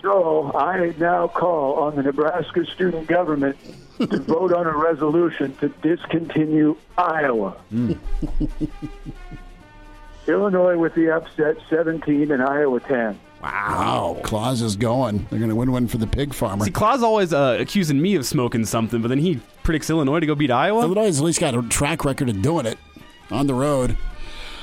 So 0.07 0.53
I 0.55 0.95
now 0.99 1.27
call 1.27 1.81
on 1.81 1.97
the 1.97 2.03
Nebraska 2.05 2.65
student 2.65 3.09
government 3.09 3.57
to 3.99 4.07
vote 4.21 4.53
on 4.53 4.65
a 4.65 4.77
resolution 4.77 5.53
to 5.57 5.69
discontinue 5.83 6.77
Iowa. 6.97 7.57
Illinois 10.29 10.79
with 10.79 10.95
the 10.95 11.11
upset 11.11 11.57
17 11.69 12.31
and 12.31 12.41
Iowa 12.41 12.79
10. 12.79 13.19
Wow. 13.43 14.21
Claus 14.23 14.63
is 14.63 14.77
going. 14.77 15.27
They're 15.29 15.41
going 15.41 15.51
to 15.51 15.57
win 15.57 15.73
one 15.73 15.89
for 15.89 15.99
the 15.99 16.07
pig 16.07 16.33
farmer. 16.33 16.65
See, 16.67 16.71
Claus 16.71 17.03
always 17.03 17.33
uh, 17.33 17.57
accusing 17.59 18.01
me 18.01 18.15
of 18.15 18.25
smoking 18.25 18.65
something, 18.65 19.03
but 19.03 19.09
then 19.09 19.19
he 19.19 19.41
predicts 19.65 19.91
Illinois 19.91 20.21
to 20.21 20.27
go 20.27 20.37
beat 20.37 20.53
Iowa. 20.53 20.83
Illinois 20.83 21.07
has 21.07 21.19
at 21.19 21.25
least 21.25 21.41
got 21.41 21.57
a 21.57 21.63
track 21.63 22.05
record 22.05 22.29
of 22.29 22.41
doing 22.43 22.67
it 22.67 22.79
on 23.33 23.49
the 23.49 23.55
road. 23.55 23.97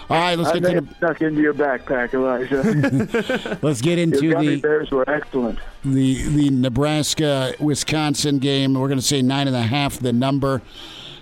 All 0.10 0.18
right, 0.18 0.38
let's 0.38 0.52
I 0.52 0.60
get 0.60 0.74
to 0.74 0.82
the, 0.82 0.96
snuck 0.96 1.22
into 1.22 1.42
your 1.42 1.54
backpack, 1.54 2.14
Elijah. 2.14 3.58
let's 3.62 3.82
get 3.82 3.98
into 3.98 4.32
gummy 4.32 4.56
the 4.56 4.62
bears 4.62 4.92
were 4.92 5.10
excellent. 5.10 5.60
the 5.84 6.24
the 6.24 6.50
Nebraska 6.50 7.54
Wisconsin 7.60 8.40
game. 8.40 8.74
We're 8.74 8.90
going 8.90 9.00
to 9.00 9.06
say 9.06 9.22
nine 9.22 9.48
and 9.48 9.56
a 9.56 9.64
half. 9.64 10.00
The 10.00 10.12
number, 10.12 10.62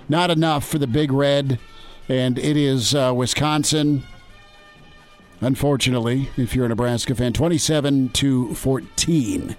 not 0.09 0.31
enough 0.31 0.67
for 0.67 0.79
the 0.79 0.87
Big 0.87 1.11
Red, 1.11 1.59
and 2.09 2.39
it 2.39 2.57
is 2.57 2.95
uh, 2.95 3.13
Wisconsin. 3.15 4.03
Unfortunately, 5.41 6.29
if 6.37 6.55
you're 6.55 6.65
a 6.65 6.69
Nebraska 6.69 7.13
fan, 7.13 7.33
twenty-seven 7.33 8.09
to 8.09 8.53
fourteen. 8.55 9.55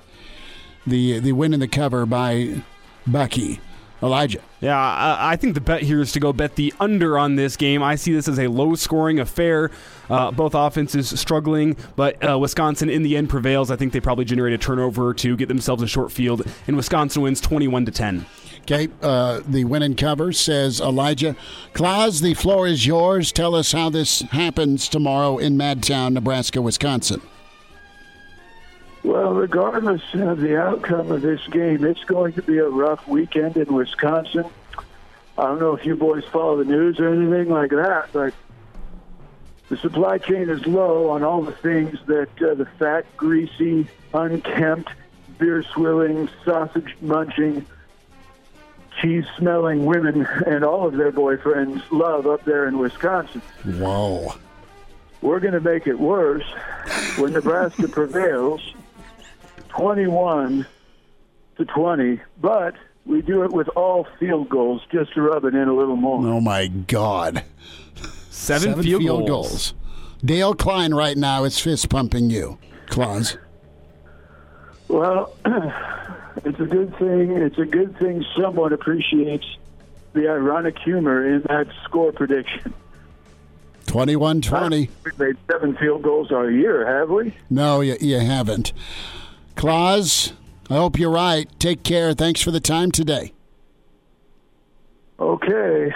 The 0.84 1.20
the 1.20 1.32
win 1.32 1.54
in 1.54 1.60
the 1.60 1.68
cover 1.68 2.06
by 2.06 2.62
Bucky 3.06 3.60
Elijah. 4.02 4.40
Yeah, 4.60 4.78
I, 4.78 5.32
I 5.32 5.36
think 5.36 5.54
the 5.54 5.60
bet 5.60 5.82
here 5.82 6.00
is 6.00 6.12
to 6.12 6.20
go 6.20 6.32
bet 6.32 6.56
the 6.56 6.74
under 6.80 7.18
on 7.18 7.36
this 7.36 7.56
game. 7.56 7.82
I 7.82 7.94
see 7.94 8.12
this 8.12 8.28
as 8.28 8.38
a 8.38 8.48
low 8.48 8.74
scoring 8.74 9.20
affair. 9.20 9.70
Uh, 10.10 10.30
both 10.30 10.54
offenses 10.54 11.18
struggling, 11.18 11.76
but 11.96 12.28
uh, 12.28 12.38
Wisconsin 12.38 12.90
in 12.90 13.02
the 13.02 13.16
end 13.16 13.30
prevails. 13.30 13.70
I 13.70 13.76
think 13.76 13.92
they 13.92 14.00
probably 14.00 14.24
generate 14.24 14.52
a 14.52 14.58
turnover 14.58 15.14
to 15.14 15.36
get 15.36 15.48
themselves 15.48 15.82
a 15.82 15.86
short 15.86 16.12
field, 16.12 16.42
and 16.66 16.76
Wisconsin 16.76 17.22
wins 17.22 17.40
21 17.40 17.86
to 17.86 17.92
10. 17.92 18.26
Okay, 18.62 18.88
uh, 19.02 19.40
the 19.46 19.64
winning 19.64 19.96
cover 19.96 20.32
says 20.32 20.80
Elijah. 20.80 21.34
Claus, 21.72 22.20
the 22.20 22.34
floor 22.34 22.68
is 22.68 22.86
yours. 22.86 23.32
Tell 23.32 23.54
us 23.54 23.72
how 23.72 23.90
this 23.90 24.20
happens 24.20 24.88
tomorrow 24.88 25.38
in 25.38 25.56
Madtown, 25.56 26.12
Nebraska, 26.12 26.62
Wisconsin. 26.62 27.20
Well, 29.04 29.32
regardless 29.32 30.02
of 30.14 30.40
the 30.40 30.60
outcome 30.60 31.10
of 31.10 31.22
this 31.22 31.40
game, 31.48 31.84
it's 31.84 32.04
going 32.04 32.34
to 32.34 32.42
be 32.42 32.58
a 32.58 32.68
rough 32.68 33.06
weekend 33.08 33.56
in 33.56 33.72
Wisconsin. 33.74 34.44
I 35.36 35.42
don't 35.42 35.60
know 35.60 35.74
if 35.74 35.84
you 35.84 35.96
boys 35.96 36.24
follow 36.26 36.58
the 36.58 36.64
news 36.64 37.00
or 37.00 37.08
anything 37.08 37.52
like 37.52 37.70
that, 37.70 38.10
but 38.12 38.32
the 39.68 39.76
supply 39.78 40.18
chain 40.18 40.48
is 40.50 40.66
low 40.66 41.10
on 41.10 41.24
all 41.24 41.42
the 41.42 41.52
things 41.52 41.98
that 42.06 42.28
uh, 42.42 42.54
the 42.54 42.66
fat, 42.78 43.04
greasy, 43.16 43.88
unkempt, 44.14 44.90
beer 45.38 45.64
swilling, 45.72 46.28
sausage 46.44 46.94
munching, 47.00 47.66
cheese 49.00 49.24
smelling 49.36 49.84
women 49.84 50.26
and 50.46 50.64
all 50.64 50.86
of 50.86 50.94
their 50.94 51.10
boyfriends 51.10 51.82
love 51.90 52.26
up 52.26 52.44
there 52.44 52.68
in 52.68 52.78
Wisconsin. 52.78 53.40
Whoa. 53.64 54.34
We're 55.22 55.40
going 55.40 55.54
to 55.54 55.60
make 55.60 55.86
it 55.86 55.98
worse 55.98 56.44
when 57.16 57.32
Nebraska 57.32 57.88
prevails 57.88 58.74
21 59.76 60.66
to 61.56 61.64
20, 61.64 62.20
but 62.40 62.74
we 63.06 63.22
do 63.22 63.42
it 63.42 63.52
with 63.52 63.68
all 63.70 64.06
field 64.18 64.48
goals 64.48 64.82
just 64.90 65.14
to 65.14 65.22
rub 65.22 65.44
it 65.44 65.54
in 65.54 65.68
a 65.68 65.74
little 65.74 65.96
more. 65.96 66.24
Oh, 66.26 66.40
my 66.40 66.66
God. 66.68 67.42
Seven, 68.30 68.82
field, 68.82 69.04
goals. 69.04 69.28
goals. 69.28 69.74
Dale 70.24 70.54
Klein 70.54 70.94
right 70.94 71.16
now 71.16 71.44
is 71.44 71.58
fist 71.58 71.88
pumping 71.88 72.30
you, 72.30 72.58
Claus. 72.86 73.36
Well, 74.88 75.34
it's 76.44 76.60
a 76.60 76.66
good 76.66 76.96
thing. 76.98 77.32
It's 77.32 77.58
a 77.58 77.64
good 77.64 77.98
thing 77.98 78.24
someone 78.36 78.72
appreciates 78.72 79.46
the 80.12 80.28
ironic 80.28 80.78
humor 80.78 81.26
in 81.26 81.42
that 81.42 81.68
score 81.84 82.12
prediction. 82.12 82.74
21 83.86 84.42
20. 84.42 84.90
We've 85.04 85.18
made 85.18 85.36
seven 85.50 85.76
field 85.76 86.02
goals 86.02 86.30
all 86.30 86.50
year, 86.50 86.86
have 86.86 87.10
we? 87.10 87.34
No, 87.50 87.80
you, 87.80 87.96
you 88.00 88.20
haven't. 88.20 88.72
Claus, 89.56 90.32
I 90.70 90.74
hope 90.74 90.98
you're 90.98 91.10
right. 91.10 91.48
Take 91.58 91.82
care. 91.82 92.14
Thanks 92.14 92.40
for 92.40 92.50
the 92.50 92.60
time 92.60 92.90
today. 92.90 93.32
Okay. 95.20 95.92